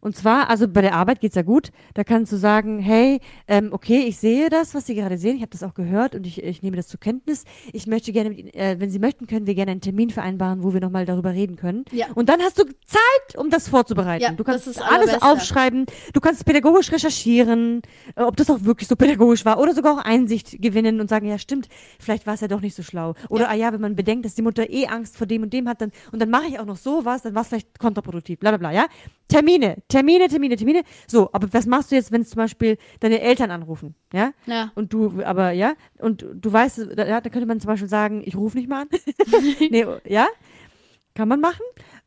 Und 0.00 0.16
zwar, 0.16 0.48
also 0.48 0.66
bei 0.66 0.80
der 0.80 0.94
Arbeit 0.94 1.20
geht's 1.20 1.36
ja 1.36 1.42
gut. 1.42 1.70
Da 1.94 2.04
kannst 2.04 2.32
du 2.32 2.36
sagen, 2.36 2.78
hey, 2.78 3.20
ähm, 3.46 3.68
okay, 3.72 4.04
ich 4.06 4.16
sehe 4.18 4.48
das, 4.48 4.74
was 4.74 4.86
Sie 4.86 4.94
gerade 4.94 5.18
sehen. 5.18 5.36
Ich 5.36 5.42
habe 5.42 5.50
das 5.50 5.62
auch 5.62 5.74
gehört 5.74 6.14
und 6.14 6.26
ich, 6.26 6.42
ich 6.42 6.62
nehme 6.62 6.76
das 6.76 6.88
zur 6.88 6.98
Kenntnis. 7.00 7.44
Ich 7.72 7.86
möchte 7.86 8.12
gerne, 8.12 8.30
mit 8.30 8.38
Ihnen, 8.38 8.54
äh, 8.54 8.76
wenn 8.78 8.90
Sie 8.90 8.98
möchten, 8.98 9.26
können 9.26 9.46
wir 9.46 9.54
gerne 9.54 9.72
einen 9.72 9.80
Termin 9.82 10.10
vereinbaren, 10.10 10.62
wo 10.62 10.72
wir 10.72 10.80
nochmal 10.80 11.04
darüber 11.04 11.32
reden 11.32 11.56
können. 11.56 11.84
Ja. 11.92 12.06
Und 12.14 12.28
dann 12.28 12.40
hast 12.40 12.58
du 12.58 12.64
Zeit, 12.64 13.36
um 13.36 13.50
das 13.50 13.68
vorzubereiten. 13.68 14.22
Ja, 14.22 14.32
du 14.32 14.42
kannst 14.44 14.66
alles 14.82 15.20
aufschreiben. 15.20 15.86
Du 16.14 16.20
kannst 16.20 16.44
pädagogisch 16.44 16.90
recherchieren, 16.92 17.82
äh, 18.16 18.22
ob 18.22 18.36
das 18.36 18.48
auch 18.50 18.64
wirklich 18.64 18.88
so 18.88 18.96
pädagogisch 18.96 19.44
war 19.44 19.60
oder 19.60 19.74
sogar 19.74 19.94
auch 19.98 20.04
Einsicht 20.04 20.62
gewinnen 20.62 21.00
und 21.00 21.08
sagen, 21.10 21.26
ja 21.26 21.38
stimmt, 21.38 21.68
vielleicht 21.98 22.26
war 22.26 22.34
es 22.34 22.40
ja 22.40 22.48
doch 22.48 22.60
nicht 22.60 22.74
so 22.74 22.82
schlau. 22.82 23.14
Oder, 23.28 23.44
Ja. 23.44 23.50
ah 23.50 23.54
ja, 23.54 23.72
wenn 23.72 23.80
man 23.80 23.96
bedenkt, 23.96 24.24
dass 24.24 24.34
die 24.34 24.42
Mutter 24.42 24.70
eh 24.70 24.86
Angst 24.86 25.16
vor 25.16 25.26
dem 25.26 25.42
und 25.42 25.52
dem 25.52 25.68
hat, 25.68 25.80
dann, 25.80 25.92
und 26.12 26.20
dann 26.20 26.30
mache 26.30 26.46
ich 26.48 26.58
auch 26.58 26.64
noch 26.64 26.76
sowas, 26.76 27.22
dann 27.22 27.34
war 27.34 27.42
es 27.42 27.48
vielleicht 27.48 27.78
kontraproduktiv, 27.78 28.38
bla 28.38 28.50
bla 28.50 28.58
bla, 28.58 28.72
ja? 28.72 28.86
Termine, 29.28 29.76
Termine, 29.90 30.28
Termine, 30.28 30.56
Termine. 30.56 30.82
So, 31.06 31.28
aber 31.32 31.52
was 31.52 31.66
machst 31.66 31.90
du 31.90 31.96
jetzt, 31.96 32.10
wenn 32.12 32.24
zum 32.24 32.36
Beispiel 32.36 32.78
deine 33.00 33.20
Eltern 33.20 33.50
anrufen, 33.50 33.94
ja? 34.12 34.32
Ja. 34.46 34.72
Und 34.74 34.92
du, 34.92 35.22
aber 35.22 35.50
ja, 35.50 35.74
und 35.98 36.24
du 36.32 36.52
weißt, 36.52 36.88
da, 36.96 37.20
da 37.20 37.28
könnte 37.28 37.46
man 37.46 37.60
zum 37.60 37.68
Beispiel 37.68 37.88
sagen, 37.88 38.22
ich 38.24 38.36
rufe 38.36 38.56
nicht 38.56 38.68
mal 38.68 38.82
an. 38.82 38.88
nee, 39.70 39.84
ja? 40.08 40.26
Kann 41.14 41.28
man 41.28 41.40
machen. 41.40 41.62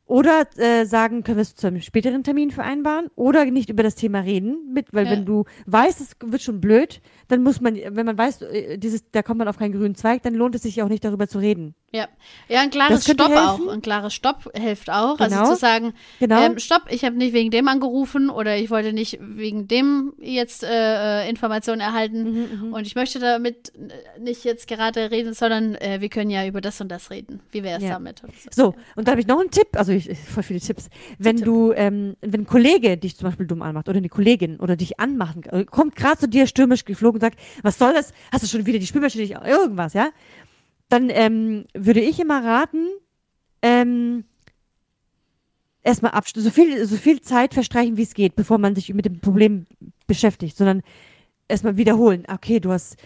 Oder 0.06 0.48
äh, 0.58 0.86
sagen, 0.86 1.24
können 1.24 1.38
wir 1.38 1.44
es 1.44 1.56
zu 1.56 1.68
einem 1.68 1.82
späteren 1.82 2.24
Termin 2.24 2.52
vereinbaren 2.52 3.08
oder 3.16 3.46
nicht 3.46 3.70
über 3.70 3.84
das 3.84 3.96
Thema 3.96 4.20
reden, 4.20 4.74
mit, 4.74 4.94
weil 4.94 5.06
Ja. 5.06 5.12
wenn 5.12 5.26
du 5.26 5.46
weißt, 5.66 6.02
es 6.02 6.16
wird 6.24 6.42
schon 6.42 6.60
blöd, 6.60 7.02
dann 7.34 7.44
muss 7.44 7.60
man, 7.62 7.76
wenn 7.76 8.06
man 8.06 8.18
weiß, 8.18 8.42
äh, 8.44 8.78
dieses, 8.78 9.10
da 9.12 9.22
kommt 9.24 9.40
man 9.40 9.48
auf 9.48 9.58
keinen 9.58 9.74
grünen 9.74 9.96
Zweig, 9.96 10.22
dann 10.24 10.34
lohnt 10.36 10.56
es 10.56 10.62
sich 10.64 10.82
auch 10.82 10.88
nicht 10.90 11.04
darüber 11.04 11.28
zu 11.28 11.40
reden. 11.40 11.76
Ja, 11.92 12.08
ja 12.50 12.62
ein 12.62 12.70
klares 12.72 13.04
Stopp 13.06 13.32
auch. 13.32 13.68
Ein 13.68 13.82
klares 13.82 14.14
Stopp 14.16 14.50
hilft 14.56 14.90
auch. 14.90 15.18
Genau. 15.18 15.42
Also 15.42 15.54
zu 15.54 15.60
sagen, 15.60 15.94
Genau. 16.20 16.42
ähm, 16.44 16.58
Stopp, 16.58 16.84
ich 16.90 17.06
habe 17.06 17.16
nicht 17.16 17.34
wegen 17.34 17.52
dem 17.52 17.68
angerufen 17.68 18.30
oder 18.32 18.58
ich 18.58 18.70
wollte 18.72 18.94
nicht 18.94 19.20
wegen 19.22 19.68
dem 19.68 20.14
jetzt 20.20 20.64
äh, 20.64 21.24
äh, 21.26 21.30
Informationen 21.30 21.82
erhalten 21.82 22.14
Mhm, 22.64 22.74
und 22.74 22.88
ich 22.88 22.96
möchte 22.96 23.20
damit 23.20 23.74
nicht 24.20 24.44
jetzt 24.44 24.68
gerade 24.68 25.12
reden, 25.12 25.34
sondern 25.36 25.76
äh, 25.76 25.98
wir 26.02 26.10
können 26.10 26.30
ja 26.32 26.48
über 26.48 26.62
das 26.62 26.82
und 26.82 26.90
das 26.90 27.12
reden. 27.12 27.42
Wie 27.52 27.62
wäre 27.64 27.78
es 27.78 27.84
Ja. 27.84 27.92
damit? 27.92 28.22
So, 28.52 28.74
und 28.96 29.08
da 29.08 29.12
habe 29.12 29.22
ich 29.22 29.28
noch 29.28 29.40
einen 29.40 29.52
Tipp, 29.52 29.68
also 29.74 29.92
ich, 29.92 30.10
ich- 30.10 30.20
voll 30.20 30.44
viele 30.44 30.60
Tipps. 30.60 30.90
Wenn 31.20 31.36
Tipp. 31.38 31.46
du, 31.46 31.74
ähm, 31.74 32.16
wenn 32.22 32.42
ein 32.42 32.48
Kollege 32.48 32.98
dich 32.98 33.18
zum 33.18 33.28
Beispiel 33.28 33.46
dumm 33.46 33.62
anmacht 33.62 33.88
oder 33.90 33.98
eine 34.00 34.10
Kollegin 34.10 34.60
oder 34.60 34.76
dich 34.76 35.00
anmachen, 35.00 35.44
äh, 35.44 35.64
kommt 35.66 35.96
gerade 35.96 36.18
zu 36.18 36.28
dir 36.28 36.48
stürmisch 36.48 36.86
geflogen 36.86 37.18
und 37.18 37.23
sagt, 37.24 37.40
was 37.62 37.78
soll 37.78 37.94
das? 37.94 38.14
Hast 38.32 38.44
du 38.44 38.48
schon 38.48 38.66
wieder 38.66 38.80
die 38.80 38.88
Spülmaschine, 38.88 39.46
irgendwas, 39.46 39.94
ja? 39.94 40.10
Dann 40.90 41.10
ähm, 41.10 41.66
würde 41.74 42.02
ich 42.02 42.20
immer 42.20 42.44
raten, 42.44 42.88
ähm, 43.62 44.26
erstmal 45.84 46.12
so 46.36 46.50
viel, 46.50 46.86
so 46.86 46.98
viel 46.98 47.22
Zeit 47.22 47.54
verstreichen, 47.54 47.98
wie 47.98 48.04
es 48.04 48.14
geht, 48.14 48.36
bevor 48.36 48.58
man 48.58 48.76
sich 48.76 48.94
mit 48.94 49.06
dem 49.06 49.20
Problem 49.20 49.66
beschäftigt, 50.08 50.58
sondern 50.58 50.82
erstmal 51.48 51.78
wiederholen. 51.78 52.26
Okay, 52.28 52.60
du 52.60 52.72
hast, 52.72 52.98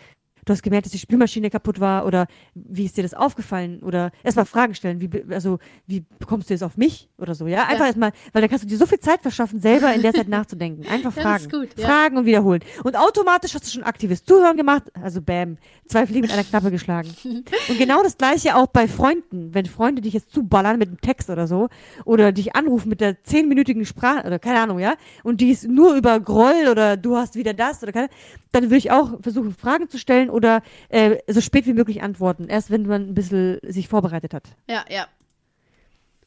du 0.50 0.54
hast 0.54 0.64
gemerkt, 0.64 0.86
dass 0.86 0.92
die 0.92 1.00
Spülmaschine 1.00 1.50
kaputt 1.50 1.80
war 1.80 2.06
oder 2.06 2.28
wie 2.56 2.86
ist 2.86 2.98
dir 2.98 3.04
das 3.04 3.14
aufgefallen 3.14 3.82
oder 3.84 4.12
erstmal 4.24 4.46
Fragen 4.46 4.74
stellen, 4.74 5.02
wie, 5.02 5.10
also, 5.34 5.60
wie 5.86 6.04
bekommst 6.20 6.50
du 6.50 6.54
jetzt 6.54 6.64
auf 6.64 6.78
mich 6.78 7.10
oder 7.18 7.36
so, 7.36 7.48
ja? 7.48 7.64
Einfach 7.64 7.80
Ja. 7.82 7.86
erstmal, 7.88 8.12
weil 8.34 8.42
dann 8.42 8.50
kannst 8.50 8.64
du 8.64 8.68
dir 8.68 8.78
so 8.78 8.86
viel 8.86 9.00
Zeit 9.00 9.22
verschaffen, 9.22 9.60
selber 9.60 9.94
in 9.94 10.02
der 10.02 10.14
Zeit 10.14 10.28
nachzudenken. 10.28 10.88
Einfach 10.88 11.14
fragen. 11.14 11.50
gut, 11.50 11.70
ja. 11.78 11.86
Fragen 11.88 12.18
und 12.18 12.26
wiederholen. 12.26 12.62
Und 12.84 12.96
automatisch 12.98 13.54
hast 13.54 13.66
du 13.66 13.70
schon 13.72 13.84
aktives 13.84 14.24
Zuhören 14.24 14.58
gemacht, 14.58 14.84
also 15.02 15.22
bam, 15.22 15.58
zwei 15.88 16.06
Fliegen 16.08 16.22
mit 16.22 16.32
einer 16.32 16.44
Klappe 16.44 16.72
geschlagen. 16.72 17.14
Und 17.70 17.78
genau 17.78 18.02
das 18.04 18.18
gleiche 18.18 18.56
auch 18.56 18.68
bei 18.68 18.88
Freunden. 18.88 19.54
Wenn 19.54 19.66
Freunde 19.66 20.02
dich 20.02 20.14
jetzt 20.14 20.32
zuballern 20.32 20.78
mit 20.80 20.88
einem 20.88 21.02
Text 21.02 21.30
oder 21.30 21.48
so 21.48 21.68
oder 22.06 22.32
dich 22.32 22.56
anrufen 22.56 22.90
mit 22.90 23.02
der 23.02 23.24
zehnminütigen 23.24 23.86
Sprache 23.86 24.26
oder 24.26 24.40
keine 24.40 24.60
Ahnung, 24.62 24.80
ja, 24.80 24.96
und 25.24 25.42
die 25.42 25.52
ist 25.52 25.68
nur 25.68 25.96
über 25.96 26.20
Groll 26.20 26.68
oder 26.72 26.96
du 26.98 27.16
hast 27.18 27.36
wieder 27.36 27.54
das 27.54 27.84
oder 27.84 27.92
keine, 27.92 28.10
dann 28.52 28.66
würde 28.66 28.78
ich 28.78 28.92
auch 28.92 29.22
versuchen, 29.22 29.54
Fragen 29.54 29.90
zu 29.90 29.98
stellen 29.98 30.30
oder 30.38 30.62
äh, 30.90 31.18
so 31.28 31.42
spät 31.42 31.66
wie 31.66 31.74
möglich 31.74 32.02
antworten. 32.02 32.48
Erst 32.48 32.72
wenn 32.72 32.84
man 32.88 33.10
ein 33.10 33.14
bisschen 33.14 33.58
sich 33.64 33.88
vorbereitet 33.90 34.34
hat. 34.34 34.44
Ja, 34.70 34.86
ja. 34.90 35.08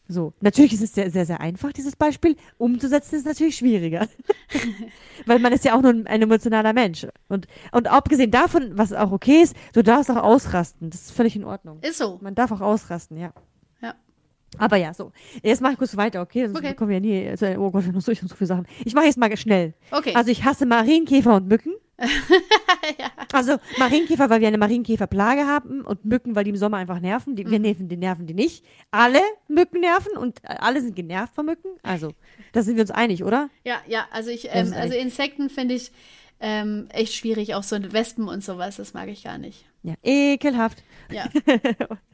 So. 0.08 0.32
Natürlich 0.40 0.72
ist 0.72 0.82
es 0.82 0.92
sehr, 0.92 1.08
sehr, 1.10 1.24
sehr 1.24 1.40
einfach, 1.40 1.72
dieses 1.72 1.94
Beispiel. 1.94 2.34
Umzusetzen 2.58 3.14
ist 3.14 3.26
natürlich 3.26 3.56
schwieriger. 3.56 4.08
Weil 5.26 5.38
man 5.38 5.52
ist 5.52 5.64
ja 5.64 5.76
auch 5.76 5.82
nur 5.82 5.92
ein, 5.92 6.06
emotionaler 6.22 6.72
Mensch. 6.72 7.06
Und, 7.28 7.46
und 7.70 7.86
abgesehen 7.88 8.32
davon, 8.32 8.72
was 8.76 8.92
auch 8.92 9.12
okay 9.12 9.42
ist, 9.42 9.54
du 9.72 9.82
darfst 9.84 10.10
auch 10.10 10.16
ausrasten. 10.16 10.90
Das 10.90 11.02
ist 11.02 11.10
völlig 11.12 11.36
in 11.36 11.44
Ordnung. 11.44 11.78
Ist 11.82 11.98
so. 11.98 12.18
Man 12.22 12.34
darf 12.34 12.50
auch 12.50 12.60
ausrasten, 12.60 13.18
ja. 13.18 13.32
Ja. 13.80 13.94
Aber 14.58 14.76
ja, 14.78 14.92
so. 14.94 15.12
Jetzt 15.44 15.62
mache 15.62 15.74
ich 15.74 15.78
kurz 15.78 15.96
weiter, 15.96 16.22
okay? 16.22 16.46
Sonst 16.46 16.58
Okay. 16.58 16.74
kommen 16.74 16.90
wir 16.90 16.96
ja 16.96 17.30
nie. 17.30 17.36
zu- 17.36 17.56
Oh 17.56 17.70
Gott, 17.70 17.84
wir 17.84 17.88
haben 17.88 17.94
noch 17.94 18.02
so, 18.02 18.10
ich 18.10 18.20
hab 18.20 18.28
so 18.28 18.34
viele 18.34 18.48
Sachen. 18.48 18.66
Ich 18.84 18.94
mache 18.94 19.04
jetzt 19.06 19.16
mal 19.16 19.34
schnell. 19.36 19.74
Okay. 19.92 20.12
Also 20.16 20.32
ich 20.32 20.44
hasse 20.44 20.66
Marienkäfer 20.66 21.36
und 21.36 21.46
Mücken. 21.46 21.72
Also 23.32 23.58
Marienkäfer, 23.78 24.28
weil 24.28 24.40
wir 24.40 24.48
eine 24.48 24.58
Marienkäferplage 24.58 25.46
haben 25.46 25.82
und 25.82 26.04
Mücken, 26.04 26.34
weil 26.34 26.42
die 26.44 26.50
im 26.50 26.56
Sommer 26.56 26.78
einfach 26.78 26.98
nerven. 27.00 27.36
Die, 27.36 27.48
Wir 27.48 27.58
Mhm. 27.58 27.64
nerven, 27.64 27.88
die 27.88 27.96
nerven 27.96 28.26
die 28.26 28.34
nicht. 28.34 28.64
Alle 28.90 29.20
Mücken 29.48 29.80
nerven 29.80 30.16
und 30.16 30.42
äh, 30.42 30.48
alle 30.58 30.80
sind 30.80 30.96
genervt 30.96 31.34
von 31.34 31.46
Mücken. 31.46 31.68
Also, 31.82 32.12
da 32.52 32.62
sind 32.62 32.74
wir 32.76 32.82
uns 32.82 32.90
einig, 32.90 33.22
oder? 33.22 33.48
ja, 33.64 33.76
ja. 33.86 34.06
Also 34.10 34.30
ich, 34.30 34.48
ähm, 34.50 34.72
also 34.76 34.94
Insekten 34.96 35.48
finde 35.48 35.74
ich 35.74 35.92
ähm, 36.40 36.88
echt 36.90 37.14
schwierig. 37.14 37.54
Auch 37.54 37.62
so 37.62 37.76
Wespen 37.92 38.26
und 38.28 38.42
sowas, 38.42 38.76
das 38.76 38.94
mag 38.94 39.08
ich 39.08 39.22
gar 39.22 39.38
nicht. 39.38 39.64
Ja, 39.82 39.94
ekelhaft. 40.02 40.82
Ja. 41.12 41.26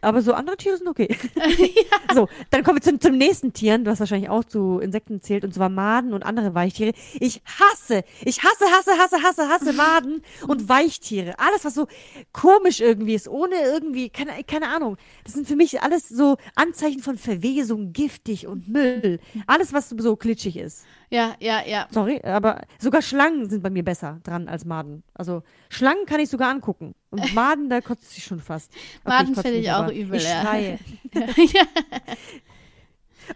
Aber 0.00 0.22
so 0.22 0.34
andere 0.34 0.56
Tiere 0.56 0.76
sind 0.76 0.88
okay. 0.88 1.08
So, 2.14 2.28
dann 2.50 2.62
kommen 2.62 2.78
wir 2.78 2.82
zum, 2.82 3.00
zum 3.00 3.18
nächsten 3.18 3.52
Tieren, 3.52 3.84
du 3.84 3.90
hast 3.90 4.00
wahrscheinlich 4.00 4.30
auch 4.30 4.44
zu 4.44 4.78
Insekten 4.78 5.20
zählt, 5.20 5.44
und 5.44 5.52
zwar 5.52 5.68
Maden 5.68 6.12
und 6.12 6.22
andere 6.22 6.54
Weichtiere. 6.54 6.92
Ich 7.18 7.42
hasse, 7.44 8.04
ich 8.24 8.42
hasse, 8.42 8.64
hasse, 8.70 8.92
hasse, 8.92 9.22
hasse, 9.22 9.48
hasse 9.48 9.72
Maden 9.76 10.22
und 10.46 10.68
Weichtiere. 10.68 11.38
Alles, 11.38 11.64
was 11.64 11.74
so 11.74 11.88
komisch 12.32 12.80
irgendwie 12.80 13.14
ist, 13.14 13.28
ohne 13.28 13.56
irgendwie, 13.56 14.08
keine, 14.08 14.44
keine 14.44 14.68
Ahnung. 14.68 14.96
Das 15.24 15.34
sind 15.34 15.48
für 15.48 15.56
mich 15.56 15.82
alles 15.82 16.08
so 16.08 16.36
Anzeichen 16.54 17.00
von 17.00 17.18
Verwesung, 17.18 17.92
giftig 17.92 18.46
und 18.46 18.68
Müll. 18.68 19.18
Alles, 19.46 19.72
was 19.72 19.88
so 19.90 20.16
klitschig 20.16 20.56
ist. 20.56 20.84
Ja, 21.10 21.34
ja, 21.40 21.62
ja. 21.66 21.86
Sorry, 21.90 22.20
aber 22.22 22.62
sogar 22.78 23.00
Schlangen 23.02 23.48
sind 23.48 23.62
bei 23.62 23.70
mir 23.70 23.84
besser 23.84 24.18
dran 24.24 24.48
als 24.48 24.64
Maden. 24.64 25.02
Also 25.14 25.42
Schlangen 25.68 26.04
kann 26.06 26.20
ich 26.20 26.28
sogar 26.28 26.50
angucken. 26.50 26.94
Und 27.10 27.20
Maden, 27.34 27.70
da 27.70 27.80
kotzt 27.80 28.16
ich 28.18 28.24
schon 28.24 28.40
fast. 28.40 28.72
Okay, 29.04 29.08
Maden 29.16 29.34
finde 29.34 29.52
ich 29.58 29.70
auch 29.70 29.88
übel, 29.90 30.16
Ich 30.16 30.24
ja. 30.28 30.42
schreie. 30.42 30.78
ja. 31.14 31.24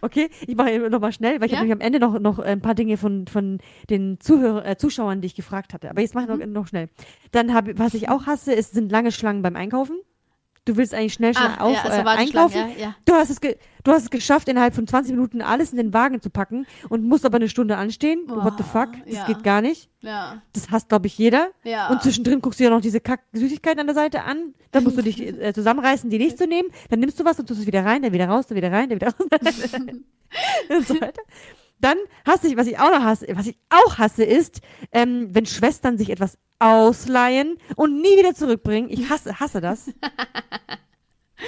Okay, 0.03 0.31
ich 0.47 0.55
mache 0.55 0.79
nochmal 0.89 1.13
schnell, 1.13 1.41
weil 1.41 1.47
ich 1.47 1.53
Ja. 1.53 1.59
habe 1.59 1.67
nämlich 1.67 1.83
am 1.83 1.85
Ende 1.85 1.99
noch, 1.99 2.19
noch 2.21 2.39
ein 2.39 2.61
paar 2.61 2.77
Dinge 2.77 2.97
von, 2.97 3.27
von 3.27 3.59
den 3.91 4.21
Zuhörer, 4.21 4.65
äh, 4.65 4.77
Zuschauern, 4.77 5.21
die 5.21 5.27
ich 5.27 5.35
gefragt 5.35 5.75
hatte. 5.75 5.91
Aber 5.91 6.01
jetzt 6.01 6.15
mache 6.15 6.27
ich 6.27 6.31
noch, 6.31 6.47
Mhm. 6.47 6.53
noch 6.53 6.69
schnell. 6.69 6.89
Dann 7.33 7.53
habe 7.53 7.77
was 7.77 7.95
ich 7.95 8.09
auch 8.09 8.27
hasse, 8.27 8.53
ist, 8.53 8.73
sind 8.73 8.93
lange 8.93 9.11
Schlangen 9.11 9.43
beim 9.43 9.57
Einkaufen. 9.57 9.99
Du 10.67 10.77
willst 10.77 10.93
eigentlich 10.95 11.15
schnell, 11.15 11.35
schnell 11.35 11.53
Ah, 11.59 11.65
auf, 11.65 11.75
ja, 11.75 11.83
also 11.85 12.01
äh, 12.01 12.05
einkaufen. 12.05 12.57
ja, 12.57 12.69
ja. 12.79 12.97
Du 13.07 13.15
hast, 13.15 13.31
es 13.31 13.41
du 13.41 13.93
hast 13.93 14.03
es 14.05 14.11
geschafft, 14.11 14.47
innerhalb 14.49 14.75
von 14.75 14.87
20 14.87 15.13
Minuten 15.15 15.41
alles 15.41 15.71
in 15.73 15.79
den 15.79 15.95
Wagen 15.95 16.21
zu 16.21 16.29
packen 16.29 16.67
und 16.91 17.03
musst 17.03 17.25
aber 17.25 17.37
eine 17.37 17.49
Stunde 17.49 17.77
anstehen. 17.79 18.25
What 18.27 18.55
the 18.59 18.63
fuck? 18.65 18.91
Das 19.07 19.27
geht 19.27 19.43
gar 19.43 19.63
nicht. 19.63 19.89
Das 20.53 20.71
hasst, 20.71 20.89
glaube 20.91 21.07
ich, 21.07 21.17
jeder. 21.17 21.49
Und 21.91 22.03
zwischendrin 22.03 22.41
guckst 22.41 22.61
du 22.61 22.65
ja 22.65 22.71
noch 22.71 22.81
diese 22.83 23.01
Kack-Süßigkeiten 23.01 23.81
an 23.81 23.87
der 23.87 23.95
Seite 23.95 24.25
an. 24.25 24.55
Dann 24.71 24.85
musst 24.85 24.99
du 24.99 25.03
dich 25.03 25.21
äh, 25.41 25.53
zusammenreißen, 25.55 26.11
die 26.11 26.19
nicht 26.19 26.37
zu 26.39 26.47
nehmen. 26.47 26.69
Dann 26.91 27.01
nimmst 27.01 27.19
du 27.19 27.25
was 27.25 27.39
und 27.41 27.47
tust 27.47 27.61
es 27.61 27.67
wieder 27.67 27.85
rein, 27.85 28.03
dann 28.03 28.13
wieder 28.13 28.29
raus, 28.29 28.47
dann 28.47 28.57
wieder 28.57 28.71
rein, 28.71 28.89
dann 28.91 29.01
wieder 29.01 29.09
raus. 29.09 29.27
und 30.69 30.87
so 30.87 31.01
weiter. 31.01 31.23
Dann 31.81 31.97
hasse 32.27 32.49
ich, 32.49 32.57
was 32.57 32.67
ich 32.67 32.79
auch 32.79 32.91
noch 32.91 33.03
hasse, 33.03 33.27
was 33.35 33.47
ich 33.47 33.57
auch 33.71 33.99
hasse, 33.99 34.25
ist, 34.25 34.61
ähm, 34.93 35.29
wenn 35.33 35.47
Schwestern 35.47 35.99
sich 35.99 36.11
etwas 36.11 36.39
ausleihen 36.59 37.57
und 37.77 38.01
nie 38.01 38.19
wieder 38.19 38.35
zurückbringen. 38.35 38.91
Ich 38.91 39.09
hasse, 39.09 39.41
hasse 39.41 39.61
das. 39.61 39.91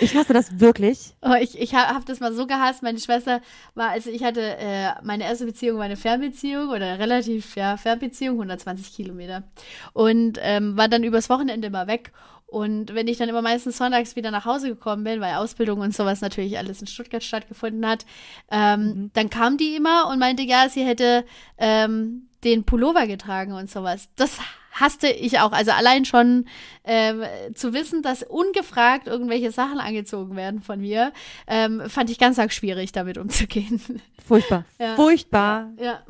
Ich 0.01 0.17
hasse 0.17 0.33
das 0.33 0.59
wirklich. 0.59 1.15
Oh, 1.21 1.35
ich 1.41 1.59
ich 1.59 1.75
habe 1.75 1.95
hab 1.95 2.07
das 2.07 2.21
mal 2.21 2.33
so 2.33 2.47
gehasst. 2.47 2.83
Meine 2.83 2.99
Schwester 2.99 3.41
war, 3.75 3.91
also 3.91 4.11
ich 4.11 4.25
hatte 4.25 4.41
äh, 4.41 4.93
meine 5.03 5.25
erste 5.25 5.45
Beziehung 5.45 5.79
war 5.79 5.85
eine 5.85 5.97
Fernbeziehung 5.97 6.71
oder 6.71 6.99
relativ, 6.99 7.57
ja, 7.57 7.77
Fernbeziehung, 7.77 8.37
120 8.37 8.95
Kilometer. 8.95 9.45
Und 9.93 10.39
ähm, 10.41 10.77
war 10.77 10.89
dann 10.89 11.05
übers 11.05 11.29
Wochenende 11.29 11.71
mal 11.71 11.87
weg. 11.87 12.13
Und 12.53 12.95
wenn 12.95 13.09
ich 13.09 13.17
dann 13.17 13.31
immer 13.31 13.41
meistens 13.41 13.79
sonntags 13.79 14.15
wieder 14.15 14.31
nach 14.31 14.45
Hause 14.45 14.69
gekommen 14.69 15.05
bin, 15.05 15.23
weil 15.23 15.37
Ausbildung 15.37 15.81
und 15.81 15.95
sowas 15.95 16.21
natürlich 16.21 16.59
alles 16.59 16.83
in 16.83 16.87
Stuttgart 16.87 17.25
stattgefunden 17.25 17.87
hat, 17.87 18.05
ähm, 18.51 18.81
mhm. 18.81 19.11
dann 19.15 19.31
kam 19.31 19.57
die 19.57 19.75
immer 19.75 20.09
und 20.11 20.19
meinte, 20.19 20.43
ja, 20.43 20.69
sie 20.69 20.85
hätte 20.85 21.25
ähm, 21.57 22.29
den 22.45 22.65
Pullover 22.65 23.07
getragen 23.07 23.53
und 23.53 23.71
sowas. 23.71 24.11
Das 24.17 24.39
hasste 24.73 25.09
ich 25.09 25.39
auch. 25.39 25.53
Also 25.53 25.71
allein 25.71 26.05
schon 26.05 26.47
ähm, 26.85 27.23
zu 27.55 27.73
wissen, 27.73 28.03
dass 28.03 28.23
ungefragt 28.23 29.07
irgendwelche 29.07 29.51
Sachen 29.51 29.79
angezogen 29.79 30.37
werden 30.37 30.61
von 30.61 30.81
mir, 30.81 31.13
ähm, 31.47 31.83
fand 31.89 32.11
ich 32.11 32.19
ganz 32.19 32.39
arg 32.39 32.53
schwierig, 32.53 32.93
damit 32.93 33.17
umzugehen. 33.17 33.81
Furchtbar. 34.27 34.65
Ja. 34.79 34.95
Furchtbar. 34.97 35.71
Ja. 35.79 36.03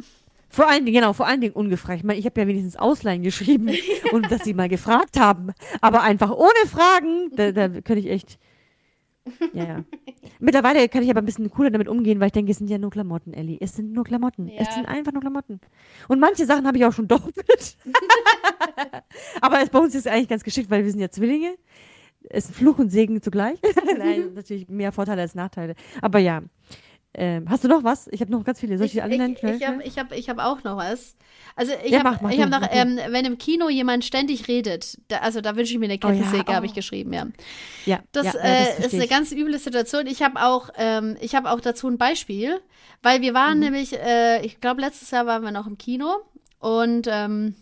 Vor 0.53 0.69
allen 0.69 0.85
Dingen, 0.85 1.01
genau, 1.01 1.15
vor 1.15 1.27
allen 1.27 1.41
Dingen 1.41 1.55
ungefragt. 1.55 2.01
Ich 2.01 2.05
meine, 2.05 2.19
ich 2.19 2.27
habe 2.27 2.39
ja 2.39 2.47
wenigstens 2.47 2.77
Ausleihen 2.77 3.23
geschrieben 3.23 3.71
und 4.13 4.31
dass 4.31 4.45
sie 4.45 4.53
mal 4.53 4.69
gefragt 4.69 5.19
haben. 5.19 5.53
Aber 5.81 6.03
einfach 6.03 6.31
ohne 6.31 6.69
Fragen, 6.71 7.31
da, 7.35 7.53
da 7.53 7.69
könnte 7.69 8.01
ich 8.01 8.11
echt. 8.11 8.39
Ja, 9.55 9.65
ja. 9.65 9.85
Mittlerweile 10.41 10.89
kann 10.91 11.03
ich 11.03 11.11
aber 11.11 11.23
ein 11.23 11.25
bisschen 11.25 11.51
cooler 11.51 11.71
damit 11.71 11.89
umgehen, 11.89 12.21
weil 12.21 12.27
ich 12.27 12.33
denke, 12.33 12.53
es 12.53 12.59
sind 12.59 12.69
ja 12.69 12.77
nur 12.77 12.91
Klamotten, 12.91 13.33
Ellie. 13.33 13.57
Es 13.61 13.77
sind 13.77 13.93
nur 13.93 14.05
Klamotten. 14.05 14.49
Ja. 14.49 14.57
Es 14.59 14.75
sind 14.75 14.87
einfach 14.87 15.13
nur 15.13 15.23
Klamotten. 15.23 15.59
Und 16.09 16.21
manche 16.21 16.45
Sachen 16.45 16.67
habe 16.67 16.77
ich 16.77 16.85
auch 16.85 16.93
schon 16.93 17.09
doppelt. 17.09 17.79
aber 19.41 19.65
bei 19.65 19.79
uns 19.79 19.95
ist 19.95 20.07
es 20.07 20.13
eigentlich 20.13 20.29
ganz 20.29 20.45
geschickt, 20.45 20.71
weil 20.71 20.85
wir 20.85 20.91
sind 20.91 21.01
ja 21.01 21.09
Zwillinge. 21.09 21.55
Es 22.29 22.51
ist 22.51 22.55
Fluch 22.57 22.79
und 22.79 22.91
Segen 22.91 23.23
zugleich. 23.23 23.59
Nein, 23.97 24.33
natürlich 24.35 24.69
mehr 24.69 24.93
Vorteile 24.93 25.23
als 25.23 25.35
Nachteile. 25.35 25.77
Aber 26.03 26.19
ja. 26.19 26.43
Ähm, 27.15 27.45
hast 27.51 27.63
du 27.63 27.69
noch 27.69 27.85
was? 27.85 28.09
Ich 28.09 28.23
habe 28.23 28.33
noch 28.33 28.43
ganz 28.43 28.61
viele. 28.61 28.79
Soll 28.79 28.87
ich, 28.87 28.93
die 28.93 29.03
alle 29.03 29.19
nennen? 29.19 29.37
Ich, 29.37 29.43
ich 29.43 29.67
habe 29.67 29.83
ich 29.83 29.99
hab, 29.99 30.13
ich 30.13 30.29
hab 30.31 30.39
auch 30.39 30.65
noch 30.65 30.79
was. 30.79 31.15
Also 31.55 31.73
ich 31.85 31.91
ja, 31.91 32.03
habe 32.03 32.11
hab 32.11 32.49
noch, 32.49 32.69
ähm, 32.71 32.99
wenn 33.09 33.27
im 33.27 33.37
Kino 33.37 33.69
jemand 33.69 34.05
ständig 34.07 34.49
redet, 34.49 34.99
da, 35.09 35.19
also 35.19 35.43
da 35.43 35.55
wünsche 35.55 35.75
ich 35.75 35.79
mir 35.79 35.85
eine 35.85 35.99
Kettensäge, 35.99 36.33
oh, 36.33 36.37
ja, 36.39 36.45
oh. 36.49 36.55
habe 36.55 36.67
ich 36.67 36.73
geschrieben, 36.73 37.13
ja. 37.13 37.27
Ja, 37.85 38.01
das, 38.13 38.33
ja, 38.33 38.41
äh, 38.41 38.77
das 38.79 38.87
ist 38.87 38.95
eine 38.95 39.09
ganz 39.09 39.33
üble 39.33 39.59
Situation. 39.59 40.07
Ich 40.07 40.23
habe 40.23 40.43
auch, 40.43 40.71
ähm, 40.79 41.17
ich 41.21 41.35
habe 41.35 41.51
auch 41.51 41.61
dazu 41.61 41.89
ein 41.89 41.99
Beispiel, 41.99 42.61
weil 43.03 43.21
wir 43.21 43.35
waren 43.35 43.59
mhm. 43.59 43.65
nämlich, 43.65 43.93
äh, 43.93 44.45
ich 44.47 44.61
glaube 44.61 44.81
letztes 44.81 45.11
Jahr 45.11 45.27
waren 45.27 45.43
wir 45.43 45.51
noch 45.51 45.67
im 45.67 45.77
Kino 45.77 46.17
und 46.61 47.07
ähm, 47.11 47.57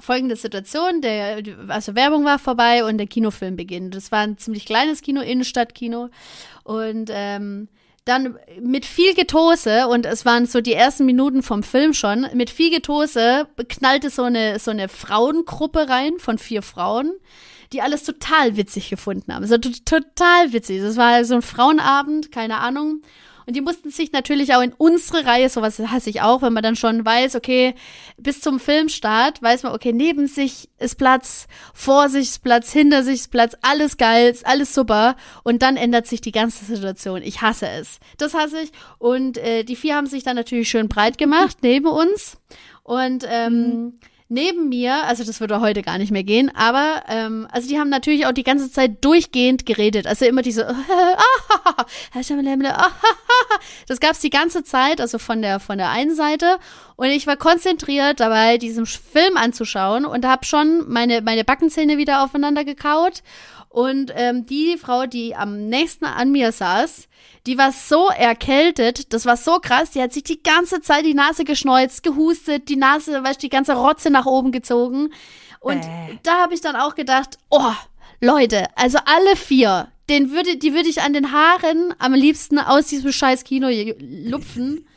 folgende 0.00 0.36
Situation, 0.36 1.02
der, 1.02 1.42
also 1.68 1.94
Werbung 1.94 2.24
war 2.24 2.38
vorbei 2.38 2.84
und 2.84 2.96
der 2.96 3.06
Kinofilm 3.06 3.56
beginnt. 3.56 3.94
Das 3.94 4.10
war 4.12 4.20
ein 4.20 4.38
ziemlich 4.38 4.64
kleines 4.64 5.02
Kino, 5.02 5.20
Innenstadtkino 5.20 6.08
und 6.64 7.10
ähm, 7.12 7.68
dann 8.08 8.38
mit 8.60 8.86
viel 8.86 9.14
Getose, 9.14 9.86
und 9.88 10.06
es 10.06 10.24
waren 10.24 10.46
so 10.46 10.60
die 10.60 10.72
ersten 10.72 11.04
Minuten 11.04 11.42
vom 11.42 11.62
Film 11.62 11.92
schon, 11.92 12.26
mit 12.34 12.50
viel 12.50 12.70
Getose 12.70 13.46
knallte 13.68 14.10
so 14.10 14.24
eine, 14.24 14.58
so 14.58 14.70
eine 14.70 14.88
Frauengruppe 14.88 15.88
rein 15.88 16.18
von 16.18 16.38
vier 16.38 16.62
Frauen, 16.62 17.12
die 17.72 17.82
alles 17.82 18.04
total 18.04 18.56
witzig 18.56 18.88
gefunden 18.88 19.34
haben. 19.34 19.46
So 19.46 19.58
total 19.58 20.52
witzig. 20.52 20.80
Das 20.80 20.96
war 20.96 21.24
so 21.24 21.34
ein 21.34 21.42
Frauenabend, 21.42 22.32
keine 22.32 22.58
Ahnung. 22.58 23.02
Und 23.48 23.54
die 23.54 23.62
mussten 23.62 23.88
sich 23.90 24.12
natürlich 24.12 24.54
auch 24.54 24.60
in 24.60 24.74
unsere 24.76 25.24
Reihe, 25.24 25.48
sowas 25.48 25.78
hasse 25.78 26.10
ich 26.10 26.20
auch, 26.20 26.42
wenn 26.42 26.52
man 26.52 26.62
dann 26.62 26.76
schon 26.76 27.02
weiß, 27.02 27.34
okay, 27.34 27.74
bis 28.18 28.42
zum 28.42 28.60
Filmstart 28.60 29.40
weiß 29.40 29.62
man, 29.62 29.72
okay, 29.72 29.94
neben 29.94 30.26
sich 30.26 30.68
ist 30.78 30.96
Platz, 30.98 31.46
vor 31.72 32.10
sich 32.10 32.28
ist 32.28 32.42
Platz, 32.42 32.70
hinter 32.70 33.02
sich 33.02 33.20
ist 33.20 33.30
Platz, 33.30 33.56
alles 33.62 33.96
geil, 33.96 34.36
alles 34.44 34.74
super. 34.74 35.16
Und 35.44 35.62
dann 35.62 35.78
ändert 35.78 36.06
sich 36.06 36.20
die 36.20 36.30
ganze 36.30 36.66
Situation. 36.66 37.22
Ich 37.22 37.40
hasse 37.40 37.68
es. 37.70 38.00
Das 38.18 38.34
hasse 38.34 38.60
ich. 38.60 38.70
Und 38.98 39.38
äh, 39.38 39.64
die 39.64 39.76
vier 39.76 39.96
haben 39.96 40.08
sich 40.08 40.24
dann 40.24 40.36
natürlich 40.36 40.68
schön 40.68 40.88
breit 40.88 41.16
gemacht 41.16 41.56
neben 41.62 41.86
uns. 41.86 42.36
Und 42.82 43.24
ähm, 43.26 43.54
mhm 43.54 43.92
neben 44.28 44.68
mir, 44.68 45.04
also 45.04 45.24
das 45.24 45.40
würde 45.40 45.60
heute 45.60 45.82
gar 45.82 45.98
nicht 45.98 46.10
mehr 46.12 46.24
gehen, 46.24 46.50
aber 46.54 47.02
ähm, 47.08 47.48
also 47.50 47.68
die 47.68 47.78
haben 47.78 47.88
natürlich 47.88 48.26
auch 48.26 48.32
die 48.32 48.42
ganze 48.42 48.70
Zeit 48.70 49.04
durchgehend 49.04 49.66
geredet. 49.66 50.06
Also 50.06 50.26
immer 50.26 50.42
diese 50.42 50.74
Das 53.86 54.00
gab's 54.00 54.20
die 54.20 54.30
ganze 54.30 54.64
Zeit, 54.64 55.00
also 55.00 55.18
von 55.18 55.40
der 55.42 55.60
von 55.60 55.78
der 55.78 55.90
einen 55.90 56.14
Seite. 56.14 56.58
Und 56.96 57.06
ich 57.06 57.26
war 57.26 57.36
konzentriert 57.36 58.20
dabei, 58.20 58.58
diesen 58.58 58.86
Film 58.86 59.36
anzuschauen 59.36 60.04
und 60.04 60.26
habe 60.26 60.44
schon 60.44 60.84
meine 60.88 61.22
meine 61.22 61.44
Backenzähne 61.44 61.96
wieder 61.96 62.24
aufeinander 62.24 62.64
gekaut 62.64 63.22
und 63.78 64.12
ähm, 64.16 64.44
die 64.44 64.76
Frau, 64.76 65.06
die 65.06 65.36
am 65.36 65.68
nächsten 65.68 66.04
an 66.04 66.32
mir 66.32 66.50
saß, 66.50 67.06
die 67.46 67.58
war 67.58 67.70
so 67.70 68.08
erkältet, 68.08 69.12
das 69.12 69.24
war 69.24 69.36
so 69.36 69.60
krass, 69.60 69.92
die 69.92 70.02
hat 70.02 70.12
sich 70.12 70.24
die 70.24 70.42
ganze 70.42 70.80
Zeit 70.80 71.04
die 71.04 71.14
Nase 71.14 71.44
geschneuzt, 71.44 72.02
gehustet, 72.02 72.68
die 72.68 72.74
Nase, 72.74 73.22
weißt 73.22 73.40
die 73.40 73.48
ganze 73.48 73.74
Rotze 73.74 74.10
nach 74.10 74.26
oben 74.26 74.50
gezogen. 74.50 75.10
Und 75.60 75.84
äh. 75.84 76.18
da 76.24 76.42
habe 76.42 76.54
ich 76.54 76.60
dann 76.60 76.74
auch 76.74 76.96
gedacht, 76.96 77.38
oh, 77.50 77.72
Leute, 78.20 78.66
also 78.74 78.98
alle 79.04 79.36
vier, 79.36 79.92
den 80.10 80.32
würde, 80.32 80.56
die 80.56 80.74
würde 80.74 80.88
ich 80.88 81.02
an 81.02 81.12
den 81.12 81.30
Haaren 81.30 81.94
am 82.00 82.14
liebsten 82.14 82.58
aus 82.58 82.88
diesem 82.88 83.12
scheiß 83.12 83.44
Kino 83.44 83.68
lupfen 84.00 84.88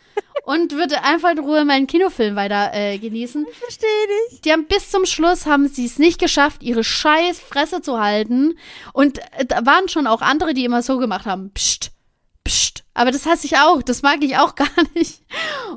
und 0.44 0.74
würde 0.74 1.04
einfach 1.04 1.32
in 1.32 1.40
Ruhe 1.40 1.66
meinen 1.66 1.88
Kinofilm 1.88 2.36
weiter 2.36 2.72
äh, 2.74 2.98
genießen. 2.98 3.46
Ich 3.50 3.58
verstehe 3.58 3.90
dich. 4.30 4.42
Die 4.42 4.52
haben 4.52 4.66
bis 4.66 4.90
zum 4.90 5.06
Schluss 5.06 5.46
haben 5.46 5.68
sie 5.68 5.86
es 5.86 6.00
nicht 6.00 6.20
geschafft, 6.20 6.64
ihre 6.64 6.84
scheiß 6.84 7.40
Fresse 7.40 7.82
zu 7.82 8.00
halten. 8.00 8.58
Und 8.94 9.20
äh, 9.38 9.46
da 9.46 9.66
waren 9.66 9.88
schon 9.88 10.08
auch 10.08 10.22
andere, 10.22 10.54
die 10.54 10.66
immer 10.66 10.82
so 10.82 10.98
gemacht 10.98 11.26
haben. 11.26 11.52
Psst, 11.54 11.92
psst. 12.44 12.84
Aber 12.94 13.12
das 13.12 13.26
hasse 13.26 13.46
ich 13.46 13.58
auch. 13.58 13.82
Das 13.82 14.02
mag 14.02 14.24
ich 14.24 14.38
auch 14.38 14.56
gar 14.56 14.68
nicht. 14.96 15.22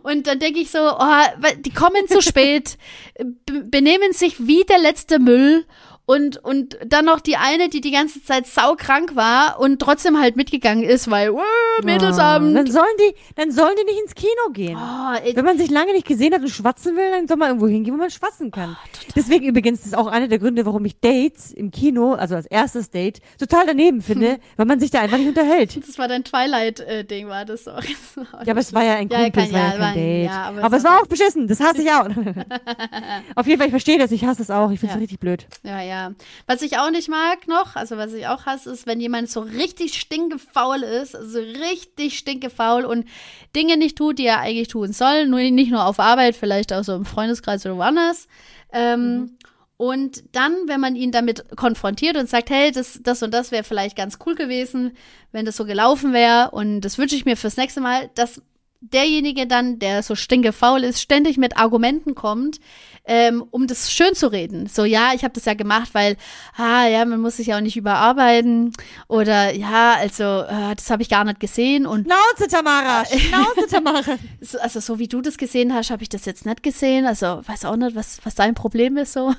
Und 0.02 0.26
dann 0.26 0.38
denke 0.38 0.60
ich 0.60 0.70
so, 0.70 0.78
oh, 0.78 1.52
die 1.58 1.72
kommen 1.72 2.08
zu 2.08 2.20
spät, 2.20 2.78
benehmen 3.46 4.12
sich 4.12 4.46
wie 4.46 4.64
der 4.64 4.78
letzte 4.78 5.18
Müll 5.18 5.66
und, 6.06 6.36
und 6.44 6.76
dann 6.86 7.06
noch 7.06 7.20
die 7.20 7.36
eine, 7.36 7.70
die 7.70 7.80
die 7.80 7.90
ganze 7.90 8.22
Zeit 8.22 8.46
saukrank 8.46 9.16
war 9.16 9.58
und 9.58 9.80
trotzdem 9.80 10.20
halt 10.20 10.36
mitgegangen 10.36 10.84
ist, 10.84 11.10
weil, 11.10 11.28
äh, 11.28 11.84
Mädelsabend. 11.84 12.52
Oh, 12.52 12.54
dann 12.54 12.70
sollen 12.70 12.84
die, 12.98 13.14
dann 13.36 13.50
sollen 13.50 13.74
die 13.80 13.84
nicht 13.84 14.00
ins 14.02 14.14
Kino 14.14 14.52
gehen. 14.52 14.76
Oh, 14.76 15.34
Wenn 15.34 15.44
man 15.44 15.56
sich 15.56 15.70
lange 15.70 15.92
nicht 15.92 16.06
gesehen 16.06 16.34
hat 16.34 16.42
und 16.42 16.50
schwatzen 16.50 16.94
will, 16.94 17.10
dann 17.10 17.26
soll 17.26 17.38
man 17.38 17.48
irgendwo 17.48 17.68
hingehen, 17.68 17.94
wo 17.94 17.98
man 17.98 18.10
schwatzen 18.10 18.50
kann. 18.50 18.76
Oh, 18.78 19.12
Deswegen 19.16 19.46
übrigens 19.46 19.80
das 19.80 19.88
ist 19.88 19.96
auch 19.96 20.06
einer 20.06 20.28
der 20.28 20.38
Gründe, 20.38 20.66
warum 20.66 20.84
ich 20.84 21.00
Dates 21.00 21.52
im 21.52 21.70
Kino, 21.70 22.12
also 22.12 22.34
als 22.34 22.46
erstes 22.46 22.90
Date, 22.90 23.20
total 23.38 23.66
daneben 23.66 24.02
finde, 24.02 24.38
weil 24.56 24.66
man 24.66 24.80
sich 24.80 24.90
da 24.90 25.00
einfach 25.00 25.18
nicht 25.18 25.28
unterhält. 25.28 25.80
Das 25.94 25.98
war 25.98 26.08
dein 26.08 26.24
Twilight-Ding, 26.24 27.28
war 27.28 27.44
das 27.44 27.68
auch. 27.68 27.82
ja, 27.82 28.50
aber 28.50 28.60
es 28.60 28.72
war 28.72 28.82
ja 28.82 28.94
ein 28.94 29.08
Kumpel, 29.08 29.24
ja, 29.26 29.30
kein, 29.30 29.44
es 29.44 29.52
war 29.52 29.60
ja, 29.60 29.70
kein 29.70 29.80
war, 29.80 29.94
Date. 29.94 30.26
Ja, 30.26 30.42
aber, 30.44 30.64
aber 30.64 30.76
es 30.76 30.84
war 30.84 31.00
auch 31.00 31.06
beschissen, 31.06 31.46
das 31.46 31.60
hasse 31.60 31.82
ich 31.82 31.90
auch. 31.90 32.08
Auf 33.36 33.46
jeden 33.46 33.58
Fall, 33.58 33.68
ich 33.68 33.72
verstehe 33.72 33.98
das, 33.98 34.10
ich 34.10 34.24
hasse 34.24 34.42
es 34.42 34.50
auch, 34.50 34.70
ich 34.70 34.80
finde 34.80 34.94
es 34.94 35.00
richtig 35.00 35.20
blöd. 35.20 35.46
Ja, 35.62 35.80
ja 35.80 35.93
ja. 35.94 36.12
Was 36.46 36.62
ich 36.62 36.78
auch 36.78 36.90
nicht 36.90 37.08
mag 37.08 37.46
noch, 37.46 37.76
also 37.76 37.96
was 37.96 38.12
ich 38.12 38.26
auch 38.26 38.46
hasse, 38.46 38.70
ist, 38.70 38.86
wenn 38.86 39.00
jemand 39.00 39.30
so 39.30 39.40
richtig 39.40 39.94
stinkefaul 39.94 40.82
ist, 40.82 41.14
also 41.14 41.38
richtig 41.38 42.18
stinkefaul 42.18 42.84
und 42.84 43.06
Dinge 43.54 43.76
nicht 43.76 43.96
tut, 43.96 44.18
die 44.18 44.26
er 44.26 44.40
eigentlich 44.40 44.68
tun 44.68 44.92
soll, 44.92 45.26
nur 45.26 45.40
nicht 45.40 45.70
nur 45.70 45.84
auf 45.86 46.00
Arbeit, 46.00 46.34
vielleicht 46.34 46.72
auch 46.72 46.82
so 46.82 46.94
im 46.94 47.04
Freundeskreis 47.04 47.64
oder 47.64 47.76
woanders. 47.76 48.26
Ähm, 48.72 49.16
mhm. 49.16 49.38
Und 49.76 50.24
dann, 50.32 50.52
wenn 50.66 50.80
man 50.80 50.96
ihn 50.96 51.10
damit 51.10 51.56
konfrontiert 51.56 52.16
und 52.16 52.28
sagt, 52.28 52.50
hey, 52.50 52.70
das, 52.70 53.00
das 53.02 53.22
und 53.22 53.32
das 53.32 53.50
wäre 53.50 53.64
vielleicht 53.64 53.96
ganz 53.96 54.18
cool 54.24 54.34
gewesen, 54.34 54.92
wenn 55.32 55.44
das 55.44 55.56
so 55.56 55.64
gelaufen 55.64 56.12
wäre 56.12 56.50
und 56.52 56.80
das 56.80 56.98
wünsche 56.98 57.16
ich 57.16 57.24
mir 57.24 57.36
fürs 57.36 57.56
nächste 57.56 57.80
Mal, 57.80 58.10
dass 58.14 58.40
derjenige 58.80 59.46
dann, 59.46 59.78
der 59.78 60.02
so 60.02 60.14
stinkefaul 60.14 60.84
ist, 60.84 61.00
ständig 61.00 61.38
mit 61.38 61.56
Argumenten 61.56 62.14
kommt, 62.14 62.60
ähm, 63.06 63.44
um 63.50 63.66
das 63.66 63.92
schön 63.92 64.14
zu 64.14 64.28
reden. 64.28 64.66
So, 64.66 64.84
ja, 64.84 65.12
ich 65.14 65.24
habe 65.24 65.34
das 65.34 65.44
ja 65.44 65.54
gemacht, 65.54 65.90
weil, 65.92 66.16
ah, 66.56 66.86
ja, 66.86 67.04
man 67.04 67.20
muss 67.20 67.36
sich 67.36 67.48
ja 67.48 67.58
auch 67.58 67.60
nicht 67.60 67.76
überarbeiten. 67.76 68.72
Oder 69.08 69.52
ja, 69.54 69.94
also, 69.94 70.24
äh, 70.24 70.74
das 70.74 70.88
habe 70.90 71.02
ich 71.02 71.10
gar 71.10 71.24
nicht 71.24 71.38
gesehen. 71.38 71.86
Und 71.86 72.06
Schnauze, 72.06 72.50
Tamara! 72.50 73.04
Schnauze, 73.04 73.68
Tamara! 73.70 74.16
also, 74.60 74.80
so 74.80 74.98
wie 74.98 75.08
du 75.08 75.20
das 75.20 75.36
gesehen 75.36 75.74
hast, 75.74 75.90
habe 75.90 76.02
ich 76.02 76.08
das 76.08 76.24
jetzt 76.24 76.46
nicht 76.46 76.62
gesehen. 76.62 77.06
Also, 77.06 77.42
weiß 77.46 77.66
auch 77.66 77.76
nicht, 77.76 77.94
was, 77.94 78.24
was 78.24 78.34
dein 78.34 78.54
Problem 78.54 78.96
ist 78.96 79.12
so. 79.12 79.34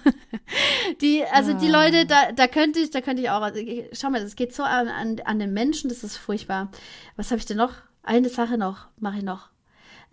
die, 1.02 1.24
also 1.32 1.54
die 1.54 1.74
ah. 1.74 1.84
Leute, 1.84 2.06
da, 2.06 2.32
da 2.34 2.48
könnte 2.48 2.80
ich, 2.80 2.92
da 2.92 3.02
könnte 3.02 3.24
ich 3.24 3.32
auch, 3.32 3.42
also, 3.42 3.60
schau 3.94 4.12
mal, 4.12 4.22
das 4.22 4.36
geht 4.36 4.54
so 4.54 4.62
an, 4.64 4.88
an, 4.90 5.20
an 5.26 5.40
den 5.40 5.54
Menschen, 5.54 5.90
das 5.90 6.04
ist 6.04 6.18
furchtbar. 6.18 6.70
Was 7.16 7.32
habe 7.32 7.40
ich 7.40 7.46
denn 7.46 7.58
noch? 7.58 7.74
Eine 8.04 8.30
Sache 8.30 8.60
noch, 8.60 8.86
mache 9.00 9.18
ich 9.18 9.24
noch. 9.24 9.55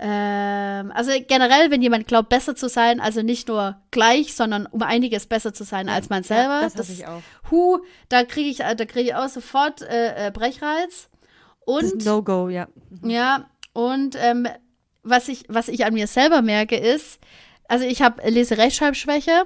Ähm, 0.04 0.90
also 0.90 1.12
generell, 1.28 1.70
wenn 1.70 1.80
jemand 1.80 2.08
glaubt, 2.08 2.28
besser 2.28 2.56
zu 2.56 2.68
sein, 2.68 2.98
also 2.98 3.22
nicht 3.22 3.46
nur 3.46 3.76
gleich, 3.92 4.34
sondern 4.34 4.66
um 4.66 4.82
einiges 4.82 5.26
besser 5.26 5.54
zu 5.54 5.62
sein 5.62 5.88
als 5.88 6.10
man 6.10 6.24
selber. 6.24 6.54
Ja, 6.54 6.62
das, 6.62 6.74
das 6.74 6.90
ich 6.90 7.06
auch. 7.06 7.22
Hu, 7.52 7.78
da 8.08 8.24
kriege 8.24 8.48
ich, 8.50 8.58
da 8.58 8.74
kriege 8.74 9.00
ich 9.02 9.14
auch 9.14 9.28
sofort 9.28 9.80
äh, 9.82 10.26
äh, 10.26 10.30
Brechreiz. 10.32 11.08
Und 11.64 12.04
No-Go, 12.04 12.48
ja. 12.48 12.66
Mhm. 12.90 13.10
Ja, 13.10 13.50
und 13.74 14.16
ähm, 14.20 14.48
was 15.04 15.28
ich, 15.28 15.44
was 15.48 15.68
ich 15.68 15.84
an 15.84 15.94
mir 15.94 16.08
selber 16.08 16.42
merke, 16.42 16.76
ist, 16.76 17.20
also 17.68 17.84
ich 17.84 18.02
habe 18.02 18.28
Lese-Rechtschreibschwäche 18.28 19.44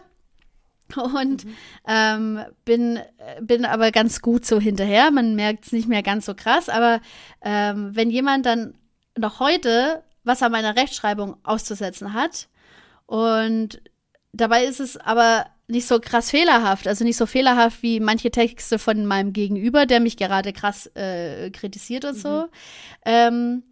und 1.14 1.46
ähm, 1.86 2.40
bin, 2.64 2.98
bin 3.42 3.66
aber 3.66 3.90
ganz 3.90 4.22
gut 4.22 4.46
so 4.46 4.58
hinterher. 4.58 5.10
Man 5.10 5.34
merkt 5.34 5.66
es 5.66 5.72
nicht 5.72 5.86
mehr 5.86 6.02
ganz 6.02 6.24
so 6.24 6.34
krass, 6.34 6.70
aber 6.70 7.02
ähm, 7.42 7.90
wenn 7.92 8.08
jemand 8.08 8.46
dann 8.46 8.74
noch 9.18 9.38
heute 9.38 10.02
was 10.26 10.42
an 10.42 10.52
meiner 10.52 10.76
Rechtschreibung 10.76 11.36
auszusetzen 11.42 12.12
hat 12.12 12.48
und 13.06 13.80
dabei 14.32 14.64
ist 14.64 14.80
es 14.80 14.96
aber 14.96 15.46
nicht 15.68 15.86
so 15.86 15.98
krass 15.98 16.30
fehlerhaft, 16.30 16.86
also 16.86 17.04
nicht 17.04 17.16
so 17.16 17.26
fehlerhaft 17.26 17.82
wie 17.82 17.98
manche 17.98 18.30
Texte 18.30 18.78
von 18.78 19.06
meinem 19.06 19.32
Gegenüber, 19.32 19.86
der 19.86 20.00
mich 20.00 20.16
gerade 20.16 20.52
krass 20.52 20.86
äh, 20.94 21.50
kritisiert 21.50 22.04
und 22.04 22.14
so. 22.14 22.46
Ähm, 23.04 23.64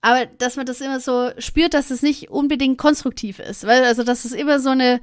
aber 0.00 0.26
dass 0.26 0.56
man 0.56 0.66
das 0.66 0.80
immer 0.80 1.00
so 1.00 1.30
spürt, 1.38 1.74
dass 1.74 1.90
es 1.90 2.02
nicht 2.02 2.30
unbedingt 2.30 2.78
konstruktiv 2.78 3.38
ist, 3.38 3.66
weil 3.66 3.84
also 3.84 4.04
dass 4.04 4.24
es 4.24 4.32
immer 4.32 4.60
so 4.60 4.70
eine 4.70 5.00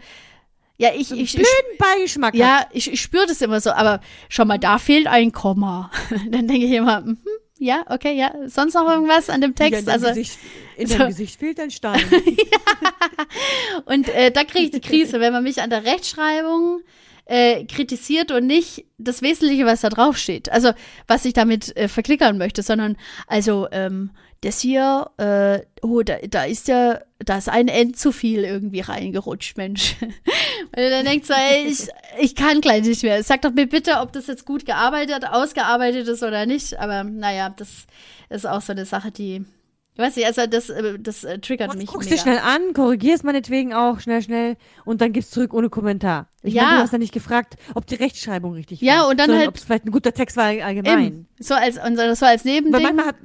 ja, 0.77 0.89
ich, 0.95 1.11
ich, 1.11 1.33
Blöden 1.33 1.77
Beigeschmack 1.77 2.33
ja, 2.33 2.65
ich, 2.71 2.91
ich 2.91 3.01
spüre 3.01 3.27
das 3.27 3.41
immer 3.41 3.61
so, 3.61 3.71
aber 3.71 3.99
schau 4.29 4.45
mal, 4.45 4.57
da 4.57 4.79
fehlt 4.79 5.05
ein 5.05 5.31
Komma. 5.31 5.91
Dann 6.31 6.47
denke 6.47 6.65
ich 6.65 6.71
immer, 6.71 7.01
mhm, 7.01 7.19
ja, 7.63 7.85
okay, 7.89 8.13
ja, 8.17 8.33
sonst 8.47 8.73
noch 8.73 8.89
irgendwas 8.89 9.29
an 9.29 9.39
dem 9.41 9.53
Ja, 9.57 9.65
in 9.67 9.71
Text? 9.71 9.87
Also, 9.89 10.07
Gesicht, 10.07 10.37
in 10.77 10.87
so- 10.87 10.97
deinem 10.97 11.09
Gesicht 11.09 11.39
fehlt 11.39 11.59
ein 11.59 11.69
Stein. 11.71 12.01
und 13.85 14.09
äh, 14.09 14.31
da 14.31 14.43
kriege 14.43 14.65
ich 14.65 14.71
die 14.71 14.81
Krise, 14.81 15.19
wenn 15.19 15.31
man 15.31 15.43
mich 15.43 15.61
an 15.61 15.69
der 15.69 15.85
Rechtschreibung 15.85 16.81
äh, 17.25 17.65
kritisiert 17.65 18.31
und 18.31 18.47
nicht 18.47 18.85
das 18.97 19.21
Wesentliche, 19.21 19.65
was 19.65 19.81
da 19.81 19.89
drauf 19.89 20.17
steht. 20.17 20.51
Also, 20.51 20.71
was 21.07 21.25
ich 21.25 21.33
damit 21.33 21.75
äh, 21.77 21.87
verklickern 21.87 22.37
möchte, 22.37 22.63
sondern 22.63 22.97
also, 23.27 23.67
ähm, 23.71 24.11
das 24.41 24.59
hier, 24.59 25.11
äh, 25.17 25.59
oh, 25.83 26.01
da, 26.01 26.17
da 26.27 26.45
ist 26.45 26.67
ja, 26.67 26.99
da 27.19 27.37
ist 27.37 27.47
ein 27.47 27.67
N 27.67 27.93
zu 27.93 28.11
viel 28.11 28.43
irgendwie 28.43 28.79
reingerutscht, 28.79 29.55
Mensch. 29.55 29.95
Weil 30.75 30.89
dann 30.89 31.05
denkt 31.05 31.27
so, 31.27 31.33
ey, 31.33 31.67
ich, 31.67 31.87
ich 32.19 32.35
kann 32.35 32.59
gleich 32.59 32.81
nicht 32.83 33.03
mehr. 33.03 33.21
Sag 33.23 33.43
doch 33.43 33.51
mir 33.51 33.67
bitte, 33.67 33.99
ob 33.99 34.13
das 34.13 34.25
jetzt 34.25 34.45
gut 34.45 34.65
gearbeitet, 34.65 35.25
ausgearbeitet 35.27 36.07
ist 36.07 36.23
oder 36.23 36.47
nicht. 36.47 36.79
Aber 36.79 37.03
naja, 37.03 37.53
das 37.55 37.85
ist 38.29 38.47
auch 38.47 38.61
so 38.61 38.71
eine 38.71 38.85
Sache, 38.85 39.11
die, 39.11 39.45
ich 39.93 39.99
weiß 39.99 40.15
nicht, 40.15 40.25
also 40.25 40.45
das, 40.47 40.69
äh, 40.69 40.97
das 40.99 41.23
äh, 41.23 41.39
triggert 41.39 41.75
mich 41.75 41.87
Guckst 41.87 42.09
mega. 42.09 42.15
dir 42.23 42.29
schnell 42.31 42.39
an, 42.39 42.73
korrigierst 42.73 43.23
meinetwegen 43.23 43.73
auch 43.73 43.99
schnell, 43.99 44.21
schnell 44.21 44.55
und 44.85 45.01
dann 45.01 45.11
gibst 45.13 45.31
zurück 45.31 45.53
ohne 45.53 45.69
Kommentar. 45.69 46.27
Ich 46.43 46.53
Ja. 46.53 46.63
meine, 46.63 46.75
du 46.77 46.83
hast 46.83 46.91
ja 46.93 46.97
nicht 46.97 47.13
gefragt, 47.13 47.55
ob 47.75 47.85
die 47.87 47.95
Rechtschreibung 47.95 48.53
richtig 48.53 48.81
Ja, 48.81 48.99
war. 49.01 49.09
und 49.09 49.19
dann 49.19 49.25
sondern 49.27 49.39
halt- 49.39 49.49
ob 49.49 49.55
es 49.55 49.63
vielleicht 49.65 49.85
ein 49.85 49.91
guter 49.91 50.13
Text 50.13 50.37
war 50.37 50.45
allgemein. 50.45 51.05
Eben. 51.05 51.27
So 51.39 51.53
als, 51.53 51.77
und 51.77 51.97
so 51.97 52.01
als 52.25 52.45
Weil 52.45 52.53
Nebending. 52.53 52.81
manchmal 52.83 53.05
hat, 53.07 53.15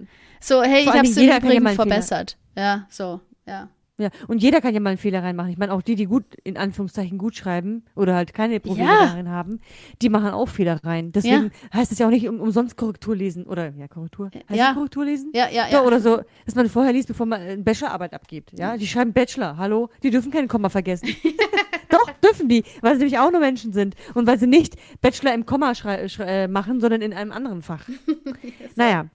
So, 0.41 0.63
hey, 0.63 0.83
ich 0.83 0.89
hab's 0.93 1.17
im 1.17 1.29
ja 1.29 1.37
Übrigen 1.39 1.67
einen 1.67 1.77
Fehler. 1.77 1.89
verbessert. 1.89 2.37
Ja, 2.57 2.87
so, 2.91 3.21
ja. 3.47 3.69
Ja, 3.99 4.09
und 4.29 4.43
jeder 4.43 4.61
kann 4.61 4.75
ja 4.75 4.81
mal 4.81 4.91
einen 4.91 4.99
Fehler 4.99 5.23
reinmachen. 5.23 5.51
Ich 5.51 5.59
meine, 5.59 5.73
auch 5.73 5.83
die, 5.83 5.95
die 5.95 6.05
gut, 6.05 6.25
in 6.45 6.57
Anführungszeichen, 6.57 7.17
gut 7.19 7.35
schreiben 7.37 7.85
oder 7.95 8.15
halt 8.15 8.35
keine 8.35 8.61
Probleme 8.61 8.89
Ja. 8.91 9.07
darin 9.07 9.31
haben, 9.31 9.61
die 10.03 10.09
machen 10.11 10.29
auch 10.31 10.49
Fehler 10.49 10.81
rein. 10.85 11.13
Deswegen 11.13 11.51
heißt 11.73 11.93
es 11.93 11.99
ja 11.99 12.07
auch 12.07 12.11
nicht 12.11 12.29
um, 12.29 12.41
umsonst 12.41 12.77
Korrektur 12.77 13.17
lesen 13.17 13.45
oder, 13.45 13.71
ja, 13.75 13.89
Korrektur. 13.89 14.31
Heißt 14.35 14.45
Ja. 14.59 14.69
es 14.71 14.75
Korrektur 14.75 15.05
lesen? 15.05 15.31
Ja, 15.35 15.47
ja, 15.49 15.67
Ja, 15.67 15.73
ja. 15.73 15.83
oder 15.85 16.01
so, 16.01 16.21
dass 16.45 16.55
man 16.55 16.69
vorher 16.69 16.93
liest, 16.93 17.09
bevor 17.09 17.27
man 17.27 17.41
eine 17.41 17.63
Bachelorarbeit 17.63 18.13
abgibt. 18.13 18.53
Ja, 18.59 18.77
die 18.77 18.87
schreiben 18.87 19.13
Bachelor. 19.13 19.57
Hallo, 19.57 19.89
die 20.03 20.11
dürfen 20.11 20.31
keinen 20.31 20.49
Komma 20.49 20.69
vergessen. 20.69 21.09
Doch, 21.89 22.11
dürfen 22.23 22.49
die, 22.49 22.65
weil 22.83 22.95
sie 22.95 22.99
nämlich 22.99 23.19
auch 23.19 23.31
nur 23.31 23.41
Menschen 23.41 23.73
sind 23.73 23.95
und 24.15 24.27
weil 24.27 24.39
sie 24.39 24.47
nicht 24.47 24.75
Bachelor 25.01 25.33
im 25.35 25.47
Komma 25.47 25.73
äh, 26.19 26.49
machen, 26.49 26.81
sondern 26.81 27.01
in 27.01 27.13
einem 27.13 27.33
anderen 27.33 27.63
Fach. 27.63 27.89
Naja, 28.77 29.07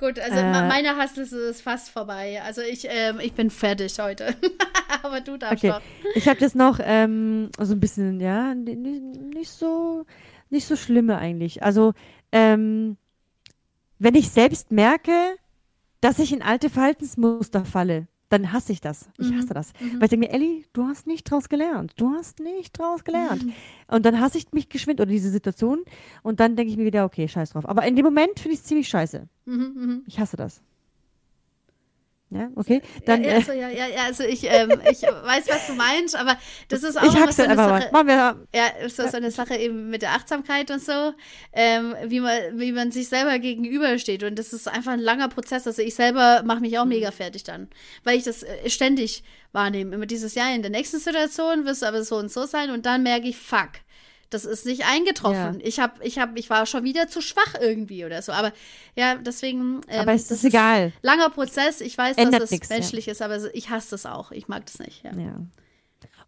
Gut, 0.00 0.18
also 0.18 0.36
Äh. 0.38 0.66
meine 0.66 0.96
Hassliste 0.96 1.36
ist 1.36 1.60
fast 1.60 1.90
vorbei. 1.90 2.40
Also 2.42 2.62
ich, 2.62 2.86
ähm, 2.88 3.20
ich 3.20 3.34
bin 3.34 3.50
fertig 3.50 3.98
heute. 4.00 4.34
Aber 5.02 5.20
du 5.20 5.36
darfst 5.36 5.62
okay. 5.62 5.68
doch. 5.74 5.80
Ich 6.14 6.26
habe 6.26 6.40
das 6.40 6.54
noch 6.54 6.80
ähm, 6.82 7.50
so 7.58 7.74
ein 7.74 7.80
bisschen, 7.80 8.18
ja, 8.18 8.54
ni- 8.54 8.76
ni- 8.76 9.00
nicht 9.34 9.50
so, 9.50 10.06
nicht 10.48 10.66
so 10.66 10.74
schlimme 10.74 11.18
eigentlich. 11.18 11.62
Also, 11.62 11.92
ähm, 12.32 12.96
wenn 13.98 14.14
ich 14.14 14.30
selbst 14.30 14.72
merke, 14.72 15.36
dass 16.00 16.18
ich 16.18 16.32
in 16.32 16.40
alte 16.42 16.70
Verhaltensmuster 16.70 17.66
falle, 17.66 18.08
dann 18.30 18.52
hasse 18.52 18.72
ich 18.72 18.80
das. 18.80 19.10
Ich 19.18 19.32
hasse 19.34 19.52
das. 19.52 19.72
Weil 19.80 20.04
ich 20.04 20.10
denke 20.10 20.28
mir, 20.28 20.32
Elli, 20.32 20.64
du 20.72 20.84
hast 20.84 21.06
nicht 21.06 21.30
draus 21.30 21.48
gelernt. 21.48 21.92
Du 21.96 22.12
hast 22.12 22.38
nicht 22.38 22.78
draus 22.78 23.04
gelernt. 23.04 23.44
Und 23.88 24.06
dann 24.06 24.20
hasse 24.20 24.38
ich 24.38 24.52
mich 24.52 24.68
geschwind 24.68 25.00
oder 25.00 25.10
diese 25.10 25.30
Situation. 25.30 25.84
Und 26.22 26.40
dann 26.40 26.54
denke 26.56 26.70
ich 26.70 26.78
mir 26.78 26.84
wieder, 26.84 27.04
okay, 27.04 27.26
scheiß 27.26 27.50
drauf. 27.50 27.68
Aber 27.68 27.84
in 27.84 27.96
dem 27.96 28.04
Moment 28.04 28.38
finde 28.38 28.54
ich 28.54 28.60
es 28.60 28.64
ziemlich 28.64 28.88
scheiße. 28.88 29.28
Mhm, 29.46 29.54
mhm. 29.54 30.02
Ich 30.06 30.20
hasse 30.20 30.36
das. 30.36 30.62
Ja, 32.32 32.48
okay. 32.54 32.80
Dann, 33.06 33.24
ja, 33.24 33.30
äh, 33.32 33.58
ja, 33.58 33.68
ja, 33.68 34.04
also 34.06 34.22
ich, 34.22 34.44
ähm, 34.44 34.70
ich 34.88 35.02
weiß, 35.02 35.48
was 35.48 35.66
du 35.66 35.72
meinst, 35.74 36.14
aber 36.14 36.36
das 36.68 36.84
ist 36.84 36.96
auch 36.96 37.02
ich 37.02 37.14
immer 37.16 37.32
so 37.32 37.42
eine 37.42 37.56
mal. 37.56 37.80
Sache. 37.80 37.92
Machen 37.92 38.06
wir, 38.06 38.46
Ja, 38.54 38.88
so, 38.88 39.08
so 39.08 39.16
eine 39.16 39.32
Sache 39.32 39.56
eben 39.56 39.90
mit 39.90 40.02
der 40.02 40.12
Achtsamkeit 40.12 40.70
und 40.70 40.80
so, 40.80 41.12
ähm, 41.52 41.96
wie, 42.06 42.20
man, 42.20 42.38
wie 42.54 42.70
man 42.70 42.92
sich 42.92 43.08
selber 43.08 43.40
gegenübersteht. 43.40 44.22
Und 44.22 44.38
das 44.38 44.52
ist 44.52 44.68
einfach 44.68 44.92
ein 44.92 45.00
langer 45.00 45.28
Prozess. 45.28 45.66
Also 45.66 45.82
ich 45.82 45.96
selber 45.96 46.42
mache 46.44 46.60
mich 46.60 46.78
auch 46.78 46.84
Mhm. 46.84 46.90
mega 46.90 47.10
fertig 47.10 47.42
dann, 47.42 47.68
weil 48.04 48.16
ich 48.16 48.22
das 48.24 48.44
äh, 48.44 48.70
ständig 48.70 49.24
wahrnehme. 49.52 49.96
Immer 49.96 50.06
dieses 50.06 50.36
Jahr 50.36 50.54
in 50.54 50.62
der 50.62 50.70
nächsten 50.70 51.00
Situation 51.00 51.64
wirst 51.64 51.82
du 51.82 51.86
aber 51.86 52.04
so 52.04 52.14
und 52.16 52.30
so 52.30 52.46
sein 52.46 52.70
und 52.70 52.86
dann 52.86 53.02
merke 53.02 53.26
ich, 53.26 53.36
fuck. 53.38 53.70
Das 54.30 54.44
ist 54.44 54.64
nicht 54.64 54.86
eingetroffen. 54.86 55.60
Ja. 55.60 55.66
Ich 55.66 55.80
hab, 55.80 56.02
ich 56.04 56.18
hab, 56.18 56.38
ich 56.38 56.48
war 56.50 56.64
schon 56.66 56.84
wieder 56.84 57.08
zu 57.08 57.20
schwach 57.20 57.54
irgendwie 57.60 58.04
oder 58.04 58.22
so. 58.22 58.32
Aber 58.32 58.52
ja, 58.94 59.16
deswegen. 59.16 59.80
Ähm, 59.88 60.00
aber 60.00 60.12
es 60.12 60.28
das 60.28 60.38
ist 60.38 60.44
egal. 60.44 60.92
Langer 61.02 61.30
Prozess. 61.30 61.80
Ich 61.80 61.98
weiß, 61.98 62.16
Ändert 62.16 62.42
dass 62.42 62.44
es 62.44 62.50
nix, 62.52 62.68
ja. 62.68 62.76
menschlich 62.76 63.08
ist, 63.08 63.22
aber 63.22 63.38
ich 63.54 63.70
hasse 63.70 63.90
das 63.90 64.06
auch. 64.06 64.30
Ich 64.30 64.48
mag 64.48 64.64
das 64.66 64.78
nicht. 64.78 65.04
Ja. 65.04 65.10
Ja. 65.12 65.34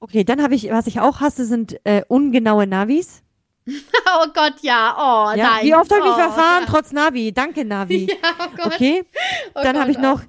Okay, 0.01 0.25
dann 0.25 0.43
habe 0.43 0.57
ich, 0.57 0.69
was 0.71 0.89
ich 0.89 0.99
auch 0.99 1.21
hasse, 1.21 1.45
sind 1.47 1.79
äh, 1.85 2.03
ungenaue 2.09 2.67
Navis. 2.67 3.23
Oh 4.05 4.27
Gott, 4.35 4.55
ja. 4.63 4.95
Oh 4.99 5.37
Ja? 5.37 5.51
nein. 5.51 5.67
Wie 5.67 5.75
oft 5.75 5.91
habe 5.91 6.03
ich 6.05 6.13
oh, 6.13 6.15
verfahren, 6.15 6.65
ja. 6.65 6.69
trotz 6.69 6.93
Navi? 6.93 7.33
Danke, 7.33 7.65
Navi. 7.65 8.07
Ja, 8.23 8.47
oh 8.47 8.57
Gott. 8.57 8.75
Okay, 8.75 9.05
Oh 9.55 9.61
dann 9.63 9.79
habe 9.79 9.91
ich 9.91 9.99
oh. 9.99 10.03
noch, 10.03 10.23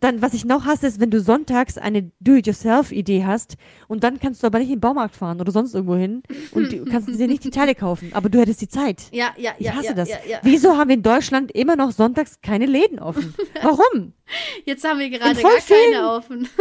dann, 0.00 0.20
was 0.22 0.34
ich 0.34 0.44
noch 0.44 0.64
hasse, 0.66 0.86
ist, 0.86 1.00
wenn 1.00 1.10
du 1.10 1.20
sonntags 1.20 1.78
eine 1.78 2.10
Do-it-yourself-Idee 2.20 3.24
hast 3.24 3.56
und 3.88 4.04
dann 4.04 4.18
kannst 4.20 4.42
du 4.42 4.46
aber 4.46 4.58
nicht 4.58 4.68
in 4.68 4.76
den 4.76 4.80
Baumarkt 4.80 5.16
fahren 5.16 5.40
oder 5.40 5.52
sonst 5.52 5.74
irgendwo 5.74 5.96
hin 5.96 6.22
und 6.52 6.72
du 6.72 6.84
kannst 6.90 7.08
dir 7.08 7.26
nicht 7.26 7.44
die 7.44 7.50
Teile 7.50 7.74
kaufen, 7.74 8.10
aber 8.12 8.28
du 8.28 8.38
hättest 8.40 8.60
die 8.60 8.68
Zeit. 8.68 9.04
Ja, 9.12 9.30
ja, 9.36 9.52
Ich 9.58 9.66
ja. 9.66 9.72
hasse 9.74 9.86
ja, 9.88 9.94
das. 9.94 10.08
Ja, 10.08 10.16
ja. 10.28 10.38
Wieso 10.42 10.76
haben 10.76 10.88
wir 10.88 10.96
in 10.96 11.02
Deutschland 11.02 11.50
immer 11.52 11.76
noch 11.76 11.92
sonntags 11.92 12.40
keine 12.42 12.66
Läden 12.66 12.98
offen? 12.98 13.34
Warum? 13.62 14.12
Jetzt 14.64 14.84
haben 14.84 14.98
wir 14.98 15.08
gerade 15.08 15.40
gar 15.40 15.50
vielen- 15.60 15.92
keine 15.92 16.10
offen. 16.10 16.48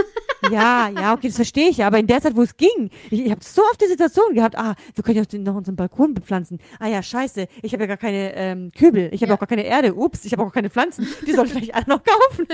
Ja, 0.51 0.89
ja, 0.89 1.13
okay, 1.13 1.25
das 1.29 1.37
verstehe 1.37 1.69
ich 1.69 1.77
ja. 1.77 1.87
Aber 1.87 1.97
in 1.97 2.05
der 2.05 2.21
Zeit, 2.21 2.35
wo 2.35 2.43
es 2.43 2.55
ging, 2.55 2.91
ich, 3.09 3.25
ich 3.25 3.31
habe 3.31 3.43
so 3.43 3.63
oft 3.63 3.81
die 3.81 3.87
Situation 3.87 4.35
gehabt, 4.35 4.55
ah, 4.55 4.75
wir 4.93 5.03
können 5.03 5.15
ja 5.17 5.23
auch 5.23 5.25
den- 5.25 5.41
noch 5.41 5.55
unseren 5.55 5.75
Balkon 5.75 6.13
bepflanzen. 6.13 6.59
Ah 6.79 6.87
ja, 6.87 7.01
scheiße, 7.01 7.47
ich 7.63 7.73
habe 7.73 7.83
ja 7.83 7.87
gar 7.87 7.97
keine 7.97 8.35
ähm, 8.35 8.71
Kübel, 8.77 9.09
ich 9.11 9.21
habe 9.23 9.29
Ja. 9.31 9.35
auch 9.35 9.39
gar 9.39 9.47
keine 9.47 9.63
Erde. 9.65 9.95
Ups, 9.95 10.23
ich 10.23 10.33
habe 10.33 10.43
auch 10.43 10.51
keine 10.53 10.69
Pflanzen. 10.69 11.07
Die 11.25 11.31
soll 11.31 11.47
ich 11.47 11.51
vielleicht 11.53 11.73
alle 11.73 11.85
noch 11.87 12.03
kaufen. 12.03 12.45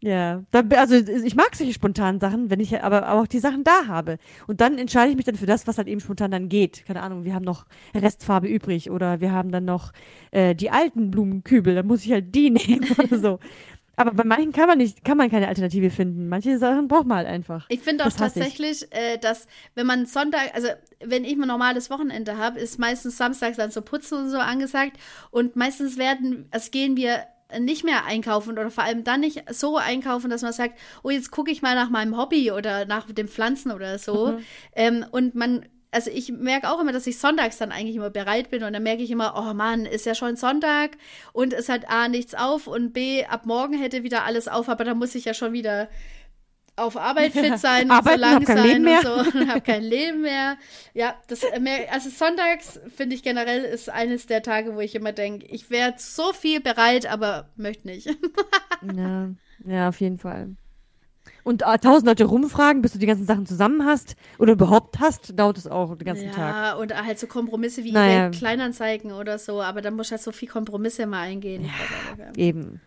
Ja, 0.00 0.42
also 0.52 0.94
ich 0.94 1.34
mag 1.34 1.54
solche 1.54 1.72
spontanen 1.72 2.20
Sachen, 2.20 2.50
wenn 2.50 2.60
ich 2.60 2.82
aber 2.82 3.12
auch 3.12 3.26
die 3.26 3.38
Sachen 3.38 3.64
da 3.64 3.86
habe. 3.86 4.18
Und 4.46 4.60
dann 4.60 4.78
entscheide 4.78 5.10
ich 5.10 5.16
mich 5.16 5.24
dann 5.24 5.36
für 5.36 5.46
das, 5.46 5.66
was 5.66 5.78
halt 5.78 5.88
eben 5.88 6.00
spontan 6.00 6.30
dann 6.30 6.48
geht. 6.48 6.84
Keine 6.86 7.02
Ahnung, 7.02 7.24
wir 7.24 7.34
haben 7.34 7.44
noch 7.44 7.66
Restfarbe 7.94 8.46
übrig 8.46 8.90
oder 8.90 9.20
wir 9.20 9.32
haben 9.32 9.50
dann 9.50 9.64
noch 9.64 9.92
äh, 10.30 10.54
die 10.54 10.70
alten 10.70 11.10
Blumenkübel, 11.10 11.74
dann 11.74 11.86
muss 11.86 12.04
ich 12.04 12.12
halt 12.12 12.34
die 12.34 12.50
nehmen 12.50 12.86
oder 12.98 13.18
so. 13.18 13.38
Aber 13.96 14.12
bei 14.12 14.24
manchen 14.24 14.52
kann 14.52 14.68
man 14.68 14.76
nicht, 14.76 15.04
kann 15.04 15.16
man 15.16 15.30
keine 15.30 15.48
Alternative 15.48 15.88
finden. 15.88 16.28
Manche 16.28 16.58
Sachen 16.58 16.86
braucht 16.86 17.06
man 17.06 17.18
halt 17.18 17.28
einfach. 17.28 17.64
Ich 17.70 17.80
finde 17.80 18.04
auch 18.04 18.08
Das 18.08 18.16
tatsächlich, 18.16 18.86
äh, 18.92 19.16
dass 19.16 19.46
wenn 19.74 19.86
man 19.86 20.04
Sonntag, 20.04 20.54
also 20.54 20.68
wenn 21.02 21.24
ich 21.24 21.32
ein 21.32 21.48
normales 21.48 21.88
Wochenende 21.88 22.36
habe, 22.36 22.60
ist 22.60 22.78
meistens 22.78 23.16
samstags 23.16 23.56
dann 23.56 23.70
so 23.70 23.80
Putzen 23.80 24.18
und 24.18 24.30
so 24.30 24.36
angesagt. 24.36 24.98
Und 25.30 25.56
meistens 25.56 25.96
werden, 25.96 26.46
also 26.50 26.70
gehen 26.70 26.96
wir 26.96 27.24
nicht 27.58 27.84
mehr 27.84 28.04
einkaufen 28.04 28.52
oder 28.52 28.70
vor 28.70 28.84
allem 28.84 29.04
dann 29.04 29.20
nicht 29.20 29.44
so 29.50 29.76
einkaufen, 29.76 30.30
dass 30.30 30.42
man 30.42 30.52
sagt, 30.52 30.78
oh, 31.02 31.10
jetzt 31.10 31.30
gucke 31.30 31.50
ich 31.50 31.62
mal 31.62 31.74
nach 31.74 31.90
meinem 31.90 32.16
Hobby 32.16 32.50
oder 32.50 32.86
nach 32.86 33.10
den 33.10 33.28
Pflanzen 33.28 33.70
oder 33.70 33.98
so. 33.98 34.32
Mhm. 34.32 34.44
Ähm, 34.74 35.06
und 35.10 35.34
man, 35.34 35.66
also 35.92 36.10
ich 36.10 36.32
merke 36.32 36.70
auch 36.70 36.80
immer, 36.80 36.92
dass 36.92 37.06
ich 37.06 37.18
sonntags 37.18 37.58
dann 37.58 37.72
eigentlich 37.72 37.96
immer 37.96 38.10
bereit 38.10 38.50
bin 38.50 38.64
und 38.64 38.72
dann 38.72 38.82
merke 38.82 39.02
ich 39.02 39.10
immer, 39.10 39.34
oh 39.36 39.54
Mann, 39.54 39.86
ist 39.86 40.06
ja 40.06 40.14
schon 40.14 40.36
Sonntag 40.36 40.96
und 41.32 41.52
es 41.52 41.68
hat 41.68 41.88
A 41.88 42.08
nichts 42.08 42.34
auf 42.34 42.66
und 42.66 42.92
B 42.92 43.24
ab 43.24 43.46
morgen 43.46 43.74
hätte 43.74 44.02
wieder 44.02 44.24
alles 44.24 44.48
auf, 44.48 44.68
aber 44.68 44.84
dann 44.84 44.98
muss 44.98 45.14
ich 45.14 45.24
ja 45.24 45.34
schon 45.34 45.52
wieder 45.52 45.88
auf 46.76 46.96
Arbeit 46.96 47.32
fit 47.32 47.58
sein, 47.58 47.84
und 47.84 47.88
so 47.88 47.94
Arbeiten, 47.94 48.20
lang 48.20 48.46
sein 48.46 48.62
Leben 48.62 48.84
mehr. 48.84 48.98
und 48.98 49.32
so 49.32 49.38
und 49.38 49.48
habe 49.48 49.62
kein 49.62 49.82
Leben 49.82 50.20
mehr. 50.22 50.56
Ja, 50.94 51.14
das 51.28 51.40
also 51.90 52.10
sonntags 52.10 52.78
finde 52.94 53.16
ich 53.16 53.22
generell 53.22 53.64
ist 53.64 53.88
eines 53.88 54.26
der 54.26 54.42
Tage, 54.42 54.74
wo 54.74 54.80
ich 54.80 54.94
immer 54.94 55.12
denke, 55.12 55.46
ich 55.46 55.70
wäre 55.70 55.94
so 55.96 56.32
viel 56.32 56.60
bereit, 56.60 57.06
aber 57.06 57.50
möchte 57.56 57.88
nicht. 57.88 58.08
Ja, 58.94 59.30
ja, 59.64 59.88
auf 59.88 60.00
jeden 60.00 60.18
Fall. 60.18 60.54
Und 61.44 61.62
äh, 61.62 61.78
tausend 61.78 62.06
Leute 62.06 62.24
rumfragen, 62.24 62.82
bis 62.82 62.92
du 62.92 62.98
die 62.98 63.06
ganzen 63.06 63.24
Sachen 63.24 63.46
zusammen 63.46 63.86
hast 63.86 64.16
oder 64.38 64.52
überhaupt 64.52 65.00
hast, 65.00 65.38
dauert 65.38 65.56
es 65.56 65.66
auch 65.66 65.96
den 65.96 66.04
ganzen 66.04 66.26
ja, 66.26 66.32
Tag. 66.32 66.78
und 66.78 66.94
halt 66.94 67.18
so 67.18 67.26
Kompromisse 67.26 67.84
wie 67.84 67.92
Naja. 67.92 68.30
Kleinanzeigen 68.30 69.12
oder 69.12 69.38
so, 69.38 69.62
aber 69.62 69.80
dann 69.80 69.94
muss 69.94 70.10
halt 70.10 70.20
so 70.20 70.30
viel 70.30 70.48
Kompromisse 70.48 71.06
mal 71.06 71.22
eingehen. 71.22 71.70
Eben. 72.36 72.80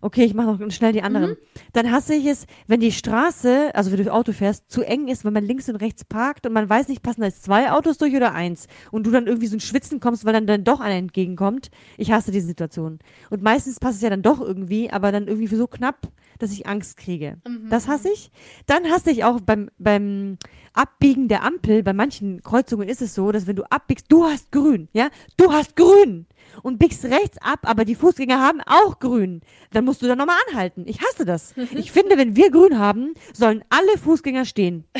Okay, 0.00 0.24
ich 0.24 0.34
mache 0.34 0.56
noch 0.56 0.70
schnell 0.70 0.92
die 0.92 1.02
anderen. 1.02 1.30
Mhm. 1.30 1.36
Dann 1.72 1.90
hasse 1.90 2.14
ich 2.14 2.26
es, 2.26 2.46
wenn 2.66 2.80
die 2.80 2.92
Straße, 2.92 3.74
also 3.74 3.90
wenn 3.90 4.02
du 4.02 4.12
Auto 4.12 4.32
fährst, 4.32 4.70
zu 4.70 4.82
eng 4.82 5.08
ist, 5.08 5.24
wenn 5.24 5.32
man 5.32 5.44
links 5.44 5.68
und 5.68 5.76
rechts 5.76 6.04
parkt 6.04 6.46
und 6.46 6.52
man 6.52 6.68
weiß 6.68 6.88
nicht, 6.88 7.02
passen 7.02 7.20
da 7.20 7.26
jetzt 7.26 7.44
zwei 7.44 7.70
Autos 7.70 7.98
durch 7.98 8.14
oder 8.14 8.34
eins 8.34 8.66
und 8.90 9.06
du 9.06 9.10
dann 9.10 9.26
irgendwie 9.26 9.46
so 9.46 9.56
ein 9.56 9.60
Schwitzen 9.60 10.00
kommst, 10.00 10.24
weil 10.24 10.32
dann, 10.32 10.46
dann 10.46 10.64
doch 10.64 10.80
einer 10.80 10.94
entgegenkommt. 10.94 11.70
Ich 11.96 12.12
hasse 12.12 12.30
diese 12.30 12.46
Situation. 12.46 12.98
Und 13.30 13.42
meistens 13.42 13.80
passt 13.80 13.96
es 13.96 14.02
ja 14.02 14.10
dann 14.10 14.22
doch 14.22 14.40
irgendwie, 14.40 14.90
aber 14.90 15.12
dann 15.12 15.28
irgendwie 15.28 15.54
so 15.54 15.66
knapp, 15.66 16.08
dass 16.38 16.52
ich 16.52 16.66
Angst 16.66 16.96
kriege. 16.96 17.38
Mhm. 17.46 17.68
Das 17.70 17.88
hasse 17.88 18.10
ich. 18.12 18.30
Dann 18.66 18.84
hasse 18.90 19.10
ich 19.10 19.24
auch 19.24 19.40
beim, 19.40 19.70
beim 19.78 20.38
Abbiegen 20.76 21.28
der 21.28 21.42
Ampel, 21.42 21.82
bei 21.82 21.92
manchen 21.92 22.42
Kreuzungen 22.42 22.88
ist 22.88 23.00
es 23.02 23.14
so, 23.14 23.32
dass 23.32 23.46
wenn 23.46 23.56
du 23.56 23.64
abbiegst, 23.70 24.06
du 24.10 24.24
hast 24.24 24.52
grün, 24.52 24.88
ja? 24.92 25.08
Du 25.36 25.52
hast 25.52 25.74
grün! 25.74 26.26
Und 26.62 26.78
biegst 26.78 27.04
rechts 27.04 27.38
ab, 27.40 27.60
aber 27.62 27.84
die 27.84 27.94
Fußgänger 27.94 28.40
haben 28.40 28.60
auch 28.66 28.98
grün. 28.98 29.40
Dann 29.72 29.84
musst 29.84 30.00
du 30.02 30.06
da 30.06 30.14
nochmal 30.16 30.36
anhalten. 30.48 30.84
Ich 30.86 31.00
hasse 31.00 31.24
das. 31.24 31.54
Ich 31.72 31.90
finde, 31.92 32.16
wenn 32.16 32.36
wir 32.36 32.50
grün 32.50 32.78
haben, 32.78 33.14
sollen 33.32 33.64
alle 33.68 33.98
Fußgänger 33.98 34.44
stehen. 34.44 34.84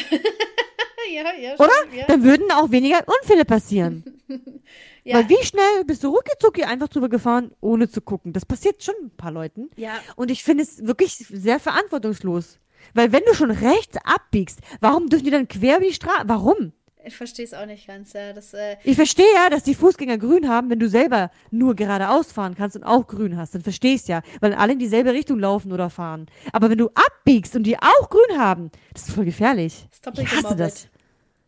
ja, 1.14 1.22
ja, 1.40 1.54
Oder? 1.54 1.70
stimmt, 1.82 1.94
Ja. 1.94 2.06
Dann 2.06 2.24
würden 2.24 2.50
auch 2.52 2.70
weniger 2.70 3.04
Unfälle 3.06 3.44
passieren. 3.44 4.04
ja. 5.04 5.18
Weil 5.18 5.28
wie 5.28 5.44
schnell 5.44 5.84
bist 5.86 6.02
du 6.04 6.08
rucki 6.08 6.64
einfach 6.64 6.88
drüber 6.88 7.08
gefahren, 7.08 7.52
ohne 7.60 7.88
zu 7.88 8.00
gucken? 8.00 8.32
Das 8.32 8.44
passiert 8.44 8.82
schon 8.82 8.94
ein 9.02 9.10
paar 9.16 9.30
Leuten. 9.32 9.70
ja. 9.76 9.94
Und 10.16 10.30
ich 10.30 10.42
finde 10.42 10.64
es 10.64 10.86
wirklich 10.86 11.12
sehr 11.14 11.60
verantwortungslos. 11.60 12.58
Weil 12.94 13.12
wenn 13.12 13.22
du 13.26 13.34
schon 13.34 13.50
rechts 13.50 13.96
abbiegst, 14.04 14.60
warum 14.80 15.08
dürfen 15.08 15.24
die 15.24 15.30
dann 15.30 15.48
quer 15.48 15.76
über 15.78 15.86
die 15.86 15.92
Straße? 15.94 16.24
Warum? 16.26 16.72
Ich 17.04 17.16
verstehe 17.16 17.44
es 17.44 17.54
auch 17.54 17.66
nicht 17.66 17.86
ganz. 17.86 18.14
Ja. 18.14 18.32
Das, 18.32 18.52
äh, 18.52 18.76
Ich 18.82 18.96
verstehe 18.96 19.32
ja, 19.32 19.48
dass 19.48 19.62
die 19.62 19.76
Fußgänger 19.76 20.18
grün 20.18 20.48
haben, 20.48 20.70
wenn 20.70 20.80
du 20.80 20.88
selber 20.88 21.30
nur 21.52 21.76
geradeaus 21.76 22.32
fahren 22.32 22.56
kannst 22.56 22.74
und 22.74 22.82
auch 22.82 23.06
grün 23.06 23.36
hast. 23.36 23.54
Dann 23.54 23.62
verstehe 23.62 23.94
ich 23.94 24.08
ja, 24.08 24.22
weil 24.40 24.54
alle 24.54 24.72
in 24.72 24.80
dieselbe 24.80 25.12
Richtung 25.12 25.38
laufen 25.38 25.70
oder 25.70 25.88
fahren. 25.88 26.26
Aber 26.52 26.68
wenn 26.68 26.78
du 26.78 26.88
abbiegst 26.94 27.54
und 27.54 27.62
die 27.62 27.78
auch 27.78 28.10
grün 28.10 28.38
haben, 28.38 28.72
das 28.92 29.06
ist 29.08 29.14
voll 29.14 29.24
gefährlich. 29.24 29.86
ist 29.92 30.04
doppelt 30.04 30.26
Ich 30.26 30.36
hasse 30.36 30.56
das. 30.56 30.88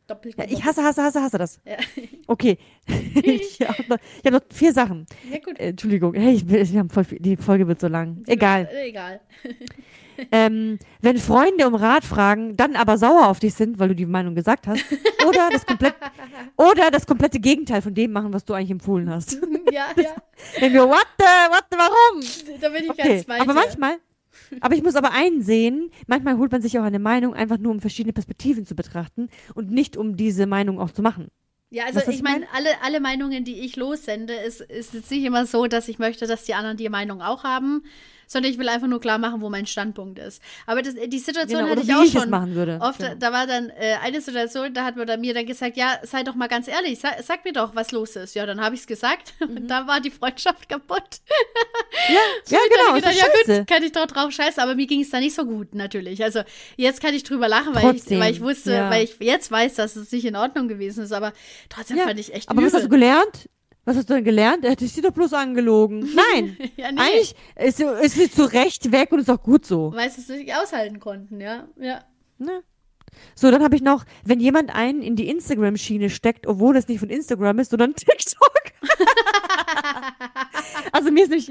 Doppelt 0.06 0.39
Ja, 0.39 0.44
ich 0.48 0.65
hasse, 0.65 0.82
hasse, 0.85 1.02
hasse, 1.02 1.20
hasse 1.20 1.39
das. 1.39 1.60
Ja. 1.65 1.77
Okay. 2.28 2.59
ich 3.15 3.59
habe 3.60 3.82
noch, 3.89 3.98
hab 4.24 4.32
noch 4.32 4.40
vier 4.52 4.73
Sachen. 4.73 5.06
ja, 5.32 5.39
gut. 5.39 5.59
Äh, 5.59 5.70
Entschuldigung. 5.70 6.15
Hey, 6.15 6.35
ich, 6.35 6.48
wir 6.48 6.78
haben 6.78 6.90
voll 6.90 7.05
viel, 7.05 7.19
die 7.19 7.36
Folge 7.36 7.66
wird 7.66 7.81
so 7.81 7.89
lang. 7.89 8.23
Egal. 8.27 8.69
Äh, 8.73 8.90
Egal. 8.90 9.20
ähm, 10.32 10.78
wenn 11.01 11.19
Freunde 11.19 11.66
um 11.66 11.74
Rat 11.74 12.05
fragen, 12.05 12.57
dann 12.57 12.77
aber 12.77 12.99
sauer 12.99 13.28
auf 13.28 13.39
dich 13.39 13.55
sind, 13.55 13.78
weil 13.78 13.89
du 13.89 13.95
die 13.95 14.07
Meinung 14.07 14.35
gesagt 14.35 14.66
hast, 14.66 14.85
oder 15.27 15.49
das 15.51 15.66
komplett, 15.66 15.95
oder 16.57 16.90
das 16.90 17.07
komplette 17.07 17.40
Gegenteil 17.40 17.82
von 17.82 17.95
dem 17.95 18.12
machen, 18.12 18.32
was 18.32 18.45
du 18.45 18.55
eigentlich 18.55 18.70
empfohlen 18.70 19.11
hast. 19.11 19.35
ja, 19.73 19.86
ja. 19.97 20.15
Wenn 20.59 20.73
wir, 20.73 20.89
what 20.89 21.07
the, 21.19 21.24
what 21.24 21.65
the, 21.70 21.78
warum? 21.78 22.61
Da 22.61 22.69
bin 22.69 22.85
ich 22.85 22.90
Okay, 22.90 23.15
ganz 23.15 23.24
bei 23.24 23.40
aber 23.40 23.55
manchmal, 23.55 23.97
aber 24.61 24.74
ich 24.74 24.82
muss 24.82 24.97
aber 24.97 25.12
einsehen, 25.12 25.90
manchmal 26.07 26.39
holt 26.39 26.53
man 26.53 26.62
sich 26.62 26.78
auch 26.78 26.85
eine 26.85 26.99
Meinung 26.99 27.35
einfach 27.35 27.59
nur, 27.59 27.73
um 27.73 27.81
verschiedene 27.81 28.12
Perspektiven 28.12 28.66
zu 28.66 28.74
betrachten 28.74 29.28
und 29.55 29.70
nicht 29.70 29.97
um 29.97 30.16
diese 30.16 30.47
Meinung 30.47 30.81
auch 30.81 30.90
zu 30.90 31.03
machen. 31.03 31.28
Ja, 31.70 31.85
also 31.85 32.01
was 32.01 32.09
ich 32.09 32.16
ich 32.16 32.23
meine, 32.23 32.40
mein? 32.40 32.49
alle, 32.55 32.70
alle 32.82 33.01
Meinungen, 33.01 33.45
die 33.45 33.61
ich 33.61 33.77
lossende, 33.77 34.32
ist, 34.32 34.62
ist 34.62 34.95
jetzt 34.95 35.11
nicht 35.11 35.24
immer 35.24 35.45
so, 35.45 35.66
dass 35.66 35.89
ich 35.89 35.99
möchte, 35.99 36.27
dass 36.27 36.45
die 36.45 36.55
anderen 36.55 36.78
die 36.78 36.89
Meinung 36.89 37.20
auch 37.20 37.45
haben, 37.45 37.82
sondern 38.28 38.52
ich 38.52 38.59
will 38.59 38.68
einfach 38.68 38.86
nur 38.86 39.00
klar 39.00 39.18
machen, 39.18 39.40
wo 39.40 39.48
mein 39.50 39.66
Standpunkt 39.66 40.20
ist. 40.20 40.40
Aber 40.66 40.82
das, 40.82 40.94
die 40.94 41.18
Situation 41.18 41.59
Genau, 41.64 41.70
hatte 41.70 41.80
ich 41.82 41.92
auch 41.92 42.05
ich 42.05 42.12
schon. 42.12 42.30
machen 42.30 42.55
würde. 42.55 42.78
Oft, 42.80 42.98
Genau. 43.00 43.14
da 43.18 43.32
war 43.32 43.46
dann 43.48 43.70
äh, 43.70 43.96
eine 44.02 44.20
Situation, 44.20 44.72
da 44.72 44.84
hat 44.84 44.94
man 44.96 45.06
dann 45.09 45.20
mir 45.20 45.34
dann 45.34 45.46
gesagt, 45.46 45.76
ja, 45.76 45.98
sei 46.05 46.22
doch 46.22 46.36
mal 46.36 46.46
ganz 46.46 46.68
ehrlich, 46.68 47.00
sag, 47.00 47.20
sag 47.24 47.44
mir 47.44 47.52
doch, 47.52 47.74
was 47.74 47.90
los 47.90 48.14
ist. 48.14 48.34
Ja, 48.36 48.46
dann 48.46 48.60
habe 48.60 48.76
ich 48.76 48.82
es 48.82 48.86
gesagt 48.86 49.34
Mhm. 49.40 49.56
und 49.56 49.68
da 49.68 49.86
war 49.88 50.00
die 50.00 50.10
Freundschaft 50.12 50.68
kaputt. 50.68 51.02
Ja, 52.09 52.14
ja 52.48 52.59
genau, 52.70 52.94
gedacht, 52.94 53.14
ja 53.14 53.24
scheiße. 53.46 53.59
gut, 53.60 53.66
kann 53.66 53.82
ich 53.82 53.92
doch 53.92 54.06
drauf 54.06 54.30
scheißen, 54.30 54.62
aber 54.62 54.74
mir 54.74 54.86
ging 54.86 55.00
es 55.00 55.10
da 55.10 55.18
nicht 55.20 55.34
so 55.34 55.44
gut, 55.44 55.74
natürlich. 55.74 56.22
Also 56.22 56.42
jetzt 56.76 57.00
kann 57.00 57.14
ich 57.14 57.22
drüber 57.24 57.48
lachen, 57.48 57.74
weil, 57.74 57.96
ich, 57.96 58.09
weil 58.10 58.32
ich 58.32 58.40
wusste, 58.40 58.72
ja. 58.72 58.90
weil 58.90 59.05
ich 59.05 59.16
jetzt 59.20 59.50
weiß, 59.50 59.74
dass 59.74 59.96
es 59.96 60.12
nicht 60.12 60.24
in 60.26 60.36
Ordnung 60.36 60.68
gewesen 60.68 61.05
ist, 61.05 61.12
aber 61.12 61.32
trotzdem 61.68 61.96
Ja, 61.98 62.05
fand 62.05 62.20
ich 62.20 62.32
echt 62.34 62.48
Aber 62.48 62.60
was 62.62 62.74
hast 62.74 62.82
du 62.82 62.86
übel. 62.86 62.98
gelernt? 63.00 63.48
Was 63.89 63.97
hast 63.97 64.10
du 64.10 64.15
denn 64.15 64.24
gelernt? 64.24 64.66
Er 64.66 64.73
hätte 64.73 64.86
sie 64.86 65.01
doch 65.01 65.12
bloß 65.12 65.32
angelogen. 65.32 66.01
Nein. 66.35 66.59
Ja, 66.77 66.93
nee. 66.93 67.01
Eigentlich 67.01 67.35
ist, 67.56 67.78
sie- 67.78 67.85
ist 68.02 68.16
sie 68.16 68.31
zu 68.31 68.44
Recht 68.44 68.93
weg 68.93 69.10
und 69.12 69.20
ist 69.20 69.31
auch 69.31 69.43
gut 69.43 69.65
so. 69.65 69.93
weil 69.94 70.10
sie 70.10 70.20
es 70.20 70.28
nicht 70.28 70.55
aushalten 70.55 71.01
konnten, 71.01 71.40
ja. 71.40 71.66
Ja. 71.81 72.05
Ne? 72.36 72.62
So, 73.35 73.51
dann 73.51 73.62
habe 73.65 73.74
ich 73.74 73.81
noch, 73.81 74.05
wenn 74.27 74.40
jemand 74.40 74.74
einen 74.74 75.01
in 75.01 75.16
die 75.16 75.31
Instagram-Schiene 75.31 76.10
steckt, 76.10 76.47
obwohl 76.47 76.77
es 76.77 76.86
nicht 76.86 77.01
von 77.01 77.09
Instagram 77.09 77.60
ist, 77.60 77.70
sondern 77.70 77.94
TikTok. 77.94 78.52
also 80.93 81.10
mir 81.10 81.24
ist 81.24 81.31
nicht, 81.31 81.51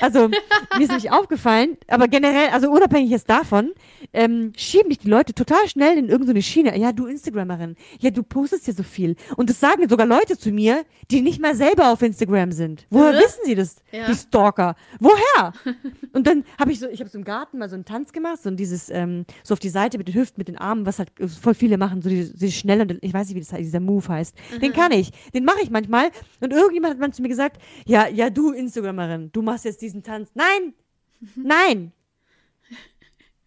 also 0.00 0.28
mir 0.28 0.80
ist 0.84 0.92
nicht 0.92 1.12
aufgefallen, 1.12 1.76
aber 1.88 2.08
generell, 2.08 2.48
also 2.48 2.70
unabhängig 2.70 3.10
jetzt 3.10 3.28
davon, 3.28 3.72
ähm, 4.12 4.52
schieben 4.56 4.88
dich 4.90 4.98
die 4.98 5.08
Leute 5.08 5.34
total 5.34 5.66
schnell 5.68 5.96
in 5.98 6.08
irgendeine 6.08 6.42
Schiene. 6.42 6.78
Ja, 6.78 6.92
du 6.92 7.06
Instagramerin, 7.06 7.76
ja, 8.00 8.10
du 8.10 8.22
postest 8.22 8.66
ja 8.66 8.72
so 8.74 8.82
viel. 8.82 9.16
Und 9.36 9.48
das 9.50 9.60
sagen 9.60 9.88
sogar 9.88 10.06
Leute 10.06 10.36
zu 10.38 10.50
mir, 10.50 10.84
die 11.10 11.22
nicht 11.22 11.40
mal 11.40 11.54
selber 11.54 11.92
auf 11.92 12.02
Instagram 12.02 12.52
sind. 12.52 12.86
Woher 12.90 13.14
Äh? 13.14 13.18
wissen 13.22 13.40
sie 13.44 13.54
das? 13.54 13.76
Ja. 13.90 14.06
Die 14.06 14.14
Stalker. 14.14 14.76
Woher? 15.00 15.52
Und 16.12 16.26
dann 16.26 16.44
habe 16.58 16.72
ich 16.72 16.78
so, 16.80 16.88
ich 16.88 17.00
habe 17.00 17.08
so 17.10 17.18
im 17.18 17.24
Garten 17.24 17.58
mal 17.58 17.68
so 17.68 17.74
einen 17.74 17.84
Tanz 17.84 18.12
gemacht, 18.12 18.42
so 18.42 18.50
dieses, 18.50 18.90
ähm, 18.90 19.24
so 19.42 19.54
auf 19.54 19.60
die 19.60 19.68
Seite 19.70 19.98
mit 19.98 20.08
den 20.08 20.14
Hüften, 20.14 20.40
mit 20.40 20.48
den 20.48 20.58
Armen, 20.58 20.84
was 20.86 20.98
halt 20.98 21.10
voll 21.40 21.54
viele 21.54 21.78
machen, 21.78 22.02
so 22.02 22.08
die, 22.08 22.32
die 22.32 22.52
schnell 22.52 22.80
und 22.82 22.98
ich 23.00 23.14
weiß 23.14 23.28
nicht, 23.28 23.36
wie 23.36 23.40
das 23.40 23.52
heißt, 23.52 23.62
dieser 23.64 23.80
Move 23.80 24.06
heißt. 24.08 24.36
Den 24.60 24.72
kann 24.72 24.92
ich, 24.92 25.10
den 25.34 25.44
mache 25.44 25.62
ich 25.62 25.70
manchmal. 25.70 26.10
Und 26.40 26.52
irgendjemand 26.52 26.94
hat 26.94 27.00
mal 27.00 27.12
zu 27.12 27.22
mir 27.22 27.28
gesagt, 27.28 27.60
ja, 27.86 28.08
ja, 28.08 28.30
du 28.30 28.50
Instagramerin, 28.52 29.30
du 29.32 29.42
machst 29.42 29.64
jetzt 29.64 29.80
diesen 29.82 30.02
Tanz. 30.02 30.30
Nein, 30.34 30.74
nein. 31.36 31.92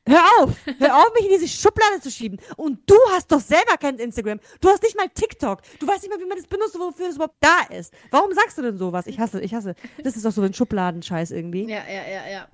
Hör 0.07 0.21
auf! 0.39 0.55
Hör 0.79 0.97
auf, 0.97 1.13
mich 1.15 1.25
in 1.25 1.39
diese 1.39 1.47
Schublade 1.47 1.99
zu 1.99 2.11
schieben. 2.11 2.39
Und 2.57 2.79
du 2.89 2.95
hast 3.11 3.31
doch 3.31 3.39
selber 3.39 3.77
kein 3.79 3.97
Instagram. 3.97 4.39
Du 4.61 4.69
hast 4.69 4.83
nicht 4.83 4.95
mal 4.95 5.09
TikTok. 5.09 5.61
Du 5.79 5.87
weißt 5.87 6.03
nicht 6.03 6.11
mal, 6.11 6.19
wie 6.19 6.27
man 6.27 6.37
das 6.37 6.47
benutzt, 6.47 6.77
wofür 6.77 7.07
das 7.07 7.15
überhaupt 7.15 7.37
da 7.39 7.73
ist. 7.75 7.93
Warum 8.11 8.31
sagst 8.33 8.57
du 8.57 8.61
denn 8.61 8.77
sowas? 8.77 9.07
Ich 9.07 9.19
hasse, 9.19 9.41
ich 9.41 9.53
hasse. 9.53 9.73
Das 10.03 10.15
ist 10.15 10.23
doch 10.23 10.31
so 10.31 10.41
ein 10.43 10.53
Schubladenscheiß 10.53 11.31
irgendwie. 11.31 11.63
Ja, 11.63 11.81
ja, 11.87 12.07
ja, 12.07 12.29
ja. 12.31 12.47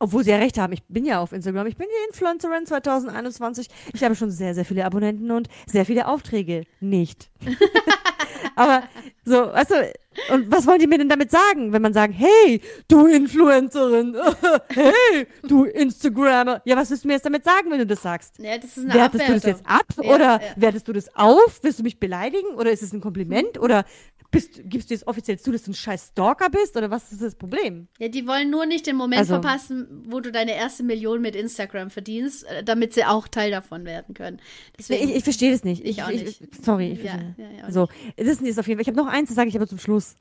Obwohl 0.00 0.22
sie 0.22 0.30
ja 0.30 0.36
recht 0.36 0.58
haben. 0.58 0.72
Ich 0.72 0.84
bin 0.84 1.04
ja 1.04 1.20
auf 1.20 1.32
Instagram. 1.32 1.66
Ich 1.66 1.76
bin 1.76 1.88
die 1.88 2.08
Influencerin 2.10 2.66
2021. 2.66 3.68
Ich 3.94 4.04
habe 4.04 4.14
schon 4.14 4.30
sehr, 4.30 4.54
sehr 4.54 4.64
viele 4.64 4.84
Abonnenten 4.84 5.30
und 5.30 5.48
sehr 5.66 5.84
viele 5.86 6.06
Aufträge. 6.06 6.64
Nicht. 6.80 7.30
Aber 8.54 8.82
so, 9.24 9.34
weißt 9.34 9.70
du, 9.70 9.92
und 10.34 10.50
was 10.50 10.66
wollen 10.66 10.80
die 10.80 10.86
mir 10.88 10.98
denn 10.98 11.08
damit 11.08 11.30
sagen, 11.30 11.72
wenn 11.72 11.80
man 11.82 11.92
sagt, 11.92 12.12
hey, 12.16 12.60
du 12.88 13.06
Influencerin, 13.06 14.16
hey, 14.74 15.26
du 15.46 15.64
Instagrammer. 15.64 16.60
Ja, 16.64 16.76
was 16.76 16.90
willst 16.90 17.04
du 17.04 17.08
mir 17.08 17.14
jetzt 17.14 17.26
damit 17.26 17.44
sagen, 17.44 17.70
wenn 17.70 17.78
du 17.78 17.86
das 17.86 18.02
sagst? 18.02 18.34
Ja, 18.38 18.56
das 18.58 18.76
ist 18.76 18.84
eine 18.84 18.94
Wertest 18.94 19.28
du 19.28 19.32
das 19.34 19.44
Abwertung. 19.44 19.50
jetzt 19.50 19.70
ab 19.70 20.04
Ja, 20.04 20.14
oder 20.14 20.24
ja. 20.42 20.48
wertest 20.56 20.88
du 20.88 20.92
das 20.92 21.14
auf? 21.14 21.60
Willst 21.62 21.78
du 21.78 21.82
mich 21.84 22.00
beleidigen 22.00 22.48
oder 22.56 22.70
ist 22.72 22.82
es 22.82 22.92
ein 22.92 23.00
Kompliment 23.00 23.58
oder 23.58 23.84
bist, 24.30 24.60
gibst 24.64 24.90
du 24.90 24.94
jetzt 24.94 25.06
offiziell 25.06 25.38
zu, 25.38 25.52
dass 25.52 25.62
du 25.62 25.70
ein 25.70 25.74
scheiß 25.74 26.08
Stalker 26.08 26.50
bist 26.50 26.76
oder 26.76 26.90
was 26.90 27.12
ist 27.12 27.22
das 27.22 27.34
Problem? 27.34 27.88
Ja, 27.98 28.08
die 28.08 28.26
wollen 28.26 28.50
nur 28.50 28.66
nicht 28.66 28.86
den 28.86 28.96
Moment 28.96 29.20
Also- 29.20 29.34
verpassen, 29.34 30.02
wo 30.06 30.20
du 30.20 30.30
deine 30.32 30.54
erste 30.54 30.82
Million 30.82 31.22
mit 31.22 31.34
Instagram 31.36 31.90
verdienst, 31.90 32.44
äh, 32.44 32.62
damit 32.64 32.92
sie 32.92 33.04
auch 33.04 33.26
Teil 33.28 33.50
davon 33.52 33.84
werden 33.86 34.14
können. 34.14 34.38
Deswegen, 34.78 35.08
ich, 35.10 35.16
ich 35.16 35.24
verstehe 35.24 35.52
das 35.52 35.64
nicht. 35.64 35.82
Ich 35.84 36.02
auch 36.02 36.08
nicht. 36.10 36.42
sorry. 36.62 36.90
Ich 36.92 37.02
Ja, 37.04 37.12
verstehe- 37.12 37.27
ja, 37.36 37.70
so, 37.70 37.88
das 38.16 38.40
ist 38.40 38.58
auf 38.58 38.66
jeden 38.66 38.78
Fall. 38.78 38.82
Ich 38.82 38.88
habe 38.88 38.96
noch 38.96 39.06
eins, 39.06 39.28
das 39.28 39.36
sage 39.36 39.48
ich 39.48 39.56
aber 39.56 39.66
zum 39.66 39.78
Schluss. 39.78 40.16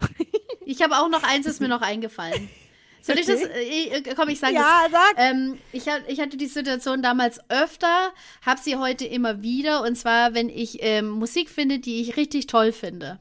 ich 0.65 0.81
habe 0.81 0.95
auch 0.97 1.09
noch 1.09 1.23
eins, 1.23 1.45
ist 1.45 1.61
mir 1.61 1.67
noch 1.67 1.81
eingefallen. 1.81 2.49
Soll 3.07 3.19
ich 3.19 3.25
das? 3.25 3.41
Äh, 3.41 3.87
äh, 3.87 4.15
komm, 4.15 4.29
ich 4.29 4.39
sage 4.39 4.55
Ja, 4.55 4.83
das. 4.83 4.91
sag. 4.91 5.13
Ähm, 5.17 5.57
ich, 5.71 5.83
ich 6.07 6.19
hatte 6.19 6.35
die 6.37 6.47
Situation 6.47 7.01
damals 7.01 7.39
öfter, 7.49 8.13
habe 8.45 8.59
sie 8.61 8.75
heute 8.75 9.05
immer 9.05 9.41
wieder. 9.41 9.83
Und 9.83 9.95
zwar, 9.95 10.33
wenn 10.33 10.49
ich 10.49 10.79
ähm, 10.81 11.09
Musik 11.09 11.49
finde, 11.49 11.79
die 11.79 12.01
ich 12.01 12.17
richtig 12.17 12.47
toll 12.47 12.71
finde, 12.73 13.19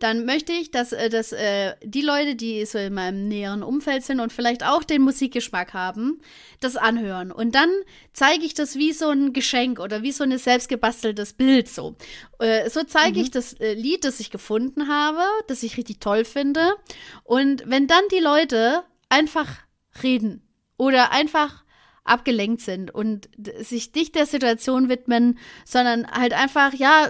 dann 0.00 0.24
möchte 0.24 0.52
ich, 0.52 0.70
dass, 0.70 0.92
äh, 0.92 1.08
dass 1.08 1.32
äh, 1.32 1.74
die 1.84 2.02
Leute, 2.02 2.34
die 2.34 2.66
so 2.66 2.78
in 2.78 2.94
meinem 2.94 3.28
näheren 3.28 3.62
Umfeld 3.62 4.04
sind 4.04 4.20
und 4.20 4.32
vielleicht 4.32 4.64
auch 4.64 4.82
den 4.82 5.02
Musikgeschmack 5.02 5.72
haben, 5.72 6.20
das 6.60 6.76
anhören. 6.76 7.30
Und 7.30 7.54
dann 7.54 7.70
zeige 8.12 8.44
ich 8.44 8.54
das 8.54 8.74
wie 8.74 8.92
so 8.92 9.10
ein 9.10 9.32
Geschenk 9.32 9.78
oder 9.78 10.02
wie 10.02 10.12
so 10.12 10.24
ein 10.24 10.36
selbstgebasteltes 10.36 11.34
Bild 11.34 11.68
so. 11.68 11.94
Äh, 12.40 12.68
so 12.70 12.82
zeige 12.82 13.20
ich 13.20 13.30
das 13.30 13.52
äh, 13.54 13.74
Lied, 13.74 14.04
das 14.04 14.18
ich 14.18 14.30
gefunden 14.30 14.88
habe, 14.88 15.22
das 15.46 15.62
ich 15.62 15.76
richtig 15.76 16.00
toll 16.00 16.24
finde. 16.24 16.74
Und 17.22 17.62
wenn 17.66 17.86
dann 17.86 18.02
die 18.10 18.20
Leute 18.20 18.82
einfach 19.08 19.48
reden 20.02 20.42
oder 20.76 21.10
einfach 21.12 21.64
abgelenkt 22.08 22.62
sind 22.62 22.90
und 22.90 23.28
sich 23.60 23.94
nicht 23.94 24.14
der 24.14 24.26
Situation 24.26 24.88
widmen, 24.88 25.38
sondern 25.64 26.10
halt 26.10 26.32
einfach, 26.32 26.72
ja, 26.72 27.08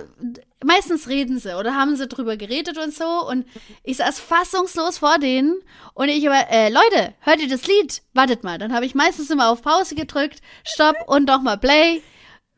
meistens 0.64 1.08
reden 1.08 1.38
sie 1.38 1.56
oder 1.56 1.74
haben 1.74 1.96
sie 1.96 2.08
drüber 2.08 2.36
geredet 2.36 2.78
und 2.78 2.92
so 2.92 3.28
und 3.28 3.46
ich 3.84 3.98
saß 3.98 4.18
fassungslos 4.18 4.98
vor 4.98 5.18
denen 5.18 5.54
und 5.94 6.08
ich 6.08 6.28
aber, 6.28 6.50
äh, 6.50 6.68
Leute, 6.68 7.14
hört 7.20 7.40
ihr 7.40 7.48
das 7.48 7.66
Lied? 7.66 8.02
Wartet 8.12 8.42
mal, 8.42 8.58
dann 8.58 8.74
habe 8.74 8.86
ich 8.86 8.94
meistens 8.94 9.30
immer 9.30 9.50
auf 9.50 9.62
Pause 9.62 9.94
gedrückt, 9.94 10.40
Stopp 10.64 10.96
und 11.06 11.28
nochmal 11.28 11.58
Play, 11.58 12.02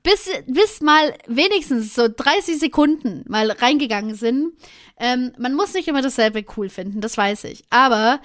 bis, 0.02 0.30
bis 0.46 0.80
mal 0.80 1.14
wenigstens 1.26 1.94
so 1.94 2.08
30 2.08 2.58
Sekunden 2.58 3.22
mal 3.28 3.50
reingegangen 3.50 4.14
sind. 4.14 4.54
Ähm, 4.98 5.32
man 5.38 5.54
muss 5.54 5.74
nicht 5.74 5.88
immer 5.88 6.00
dasselbe 6.00 6.42
cool 6.56 6.70
finden, 6.70 7.02
das 7.02 7.18
weiß 7.18 7.44
ich, 7.44 7.64
aber 7.68 8.20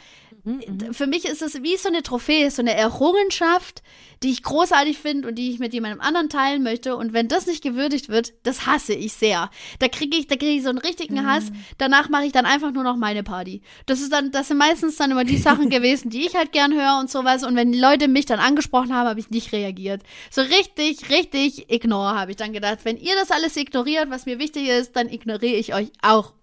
Mhm. 0.45 0.93
für 0.93 1.07
mich 1.07 1.25
ist 1.25 1.41
es 1.41 1.63
wie 1.63 1.75
so 1.75 1.89
eine 1.89 2.03
Trophäe, 2.03 2.51
so 2.51 2.61
eine 2.61 2.75
Errungenschaft, 2.75 3.81
die 4.21 4.31
ich 4.31 4.43
großartig 4.43 4.97
finde 4.97 5.27
und 5.27 5.35
die 5.35 5.51
ich 5.51 5.59
mit 5.59 5.73
jemandem 5.73 6.01
anderen 6.01 6.29
teilen 6.29 6.63
möchte. 6.63 6.95
Und 6.95 7.13
wenn 7.13 7.27
das 7.27 7.47
nicht 7.47 7.63
gewürdigt 7.63 8.09
wird, 8.09 8.33
das 8.43 8.65
hasse 8.65 8.93
ich 8.93 9.13
sehr. 9.13 9.49
Da 9.79 9.87
kriege 9.87 10.15
ich, 10.17 10.27
da 10.27 10.35
kriege 10.35 10.51
ich 10.53 10.63
so 10.63 10.69
einen 10.69 10.77
richtigen 10.77 11.15
Mhm. 11.15 11.25
Hass. 11.25 11.51
Danach 11.79 12.09
mache 12.09 12.25
ich 12.25 12.31
dann 12.31 12.45
einfach 12.45 12.71
nur 12.71 12.83
noch 12.83 12.95
meine 12.95 13.23
Party. 13.23 13.61
Das 13.87 14.01
ist 14.01 14.11
dann, 14.13 14.31
das 14.31 14.47
sind 14.47 14.57
meistens 14.57 14.95
dann 14.97 15.11
immer 15.11 15.25
die 15.25 15.37
Sachen 15.37 15.69
gewesen, 15.71 16.09
die 16.11 16.25
ich 16.25 16.35
halt 16.35 16.51
gern 16.51 16.73
höre 16.73 16.99
und 16.99 17.09
sowas. 17.09 17.43
Und 17.43 17.55
wenn 17.55 17.71
die 17.71 17.79
Leute 17.79 18.07
mich 18.07 18.25
dann 18.25 18.39
angesprochen 18.39 18.93
haben, 18.93 19.09
habe 19.09 19.19
ich 19.19 19.29
nicht 19.31 19.51
reagiert. 19.51 20.01
So 20.29 20.41
richtig, 20.41 21.09
richtig 21.09 21.71
ignore, 21.71 22.15
habe 22.19 22.31
ich 22.31 22.37
dann 22.37 22.53
gedacht. 22.53 22.79
Wenn 22.83 22.97
ihr 22.97 23.15
das 23.15 23.31
alles 23.31 23.57
ignoriert, 23.57 24.09
was 24.09 24.25
mir 24.27 24.39
wichtig 24.39 24.69
ist, 24.69 24.95
dann 24.95 25.09
ignoriere 25.09 25.55
ich 25.55 25.73
euch 25.73 25.91
auch. 26.03 26.33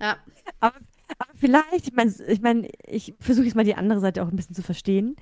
Ja. 0.00 0.16
Aber, 0.60 0.74
aber 1.20 1.32
vielleicht, 1.38 1.88
ich 1.88 1.92
meine, 1.92 2.14
ich, 2.28 2.40
mein, 2.40 2.66
ich 2.86 3.14
versuche 3.20 3.44
jetzt 3.44 3.54
mal 3.54 3.64
die 3.64 3.74
andere 3.74 4.00
Seite 4.00 4.22
auch 4.22 4.28
ein 4.28 4.36
bisschen 4.36 4.54
zu 4.54 4.62
verstehen. 4.62 5.16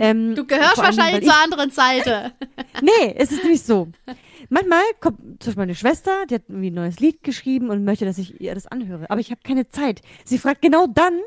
Ähm, 0.00 0.34
Du 0.34 0.44
gehörst 0.44 0.78
allem, 0.80 0.96
wahrscheinlich 0.96 1.28
weil 1.28 1.32
zur 1.32 1.42
anderen 1.42 1.70
Seite. 1.70 2.32
Nee, 2.82 3.14
es 3.16 3.30
ist 3.30 3.44
nämlich 3.44 3.62
so. 3.62 3.86
Manchmal 4.48 4.82
kommt 5.00 5.20
zum 5.20 5.36
Beispiel 5.38 5.54
meine 5.56 5.74
Schwester, 5.76 6.26
die 6.28 6.34
hat 6.34 6.42
irgendwie 6.48 6.70
ein 6.70 6.74
neues 6.74 6.98
Lied 6.98 7.22
geschrieben 7.22 7.70
und 7.70 7.84
möchte, 7.84 8.04
dass 8.04 8.18
ich 8.18 8.40
ihr 8.40 8.52
das 8.52 8.66
anhöre. 8.66 9.08
Aber 9.10 9.20
ich 9.20 9.30
habe 9.30 9.40
keine 9.44 9.68
Zeit. 9.68 10.02
Sie 10.24 10.38
fragt 10.38 10.60
genau 10.60 10.88
dann, 10.88 11.20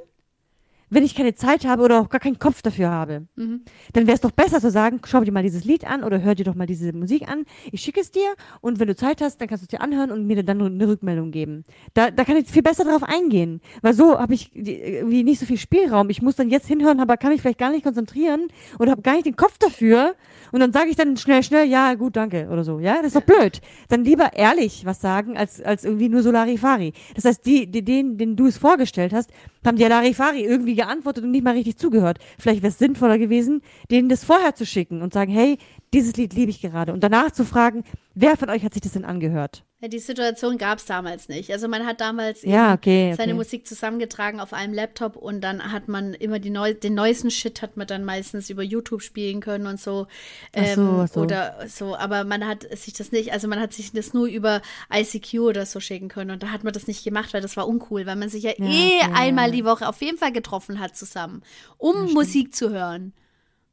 wenn 0.89 1.03
ich 1.03 1.15
keine 1.15 1.33
Zeit 1.33 1.65
habe 1.65 1.83
oder 1.83 1.99
auch 1.99 2.09
gar 2.09 2.19
keinen 2.19 2.39
Kopf 2.39 2.61
dafür 2.61 2.89
habe. 2.89 3.27
Mhm. 3.35 3.61
Dann 3.93 4.07
wäre 4.07 4.15
es 4.15 4.21
doch 4.21 4.31
besser 4.31 4.61
zu 4.61 4.71
sagen, 4.71 5.01
schau 5.05 5.21
dir 5.21 5.31
mal 5.31 5.43
dieses 5.43 5.65
Lied 5.65 5.85
an 5.85 6.03
oder 6.03 6.21
hör 6.21 6.35
dir 6.35 6.45
doch 6.45 6.55
mal 6.55 6.65
diese 6.65 6.93
Musik 6.93 7.27
an. 7.27 7.45
Ich 7.71 7.81
schicke 7.81 7.99
es 7.99 8.11
dir 8.11 8.35
und 8.61 8.79
wenn 8.79 8.87
du 8.87 8.95
Zeit 8.95 9.21
hast, 9.21 9.41
dann 9.41 9.47
kannst 9.47 9.63
du 9.63 9.65
es 9.65 9.69
dir 9.69 9.81
anhören 9.81 10.11
und 10.11 10.25
mir 10.25 10.43
dann 10.43 10.61
eine 10.61 10.87
Rückmeldung 10.87 11.31
geben. 11.31 11.65
Da, 11.93 12.11
da 12.11 12.23
kann 12.23 12.37
ich 12.37 12.47
viel 12.47 12.63
besser 12.63 12.85
drauf 12.85 13.03
eingehen, 13.03 13.61
weil 13.81 13.93
so 13.93 14.19
habe 14.19 14.33
ich 14.33 14.55
irgendwie 14.55 15.23
nicht 15.23 15.39
so 15.39 15.45
viel 15.45 15.57
Spielraum. 15.57 16.09
Ich 16.09 16.21
muss 16.21 16.35
dann 16.35 16.49
jetzt 16.49 16.67
hinhören, 16.67 16.99
aber 16.99 17.17
kann 17.17 17.31
mich 17.31 17.41
vielleicht 17.41 17.59
gar 17.59 17.71
nicht 17.71 17.83
konzentrieren 17.83 18.47
oder 18.79 18.91
habe 18.91 19.01
gar 19.01 19.13
nicht 19.13 19.25
den 19.25 19.35
Kopf 19.35 19.57
dafür 19.57 20.15
und 20.51 20.59
dann 20.59 20.71
sage 20.71 20.89
ich 20.89 20.95
dann 20.95 21.17
schnell, 21.17 21.43
schnell, 21.43 21.67
ja, 21.67 21.93
gut, 21.95 22.15
danke 22.15 22.47
oder 22.51 22.63
so. 22.63 22.79
Ja, 22.79 22.97
das 22.97 23.07
ist 23.07 23.15
doch 23.15 23.21
blöd. 23.21 23.61
Dann 23.89 24.03
lieber 24.03 24.33
ehrlich 24.33 24.85
was 24.85 25.01
sagen, 25.01 25.37
als, 25.37 25.61
als 25.61 25.83
irgendwie 25.83 26.09
nur 26.09 26.23
so 26.23 26.31
Larifari. 26.31 26.93
Das 27.15 27.25
heißt, 27.25 27.45
die, 27.45 27.67
die, 27.67 27.83
den, 27.83 28.17
den 28.17 28.35
du 28.35 28.47
es 28.47 28.57
vorgestellt 28.57 29.13
hast, 29.13 29.31
haben 29.65 29.77
die 29.77 29.83
Larifari 29.83 30.43
irgendwie 30.43 30.75
geantwortet 30.75 31.23
und 31.23 31.31
nicht 31.31 31.43
mal 31.43 31.53
richtig 31.53 31.77
zugehört. 31.77 32.19
Vielleicht 32.37 32.61
wäre 32.61 32.71
es 32.71 32.79
sinnvoller 32.79 33.17
gewesen, 33.17 33.61
denen 33.91 34.09
das 34.09 34.23
vorher 34.23 34.55
zu 34.55 34.65
schicken 34.65 35.01
und 35.01 35.13
sagen, 35.13 35.31
hey, 35.31 35.57
dieses 35.93 36.15
Lied 36.15 36.33
liebe 36.33 36.51
ich 36.51 36.61
gerade. 36.61 36.93
Und 36.93 37.03
danach 37.03 37.31
zu 37.31 37.45
fragen, 37.45 37.83
wer 38.19 38.35
von 38.37 38.49
euch 38.49 38.63
hat 38.63 38.73
sich 38.73 38.81
das 38.81 38.93
denn 38.93 39.05
angehört? 39.05 39.63
Ja, 39.79 39.87
die 39.89 39.99
Situation 39.99 40.57
gab 40.57 40.79
es 40.79 40.85
damals 40.85 41.29
nicht. 41.29 41.51
Also 41.51 41.67
man 41.67 41.85
hat 41.85 42.01
damals 42.01 42.41
Ja, 42.41 42.73
okay, 42.73 43.13
seine 43.15 43.33
okay. 43.33 43.37
Musik 43.37 43.67
zusammengetragen 43.67 44.39
auf 44.39 44.51
einem 44.51 44.73
Laptop 44.73 45.15
und 45.15 45.41
dann 45.41 45.71
hat 45.71 45.87
man 45.87 46.15
immer 46.15 46.39
neu 46.39 46.73
den 46.73 46.95
neuesten 46.95 47.29
Shit 47.29 47.61
hat 47.61 47.77
man 47.77 47.85
dann 47.85 48.03
meistens 48.03 48.49
über 48.49 48.63
YouTube 48.63 49.03
spielen 49.03 49.39
können 49.39 49.67
und 49.67 49.79
so. 49.79 50.07
So, 50.55 50.61
Ähm, 50.81 50.99
ach 51.03 51.07
so. 51.07 51.19
Oder 51.21 51.67
so, 51.67 51.95
aber 51.95 52.23
man 52.23 52.47
hat 52.47 52.65
sich 52.75 52.93
das 52.93 53.11
nicht, 53.11 53.33
also 53.33 53.47
man 53.47 53.59
hat 53.59 53.71
sich 53.71 53.91
das 53.91 54.15
nur 54.15 54.25
über 54.25 54.63
ICQ 54.91 55.39
oder 55.41 55.67
so 55.67 55.79
schicken 55.79 56.07
können 56.07 56.31
und 56.31 56.41
da 56.41 56.47
hat 56.49 56.63
man 56.63 56.73
das 56.73 56.87
nicht 56.87 57.03
gemacht, 57.03 57.35
weil 57.35 57.41
das 57.41 57.55
war 57.55 57.67
uncool, 57.67 58.07
weil 58.07 58.15
man 58.15 58.29
sich 58.29 58.43
ja, 58.43 58.53
Ja, 58.57 58.65
eh 58.65 59.01
okay, 59.03 59.11
einmal 59.13 59.49
ja. 59.49 59.55
die 59.57 59.65
Woche 59.65 59.87
auf 59.87 60.01
jeden 60.01 60.17
Fall 60.17 60.31
getroffen 60.31 60.79
hat 60.79 60.97
zusammen, 60.97 61.43
um 61.77 62.13
Musik 62.13 62.55
zu 62.55 62.71
hören. 62.71 63.13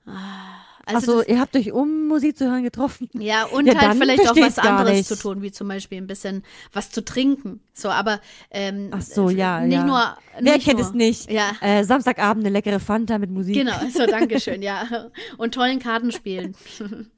Ah, 0.07 0.61
Also 0.87 0.99
Achso, 0.99 1.19
das, 1.19 1.29
ihr 1.29 1.41
habt 1.41 1.57
euch, 1.57 1.73
um 1.73 2.09
Musik 2.09 2.37
zu 2.37 2.51
hören, 2.51 2.63
getroffen. 2.63 3.09
ja, 3.15 3.45
und 3.47 3.67
Ja, 3.67 3.75
halt 3.81 3.99
vielleicht 3.99 4.29
auch 4.29 4.37
was 4.37 4.59
anderes 4.59 5.07
zu 5.07 5.17
tun, 5.17 5.43
wie 5.43 5.51
zum 5.51 5.69
Beispiel 5.69 5.99
ein 5.99 6.07
bisschen 6.07 6.43
was 6.73 6.91
zu 6.91 7.05
trinken. 7.05 7.61
So, 7.73 7.89
aber 7.89 8.21
ähm, 8.51 8.91
Ach 8.93 9.01
so, 9.03 9.31
ja, 9.31 9.61
nicht 9.61 9.75
ja. 9.75 9.85
nur. 9.85 10.17
Wer 10.41 10.55
nicht 10.55 10.65
kennt 10.67 10.79
nur, 10.79 10.89
es 10.89 10.95
nicht? 10.95 11.31
Ja, 11.31 11.53
Äh, 11.61 11.85
Samstagabend 11.85 12.45
eine 12.45 12.53
leckere 12.53 12.81
Fanta 12.81 13.19
mit 13.19 13.31
Musik. 13.31 13.55
genau. 13.55 13.75
So, 13.93 14.07
Dankeschön, 14.07 14.63
ja. 14.63 15.09
Und 15.39 15.55
tollen 15.55 15.79
Kartenspielen. 15.79 16.55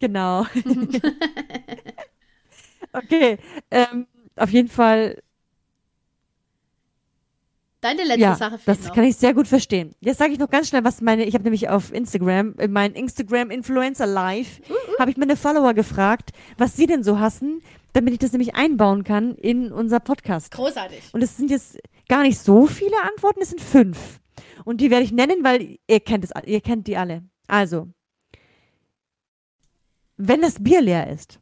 Genau. 0.00 0.46
okay, 2.92 3.38
ähm, 3.70 4.06
auf 4.36 4.50
jeden 4.50 4.68
Fall, 4.68 5.22
Deine 7.80 8.02
letzte 8.02 8.20
ja, 8.20 8.34
Sache 8.34 8.58
das 8.66 8.86
noch. 8.86 8.94
kann 8.94 9.04
ich 9.04 9.16
sehr 9.16 9.34
gut 9.34 9.46
verstehen. 9.46 9.94
Jetzt 10.00 10.18
sage 10.18 10.32
ich 10.32 10.38
noch 10.40 10.50
ganz 10.50 10.68
schnell, 10.68 10.82
was 10.82 11.00
meine, 11.00 11.24
ich 11.24 11.34
habe 11.34 11.44
nämlich 11.44 11.68
auf 11.68 11.92
Instagram, 11.92 12.54
in 12.58 12.72
meinen 12.72 12.94
Instagram 12.94 13.50
Influencer 13.50 14.06
Live, 14.06 14.60
habe 14.98 15.12
ich 15.12 15.16
meine 15.16 15.36
Follower 15.36 15.74
gefragt, 15.74 16.32
was 16.56 16.76
sie 16.76 16.86
denn 16.86 17.04
so 17.04 17.20
hassen, 17.20 17.62
damit 17.92 18.12
ich 18.12 18.18
das 18.18 18.32
nämlich 18.32 18.56
einbauen 18.56 19.04
kann 19.04 19.36
in 19.36 19.70
unser 19.70 20.00
Podcast. 20.00 20.50
Großartig. 20.50 21.10
Und 21.12 21.22
es 21.22 21.36
sind 21.36 21.50
jetzt 21.50 21.78
gar 22.08 22.22
nicht 22.22 22.40
so 22.40 22.66
viele 22.66 23.00
Antworten, 23.08 23.40
es 23.42 23.50
sind 23.50 23.60
fünf. 23.60 24.18
Und 24.64 24.80
die 24.80 24.90
werde 24.90 25.04
ich 25.04 25.12
nennen, 25.12 25.44
weil 25.44 25.78
ihr 25.86 26.00
kennt 26.00 26.24
es, 26.24 26.32
ihr 26.46 26.60
kennt 26.60 26.88
die 26.88 26.96
alle. 26.96 27.22
Also, 27.46 27.88
wenn 30.16 30.42
das 30.42 30.62
Bier 30.62 30.80
leer 30.80 31.08
ist, 31.08 31.38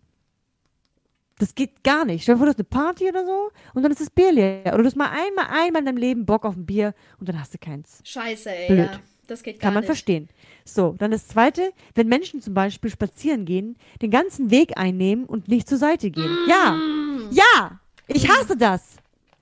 das 1.38 1.54
geht 1.54 1.84
gar 1.84 2.04
nicht. 2.04 2.22
Stell 2.22 2.34
dir 2.34 2.38
vor, 2.38 2.46
du 2.46 2.50
hast 2.52 2.58
eine 2.58 2.64
Party 2.64 3.08
oder 3.08 3.24
so 3.26 3.50
und 3.74 3.82
dann 3.82 3.92
ist 3.92 4.00
das 4.00 4.10
Bier 4.10 4.32
leer. 4.32 4.62
Oder 4.66 4.78
du 4.78 4.84
hast 4.86 4.96
mal 4.96 5.10
einmal, 5.10 5.46
einmal 5.50 5.80
in 5.82 5.86
deinem 5.86 5.96
Leben 5.98 6.26
Bock 6.26 6.44
auf 6.44 6.56
ein 6.56 6.66
Bier 6.66 6.94
und 7.18 7.28
dann 7.28 7.38
hast 7.40 7.54
du 7.54 7.58
keins. 7.58 8.00
Scheiße, 8.04 8.50
ey. 8.50 8.66
Blöd. 8.68 8.90
Ja. 8.92 9.00
Das 9.28 9.42
geht 9.42 9.56
gar 9.58 9.68
Kann 9.68 9.74
man 9.74 9.80
nicht. 9.80 9.88
verstehen. 9.88 10.28
So, 10.64 10.94
dann 10.98 11.10
das 11.10 11.26
zweite, 11.26 11.72
wenn 11.96 12.06
Menschen 12.06 12.40
zum 12.40 12.54
Beispiel 12.54 12.90
spazieren 12.90 13.44
gehen, 13.44 13.76
den 14.00 14.12
ganzen 14.12 14.50
Weg 14.52 14.78
einnehmen 14.78 15.24
und 15.24 15.48
nicht 15.48 15.68
zur 15.68 15.78
Seite 15.78 16.10
gehen. 16.12 16.30
Ja, 16.48 16.72
Mm. 16.72 17.30
ja, 17.32 17.80
ich 18.06 18.28
hasse 18.28 18.56
das. 18.56 18.96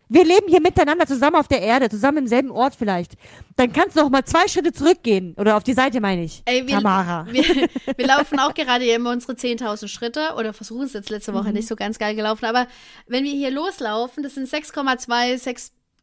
Wir 0.08 0.24
leben 0.24 0.46
hier 0.48 0.60
miteinander 0.60 1.06
zusammen 1.06 1.36
auf 1.36 1.48
der 1.48 1.62
Erde, 1.62 1.88
zusammen 1.88 2.18
im 2.18 2.26
selben 2.26 2.50
Ort 2.50 2.74
vielleicht. 2.78 3.12
Dann 3.56 3.72
kannst 3.72 3.96
du 3.96 4.00
noch 4.00 4.10
mal 4.10 4.24
zwei 4.24 4.46
Schritte 4.48 4.72
zurückgehen. 4.72 5.34
Oder 5.38 5.56
auf 5.56 5.64
die 5.64 5.72
Seite 5.72 6.00
meine 6.00 6.24
ich. 6.24 6.42
Ey, 6.44 6.66
wir, 6.66 6.74
Tamara. 6.76 7.26
Wir, 7.32 7.42
wir 7.96 8.06
laufen 8.06 8.38
auch 8.38 8.52
gerade 8.54 8.84
immer 8.84 9.10
unsere 9.10 9.32
10.000 9.32 9.88
Schritte 9.88 10.34
oder 10.38 10.52
versuchen 10.52 10.84
es 10.84 10.92
jetzt 10.92 11.10
letzte 11.10 11.32
Woche 11.34 11.48
Mhm. 11.48 11.54
nicht 11.54 11.68
so 11.68 11.76
ganz 11.76 11.98
geil 11.98 12.14
gelaufen. 12.14 12.44
Aber 12.44 12.66
wenn 13.06 13.24
wir 13.24 13.32
hier 13.32 13.50
loslaufen, 13.50 14.22
das 14.22 14.34
sind 14.34 14.48
6,2, 14.48 15.38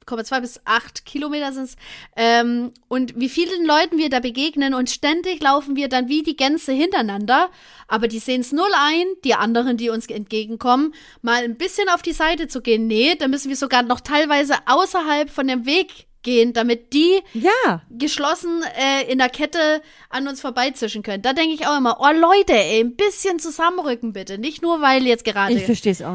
6,2 0.07 0.41
bis 0.41 0.61
8 0.65 1.05
Kilometer 1.05 1.53
sind 1.53 1.63
es. 1.65 1.75
Ähm, 2.15 2.71
und 2.87 3.19
wie 3.19 3.29
vielen 3.29 3.65
Leuten 3.65 3.97
wir 3.97 4.09
da 4.09 4.19
begegnen 4.19 4.73
und 4.73 4.89
ständig 4.89 5.41
laufen 5.41 5.75
wir 5.75 5.89
dann 5.89 6.07
wie 6.09 6.23
die 6.23 6.35
Gänse 6.35 6.71
hintereinander. 6.71 7.49
Aber 7.87 8.07
die 8.07 8.19
sehen 8.19 8.41
es 8.41 8.51
null 8.51 8.71
ein, 8.77 9.05
die 9.23 9.33
anderen, 9.35 9.77
die 9.77 9.89
uns 9.89 10.07
entgegenkommen, 10.07 10.93
mal 11.21 11.43
ein 11.43 11.57
bisschen 11.57 11.87
auf 11.89 12.01
die 12.01 12.13
Seite 12.13 12.47
zu 12.47 12.61
gehen. 12.61 12.87
Nee, 12.87 13.15
da 13.15 13.27
müssen 13.27 13.49
wir 13.49 13.55
sogar 13.55 13.83
noch 13.83 13.99
teilweise 14.01 14.55
außerhalb 14.65 15.29
von 15.29 15.47
dem 15.47 15.65
Weg 15.65 16.07
gehen, 16.23 16.53
damit 16.53 16.93
die 16.93 17.19
Ja, 17.33 17.81
geschlossen 17.89 18.61
äh, 18.77 19.11
in 19.11 19.17
der 19.17 19.29
Kette 19.29 19.81
an 20.09 20.27
uns 20.27 20.39
vorbeizischen 20.41 21.01
können. 21.03 21.23
Da 21.23 21.33
denke 21.33 21.53
ich 21.55 21.65
auch 21.67 21.77
immer, 21.77 21.97
oh 21.99 22.11
Leute, 22.15 22.53
ey, 22.53 22.79
ein 22.81 22.95
bisschen 22.95 23.39
zusammenrücken 23.39 24.13
bitte. 24.13 24.37
Nicht 24.37 24.61
nur, 24.61 24.81
weil 24.81 25.05
jetzt 25.07 25.25
gerade 25.25 25.53
ich 25.53 25.65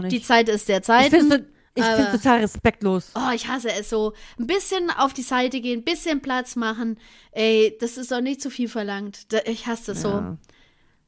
die. 0.09 0.23
Zeit 0.23 0.49
ist 0.49 0.69
der 0.69 0.79
Ich 0.79 0.85
Zeit. 0.85 1.11
finde 1.11 1.47
es 1.85 1.85
aber- 2.01 2.13
total 2.13 2.41
respektlos. 2.41 3.11
Oh, 3.15 3.31
ich 3.35 3.49
hasse 3.49 3.71
es 3.71 3.91
so. 3.91 4.13
Ein 4.39 4.47
bisschen 4.47 4.91
auf 4.91 5.13
die 5.15 5.23
Seite 5.23 5.61
gehen, 5.61 5.81
ein 5.81 5.85
bisschen 5.85 6.21
Platz 6.23 6.57
machen. 6.57 6.99
Ey, 7.33 7.77
das 7.81 7.97
ist 7.97 8.11
doch 8.13 8.21
nicht 8.21 8.41
zu 8.41 8.51
viel 8.51 8.69
verlangt. 8.69 9.27
Ich 9.47 9.67
hasse 9.67 9.93
das 9.93 10.03
so. 10.03 10.09
Ja. 10.09 10.37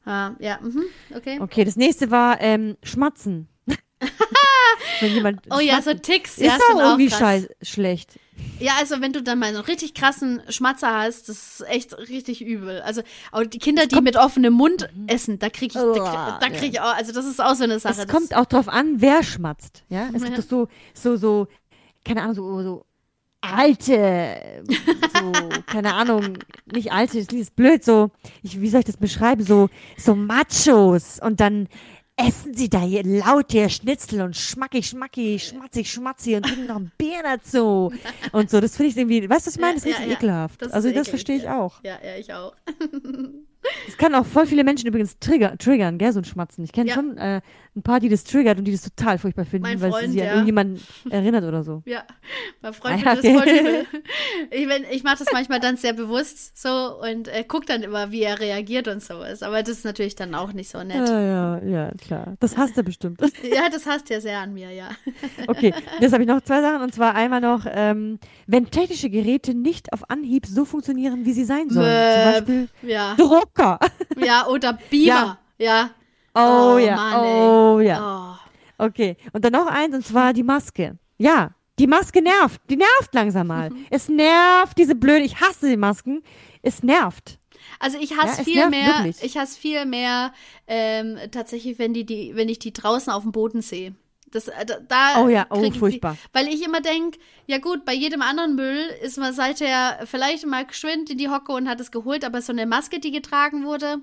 Ah, 0.04 0.34
ja, 0.38 0.58
mhm, 0.62 0.84
okay. 1.14 1.38
Okay, 1.40 1.64
das 1.64 1.76
nächste 1.76 2.10
war 2.10 2.40
ähm, 2.40 2.76
Schmatzen. 2.82 3.48
Wenn 5.00 5.12
jemand 5.14 5.40
Oh 5.54 5.60
ja, 5.60 5.82
so 5.82 5.92
Ticks, 5.94 6.38
ist 6.38 6.44
ja, 6.46 6.56
auch 6.56 6.80
irgendwie 6.80 7.10
scheiß 7.10 7.48
schlecht. 7.62 8.18
Ja, 8.60 8.72
also 8.78 9.00
wenn 9.00 9.12
du 9.12 9.22
dann 9.22 9.38
mal 9.38 9.52
so 9.52 9.58
einen 9.58 9.66
richtig 9.66 9.94
krassen 9.94 10.42
Schmatzer 10.48 10.92
hast, 11.02 11.28
das 11.28 11.60
ist 11.60 11.68
echt 11.68 11.96
richtig 11.96 12.44
übel. 12.44 12.80
Also 12.80 13.02
auch 13.30 13.44
die 13.44 13.58
Kinder, 13.58 13.86
die 13.86 14.00
mit 14.00 14.16
offenem 14.16 14.52
Mund 14.54 14.88
essen, 15.06 15.38
da 15.38 15.48
krieg 15.48 15.70
ich, 15.70 15.80
da, 15.80 16.38
da 16.40 16.48
krieg 16.50 16.72
ich 16.72 16.80
auch, 16.80 16.94
also 16.96 17.12
das 17.12 17.24
ist 17.26 17.40
auch 17.40 17.54
so 17.54 17.64
eine 17.64 17.78
Sache. 17.78 18.02
Es 18.02 18.08
kommt 18.08 18.34
auch 18.34 18.46
drauf 18.46 18.68
an, 18.68 19.00
wer 19.00 19.22
schmatzt. 19.22 19.84
Ja, 19.88 20.08
es 20.12 20.22
Ja. 20.22 20.28
gibt 20.28 20.38
doch 20.38 20.44
so, 20.44 20.68
so, 20.92 21.16
so, 21.16 21.46
keine 22.04 22.22
Ahnung, 22.22 22.34
so, 22.34 22.62
so 22.62 22.84
alte, 23.40 24.64
so, 25.12 25.62
keine 25.66 25.94
Ahnung, 25.94 26.38
nicht 26.66 26.92
alte, 26.92 27.24
das 27.24 27.32
ist 27.32 27.54
blöd, 27.56 27.84
so, 27.84 28.10
ich, 28.42 28.60
wie 28.60 28.68
soll 28.68 28.80
ich 28.80 28.86
das 28.86 28.96
beschreiben, 28.96 29.44
so, 29.44 29.68
so 29.96 30.14
Machos 30.16 31.20
und 31.20 31.40
dann 31.40 31.68
essen 32.18 32.52
sie 32.54 32.68
da 32.68 32.80
hier 32.82 33.02
laut 33.04 33.54
ihr 33.54 33.68
Schnitzel 33.68 34.20
und 34.22 34.36
schmacki, 34.36 34.82
schmacki, 34.82 35.38
schmatzig, 35.38 35.90
schmatzi 35.90 36.34
und 36.36 36.42
trinken 36.44 36.66
noch 36.66 36.76
ein 36.76 36.90
Bier 36.98 37.22
dazu 37.22 37.92
und 38.32 38.50
so, 38.50 38.60
das 38.60 38.76
finde 38.76 38.90
ich 38.90 38.96
irgendwie, 38.96 39.28
weißt 39.30 39.46
du, 39.46 39.50
was 39.50 39.54
ich 39.56 39.60
meine? 39.60 39.74
Das 39.74 39.84
ist 39.84 39.90
Ja, 39.92 39.96
richtig 39.98 40.10
ja, 40.12 40.18
ekelhaft. 40.18 40.62
Das 40.62 40.72
also 40.72 40.90
das 40.90 41.08
verstehe 41.08 41.36
ich 41.36 41.48
auch. 41.48 41.82
Ja, 41.84 41.98
ja, 42.04 42.16
ich 42.18 42.32
auch. 42.32 42.54
Das 43.86 43.96
kann 43.98 44.14
auch 44.14 44.24
voll 44.24 44.46
viele 44.46 44.62
Menschen 44.62 44.86
übrigens 44.86 45.18
trigger, 45.18 45.58
triggern, 45.58 45.98
gell, 45.98 46.12
so 46.12 46.20
ein 46.20 46.24
Schmatzen. 46.24 46.62
Ich 46.64 46.70
kenne 46.72 46.88
Ja. 46.90 46.94
schon 46.94 47.18
äh, 47.18 47.40
ein 47.78 47.82
paar, 47.82 48.00
die 48.00 48.08
das 48.08 48.24
triggert 48.24 48.58
und 48.58 48.64
die 48.64 48.72
das 48.72 48.82
total 48.82 49.18
furchtbar 49.18 49.44
finden, 49.44 49.62
Mein 49.68 49.80
weil 49.80 49.90
Freund, 49.90 50.06
sie 50.06 50.12
sich 50.12 50.20
ja. 50.20 50.26
an 50.26 50.30
irgendjemanden 50.32 50.82
erinnert 51.10 51.44
oder 51.44 51.62
so. 51.62 51.82
Ja, 51.86 52.02
mein 52.60 52.72
Freund 52.74 53.06
Ah, 53.06 53.14
findet 53.16 53.24
ja, 53.24 53.32
das 53.32 53.42
voll 53.42 53.48
okay. 53.54 53.60
übel. 53.60 53.86
Ich, 54.50 54.68
wenn- 54.68 54.84
ich 54.90 55.02
mache 55.04 55.18
das 55.18 55.28
manchmal 55.32 55.60
dann 55.60 55.76
sehr 55.76 55.92
bewusst 55.92 56.56
so 56.60 56.68
und 57.00 57.28
äh, 57.28 57.44
guck 57.46 57.66
dann 57.66 57.82
immer, 57.82 58.10
wie 58.12 58.22
er 58.22 58.38
reagiert 58.40 58.88
und 58.88 59.02
sowas. 59.02 59.42
Aber 59.42 59.62
das 59.62 59.70
ist 59.78 59.84
natürlich 59.84 60.14
dann 60.16 60.34
auch 60.34 60.52
nicht 60.52 60.70
so 60.70 60.82
nett. 60.82 61.08
Ja, 61.08 61.20
ja, 61.20 61.62
ja, 61.64 61.90
klar. 62.04 62.34
Das 62.40 62.56
hasst 62.56 62.76
er 62.76 62.82
bestimmt. 62.82 63.20
Ja, 63.42 63.68
das 63.70 63.86
hasst 63.86 64.10
er 64.10 64.20
sehr 64.20 64.38
an 64.38 64.52
mir, 64.54 64.70
ja. 64.72 64.88
Okay, 65.46 65.72
jetzt 66.00 66.12
habe 66.12 66.22
ich 66.22 66.28
noch 66.28 66.40
zwei 66.42 66.60
Sachen 66.60 66.82
und 66.82 66.94
zwar 66.94 67.14
einmal 67.14 67.40
noch, 67.40 67.66
ähm, 67.68 68.18
wenn 68.46 68.70
technische 68.70 69.10
Geräte 69.10 69.54
nicht 69.54 69.92
auf 69.92 70.08
Anhieb 70.10 70.46
so 70.46 70.64
funktionieren, 70.64 71.24
wie 71.24 71.32
sie 71.32 71.44
sein 71.44 71.68
sollen. 71.70 71.86
Zum 71.86 72.22
Mäh. 72.24 72.32
Beispiel 72.32 72.68
Ja, 72.82 73.14
Drucker. 73.16 73.78
ja 74.24 74.46
oder 74.46 74.78
Beamer. 74.90 75.38
Ja. 75.58 75.90
Oh, 76.34 76.74
Oh, 76.74 76.78
ja, 76.78 76.94
Mann, 76.96 77.14
oh 77.20 77.80
ja. 77.80 78.38
Oh. 78.78 78.84
Okay, 78.86 79.16
und 79.32 79.44
dann 79.44 79.52
noch 79.52 79.66
eins 79.66 79.94
und 79.94 80.06
zwar 80.06 80.32
die 80.32 80.42
Maske. 80.44 80.98
Ja, 81.18 81.50
die 81.78 81.86
Maske 81.86 82.22
nervt. 82.22 82.60
Die 82.70 82.76
nervt 82.76 83.12
langsam 83.12 83.48
mal. 83.48 83.70
Es 83.90 84.08
nervt, 84.08 84.78
diese 84.78 84.94
blöde, 84.94 85.24
ich 85.24 85.40
hasse 85.40 85.68
die 85.68 85.76
Masken. 85.76 86.22
Es 86.62 86.82
nervt. 86.82 87.38
Also 87.80 87.98
ich 87.98 88.10
Ja, 88.10 88.18
hasse 88.18 88.42
es 88.42 88.44
viel 88.48 88.68
mehr, 88.70 88.86
wirklich. 89.04 89.22
ich 89.22 89.36
hasse 89.36 89.58
viel 89.58 89.84
mehr 89.84 90.32
ähm, 90.66 91.18
tatsächlich, 91.30 91.78
wenn 91.78 91.92
die, 91.92 92.04
die, 92.06 92.34
wenn 92.34 92.48
ich 92.48 92.58
die 92.58 92.72
draußen 92.72 93.12
auf 93.12 93.22
dem 93.22 93.32
Boden 93.32 93.62
sehe. 93.62 93.94
Das, 94.30 94.48
äh, 94.48 94.66
da, 94.66 94.78
da 94.86 95.22
Oh 95.22 95.28
ja, 95.28 95.46
oh, 95.50 95.70
furchtbar. 95.72 96.14
Die, 96.14 96.28
weil 96.34 96.48
ich 96.48 96.64
immer 96.64 96.80
denke, 96.80 97.18
ja 97.46 97.58
gut, 97.58 97.84
bei 97.84 97.94
jedem 97.94 98.20
anderen 98.20 98.56
Müll 98.56 98.90
ist 99.02 99.16
man 99.16 99.32
seither 99.32 100.00
vielleicht 100.04 100.44
mal 100.46 100.66
geschwind 100.66 101.08
in 101.08 101.16
die 101.16 101.30
Hocke 101.30 101.52
und 101.52 101.68
hat 101.68 101.80
es 101.80 101.90
geholt, 101.90 102.24
aber 102.24 102.42
so 102.42 102.52
eine 102.52 102.66
Maske, 102.66 103.00
die 103.00 103.10
getragen 103.10 103.64
wurde, 103.64 104.02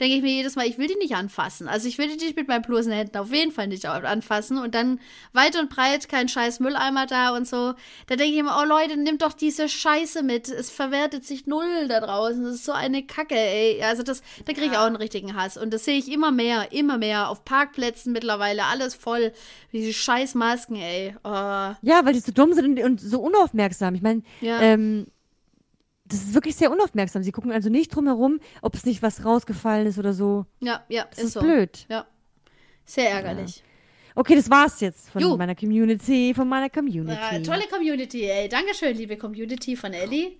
denke 0.00 0.16
ich 0.16 0.22
mir 0.22 0.32
jedes 0.32 0.56
Mal, 0.56 0.66
ich 0.66 0.76
will 0.76 0.88
die 0.88 0.96
nicht 0.96 1.14
anfassen. 1.14 1.68
Also 1.68 1.86
ich 1.86 1.98
will 1.98 2.08
die 2.08 2.16
nicht 2.24 2.36
mit 2.36 2.48
meinen 2.48 2.62
bloßen 2.62 2.90
Händen 2.90 3.16
auf 3.18 3.32
jeden 3.32 3.52
Fall 3.52 3.68
nicht 3.68 3.86
anfassen 3.86 4.58
und 4.58 4.74
dann 4.74 4.98
weit 5.32 5.56
und 5.56 5.70
breit 5.70 6.08
kein 6.08 6.28
scheiß 6.28 6.58
Mülleimer 6.58 7.06
da 7.06 7.36
und 7.36 7.46
so. 7.46 7.74
Da 8.08 8.16
denke 8.16 8.32
ich 8.32 8.38
immer, 8.38 8.58
oh 8.60 8.66
Leute, 8.66 8.96
nimmt 8.96 9.22
doch 9.22 9.34
diese 9.34 9.68
Scheiße 9.68 10.22
mit. 10.24 10.48
Es 10.48 10.70
verwertet 10.70 11.24
sich 11.24 11.46
null 11.46 11.86
da 11.88 12.00
draußen. 12.00 12.42
Das 12.42 12.56
ist 12.56 12.64
so 12.64 12.72
eine 12.72 13.04
Kacke, 13.04 13.36
ey. 13.36 13.82
Also 13.84 14.02
das, 14.02 14.22
da 14.46 14.52
kriege 14.52 14.66
ich 14.66 14.78
auch 14.78 14.86
einen 14.86 14.96
richtigen 14.96 15.36
Hass. 15.36 15.56
Und 15.56 15.72
das 15.72 15.84
sehe 15.84 15.98
ich 15.98 16.10
immer 16.10 16.32
mehr, 16.32 16.72
immer 16.72 16.98
mehr. 16.98 17.28
Auf 17.28 17.44
Parkplätzen 17.44 18.12
mittlerweile, 18.12 18.64
alles 18.64 18.94
voll. 18.94 19.32
Diese 19.72 19.92
scheiß 19.92 20.34
Masken, 20.34 20.76
ey. 20.76 21.14
Oh, 21.22 21.28
Ja, 21.30 22.00
weil 22.04 22.12
die 22.12 22.20
so 22.20 22.32
dumm 22.32 22.52
sind 22.54 22.78
und, 22.82 23.00
so 23.00 23.20
unaufmerksam. 23.20 23.94
Ich 23.94 24.02
meine, 24.02 24.22
Ja. 24.40 24.60
ähm, 24.60 25.06
das 26.06 26.20
ist 26.22 26.34
wirklich 26.34 26.56
sehr 26.56 26.72
unaufmerksam. 26.72 27.22
Sie 27.22 27.30
gucken 27.30 27.52
also 27.52 27.70
nicht 27.70 27.94
drum 27.94 28.06
herum, 28.06 28.40
ob 28.62 28.74
es 28.74 28.84
nicht 28.84 29.00
was 29.02 29.24
rausgefallen 29.24 29.86
ist 29.86 29.98
oder 29.98 30.12
so. 30.12 30.44
ja, 30.60 30.82
ja, 30.88 31.04
Das 31.10 31.18
ist, 31.18 31.24
ist 31.26 31.32
so. 31.34 31.40
blöd. 31.40 31.86
Ja. 31.88 32.06
Sehr 32.84 33.10
ärgerlich. 33.10 33.62
Okay, 34.16 34.34
das 34.34 34.50
war's 34.50 34.80
jetzt 34.80 35.08
von 35.10 35.22
Jo. 35.22 35.36
meiner 35.36 35.54
Community, 35.54 36.34
von 36.34 36.48
meiner 36.48 36.68
Community. 36.68 37.12
Ja, 37.16 37.38
tolle 37.40 37.68
Community, 37.68 38.24
ey. 38.24 38.48
Dankeschön, 38.48 38.96
liebe 38.96 39.16
Community 39.16 39.76
von 39.76 39.92
Ellie. 39.92 40.32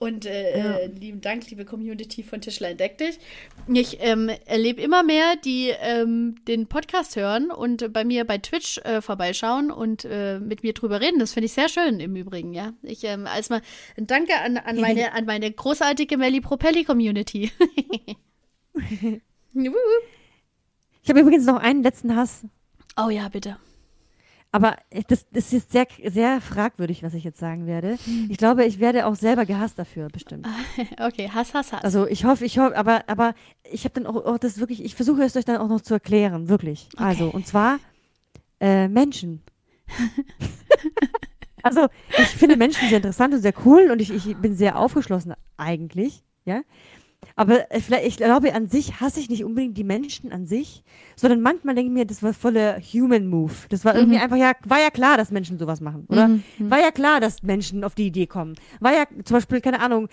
Und 0.00 0.26
äh, 0.26 0.56
Ja. 0.58 0.76
äh, 0.78 0.86
lieben 0.86 1.20
Dank, 1.20 1.50
liebe 1.50 1.64
Community 1.64 2.22
von 2.22 2.40
Tischler 2.40 2.68
entdeck 2.70 2.98
dich. 2.98 3.18
Ich 3.66 3.98
ähm, 4.00 4.30
erlebe 4.46 4.80
immer 4.80 5.02
mehr, 5.02 5.34
die 5.44 5.70
ähm, 5.80 6.36
den 6.46 6.68
Podcast 6.68 7.16
hören 7.16 7.50
und 7.50 7.92
bei 7.92 8.04
mir 8.04 8.24
bei 8.24 8.38
Twitch 8.38 8.78
äh, 8.78 9.00
vorbeischauen 9.02 9.72
und 9.72 10.04
äh, 10.04 10.38
mit 10.38 10.62
mir 10.62 10.72
drüber 10.72 11.00
reden. 11.00 11.18
Das 11.18 11.32
finde 11.32 11.46
ich 11.46 11.52
sehr 11.52 11.68
schön 11.68 11.98
im 11.98 12.14
Übrigen, 12.14 12.54
ja. 12.54 12.74
Ich 12.82 13.02
ähm, 13.02 13.26
als 13.26 13.50
mal 13.50 13.60
Danke 13.96 14.36
an, 14.40 14.56
an, 14.56 14.76
meine, 14.80 15.12
an 15.14 15.24
meine 15.24 15.50
großartige 15.50 16.16
Melly 16.16 16.40
Propelli 16.40 16.84
Community. 16.84 17.50
Ich 21.02 21.10
habe 21.10 21.20
übrigens 21.20 21.46
noch 21.46 21.56
einen 21.56 21.82
letzten 21.82 22.14
Hass, 22.14 22.44
oh 22.96 23.08
ja, 23.08 23.28
bitte. 23.28 23.56
Aber 24.50 24.76
das, 25.08 25.26
das 25.30 25.52
ist 25.52 25.72
sehr, 25.72 25.86
sehr 26.04 26.40
fragwürdig, 26.40 27.02
was 27.02 27.12
ich 27.12 27.22
jetzt 27.22 27.38
sagen 27.38 27.66
werde. 27.66 27.98
Hm. 28.04 28.28
Ich 28.30 28.38
glaube, 28.38 28.64
ich 28.64 28.80
werde 28.80 29.06
auch 29.06 29.14
selber 29.14 29.44
gehasst 29.44 29.78
dafür, 29.78 30.08
bestimmt. 30.08 30.46
Okay, 30.98 31.28
Hass, 31.32 31.52
Hass, 31.54 31.72
Hass. 31.72 31.84
Also 31.84 32.06
ich 32.06 32.24
hoffe, 32.24 32.44
ich 32.44 32.58
hoffe, 32.58 32.76
aber, 32.76 33.04
aber 33.08 33.34
ich 33.70 33.84
habe 33.84 33.94
dann 33.94 34.06
auch, 34.06 34.24
auch 34.24 34.38
das 34.38 34.58
wirklich, 34.58 34.82
ich 34.82 34.94
versuche 34.94 35.22
es 35.22 35.36
euch 35.36 35.44
dann 35.44 35.58
auch 35.58 35.68
noch 35.68 35.82
zu 35.82 35.94
erklären, 35.94 36.48
wirklich. 36.48 36.88
Also, 36.96 37.28
und 37.28 37.46
zwar 37.46 37.78
äh, 38.60 38.88
Menschen. 38.88 39.42
also, 41.62 41.88
ich 42.08 42.26
finde 42.28 42.56
Menschen 42.56 42.88
sehr 42.88 42.98
interessant 42.98 43.34
und 43.34 43.42
sehr 43.42 43.54
cool 43.64 43.90
und 43.90 44.00
ich, 44.00 44.10
ich 44.10 44.36
bin 44.36 44.56
sehr 44.56 44.78
aufgeschlossen 44.78 45.34
eigentlich, 45.56 46.22
ja. 46.44 46.62
Aber 47.36 47.70
äh, 47.70 47.80
vielleicht, 47.80 48.06
ich 48.06 48.16
glaube, 48.16 48.52
an 48.54 48.68
sich 48.68 49.00
hasse 49.00 49.20
ich 49.20 49.28
nicht 49.30 49.44
unbedingt 49.44 49.76
die 49.76 49.84
Menschen 49.84 50.32
an 50.32 50.46
sich, 50.46 50.82
sondern 51.16 51.40
manchmal 51.40 51.74
denke 51.74 51.90
ich 51.90 51.94
mir, 51.94 52.04
das 52.04 52.22
war 52.22 52.32
voller 52.34 52.80
Human 52.80 53.26
Move. 53.28 53.52
Das 53.68 53.84
war 53.84 53.94
irgendwie 53.94 54.18
einfach 54.18 54.36
ja, 54.36 54.52
war 54.64 54.80
ja 54.80 54.90
klar, 54.90 55.16
dass 55.16 55.30
Menschen 55.30 55.58
sowas 55.58 55.80
machen, 55.80 56.06
oder? 56.08 56.28
War 56.70 56.80
ja 56.80 56.90
klar, 56.90 57.20
dass 57.20 57.42
Menschen 57.42 57.84
auf 57.84 57.94
die 57.94 58.06
Idee 58.06 58.26
kommen. 58.26 58.54
War 58.80 58.92
ja 58.92 59.04
zum 59.24 59.36
Beispiel, 59.36 59.60
keine 59.60 59.80
Ahnung, 59.80 60.08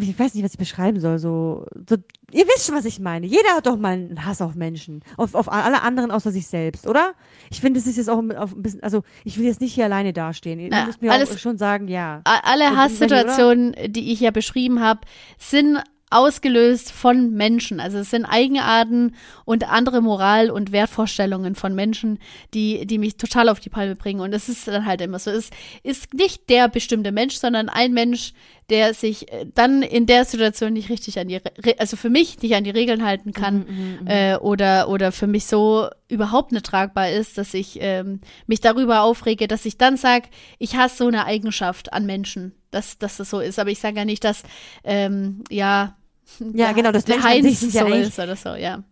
ich 0.00 0.18
weiß 0.18 0.34
nicht, 0.34 0.44
was 0.44 0.52
ich 0.52 0.58
beschreiben 0.58 1.00
soll, 1.00 1.18
so, 1.18 1.66
so, 1.88 1.96
ihr 2.32 2.44
wisst 2.46 2.66
schon, 2.66 2.74
was 2.74 2.84
ich 2.84 2.98
meine. 3.00 3.26
Jeder 3.26 3.50
hat 3.56 3.66
doch 3.66 3.76
mal 3.76 3.92
einen 3.92 4.24
Hass 4.24 4.40
auf 4.40 4.54
Menschen, 4.54 5.02
auf, 5.16 5.34
auf 5.34 5.50
alle 5.52 5.82
anderen 5.82 6.10
außer 6.10 6.30
sich 6.32 6.46
selbst, 6.46 6.86
oder? 6.86 7.12
Ich 7.50 7.60
finde, 7.60 7.78
das 7.80 7.86
ist 7.86 7.96
jetzt 7.96 8.08
auch 8.08 8.22
auf 8.36 8.54
ein 8.54 8.62
bisschen, 8.62 8.82
also, 8.82 9.02
ich 9.24 9.38
will 9.38 9.44
jetzt 9.46 9.60
nicht 9.60 9.74
hier 9.74 9.84
alleine 9.84 10.12
dastehen. 10.12 10.60
Ihr 10.60 10.70
Ja, 10.70 10.86
müsst 10.86 11.02
mir 11.02 11.12
alles- 11.12 11.32
auch 11.32 11.38
schon 11.38 11.58
sagen, 11.58 11.88
ja. 11.88 12.22
Alle 12.24 12.76
Hasssituationen, 12.76 13.74
die 13.88 14.12
ich 14.12 14.20
ja 14.20 14.30
beschrieben 14.30 14.80
habe, 14.80 15.00
sind 15.38 15.78
ausgelöst 16.10 16.90
von 16.90 17.32
Menschen. 17.32 17.78
Also 17.78 17.98
es 17.98 18.10
sind 18.10 18.24
Eigenarten 18.24 19.14
und 19.44 19.70
andere 19.70 20.00
Moral- 20.00 20.50
und 20.50 20.72
Wertvorstellungen 20.72 21.54
von 21.54 21.74
Menschen, 21.74 22.18
die, 22.52 22.84
die 22.84 22.98
mich 22.98 23.16
total 23.16 23.48
auf 23.48 23.60
die 23.60 23.70
Palme 23.70 23.94
bringen. 23.94 24.20
Und 24.20 24.32
es 24.32 24.48
ist 24.48 24.66
dann 24.66 24.86
halt 24.86 25.00
immer 25.00 25.20
so. 25.20 25.30
Es 25.30 25.50
ist 25.84 26.12
nicht 26.12 26.50
der 26.50 26.68
bestimmte 26.68 27.12
Mensch, 27.12 27.36
sondern 27.36 27.68
ein 27.68 27.92
Mensch, 27.92 28.32
der 28.70 28.92
sich 28.94 29.30
äh, 29.32 29.46
dann 29.54 29.82
in 29.82 30.06
der 30.06 30.24
Situation 30.24 30.72
nicht 30.72 30.88
richtig 30.88 31.18
an 31.18 31.28
die, 31.28 31.36
Re 31.36 31.74
also 31.78 31.96
für 31.96 32.10
mich 32.10 32.40
nicht 32.42 32.54
an 32.54 32.64
die 32.64 32.70
Regeln 32.70 33.04
halten 33.04 33.32
kann 33.32 33.66
äh, 34.06 34.36
oder, 34.36 34.88
oder 34.88 35.12
für 35.12 35.26
mich 35.26 35.46
so 35.46 35.88
überhaupt 36.08 36.52
nicht 36.52 36.66
tragbar 36.66 37.10
ist, 37.10 37.38
dass 37.38 37.54
ich 37.54 37.78
ähm, 37.80 38.20
mich 38.46 38.60
darüber 38.60 39.02
aufrege, 39.02 39.48
dass 39.48 39.64
ich 39.64 39.78
dann 39.78 39.96
sage, 39.96 40.28
ich 40.58 40.76
hasse 40.76 40.98
so 40.98 41.06
eine 41.06 41.24
Eigenschaft 41.24 41.92
an 41.92 42.06
Menschen, 42.06 42.52
dass, 42.70 42.98
dass 42.98 43.16
das 43.16 43.30
so 43.30 43.40
ist. 43.40 43.58
Aber 43.58 43.70
ich 43.70 43.78
sage 43.78 43.96
ja 43.96 44.04
nicht, 44.04 44.24
dass, 44.24 44.42
ähm, 44.84 45.44
ja, 45.50 45.96
Ja, 46.40 46.66
der- 46.66 46.74
genau, 46.74 46.92
das 46.92 47.04
der 47.04 47.16
sich 47.16 47.24
Heinz 47.24 47.60
sind 47.60 47.74
ja 47.74 47.80
so 47.80 47.86
eigentlich- 47.86 48.08
ist 48.08 48.18
oder 48.18 48.36
so, 48.36 48.48
ja. 48.50 48.82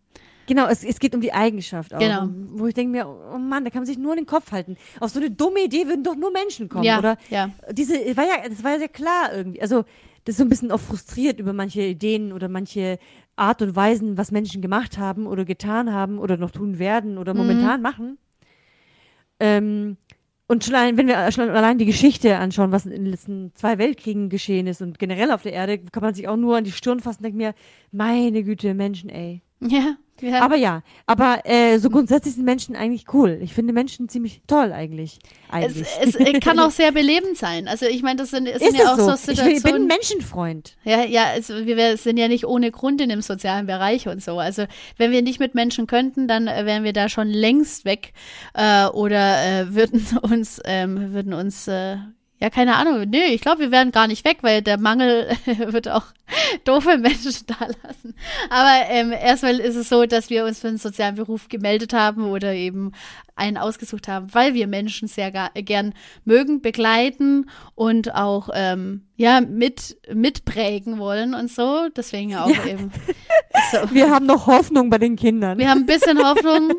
Genau, 0.47 0.67
es, 0.67 0.83
es 0.83 0.99
geht 0.99 1.15
um 1.15 1.21
die 1.21 1.33
Eigenschaft 1.35 1.93
auch. 1.93 1.99
Genau. 1.99 2.27
Wo 2.53 2.67
ich 2.67 2.75
denke 2.75 2.91
mir, 2.91 3.07
oh 3.07 3.37
Mann, 3.37 3.65
da 3.65 3.71
kann 3.71 3.81
man 3.81 3.87
sich 3.87 3.99
nur 3.99 4.13
in 4.13 4.21
den 4.21 4.27
Kopf 4.27 4.51
halten. 4.51 4.77
Auf 4.99 5.11
so 5.11 5.21
eine 5.21 5.31
dumme 5.31 5.61
Idee 5.63 5.87
würden 5.87 6.03
doch 6.05 6.17
nur 6.17 6.31
Menschen 6.33 6.71
kommen, 6.71 6.85
Ja, 6.85 6.99
oder? 6.99 7.19
ja. 7.29 7.51
Diese, 7.71 7.93
war 8.17 8.25
ja, 8.25 8.49
das 8.49 8.65
war 8.65 8.73
ja 8.73 8.79
sehr 8.79 8.89
klar 8.89 9.31
irgendwie. 9.35 9.61
Also, 9.61 9.85
das 10.25 10.33
ist 10.33 10.39
so 10.39 10.45
ein 10.45 10.49
bisschen 10.49 10.73
auch 10.73 10.81
frustriert 10.81 11.39
über 11.39 11.53
manche 11.53 11.83
Ideen 11.83 12.33
oder 12.33 12.49
manche 12.49 12.99
Art 13.37 13.61
und 13.61 13.77
Weisen, 13.77 14.17
was 14.17 14.31
Menschen 14.31 14.63
gemacht 14.63 14.97
haben 14.97 15.27
oder 15.27 15.45
getan 15.45 15.93
haben 15.93 16.19
oder 16.19 16.39
noch 16.39 16.51
tun 16.51 16.79
werden 16.79 17.19
oder 17.19 17.35
Mhm. 17.35 17.41
momentan 17.41 17.83
machen. 17.83 18.17
Ähm, 19.41 19.97
und 20.49 20.65
schon 20.65 20.75
allein, 20.75 20.97
wenn 20.97 21.07
wir 21.07 21.31
schon 21.31 21.51
allein 21.51 21.79
die 21.79 21.85
Geschichte 21.85 22.37
anschauen, 22.39 22.73
was 22.73 22.87
in 22.87 22.93
den 22.93 23.07
letzten 23.07 23.53
zwei 23.55 23.79
Weltkriegen 23.79 24.31
geschehen 24.31 24.67
ist 24.67 24.81
und 24.81 24.99
generell 24.99 25.31
auf 25.31 25.43
der 25.43 25.53
Erde, 25.53 25.79
kann 25.79 26.03
man 26.03 26.15
sich 26.15 26.27
auch 26.27 26.37
nur 26.37 26.57
an 26.57 26.65
die 26.65 26.73
Stirn 26.73 27.01
fassen 27.01 27.19
und 27.19 27.25
denkt 27.25 27.39
mir, 27.39 27.55
meine 27.93 28.43
Güte, 28.43 28.75
Menschen, 28.75 29.11
ey. 29.11 29.43
Ja, 29.61 29.97
ja. 30.21 30.41
Aber 30.41 30.57
ja, 30.57 30.83
aber 31.07 31.41
äh, 31.45 31.79
so 31.79 31.91
grundsätzlich 31.91 32.35
sind 32.35 32.45
Menschen 32.45 32.77
eigentlich 32.77 33.07
cool. 33.13 33.39
Ich 33.43 33.55
finde 33.55 33.73
Menschen 33.73 34.09
ziemlich 34.09 34.43
toll 34.47 34.73
eigentlich. 34.73 35.19
es, 35.49 35.55
eigentlich. 35.55 35.87
es 36.01 36.15
äh, 36.17 36.41
kann 36.41 36.59
auch 36.59 36.71
sehr 36.71 36.93
belebend 36.93 37.37
sein. 37.37 37.69
Also 37.69 37.87
ich 37.87 38.03
meine, 38.03 38.17
das 38.17 38.31
sind, 38.31 38.47
es 38.47 38.61
sind 38.61 38.77
ja 38.77 38.95
es 38.95 39.01
auch 39.01 39.17
so? 39.17 39.17
so 39.17 39.33
ich 39.33 39.39
bin, 39.39 39.47
ein 39.47 39.55
Situationen. 39.57 39.87
Menschenfreund. 39.87 40.77
Ja, 40.85 41.05
ja, 41.05 41.25
also 41.27 41.67
wir 41.67 41.97
sind 41.97 42.17
ja 42.17 42.29
nicht 42.29 42.47
ohne 42.47 42.71
Grund 42.71 43.01
in 43.01 43.09
dem 43.09 43.23
sozialen 43.23 43.67
Bereich 43.67 44.09
und 44.09 44.23
so. 44.23 44.39
Also 44.39 44.65
wenn 44.97 45.11
wir 45.11 45.23
nicht 45.23 45.41
mit 45.41 45.55
Menschen 45.55 45.87
könnten, 45.87 46.29
dann 46.29 46.49
äh, 46.49 46.67
wären 46.67 46.85
wir 46.85 46.93
da 46.93 47.09
schon 47.09 47.29
längst 47.29 47.85
weg 47.85 48.13
äh, 48.55 48.87
oder 48.87 49.43
äh, 49.45 49.75
würden 49.75 50.07
uns, 50.23 50.61
ähm, 50.65 51.13
würden 51.13 51.33
uns, 51.33 51.69
äh, 51.69 51.97
ja, 52.41 52.51
keine 52.51 52.77
Ahnung, 52.77 53.05
nee, 53.11 53.27
ich 53.35 53.41
glaube, 53.41 53.61
wir 53.63 53.71
wären 53.73 53.91
gar 53.93 54.07
nicht 54.07 54.25
weg, 54.25 54.39
weil 54.43 54.63
der 54.63 54.79
Mangel 54.79 55.29
wird 55.47 55.89
auch 55.89 56.05
doofe 56.65 56.99
Menschen 56.99 57.33
da 57.47 57.57
lassen. 57.83 58.15
Aber 58.51 58.89
ähm, 58.91 59.13
erstmal 59.13 59.59
ist 59.59 59.77
es 59.77 59.89
so, 59.89 60.05
dass 60.07 60.31
wir 60.31 60.45
uns 60.45 60.61
für 60.61 60.69
einen 60.69 60.79
sozialen 60.79 61.17
Beruf 61.17 61.49
gemeldet 61.49 61.93
haben 61.93 62.25
oder 62.31 62.53
eben 62.55 62.93
einen 63.35 63.57
ausgesucht 63.57 64.09
haben, 64.09 64.33
weil 64.35 64.55
wir 64.55 64.67
Menschen 64.67 65.07
sehr 65.09 65.31
ga- 65.31 65.51
gern 65.55 65.95
mögen, 66.25 66.61
begleiten 66.61 67.49
und 67.77 68.13
auch 68.15 68.49
ähm, 68.53 69.03
ja 69.17 69.41
mit 69.41 69.97
mitprägen 70.13 70.99
wollen 70.99 71.35
und 71.35 71.51
so. 71.51 71.89
Deswegen 71.97 72.35
auch 72.37 72.51
eben 72.67 72.91
So. 73.73 73.79
Wir 73.93 74.11
haben 74.11 74.27
noch 74.27 74.47
Hoffnung 74.47 74.91
bei 74.91 74.99
den 74.99 75.17
Kindern. 75.17 75.59
Wir 75.59 75.71
haben 75.71 75.81
ein 75.81 75.87
bisschen 75.87 76.19
Hoffnung. 76.23 76.71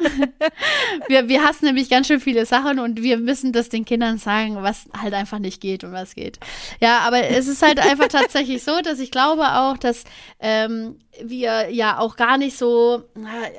Wir, 1.08 1.28
wir 1.28 1.44
hassen 1.44 1.66
nämlich 1.66 1.90
ganz 1.90 2.08
schön 2.08 2.20
viele 2.20 2.46
Sachen 2.46 2.80
und 2.80 3.02
wir 3.02 3.18
müssen 3.18 3.52
das 3.52 3.70
den 3.70 3.86
Kindern 3.86 4.18
sagen, 4.18 4.58
was 4.62 4.86
halt 5.00 5.14
einfach 5.14 5.40
nicht 5.40 5.49
geht 5.58 5.84
und 5.84 5.92
was 5.92 6.14
geht. 6.14 6.40
Ja, 6.80 7.00
aber 7.00 7.24
es 7.24 7.48
ist 7.48 7.64
halt 7.64 7.80
einfach 7.80 8.08
tatsächlich 8.10 8.64
so, 8.64 8.82
dass 8.82 9.00
ich 9.00 9.10
glaube 9.10 9.44
auch, 9.56 9.78
dass 9.78 10.04
ähm, 10.40 11.00
wir 11.22 11.70
ja 11.72 11.98
auch 12.00 12.16
gar 12.16 12.38
nicht 12.38 12.58
so, 12.58 13.04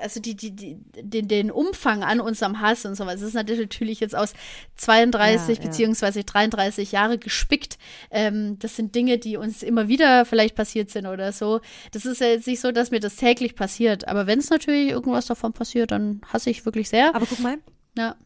also 0.00 0.20
die, 0.20 0.36
die, 0.36 0.52
die, 0.52 0.78
den, 1.02 1.28
den 1.28 1.50
Umfang 1.50 2.04
an 2.04 2.20
unserem 2.20 2.60
Hass 2.60 2.84
und 2.86 2.94
sowas, 2.94 3.20
das 3.20 3.34
ist 3.34 3.34
natürlich 3.34 4.00
jetzt 4.00 4.14
aus 4.16 4.32
32 4.76 5.58
Ja, 5.58 5.62
ja. 5.62 5.68
beziehungsweise 5.68 6.24
33 6.24 6.92
Jahre 6.92 7.18
gespickt. 7.18 7.78
Ähm, 8.10 8.58
das 8.58 8.76
sind 8.76 8.94
Dinge, 8.94 9.18
die 9.18 9.36
uns 9.36 9.62
immer 9.62 9.88
wieder 9.88 10.24
vielleicht 10.24 10.54
passiert 10.54 10.90
sind 10.90 11.06
oder 11.06 11.32
so. 11.32 11.60
Das 11.92 12.06
ist 12.06 12.20
ja 12.20 12.28
jetzt 12.28 12.46
nicht 12.46 12.60
so, 12.60 12.72
dass 12.72 12.90
mir 12.90 13.00
das 13.00 13.16
täglich 13.16 13.56
passiert. 13.56 14.06
Aber 14.08 14.26
wenn 14.26 14.38
es 14.38 14.50
natürlich 14.50 14.90
irgendwas 14.90 15.26
davon 15.26 15.52
passiert, 15.52 15.90
dann 15.90 16.20
hasse 16.32 16.50
ich 16.50 16.64
wirklich 16.64 16.88
sehr. 16.88 17.14
Aber 17.14 17.26
guck 17.26 17.40
mal, 17.40 17.58
Ja. 17.96 18.16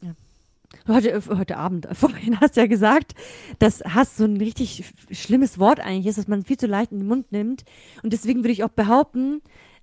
Heute, 0.88 1.12
äh, 1.12 1.20
heute 1.36 1.56
Abend, 1.56 1.86
äh, 1.86 1.94
vorhin 1.94 2.40
hast 2.40 2.56
du 2.56 2.60
ja 2.60 2.66
gesagt, 2.66 3.14
dass 3.58 3.80
Hass 3.84 4.16
so 4.16 4.24
ein 4.24 4.36
richtig 4.36 4.84
sch- 5.10 5.14
schlimmes 5.14 5.58
Wort 5.58 5.80
eigentlich 5.80 6.06
ist, 6.06 6.18
dass 6.18 6.28
man 6.28 6.44
viel 6.44 6.56
zu 6.56 6.66
leicht 6.66 6.92
in 6.92 6.98
den 7.00 7.08
Mund 7.08 7.32
nimmt. 7.32 7.64
Und 8.02 8.12
deswegen 8.12 8.40
würde 8.40 8.52
ich 8.52 8.64
auch 8.64 8.68
behaupten, 8.68 9.40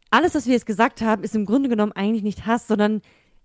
alles, 0.10 0.36
was 0.36 0.46
wir 0.46 0.54
jetzt 0.54 0.66
gesagt 0.66 1.02
haben, 1.02 1.24
ist 1.24 1.36
im 1.36 1.46
Grunde 1.46 1.70
genommen 1.70 1.94
eigentlich 1.94 2.24
nicht 2.24 2.46
Hass, 2.46 2.68
sondern 2.68 3.02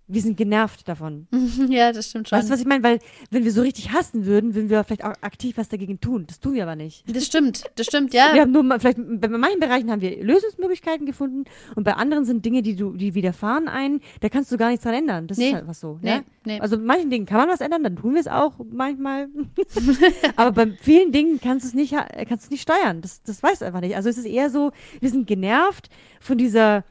wir 0.07 0.21
sind 0.21 0.37
genervt 0.37 0.87
davon. 0.87 1.27
ja, 1.69 1.91
das 1.91 2.09
stimmt 2.09 2.29
schon. 2.29 2.37
Weißt 2.37 2.47
du, 2.49 2.53
was 2.53 2.59
ich 2.61 2.65
meine? 2.65 2.83
Weil, 2.83 2.99
wenn 3.29 3.43
wir 3.43 3.51
so 3.51 3.61
richtig 3.61 3.91
hassen 3.91 4.25
würden, 4.25 4.55
würden 4.55 4.69
wir 4.69 4.83
vielleicht 4.83 5.03
auch 5.03 5.13
aktiv 5.21 5.57
was 5.57 5.69
dagegen 5.69 5.99
tun. 5.99 6.25
Das 6.27 6.39
tun 6.39 6.53
wir 6.53 6.63
aber 6.63 6.75
nicht. 6.75 7.03
das 7.13 7.25
stimmt, 7.25 7.63
das 7.75 7.87
stimmt, 7.87 8.13
ja. 8.13 8.33
Wir 8.33 8.41
haben 8.41 8.51
nur 8.51 8.63
vielleicht 8.79 8.97
bei 8.97 9.27
manchen 9.27 9.59
Bereichen 9.59 9.91
haben 9.91 10.01
wir 10.01 10.23
Lösungsmöglichkeiten 10.23 11.05
gefunden 11.05 11.43
und 11.75 11.83
bei 11.83 11.93
anderen 11.93 12.25
sind 12.25 12.45
Dinge, 12.45 12.61
die 12.61 12.75
du, 12.75 12.93
die 12.93 13.13
widerfahren 13.15 13.67
ein, 13.67 13.99
da 14.21 14.29
kannst 14.29 14.51
du 14.51 14.57
gar 14.57 14.69
nichts 14.69 14.83
dran 14.83 14.93
ändern. 14.93 15.27
Das 15.27 15.37
Nee. 15.37 15.49
ist 15.49 15.53
halt 15.55 15.67
was 15.67 15.79
so. 15.79 15.99
Nee, 16.01 16.09
ja? 16.09 16.21
nee. 16.45 16.59
Also 16.59 16.77
bei 16.77 16.83
manchen 16.83 17.09
Dingen 17.09 17.25
kann 17.25 17.37
man 17.37 17.49
was 17.49 17.61
ändern, 17.61 17.83
dann 17.83 17.95
tun 17.97 18.13
wir 18.13 18.21
es 18.21 18.27
auch 18.27 18.53
manchmal. 18.71 19.27
Aber 20.35 20.51
bei 20.51 20.71
vielen 20.81 21.11
Dingen 21.11 21.39
kannst 21.41 21.65
du 21.65 21.69
es 21.69 21.73
nicht, 21.73 21.91
kannst 21.93 22.45
du 22.45 22.47
es 22.47 22.49
nicht 22.51 22.61
steuern. 22.61 23.01
Das, 23.01 23.21
das 23.23 23.41
weißt 23.43 23.61
du 23.61 23.65
einfach 23.65 23.81
nicht. 23.81 23.95
Also 23.95 24.09
es 24.09 24.17
ist 24.17 24.25
eher 24.25 24.49
so, 24.49 24.71
wir 24.99 25.09
sind 25.09 25.27
genervt 25.27 25.89
von 26.19 26.37
dieser 26.37 26.83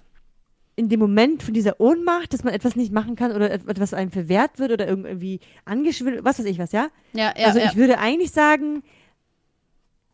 in 0.77 0.89
dem 0.91 1.01
Moment 1.01 1.43
von 1.43 1.55
dieser 1.55 1.81
Ohnmacht, 1.81 2.33
dass 2.35 2.45
man 2.45 2.53
etwas 2.53 2.77
nicht 2.77 2.93
machen 2.93 3.17
kann 3.17 3.33
oder 3.33 3.51
et- 3.51 3.67
etwas 3.67 3.95
einem 3.95 4.11
verwehrt 4.11 4.59
wird 4.59 4.73
oder 4.73 4.87
irgendwie 4.87 5.41
angeschwindelt, 5.65 6.25
was 6.25 6.39
weiß 6.39 6.45
ich 6.47 6.59
was, 6.59 6.73
ja? 6.73 6.89
ja, 7.15 7.33
ja, 7.37 7.47
also 7.47 7.59
ja. 7.59 7.67
ich 7.67 7.77
würde 7.77 7.99
eigentlich 7.99 8.31
sagen, 8.31 8.83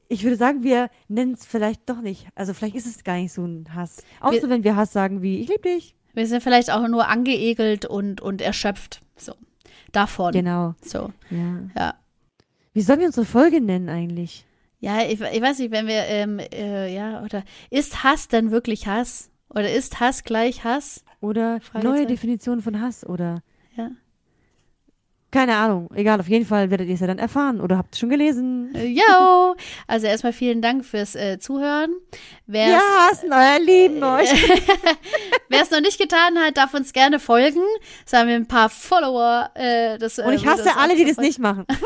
ich 0.09 0.25
würde 0.25 0.37
sagen, 0.37 0.63
wir 0.63 0.89
nennen 1.09 1.35
es 1.35 1.47
vielleicht 1.47 1.89
doch 1.89 2.01
nicht. 2.01 2.27
Also 2.35 2.53
vielleicht 2.55 2.77
ist 2.77 2.87
es 2.87 3.03
gar 3.03 3.17
nicht 3.17 3.33
so 3.33 3.45
ein 3.45 3.67
Hass. 3.75 4.03
Außer 4.21 4.43
Wir- 4.43 4.51
wenn 4.51 4.65
wir 4.65 4.77
Hass 4.77 4.93
sagen 4.93 5.23
wie, 5.23 5.41
ich 5.41 5.49
liebe 5.49 5.63
dich. 5.63 5.95
Wir 6.15 6.27
sind 6.27 6.43
vielleicht 6.43 6.71
auch 6.71 6.87
nur 6.89 7.09
angeekelt 7.09 7.87
und, 7.87 8.21
und 8.21 8.43
erschöpft. 8.43 9.01
So. 9.17 9.33
Davon. 9.93 10.33
Genau. 10.33 10.75
So. 10.83 11.11
Ja. 11.31 11.61
Ja. 11.75 11.95
Wie 12.75 12.83
sollen 12.83 13.01
wir 13.01 13.07
unsere 13.07 13.27
Folge 13.27 13.61
nennen 13.63 13.89
eigentlich? 13.89 14.45
Ja, 14.81 15.03
ich, 15.03 15.21
ich 15.21 15.41
weiß 15.43 15.59
nicht, 15.61 15.71
wenn 15.71 15.87
wir, 15.87 16.05
ähm, 16.07 16.39
äh, 16.39 16.93
ja, 16.95 17.23
oder 17.23 17.45
ist 17.71 18.05
Hass 18.05 18.29
denn 18.29 18.51
wirklich 18.51 18.87
Hass? 18.87 19.31
Oder 19.55 19.73
ist 19.73 20.01
Hass 20.01 20.25
gleich 20.25 20.65
Hass? 20.65 21.05
Oder 21.21 21.61
neue 21.83 22.07
Definition 22.07 22.61
von 22.61 22.81
Hass 22.81 23.07
oder. 23.07 23.43
Keine 25.33 25.57
Ahnung. 25.57 25.89
Egal, 25.95 26.21
auf 26.21 26.29
jeden 26.29 26.47
Fall 26.47 26.71
werdet 26.71 26.87
ihr 26.89 26.95
es 26.95 27.01
ja 27.01 27.07
dann 27.09 27.19
erfahren 27.19 27.61
oder 27.61 27.77
habt 27.79 27.95
es 27.95 27.99
schon 28.01 28.11
gelesen. 28.11 28.73
Äh, 28.75 28.87
Yo! 28.87 29.55
Also 29.89 30.07
erstmal 30.07 30.33
vielen 30.33 30.63
Dank 30.63 30.85
fürs 30.85 31.17
äh, 31.17 31.39
Zuhören. 31.41 31.91
Wer 32.47 32.69
Ja, 32.69 32.81
hassen 33.11 33.33
euer 33.33 33.59
Lieben 33.65 34.03
euch. 34.05 34.31
Wer 35.49 35.63
es 35.63 35.71
noch 35.71 35.81
nicht 35.81 35.99
getan 35.99 36.39
hat, 36.39 36.57
darf 36.57 36.73
uns 36.75 36.93
gerne 36.93 37.19
folgen. 37.19 37.61
Das 38.05 38.13
haben 38.19 38.29
wir 38.29 38.37
ein 38.37 38.47
paar 38.47 38.69
Follower. 38.69 39.51
Äh, 39.55 39.99
das, 39.99 40.19
äh, 40.19 40.23
Und 40.23 40.35
ich 40.35 40.45
wird 40.45 40.59
hasse 40.59 40.77
alle, 40.77 40.95
die 40.95 41.05
das 41.05 41.17
nicht 41.17 41.39
machen. 41.39 41.65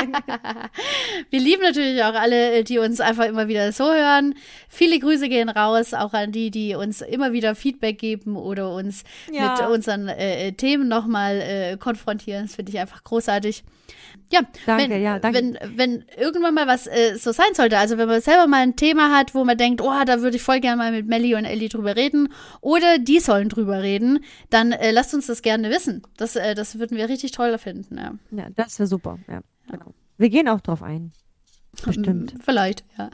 Wir 1.30 1.40
lieben 1.40 1.62
natürlich 1.62 2.02
auch 2.02 2.14
alle, 2.14 2.52
äh, 2.58 2.64
die 2.64 2.78
uns 2.78 3.00
einfach 3.00 3.24
immer 3.26 3.48
wieder 3.48 3.72
so 3.72 3.84
hören. 3.92 4.34
Viele 4.68 4.98
Grüße 4.98 5.28
gehen 5.28 5.48
raus, 5.48 5.94
auch 5.94 6.12
an 6.12 6.32
die, 6.32 6.50
die 6.50 6.74
uns 6.74 7.00
immer 7.00 7.32
wieder 7.32 7.54
Feedback 7.54 7.98
geben 7.98 8.36
oder 8.36 8.70
uns 8.72 9.04
Ja. 9.30 9.52
mit 9.52 9.68
unseren 9.70 10.08
äh, 10.08 10.48
äh, 10.48 10.52
Themen 10.52 10.88
nochmal 10.88 11.40
äh, 11.40 11.76
konfrontieren. 11.76 12.46
Das 12.46 12.54
finde 12.56 12.69
ich 12.70 12.78
einfach 12.78 13.04
großartig. 13.04 13.64
Ja, 14.32 14.40
Danke, 14.66 14.90
wenn, 14.90 15.02
ja, 15.02 15.18
danke. 15.18 15.38
Wenn, 15.38 15.58
wenn 15.76 16.04
irgendwann 16.16 16.54
mal 16.54 16.66
was 16.66 16.86
äh, 16.86 17.16
so 17.16 17.32
sein 17.32 17.54
sollte, 17.54 17.78
also 17.78 17.98
wenn 17.98 18.08
man 18.08 18.20
selber 18.20 18.46
mal 18.46 18.62
ein 18.62 18.76
Thema 18.76 19.16
hat, 19.16 19.34
wo 19.34 19.44
man 19.44 19.58
denkt, 19.58 19.80
oh, 19.80 20.04
da 20.06 20.20
würde 20.20 20.36
ich 20.36 20.42
voll 20.42 20.60
gerne 20.60 20.76
mal 20.76 20.92
mit 20.92 21.06
Melly 21.06 21.34
und 21.34 21.44
Ellie 21.44 21.68
drüber 21.68 21.96
reden 21.96 22.32
oder 22.60 22.98
die 22.98 23.20
sollen 23.20 23.48
drüber 23.48 23.82
reden, 23.82 24.20
dann 24.48 24.72
äh, 24.72 24.90
lasst 24.90 25.14
uns 25.14 25.26
das 25.26 25.42
gerne 25.42 25.70
wissen. 25.70 26.02
Das, 26.16 26.36
äh, 26.36 26.54
das 26.54 26.78
würden 26.78 26.96
wir 26.96 27.08
richtig 27.08 27.32
toll 27.32 27.56
finden. 27.58 27.98
Ja. 27.98 28.14
Ja, 28.30 28.50
das 28.54 28.78
wäre 28.78 28.86
super. 28.86 29.18
Ja, 29.28 29.40
genau. 29.70 29.94
Wir 30.16 30.30
gehen 30.30 30.48
auch 30.48 30.60
drauf 30.60 30.82
ein. 30.82 31.12
Bestimmt. 31.84 32.34
Vielleicht, 32.44 32.84
ja. 32.98 33.10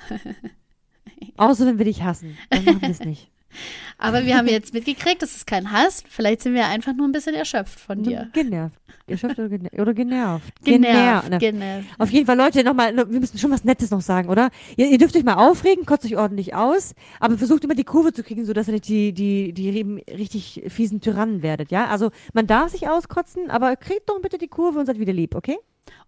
Außer 1.36 1.66
wenn 1.66 1.78
wir 1.78 1.84
dich 1.84 2.02
hassen. 2.02 2.36
Dann 2.50 2.64
machen 2.64 2.82
wir 2.82 2.90
es 2.90 3.00
nicht. 3.00 3.30
Aber 3.98 4.26
wir 4.26 4.36
haben 4.36 4.46
jetzt 4.48 4.74
mitgekriegt, 4.74 5.22
das 5.22 5.36
ist 5.36 5.46
kein 5.46 5.72
Hass. 5.72 6.02
Vielleicht 6.08 6.42
sind 6.42 6.54
wir 6.54 6.66
einfach 6.66 6.94
nur 6.94 7.08
ein 7.08 7.12
bisschen 7.12 7.34
erschöpft 7.34 7.80
von 7.80 8.02
dir. 8.02 8.28
Genervt. 8.32 8.76
Erschöpft 9.08 9.38
oder 9.38 9.48
genervt? 9.48 9.78
Oder 9.78 9.94
genervt. 9.94 10.64
Genervt, 10.64 11.30
Ne. 11.30 11.38
genervt. 11.38 11.88
Auf 11.98 12.10
jeden 12.10 12.26
Fall, 12.26 12.36
Leute, 12.36 12.64
nochmal, 12.64 12.94
wir 12.96 13.20
müssen 13.20 13.38
schon 13.38 13.52
was 13.52 13.62
Nettes 13.64 13.90
noch 13.90 14.00
sagen, 14.00 14.28
oder? 14.28 14.50
Ihr, 14.76 14.88
ihr 14.88 14.98
dürft 14.98 15.16
euch 15.16 15.22
mal 15.24 15.34
aufregen, 15.34 15.86
kotzt 15.86 16.04
euch 16.04 16.16
ordentlich 16.16 16.54
aus, 16.54 16.94
aber 17.20 17.38
versucht 17.38 17.64
immer 17.64 17.76
die 17.76 17.84
Kurve 17.84 18.12
zu 18.12 18.22
kriegen, 18.24 18.44
sodass 18.44 18.66
ihr 18.66 18.72
nicht 18.74 18.88
die, 18.88 19.12
die, 19.12 19.52
die 19.52 20.02
richtig 20.10 20.64
fiesen 20.68 21.00
Tyrannen 21.00 21.42
werdet, 21.42 21.70
ja? 21.70 21.86
Also, 21.86 22.10
man 22.32 22.46
darf 22.48 22.72
sich 22.72 22.88
auskotzen, 22.88 23.48
aber 23.50 23.76
kriegt 23.76 24.08
doch 24.08 24.20
bitte 24.20 24.38
die 24.38 24.48
Kurve 24.48 24.80
und 24.80 24.86
seid 24.86 24.98
wieder 24.98 25.12
lieb, 25.12 25.34
okay? 25.36 25.56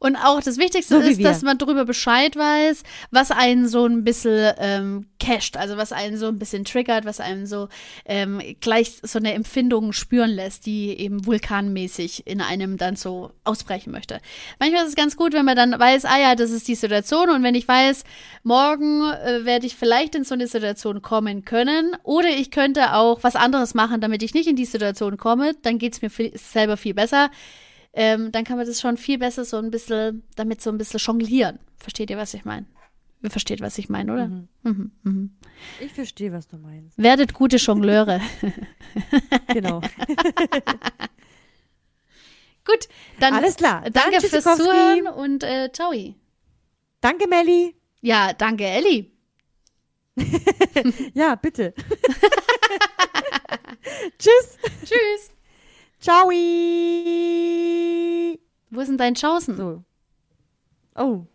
Und 0.01 0.17
auch 0.17 0.41
das 0.41 0.59
Wichtigste 0.59 0.95
So 0.95 1.01
ist, 1.01 1.19
wir. 1.19 1.25
dass 1.25 1.43
man 1.43 1.59
darüber 1.59 1.85
Bescheid 1.85 2.37
weiß, 2.37 2.85
was 3.11 3.33
einen 3.33 3.67
so 3.67 3.85
ein 3.85 4.05
bisschen 4.05 4.55
ähm, 4.59 5.07
casht, 5.19 5.57
also 5.57 5.77
was 5.77 5.91
einen 5.91 6.17
so 6.17 6.29
ein 6.29 6.39
bisschen 6.39 6.65
triggert, 6.65 7.05
was 7.05 7.19
einen 7.19 7.47
so 7.47 7.69
ähm, 8.05 8.41
gleich 8.61 9.01
so 9.03 9.19
eine 9.19 9.35
Empfindung 9.35 9.93
spüren 9.93 10.31
lässt, 10.31 10.67
die 10.67 10.91
eben 10.91 11.27
vulkanmäßig 11.27 12.29
in 12.29 12.41
einem 12.41 12.77
dann 12.77 12.95
so 12.95 13.33
ausbrechen 13.43 13.91
möchte. 13.91 14.21
Manchmal 14.61 14.85
ist 14.85 14.91
es 14.91 14.95
ganz 14.95 15.17
gut, 15.17 15.33
wenn 15.33 15.45
man 15.45 15.57
dann 15.57 15.77
weiß, 15.77 16.05
ah 16.05 16.21
ja, 16.21 16.37
das 16.37 16.53
ist 16.53 16.69
die 16.69 16.77
Situation 16.77 17.31
und 17.31 17.43
wenn 17.43 17.57
ich 17.57 17.67
weiß, 17.67 18.05
morgen 18.45 19.03
äh, 19.03 19.45
werde 19.45 19.67
ich 19.67 19.75
vielleicht 19.75 20.15
in 20.15 20.23
so 20.23 20.35
eine 20.35 20.47
Situation 20.47 21.03
kommen 21.03 21.45
können 21.45 21.97
oder 22.05 22.29
ich 22.29 22.53
könnte 22.53 22.95
auch 22.95 23.25
was 23.25 23.35
anderes 23.35 23.75
machen, 23.75 24.01
damit 24.01 24.23
ich 24.23 24.33
nicht 24.33 24.49
in 24.49 24.57
die 24.57 24.65
Situation 24.65 25.17
komme, 25.17 25.55
dann 25.63 25.79
geht's 25.79 26.03
mir 26.03 26.11
viel, 26.11 26.31
selber 26.39 26.77
viel 26.77 26.95
besser 26.95 27.31
ähm, 27.99 28.31
dann 28.33 28.45
kann 28.45 28.57
man 28.57 28.67
das 28.67 28.81
schon 28.81 28.97
viel 28.97 29.19
besser 29.19 29.45
so 29.45 29.57
ein 29.59 29.71
bisschen, 29.71 30.23
damit 30.37 30.63
so 30.63 30.71
ein 30.71 30.79
bisschen 30.79 31.01
jonglieren. 31.01 31.59
Versteht 31.79 32.11
ihr, 32.11 32.17
was 32.17 32.33
ich 32.33 32.45
meine? 32.45 32.67
Ihr 33.23 33.31
versteht, 33.31 33.61
was 33.61 33.77
ich 33.79 33.89
meine, 33.89 34.13
oder? 34.13 34.29
Mhm. 34.63 34.93
Mhm. 35.03 35.31
Ich 35.81 35.93
verstehe, 35.93 36.33
was 36.33 36.47
du 36.47 36.57
meinst. 36.57 36.97
Werdet 36.97 37.35
gute 37.35 37.57
Jongleure. 37.57 38.21
Genau. 39.53 39.81
Gut, 42.65 42.89
dann 43.19 43.35
Alles 43.35 43.57
klar. 43.57 43.83
Dann 43.83 43.93
danke 43.93 44.21
fürs 44.21 44.45
Tschüssikowski. 44.45 44.63
Zuhören 44.65 45.07
und 45.09 45.43
äh, 45.43 45.71
ciao. 45.73 45.93
Danke, 47.01 47.27
Melli. 47.29 47.75
Ja, 48.01 48.33
danke, 48.35 48.65
Elli. 48.65 49.11
Ja, 51.15 51.35
bitte. 51.35 51.75
Tschüss. 54.19 54.59
Tschüss. 54.85 55.31
Ciao. 56.01 56.29
Wo 58.71 58.81
ist 58.81 58.89
denn 58.89 58.99
dein 58.99 59.17
Chausen? 59.17 59.57
So. 59.57 59.83
Oh. 60.95 61.27